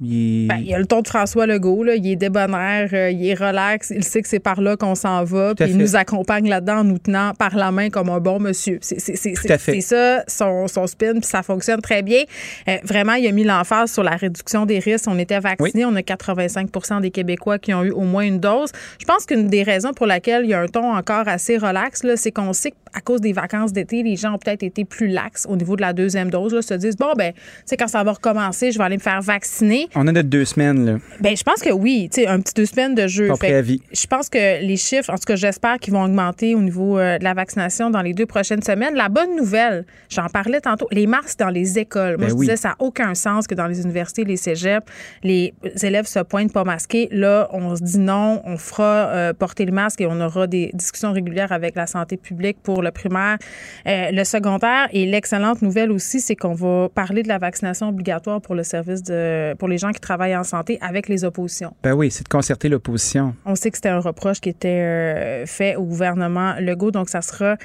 Il... 0.00 0.46
Ben, 0.46 0.58
il 0.64 0.72
a 0.72 0.78
le 0.78 0.86
ton 0.86 1.00
de 1.00 1.08
François 1.08 1.46
Legault, 1.46 1.82
là. 1.82 1.96
il 1.96 2.06
est 2.06 2.16
débonnaire, 2.16 2.88
euh, 2.92 3.10
il 3.10 3.26
est 3.26 3.34
relax, 3.34 3.90
il 3.90 4.04
sait 4.04 4.22
que 4.22 4.28
c'est 4.28 4.38
par 4.38 4.60
là 4.60 4.76
qu'on 4.76 4.94
s'en 4.94 5.24
va, 5.24 5.56
puis 5.56 5.68
il 5.68 5.76
nous 5.76 5.96
accompagne 5.96 6.48
là-dedans 6.48 6.78
en 6.78 6.84
nous 6.84 6.98
tenant 6.98 7.32
par 7.34 7.56
la 7.56 7.72
main 7.72 7.90
comme 7.90 8.08
un 8.08 8.20
bon 8.20 8.38
monsieur. 8.38 8.78
C'est 8.80 9.80
ça 9.80 10.24
son, 10.28 10.68
son 10.68 10.86
spin, 10.86 11.14
puis 11.14 11.24
ça 11.24 11.42
fonctionne 11.42 11.80
très 11.80 12.02
bien. 12.02 12.22
Euh, 12.68 12.76
vraiment, 12.84 13.14
il 13.14 13.26
a 13.26 13.32
mis 13.32 13.42
l'emphase 13.42 13.92
sur 13.92 14.04
la 14.04 14.16
réduction 14.16 14.66
des 14.66 14.78
risques. 14.78 15.06
On 15.08 15.18
était 15.18 15.40
vaccinés, 15.40 15.84
on 15.84 15.96
a 15.96 16.00
85% 16.00 17.00
des 17.00 17.10
Québécois 17.10 17.58
qui 17.58 17.74
ont 17.74 17.82
eu 17.82 17.90
au 17.90 18.02
moins 18.02 18.24
une 18.24 18.38
dose. 18.38 18.70
Je 19.00 19.04
pense 19.04 19.26
qu'une 19.26 19.48
des 19.48 19.64
raisons 19.64 19.92
pour 19.92 20.06
laquelle 20.06 20.44
il 20.44 20.50
y 20.50 20.54
a 20.54 20.60
un 20.60 20.68
ton 20.68 20.94
encore 20.94 21.26
assez 21.26 21.56
relax, 21.56 22.04
c'est 22.16 22.30
qu'on 22.30 22.52
sait 22.52 22.70
qu'à 22.70 23.00
cause 23.00 23.20
des 23.20 23.32
vacances 23.32 23.72
d'été, 23.72 24.04
les 24.04 24.16
gens 24.16 24.34
ont 24.34 24.38
peut-être 24.38 24.62
été 24.62 24.84
plus 24.84 25.08
lax 25.08 25.46
au 25.48 25.56
niveau 25.56 25.74
de 25.74 25.80
la 25.80 25.92
deuxième 25.92 26.30
dose, 26.30 26.54
là, 26.54 26.62
se 26.62 26.74
disent, 26.74 26.96
bon, 26.96 27.12
ben, 27.16 27.32
tu 27.32 27.40
sais, 27.66 27.76
quand 27.76 27.88
ça 27.88 28.04
va 28.04 28.12
recommencer, 28.12 28.70
je 28.70 28.78
vais 28.78 28.84
aller 28.84 28.96
me 28.96 29.02
faire 29.02 29.20
vacciner. 29.20 29.87
On 29.94 30.06
a 30.06 30.12
notre 30.12 30.28
deux 30.28 30.44
semaines, 30.44 30.84
là. 30.84 30.98
Ben, 31.20 31.36
je 31.36 31.42
pense 31.42 31.60
que 31.60 31.70
oui. 31.70 32.08
Tu 32.12 32.22
sais, 32.22 32.26
un 32.26 32.40
petit 32.40 32.54
deux 32.54 32.66
semaines 32.66 32.94
de 32.94 33.06
jeu. 33.06 33.28
préavis. 33.28 33.80
Je 33.92 34.06
pense 34.06 34.28
que 34.28 34.60
les 34.62 34.76
chiffres, 34.76 35.10
en 35.10 35.16
tout 35.16 35.26
cas, 35.26 35.36
j'espère 35.36 35.78
qu'ils 35.78 35.92
vont 35.92 36.04
augmenter 36.04 36.54
au 36.54 36.60
niveau 36.60 36.98
euh, 36.98 37.18
de 37.18 37.24
la 37.24 37.34
vaccination 37.34 37.90
dans 37.90 38.02
les 38.02 38.14
deux 38.14 38.26
prochaines 38.26 38.62
semaines. 38.62 38.94
La 38.94 39.08
bonne 39.08 39.36
nouvelle, 39.36 39.84
j'en 40.08 40.26
parlais 40.26 40.60
tantôt, 40.60 40.88
les 40.90 41.06
masques 41.06 41.38
dans 41.38 41.48
les 41.48 41.78
écoles. 41.78 42.16
Moi, 42.18 42.26
ben 42.26 42.30
je 42.30 42.34
disais, 42.34 42.56
ça 42.56 42.68
n'a 42.70 42.76
aucun 42.78 43.14
sens 43.14 43.46
que 43.46 43.54
dans 43.54 43.66
les 43.66 43.82
universités, 43.82 44.24
les 44.24 44.36
cégeps, 44.36 44.86
les 45.22 45.54
élèves 45.82 46.06
se 46.06 46.20
pointent 46.20 46.52
pas 46.52 46.64
masqués. 46.64 47.08
Là, 47.10 47.48
on 47.52 47.74
se 47.76 47.82
dit 47.82 47.98
non, 47.98 48.42
on 48.44 48.56
fera 48.58 49.08
euh, 49.08 49.32
porter 49.32 49.64
le 49.64 49.72
masque 49.72 50.00
et 50.00 50.06
on 50.06 50.20
aura 50.20 50.46
des 50.46 50.70
discussions 50.74 51.12
régulières 51.12 51.52
avec 51.52 51.74
la 51.74 51.86
santé 51.86 52.16
publique 52.16 52.58
pour 52.62 52.82
le 52.82 52.90
primaire, 52.90 53.38
euh, 53.86 54.10
le 54.10 54.24
secondaire. 54.24 54.88
Et 54.92 55.06
l'excellente 55.06 55.62
nouvelle 55.62 55.90
aussi, 55.90 56.20
c'est 56.20 56.36
qu'on 56.36 56.54
va 56.54 56.88
parler 56.88 57.22
de 57.22 57.28
la 57.28 57.38
vaccination 57.38 57.88
obligatoire 57.88 58.40
pour 58.40 58.54
le 58.54 58.64
service 58.64 59.02
de, 59.02 59.54
pour 59.54 59.68
les 59.68 59.77
gens 59.78 59.92
qui 59.92 60.00
travaillent 60.00 60.36
en 60.36 60.44
santé 60.44 60.78
avec 60.80 61.08
les 61.08 61.24
oppositions. 61.24 61.74
Ben 61.82 61.92
oui, 61.92 62.10
c'est 62.10 62.24
de 62.24 62.28
concerter 62.28 62.68
l'opposition. 62.68 63.34
On 63.44 63.54
sait 63.54 63.70
que 63.70 63.76
c'était 63.76 63.88
un 63.88 64.00
reproche 64.00 64.40
qui 64.40 64.48
était 64.48 64.68
euh, 64.68 65.46
fait 65.46 65.76
au 65.76 65.84
gouvernement 65.84 66.54
Legault, 66.60 66.90
donc 66.90 67.08
ça 67.08 67.22
sera 67.22 67.56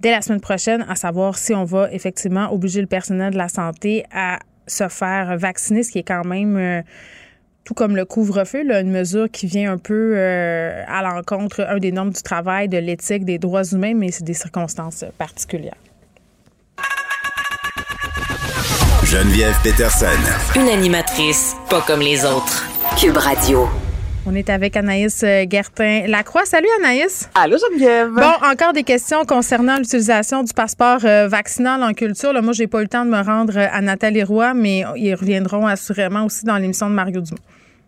dès 0.00 0.10
la 0.10 0.22
semaine 0.22 0.40
prochaine 0.40 0.84
à 0.88 0.94
savoir 0.94 1.36
si 1.36 1.54
on 1.54 1.64
va 1.64 1.92
effectivement 1.92 2.52
obliger 2.52 2.80
le 2.80 2.86
personnel 2.86 3.32
de 3.32 3.38
la 3.38 3.48
santé 3.48 4.04
à 4.12 4.38
se 4.66 4.88
faire 4.88 5.36
vacciner, 5.36 5.82
ce 5.82 5.90
qui 5.90 5.98
est 5.98 6.04
quand 6.04 6.24
même 6.24 6.56
euh, 6.56 6.82
tout 7.64 7.74
comme 7.74 7.96
le 7.96 8.04
couvre-feu, 8.04 8.64
une 8.64 8.90
mesure 8.90 9.30
qui 9.30 9.46
vient 9.46 9.72
un 9.72 9.78
peu 9.78 10.14
euh, 10.16 10.82
à 10.86 11.02
l'encontre, 11.02 11.64
un 11.68 11.78
des 11.78 11.92
normes 11.92 12.10
du 12.10 12.22
travail, 12.22 12.68
de 12.68 12.78
l'éthique, 12.78 13.24
des 13.24 13.38
droits 13.38 13.64
humains, 13.64 13.94
mais 13.94 14.10
c'est 14.10 14.24
des 14.24 14.34
circonstances 14.34 15.04
particulières. 15.18 15.76
Geneviève 19.12 19.54
Peterson. 19.62 20.06
Une 20.56 20.70
animatrice 20.70 21.54
pas 21.68 21.82
comme 21.82 22.00
les 22.00 22.24
autres. 22.24 22.66
Cube 22.98 23.18
Radio. 23.18 23.68
On 24.24 24.34
est 24.34 24.48
avec 24.48 24.74
Anaïs 24.74 25.22
euh, 25.22 25.44
Gertin-Lacroix. 25.46 26.46
Salut 26.46 26.68
Anaïs. 26.78 27.28
Allô 27.34 27.58
Geneviève. 27.58 28.08
Bon, 28.08 28.48
encore 28.50 28.72
des 28.72 28.84
questions 28.84 29.26
concernant 29.26 29.76
l'utilisation 29.76 30.42
du 30.42 30.54
passeport 30.54 31.00
euh, 31.04 31.28
vaccinal 31.28 31.82
en 31.82 31.92
culture. 31.92 32.32
Là, 32.32 32.40
moi, 32.40 32.54
j'ai 32.54 32.66
pas 32.66 32.78
eu 32.78 32.84
le 32.84 32.88
temps 32.88 33.04
de 33.04 33.10
me 33.10 33.20
rendre 33.20 33.58
euh, 33.58 33.66
à 33.70 33.82
Nathalie 33.82 34.22
Roy, 34.22 34.54
mais 34.54 34.82
ils 34.96 35.14
reviendront 35.14 35.66
assurément 35.66 36.24
aussi 36.24 36.46
dans 36.46 36.56
l'émission 36.56 36.88
de 36.88 36.94
Mario 36.94 37.20
Dumont. 37.20 37.42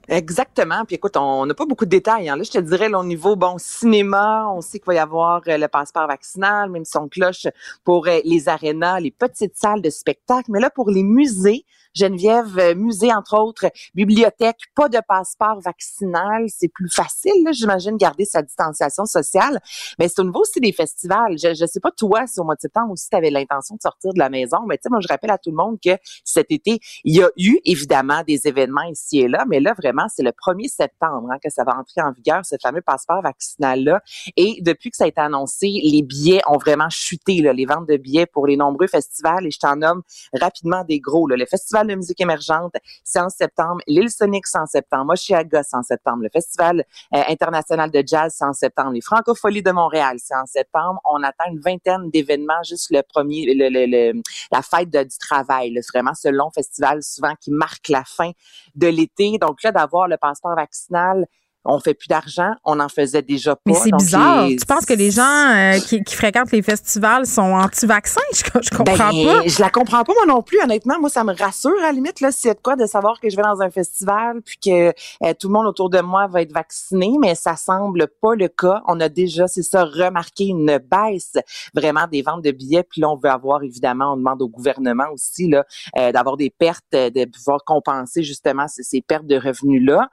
Exactement. 0.09 0.85
Puis 0.85 0.97
écoute, 0.97 1.16
on 1.16 1.47
n'a 1.47 1.55
pas 1.55 1.66
beaucoup 1.66 1.85
de 1.85 1.90
détails. 1.90 2.28
Hein. 2.28 2.36
Là, 2.36 2.43
je 2.43 2.51
te 2.51 2.59
dirais, 2.59 2.93
au 2.93 3.05
niveau 3.05 3.36
bon 3.36 3.56
cinéma, 3.59 4.47
on 4.51 4.60
sait 4.60 4.78
qu'il 4.78 4.86
va 4.86 4.94
y 4.94 4.98
avoir 4.98 5.43
euh, 5.48 5.56
le 5.56 5.68
passeport 5.68 6.06
vaccinal, 6.06 6.70
même 6.70 6.85
son 6.85 7.09
cloche 7.09 7.47
pour 7.85 8.06
euh, 8.06 8.20
les 8.24 8.48
arénas, 8.48 9.01
les 9.01 9.10
petites 9.10 9.56
salles 9.56 9.82
de 9.82 9.90
spectacle. 9.90 10.51
Mais 10.51 10.60
là, 10.60 10.70
pour 10.70 10.90
les 10.90 11.02
musées, 11.02 11.64
Geneviève, 11.95 12.59
euh, 12.59 12.75
musée 12.75 13.12
entre 13.12 13.39
autres, 13.39 13.66
bibliothèque, 13.95 14.59
pas 14.75 14.89
de 14.89 14.99
passeport 15.07 15.61
vaccinal, 15.61 16.45
c'est 16.49 16.69
plus 16.69 16.89
facile, 16.89 17.47
j'imagine, 17.53 17.97
garder 17.97 18.25
sa 18.25 18.43
distanciation 18.43 19.05
sociale. 19.05 19.61
Mais 19.99 20.09
c'est 20.09 20.21
au 20.21 20.25
niveau 20.25 20.41
aussi 20.41 20.61
des 20.61 20.73
festivals. 20.73 21.39
Je 21.39 21.49
ne 21.49 21.66
sais 21.66 21.81
pas 21.81 21.91
toi 21.91 22.27
si 22.27 22.41
au 22.41 22.45
mois 22.45 22.57
de 22.57 22.61
septembre 22.61 22.93
aussi 22.93 23.09
tu 23.09 23.16
avais 23.16 23.31
l'intention 23.31 23.77
de 23.77 23.81
sortir 23.81 24.12
de 24.12 24.19
la 24.19 24.29
maison, 24.29 24.59
mais 24.66 24.77
tu 24.77 24.83
sais, 24.85 24.89
moi 24.91 25.01
je 25.01 25.09
rappelle 25.09 25.31
à 25.31 25.39
tout 25.39 25.51
le 25.51 25.57
monde 25.57 25.79
que 25.85 25.97
cet 26.25 26.51
été, 26.51 26.79
il 27.05 27.16
y 27.16 27.23
a 27.23 27.31
eu 27.37 27.59
évidemment 27.65 28.23
des 28.27 28.47
événements 28.47 28.83
ici 28.83 29.21
et 29.21 29.29
là, 29.29 29.45
mais 29.49 29.61
là 29.61 29.75
vraiment 29.77 30.07
c'est 30.15 30.23
le 30.23 30.31
1er 30.31 30.69
septembre 30.69 31.29
hein, 31.31 31.39
que 31.43 31.51
ça 31.51 31.65
va 31.65 31.77
entrer 31.77 32.03
en 32.03 32.12
vigueur, 32.12 32.45
ce 32.45 32.57
fameux 32.61 32.83
passeport 32.83 33.23
vaccinal-là. 33.23 34.01
Et 34.37 34.59
depuis 34.62 34.91
que 34.91 34.97
ça 34.97 35.05
a 35.05 35.07
été 35.07 35.21
annoncé, 35.21 35.81
les 35.83 36.03
billets 36.03 36.41
ont 36.47 36.59
vraiment 36.59 36.91
chuté, 36.91 37.41
là, 37.41 37.53
les 37.53 37.66
ventes 37.66 37.89
de 37.89 37.97
billets 37.97 38.27
pour 38.27 38.47
les 38.47 38.57
nombreux 38.57 38.87
festivals, 38.87 39.47
et 39.47 39.51
je 39.51 39.59
t'en 39.59 39.77
nomme 39.77 40.03
rapidement 40.33 40.85
des 40.85 41.01
gros. 41.01 41.27
Là. 41.27 41.37
Le 41.37 41.47
Festival 41.47 41.84
Festival 41.85 41.89
de 41.89 41.94
musique 41.94 42.20
émergente, 42.20 42.74
c'est 43.02 43.20
en 43.20 43.28
septembre. 43.28 43.81
L'île 43.86 44.11
Sonic, 44.11 44.47
c'est 44.47 44.59
en 44.59 44.66
septembre. 44.66 45.12
Oshiaga, 45.12 45.62
c'est 45.62 45.77
en 45.77 45.82
septembre. 45.82 46.23
Le 46.23 46.28
Festival 46.32 46.85
euh, 47.15 47.23
international 47.28 47.90
de 47.90 48.02
jazz, 48.06 48.35
c'est 48.36 48.44
en 48.44 48.52
septembre. 48.52 48.93
Les 48.93 49.01
Francopholies 49.01 49.62
de 49.62 49.70
Montréal, 49.70 50.16
c'est 50.19 50.35
en 50.35 50.47
septembre. 50.47 51.01
On 51.05 51.23
attend 51.23 51.44
une 51.51 51.61
vingtaine 51.61 52.11
d'événements, 52.11 52.62
juste 52.65 52.90
le 52.90 53.02
premier, 53.02 53.55
le, 53.55 53.69
le, 53.69 53.86
le 53.86 54.23
la 54.51 54.62
fête 54.62 54.90
du 54.90 55.19
travail. 55.19 55.73
C'est 55.74 55.93
vraiment 55.93 56.15
ce 56.15 56.28
long 56.28 56.51
festival 56.51 57.02
souvent 57.02 57.35
qui 57.40 57.51
marque 57.51 57.89
la 57.89 58.05
fin 58.05 58.31
de 58.74 58.86
l'été. 58.86 59.39
Donc 59.39 59.62
là, 59.62 59.73
d'avoir 59.73 60.09
le 60.09 60.16
passeport 60.16 60.55
vaccinal, 60.56 61.27
on 61.65 61.81
fait 61.81 61.95
plus 61.95 62.09
d'argent, 62.09 62.53
on 62.65 62.78
en 62.78 62.89
faisait 62.89 63.23
déjà 63.23 63.57
pas. 63.57 63.62
Mais 63.66 63.74
c'est 63.74 63.91
bizarre. 63.97 64.47
Tu 64.49 64.66
penses 64.66 64.85
que 64.85 64.93
les 64.93 65.11
gens 65.11 65.23
euh, 65.23 65.78
qui, 65.78 66.03
fréquentent 66.15 66.53
les 66.53 66.62
festivals 66.62 67.27
sont 67.27 67.43
anti-vaccins? 67.43 68.20
Je, 68.32 68.70
comprends 68.70 69.11
ben, 69.11 69.41
pas. 69.43 69.47
Je 69.47 69.61
la 69.61 69.70
comprends 69.70 70.05
pas 70.05 70.12
moi 70.12 70.27
non 70.27 70.43
plus, 70.43 70.61
honnêtement. 70.61 70.99
Moi, 71.01 71.09
ça 71.09 71.24
me 71.24 71.35
rassure 71.35 71.78
à 71.81 71.86
la 71.86 71.93
limite, 71.93 72.20
là, 72.20 72.31
s'il 72.31 72.49
y 72.49 72.51
a 72.51 72.55
de 72.55 72.61
quoi 72.61 72.77
de 72.77 72.86
savoir 72.86 73.19
que 73.20 73.31
je 73.31 73.36
vais 73.36 73.43
dans 73.43 73.62
un 73.62 73.70
festival 73.70 74.43
puis 74.43 74.57
que 74.62 74.89
euh, 74.89 75.35
tout 75.39 75.49
le 75.49 75.55
monde 75.55 75.66
autour 75.66 75.89
de 75.89 76.01
moi 76.01 76.27
va 76.27 76.43
être 76.43 76.53
vacciné, 76.53 77.12
mais 77.20 77.35
ça 77.35 77.57
semble 77.57 78.09
pas 78.20 78.35
le 78.35 78.49
cas. 78.49 78.82
On 78.86 79.01
a 79.01 79.09
déjà, 79.09 79.47
c'est 79.47 79.62
ça, 79.62 79.85
remarqué 79.85 80.45
une 80.45 80.78
baisse 80.78 81.36
vraiment 81.74 82.07
des 82.11 82.23
ventes 82.23 82.45
de 82.45 82.51
billets. 82.51 82.82
Puis 82.82 83.01
là, 83.01 83.09
on 83.09 83.16
veut 83.16 83.31
avoir, 83.31 83.62
évidemment, 83.62 84.12
on 84.12 84.16
demande 84.16 84.43
au 84.43 84.49
gouvernement 84.49 85.07
aussi 85.12 85.49
là 85.49 85.65
euh, 85.99 86.12
d'avoir 86.12 86.36
des 86.36 86.51
pertes, 86.51 86.85
de 86.93 87.24
pouvoir 87.24 87.61
compenser 87.65 88.23
justement 88.23 88.69
ces, 88.69 88.82
ces 88.82 89.01
pertes 89.01 89.27
de 89.27 89.36
revenus-là. 89.36 90.09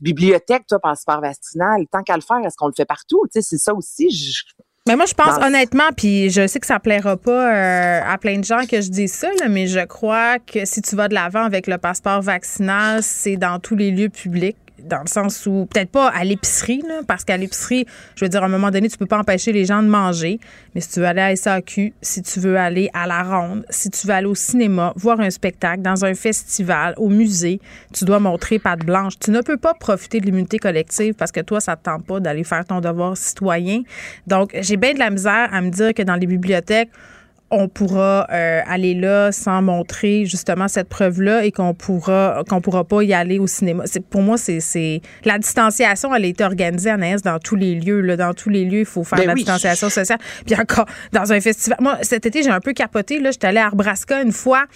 bibliothèque 0.00 0.37
bibliothèque, 0.38 0.66
toi, 0.66 0.78
passeport 0.78 1.20
vaccinal, 1.20 1.84
tant 1.90 2.02
qu'à 2.02 2.14
le 2.14 2.22
faire, 2.22 2.38
est-ce 2.44 2.56
qu'on 2.56 2.68
le 2.68 2.74
fait 2.76 2.84
partout? 2.84 3.22
Tu 3.32 3.40
sais, 3.40 3.42
c'est 3.42 3.58
ça 3.58 3.74
aussi. 3.74 4.08
mais 4.86 4.96
moi, 4.96 5.06
je 5.06 5.14
pense 5.14 5.36
honnêtement, 5.42 5.90
puis 5.96 6.30
je 6.30 6.46
sais 6.46 6.60
que 6.60 6.66
ça 6.66 6.78
plaira 6.78 7.16
pas 7.16 7.52
euh, 7.52 8.00
à 8.04 8.18
plein 8.18 8.38
de 8.38 8.44
gens 8.44 8.66
que 8.66 8.80
je 8.80 8.90
dis 8.90 9.08
ça, 9.08 9.28
mais 9.48 9.66
je 9.66 9.84
crois 9.84 10.38
que 10.38 10.64
si 10.64 10.82
tu 10.82 10.96
vas 10.96 11.08
de 11.08 11.14
l'avant 11.14 11.44
avec 11.44 11.66
le 11.66 11.78
passeport 11.78 12.22
vaccinal, 12.22 13.02
c'est 13.02 13.36
dans 13.36 13.58
tous 13.58 13.76
les 13.76 13.90
lieux 13.90 14.08
publics 14.08 14.56
dans 14.82 15.00
le 15.00 15.08
sens 15.08 15.46
où, 15.46 15.66
peut-être 15.66 15.90
pas 15.90 16.08
à 16.08 16.24
l'épicerie, 16.24 16.82
parce 17.06 17.24
qu'à 17.24 17.36
l'épicerie, 17.36 17.86
je 18.16 18.24
veux 18.24 18.28
dire, 18.28 18.42
à 18.42 18.46
un 18.46 18.50
moment 18.50 18.70
donné, 18.70 18.88
tu 18.88 18.96
peux 18.96 19.06
pas 19.06 19.18
empêcher 19.18 19.52
les 19.52 19.64
gens 19.64 19.82
de 19.82 19.88
manger. 19.88 20.38
Mais 20.74 20.80
si 20.80 20.90
tu 20.90 21.00
veux 21.00 21.06
aller 21.06 21.20
à 21.20 21.34
SAQ, 21.34 21.92
si 22.00 22.22
tu 22.22 22.40
veux 22.40 22.56
aller 22.56 22.90
à 22.92 23.06
la 23.06 23.22
ronde, 23.22 23.64
si 23.70 23.90
tu 23.90 24.06
veux 24.06 24.12
aller 24.12 24.26
au 24.26 24.34
cinéma, 24.34 24.92
voir 24.96 25.20
un 25.20 25.30
spectacle, 25.30 25.82
dans 25.82 26.04
un 26.04 26.14
festival, 26.14 26.94
au 26.96 27.08
musée, 27.08 27.60
tu 27.92 28.04
dois 28.04 28.20
montrer 28.20 28.58
patte 28.58 28.84
blanche. 28.84 29.14
Tu 29.18 29.30
ne 29.30 29.40
peux 29.40 29.56
pas 29.56 29.74
profiter 29.74 30.20
de 30.20 30.26
l'immunité 30.26 30.58
collective 30.58 31.14
parce 31.14 31.32
que 31.32 31.40
toi, 31.40 31.60
ça 31.60 31.76
te 31.76 31.84
tente 31.84 32.06
pas 32.06 32.20
d'aller 32.20 32.44
faire 32.44 32.64
ton 32.64 32.80
devoir 32.80 33.16
citoyen. 33.16 33.82
Donc, 34.26 34.56
j'ai 34.60 34.76
bien 34.76 34.94
de 34.94 34.98
la 34.98 35.10
misère 35.10 35.48
à 35.52 35.60
me 35.60 35.70
dire 35.70 35.94
que 35.94 36.02
dans 36.02 36.16
les 36.16 36.26
bibliothèques, 36.26 36.90
on 37.50 37.68
pourra 37.68 38.26
euh, 38.30 38.60
aller 38.66 38.94
là 38.94 39.32
sans 39.32 39.62
montrer 39.62 40.26
justement 40.26 40.68
cette 40.68 40.88
preuve-là 40.88 41.44
et 41.44 41.52
qu'on 41.52 41.72
pourra 41.72 42.42
qu'on 42.46 42.60
pourra 42.60 42.84
pas 42.84 43.02
y 43.02 43.14
aller 43.14 43.38
au 43.38 43.46
cinéma. 43.46 43.84
C'est 43.86 44.04
pour 44.04 44.20
moi 44.20 44.36
c'est 44.36 45.00
la 45.24 45.38
distanciation 45.38 46.14
elle 46.14 46.24
a 46.24 46.26
été 46.26 46.44
organisée 46.44 46.90
Anaïs 46.90 47.22
dans 47.22 47.38
tous 47.38 47.56
les 47.56 47.74
lieux 47.74 48.02
là, 48.02 48.16
dans 48.16 48.34
tous 48.34 48.50
les 48.50 48.66
lieux 48.66 48.80
il 48.80 48.86
faut 48.86 49.02
faire 49.02 49.18
ben 49.18 49.28
la 49.28 49.34
distanciation 49.34 49.88
sociale. 49.88 50.18
Puis 50.44 50.54
encore 50.60 50.84
dans 51.12 51.32
un 51.32 51.40
festival. 51.40 51.78
Moi 51.80 51.98
cet 52.02 52.26
été 52.26 52.42
j'ai 52.42 52.50
un 52.50 52.60
peu 52.60 52.74
capoté 52.74 53.18
là, 53.18 53.30
j'étais 53.30 53.46
allée 53.46 53.60
à 53.60 53.66
Arbrasca 53.66 54.20
une 54.20 54.32
fois. 54.32 54.66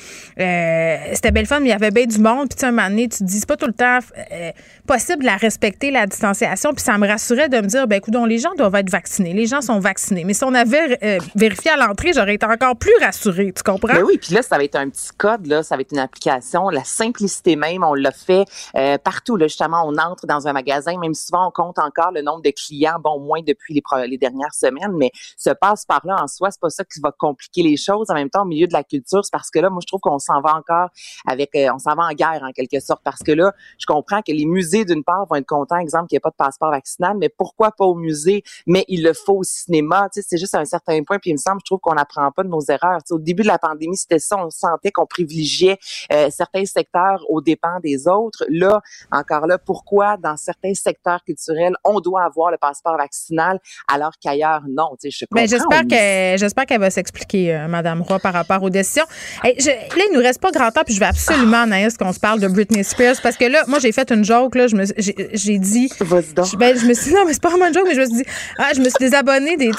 Euh, 0.41 0.97
c'était 1.13 1.31
belle 1.31 1.47
fun 1.47 1.61
mais 1.61 1.67
il 1.67 1.73
y 1.73 1.75
avait 1.75 1.91
bien 1.91 2.07
du 2.07 2.19
monde. 2.19 2.49
Puis 2.49 2.59
tu 2.59 2.65
un 2.65 2.71
moment 2.71 2.89
donné 2.89 3.09
tu 3.09 3.19
te 3.19 3.25
dis 3.25 3.39
c'est 3.39 3.49
pas 3.49 3.57
tout 3.57 3.67
le 3.67 3.75
temps 3.75 3.99
euh, 4.33 4.51
possible 4.87 5.21
de 5.21 5.27
la 5.27 5.37
respecter 5.37 5.91
la 5.91 6.07
distanciation. 6.07 6.73
Puis 6.73 6.85
ça 6.85 6.97
me 6.97 7.07
rassurait 7.07 7.51
de 7.51 7.59
me 7.59 7.67
dire 7.67 7.87
ben 7.87 7.97
écoute 7.97 8.15
les 8.27 8.39
gens 8.39 8.55
doivent 8.57 8.77
être 8.77 8.91
vaccinés, 8.91 9.35
les 9.35 9.47
gens 9.47 9.61
sont 9.61 9.79
vaccinés. 9.79 10.25
Mais 10.25 10.33
si 10.33 10.45
on 10.45 10.55
avait 10.55 10.99
vérifié 11.35 11.73
à 11.73 11.77
l'entrée 11.77 12.13
j'aurais 12.15 12.35
été 12.35 12.47
encore 12.47 12.62
encore 12.63 12.77
plus 12.77 12.95
rassuré, 13.01 13.53
tu 13.53 13.63
comprends? 13.63 13.93
Ben 13.93 14.03
oui, 14.03 14.19
puis 14.19 14.35
là, 14.35 14.43
ça 14.43 14.57
va 14.57 14.65
être 14.65 14.77
un 14.77 14.89
petit 14.89 15.11
code, 15.19 15.47
là, 15.47 15.63
ça 15.63 15.75
va 15.75 15.83
être 15.83 15.93
une 15.93 15.99
application. 15.99 16.69
La 16.69 16.85
simplicité 16.85 17.57
même, 17.57 17.83
on 17.83 17.95
l'a 17.95 18.13
fait 18.13 18.45
euh, 18.77 18.99
partout. 18.99 19.37
Là, 19.37 19.49
justement, 19.49 19.83
on 19.85 19.97
entre 19.99 20.27
dans 20.27 20.47
un 20.47 20.53
magasin, 20.53 20.97
même 20.99 21.15
souvent, 21.15 21.49
on 21.49 21.51
compte 21.51 21.79
encore 21.79 22.13
le 22.13 22.23
nombre 22.23 22.43
de 22.43 22.51
clients, 22.51 22.99
bon, 23.03 23.19
moins 23.19 23.41
depuis 23.45 23.75
les, 24.07 24.19
dernières 24.19 24.55
semaines, 24.55 24.93
mais 24.93 25.11
ce 25.37 25.51
passe 25.51 25.85
par 25.85 26.07
là 26.07 26.17
en 26.23 26.29
soi, 26.29 26.51
c'est 26.51 26.61
pas 26.61 26.71
ça 26.71 26.85
qui 26.85 27.01
va 27.01 27.11
compliquer 27.11 27.63
les 27.63 27.77
choses. 27.77 28.11
En 28.11 28.15
même 28.15 28.31
temps, 28.31 28.43
au 28.43 28.47
milieu 28.47 28.69
de 28.69 28.73
la 28.73 28.85
culture, 28.85 29.25
c'est 29.25 29.33
parce 29.33 29.51
que 29.51 29.59
là, 29.59 29.69
moi, 29.69 29.81
je 29.83 29.87
trouve 29.87 30.01
qu'on 30.01 30.19
s'en 30.19 30.41
va 30.41 30.55
encore 30.55 30.91
avec, 31.27 31.55
euh, 31.57 31.71
on 31.75 31.79
s'en 31.79 31.95
va 31.95 32.05
en 32.05 32.13
guerre 32.13 32.43
en 32.43 32.53
quelque 32.53 32.79
sorte, 32.79 33.01
parce 33.03 33.23
que 33.23 33.33
là, 33.33 33.53
je 33.79 33.87
comprends 33.87 34.23
que 34.23 34.33
les 34.33 34.47
musées, 34.47 34.85
d'une 34.85 35.03
part, 35.03 35.27
vont 35.27 35.37
être 35.37 35.47
contents, 35.47 35.79
exemple, 35.79 36.07
qu'il 36.09 36.17
n'y 36.17 36.19
ait 36.19 36.21
pas 36.21 36.31
de 36.31 36.37
passeport 36.37 36.71
vaccinal, 36.71 37.17
mais 37.19 37.29
pourquoi 37.29 37.73
pas 37.73 37.87
au 37.87 37.95
musée? 37.95 38.45
Mais 38.67 38.85
il 38.87 39.03
le 39.03 39.15
faut 39.15 39.39
au 39.39 39.43
cinéma, 39.43 40.09
tu 40.13 40.21
sais, 40.21 40.27
c'est 40.29 40.39
juste 40.39 40.55
à 40.55 40.61
un 40.61 40.65
certain 40.65 41.03
point, 41.03 41.19
puis 41.19 41.31
il 41.31 41.35
me 41.35 41.39
semble, 41.39 41.61
je 41.61 41.67
trouve 41.67 41.81
qu'on 41.81 41.95
n'apprend 41.95 42.31
pas 42.31 42.45
de 42.45 42.52
nos 42.53 42.61
erreurs. 42.69 43.01
au 43.11 43.19
début 43.19 43.43
de 43.43 43.49
la 43.49 43.59
pandémie, 43.59 43.97
c'était 43.97 44.19
ça. 44.19 44.37
On 44.39 44.51
sentait 44.51 44.91
qu'on 44.91 45.07
privilégiait 45.07 45.79
euh, 46.13 46.29
certains 46.31 46.65
secteurs 46.65 47.25
aux 47.29 47.41
dépens 47.41 47.81
des 47.83 48.07
autres. 48.07 48.45
Là, 48.49 48.81
encore 49.11 49.47
là, 49.47 49.59
pourquoi 49.59 50.17
dans 50.17 50.37
certains 50.37 50.75
secteurs 50.75 51.23
culturels, 51.25 51.75
on 51.85 52.01
doit 52.01 52.23
avoir 52.25 52.51
le 52.51 52.59
passeport 52.59 52.97
vaccinal 52.97 53.59
alors 53.93 54.13
qu'ailleurs, 54.23 54.63
non? 54.69 54.91
Je 55.03 55.25
Mais 55.33 55.47
j'espère 55.47 55.83
que 55.83 56.37
j'espère 56.39 56.67
qu'elle 56.67 56.81
va 56.81 56.91
s'expliquer, 56.91 57.55
euh, 57.55 57.69
Madame 57.69 58.03
Roy, 58.03 58.19
par 58.19 58.33
rapport 58.33 58.63
aux 58.63 58.71
décisions. 58.71 59.05
Je, 59.45 59.69
là, 59.69 60.05
il 60.11 60.15
nous 60.15 60.21
reste 60.21 60.41
pas 60.41 60.51
grand 60.51 60.71
temps, 60.71 60.85
puis 60.85 60.95
je 60.95 61.01
vais 61.01 61.07
absolument, 61.07 61.59
ah. 61.59 61.63
Anaïs, 61.63 61.97
qu'on 61.97 62.13
se 62.13 62.21
parle 62.21 62.41
de 62.41 62.49
Britney 62.49 62.85
Spears, 62.85 63.17
parce 63.23 63.37
que 63.37 63.45
là, 63.45 63.65
moi, 63.67 63.79
j'ai 63.79 63.93
fait 63.93 64.11
une 64.11 64.25
joke, 64.25 64.55
là, 64.55 64.67
je 64.67 64.77
me, 64.77 64.85
j'ai, 64.97 65.59
dit, 65.59 65.89
je, 65.99 66.57
ben, 66.57 66.77
je 66.79 66.87
me 66.87 66.95
suis 66.95 67.11
dit, 67.11 67.15
non, 67.15 67.25
mais 67.27 67.33
c'est 67.33 67.43
pas 67.43 67.51
vraiment 67.51 67.69
une 67.69 67.75
joke, 67.75 67.87
mais 67.87 67.95
je 67.95 68.01
me 68.01 68.07
suis 68.07 68.17
dit, 68.17 68.25
ah, 68.59 68.71
je 68.75 68.81
me 68.81 68.85
suis 68.85 68.99
désabonnée 68.99 69.57
des, 69.57 69.71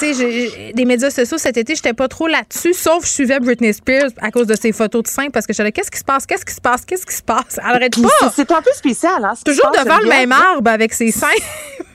des 0.74 0.86
médias 0.86 1.10
sociaux 1.10 1.38
cet 1.38 1.58
été, 1.58 1.76
j'étais 1.76 1.94
pas 1.94 2.08
trop 2.08 2.28
là-dessus, 2.28 2.63
sauf 2.72 3.06
je 3.06 3.12
suivais 3.12 3.40
Britney 3.40 3.74
Spears 3.74 4.12
à 4.22 4.32
cause 4.32 4.48
de 4.48 4.56
ses 4.56 4.72
photos 4.72 5.04
de 5.04 5.08
seins 5.08 5.30
parce 5.30 5.46
que 5.46 5.54
je 5.54 5.58
disais 5.58 5.72
qu'est-ce 5.74 5.92
qui 5.92 6.00
se 6.00 6.06
passe, 6.06 6.26
qu'est-ce 6.26 6.46
qui 6.46 6.54
se 6.54 6.62
passe, 6.62 6.86
qu'est-ce 6.86 7.06
qui 7.06 7.16
se 7.16 7.24
passe? 7.24 7.58
Elle 7.58 7.76
arrête 7.76 8.02
pas. 8.02 8.30
C'est 8.34 8.52
un 8.52 8.62
peu 8.62 8.72
spécial, 8.74 9.26
hein. 9.26 9.34
Toujours 9.44 9.72
devant 9.72 10.00
le 10.00 10.08
même 10.08 10.32
arbre 10.32 10.70
avec 10.70 10.94
ses 10.94 11.12
seins. 11.12 11.28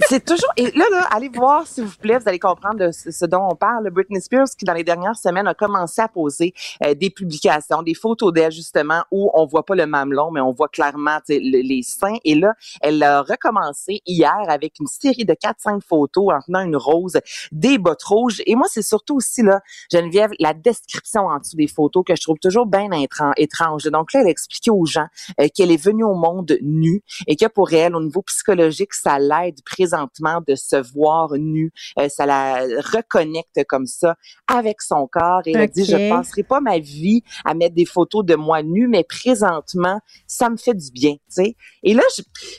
c'est 0.09 0.25
toujours. 0.25 0.53
Et 0.57 0.71
là, 0.73 0.85
là, 0.91 1.07
allez 1.11 1.29
voir 1.29 1.67
s'il 1.67 1.85
vous 1.85 1.97
plaît, 1.97 2.19
vous 2.19 2.29
allez 2.29 2.39
comprendre 2.39 2.87
de 2.87 2.91
ce, 2.93 3.25
dont 3.25 3.49
on 3.51 3.55
parle. 3.55 3.89
Britney 3.91 4.21
Spears 4.21 4.49
qui 4.59 4.65
dans 4.65 4.75
les 4.75 4.85
dernières 4.85 5.17
semaines 5.17 5.47
a 5.47 5.55
commencé 5.55 6.01
à 6.01 6.09
poser 6.09 6.53
euh, 6.85 6.95
des 6.95 7.11
publications, 7.11 7.83
des 7.83 7.95
photos 7.95 8.33
d'elle 8.33 8.53
justement 8.53 9.03
où 9.11 9.31
on 9.35 9.47
voit 9.47 9.65
pas 9.65 9.75
le 9.75 9.87
mamelon, 9.87 10.31
mais 10.31 10.41
on 10.41 10.53
voit 10.53 10.69
clairement 10.69 11.19
les 11.29 11.83
seins. 11.83 12.17
Et 12.25 12.35
là, 12.35 12.55
elle 12.81 13.03
a 13.03 13.23
recommencé 13.23 14.01
hier 14.07 14.37
avec 14.49 14.75
une 14.81 14.87
série 14.87 15.25
de 15.25 15.35
4-5 15.35 15.81
photos 15.87 16.35
en 16.35 16.41
tenant 16.41 16.61
une 16.61 16.77
rose, 16.77 17.19
des 17.53 17.79
bottes 17.79 18.03
rouges. 18.03 18.43
Et 18.47 18.55
moi, 18.55 18.67
c'est 18.69 18.83
surtout 18.83 19.17
aussi 19.17 19.43
là, 19.43 19.61
Geneviève, 19.93 20.31
la 20.39 20.55
description 20.63 21.27
en 21.27 21.39
dessous 21.39 21.57
des 21.57 21.67
photos 21.69 22.05
que 22.07 22.15
je 22.15 22.21
trouve 22.21 22.39
toujours 22.39 22.67
bien 22.67 22.91
étrange. 23.37 23.85
Donc 23.85 24.13
là, 24.13 24.21
elle 24.21 24.29
expliquait 24.29 24.71
aux 24.71 24.87
gens 24.87 25.07
euh, 25.41 25.49
qu'elle 25.55 25.71
est 25.71 25.83
venue 25.83 26.05
au 26.05 26.15
monde 26.15 26.57
nue 26.63 27.03
et 27.27 27.37
que 27.37 27.47
pour 27.47 27.73
elle, 27.73 27.95
au 27.95 28.03
niveau 28.03 28.23
psychologique, 28.23 28.95
ça 28.95 29.19
l'aide 29.19 29.63
présentement 29.65 30.41
de 30.47 30.55
se 30.55 30.77
voir 30.93 31.33
nue. 31.33 31.73
Euh, 31.99 32.09
ça 32.09 32.27
la 32.27 32.61
reconnecte 32.93 33.65
comme 33.69 33.87
ça 33.87 34.17
avec 34.47 34.83
son 34.83 35.07
corps. 35.07 35.43
Et 35.47 35.53
elle 35.53 35.71
dit, 35.71 35.85
je 35.85 36.11
passerai 36.11 36.43
pas 36.43 36.61
ma 36.61 36.79
vie 36.79 37.23
à 37.45 37.55
mettre 37.55 37.75
des 37.75 37.87
photos 37.87 38.25
de 38.25 38.35
moi 38.35 38.63
nue, 38.63 38.89
mais 38.89 39.05
présentement, 39.05 40.01
ça 40.27 40.51
me 40.51 40.57
fait 40.57 40.75
du 40.75 40.91
bien. 40.91 41.17
sais. 41.29 41.57
Et 41.83 41.95
là, 41.95 42.03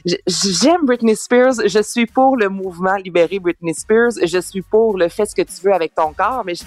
j'aime 0.06 0.86
Britney 0.86 1.16
Spears. 1.16 1.68
Je 1.68 1.82
suis 1.82 2.06
pour 2.06 2.38
le 2.38 2.50
mouvement 2.50 2.96
Libérer 2.96 3.40
Britney 3.40 3.74
Spears. 3.74 4.12
Je 4.24 4.40
suis 4.40 4.62
pour 4.62 4.98
le 4.98 5.10
fait 5.10 5.26
ce 5.26 5.36
que 5.36 5.42
tu 5.42 5.62
veux 5.64 5.74
avec 5.74 5.94
ton 5.96 6.14
corps, 6.14 6.44
mais 6.46 6.56
je, 6.56 6.64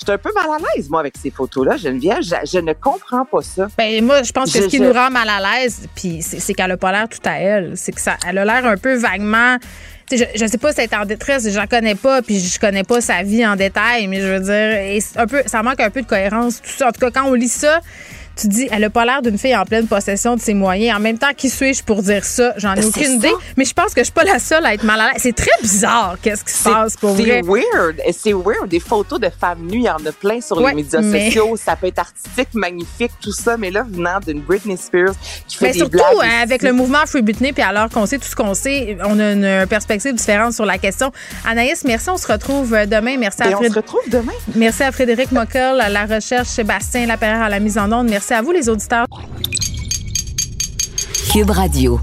je 0.00 0.06
suis 0.06 0.12
un 0.12 0.18
peu 0.18 0.30
mal 0.34 0.46
à 0.50 0.76
l'aise, 0.76 0.90
moi, 0.90 1.00
avec 1.00 1.14
ces 1.20 1.30
photos-là, 1.30 1.76
Geneviève. 1.76 2.22
Je, 2.22 2.34
je 2.50 2.58
ne 2.58 2.72
comprends 2.72 3.24
pas 3.24 3.42
ça. 3.42 3.68
Ben, 3.78 4.04
moi, 4.04 4.22
je 4.22 4.32
pense 4.32 4.52
que 4.52 4.62
ce 4.62 4.66
qui 4.66 4.80
nous 4.80 4.92
rend 4.92 5.10
mal 5.10 5.28
à 5.28 5.40
l'aise, 5.40 5.88
puis 5.94 6.20
c'est 6.20 6.52
qu'elle 6.52 6.68
n'a 6.68 6.76
pas 6.76 6.92
l'air 6.92 7.08
tout 7.08 7.20
à 7.24 7.38
elle. 7.38 7.76
C'est 7.76 7.92
que 7.92 8.00
ça, 8.00 8.16
elle 8.26 8.38
a 8.38 8.44
l'air 8.44 8.66
un 8.66 8.76
peu 8.76 8.96
vaguement. 8.96 9.56
Je, 10.10 10.24
je 10.34 10.46
sais 10.46 10.58
pas 10.58 10.72
si 10.72 10.80
elle 10.80 10.90
est 10.90 10.96
en 10.96 11.06
détresse, 11.06 11.48
je 11.48 11.56
la 11.56 11.66
connais 11.66 11.94
pas, 11.94 12.22
puis 12.22 12.38
je 12.38 12.58
connais 12.60 12.82
pas 12.82 13.00
sa 13.00 13.22
vie 13.22 13.46
en 13.46 13.56
détail, 13.56 14.06
mais 14.06 14.20
je 14.20 14.26
veux 14.26 14.40
dire, 14.40 15.02
un 15.16 15.26
peu, 15.26 15.42
ça 15.46 15.62
manque 15.62 15.80
un 15.80 15.90
peu 15.90 16.02
de 16.02 16.06
cohérence, 16.06 16.60
tout 16.60 16.70
ça. 16.70 16.88
En 16.88 16.92
tout 16.92 17.00
cas, 17.00 17.10
quand 17.10 17.26
on 17.26 17.32
lit 17.32 17.48
ça, 17.48 17.80
tu 18.36 18.48
dis, 18.48 18.68
elle 18.70 18.84
a 18.84 18.90
pas 18.90 19.04
l'air 19.04 19.22
d'une 19.22 19.38
fille 19.38 19.56
en 19.56 19.64
pleine 19.64 19.86
possession 19.86 20.36
de 20.36 20.40
ses 20.40 20.54
moyens. 20.54 20.96
En 20.96 21.00
même 21.00 21.18
temps, 21.18 21.32
qui 21.36 21.48
suis-je 21.48 21.82
pour 21.82 22.02
dire 22.02 22.24
ça? 22.24 22.52
J'en 22.56 22.72
ai 22.74 22.80
ben, 22.80 22.86
aucune 22.86 23.12
idée. 23.12 23.32
Mais 23.56 23.64
je 23.64 23.72
pense 23.72 23.94
que 23.94 24.00
je 24.00 24.04
suis 24.04 24.12
pas 24.12 24.24
la 24.24 24.38
seule 24.38 24.64
à 24.66 24.74
être 24.74 24.84
mal 24.84 25.00
à 25.00 25.12
l'aise. 25.12 25.20
C'est 25.22 25.34
très 25.34 25.50
bizarre, 25.62 26.16
qu'est-ce 26.22 26.44
qui 26.44 26.52
se 26.52 26.68
passe 26.68 26.96
pour 26.96 27.14
vrai. 27.14 27.42
C'est 27.42 27.48
weird. 27.48 28.00
C'est 28.12 28.32
weird. 28.32 28.68
Des 28.68 28.80
photos 28.80 29.20
de 29.20 29.28
femmes 29.28 29.66
nues, 29.66 29.78
il 29.78 29.84
y 29.84 29.90
en 29.90 30.04
a 30.04 30.12
plein 30.12 30.40
sur 30.40 30.60
les 30.60 30.74
médias 30.74 31.02
sociaux. 31.02 31.56
Ça 31.56 31.76
peut 31.76 31.86
être 31.86 32.00
artistique, 32.00 32.48
magnifique, 32.54 33.12
tout 33.20 33.32
ça. 33.32 33.56
Mais 33.56 33.70
là, 33.70 33.84
venant 33.88 34.18
d'une 34.24 34.40
Britney 34.40 34.76
Spears 34.76 35.14
qui 35.48 35.56
fait 35.56 35.66
mais 35.66 35.72
des 35.72 35.78
surtout, 35.78 35.98
blagues. 35.98 36.24
Euh, 36.24 36.42
avec 36.42 36.62
le 36.62 36.72
mouvement 36.72 37.06
Free 37.06 37.22
Britney, 37.22 37.52
puis 37.52 37.62
alors 37.62 37.88
qu'on 37.88 38.06
sait 38.06 38.18
tout 38.18 38.28
ce 38.28 38.36
qu'on 38.36 38.54
sait, 38.54 38.96
on 39.04 39.18
a 39.18 39.32
une 39.32 39.66
perspective 39.66 40.14
différente 40.14 40.52
sur 40.52 40.66
la 40.66 40.78
question. 40.78 41.12
Anaïs, 41.46 41.84
merci. 41.84 42.10
On 42.10 42.16
se 42.16 42.26
retrouve 42.26 42.74
euh, 42.74 42.86
demain. 42.86 43.16
Merci 43.18 43.42
à 43.42 43.50
Frédéric. 43.50 43.70
On 43.70 43.74
se 43.74 43.78
retrouve 43.78 44.10
demain. 44.10 44.32
Merci 44.54 44.82
à 44.82 44.92
Frédéric 44.92 45.32
Mockel, 45.32 45.80
à 45.80 45.88
la 45.88 46.06
recherche, 46.06 46.48
Sébastien 46.48 47.06
Lapierre 47.06 47.42
à 47.42 47.48
la 47.48 47.60
mise 47.60 47.78
en 47.78 47.90
onde. 47.92 48.08
Merci 48.26 48.32
à 48.32 48.40
vous, 48.40 48.52
les 48.52 48.70
auditeurs. 48.70 49.06
Cube 51.30 51.50
Radio. 51.50 52.00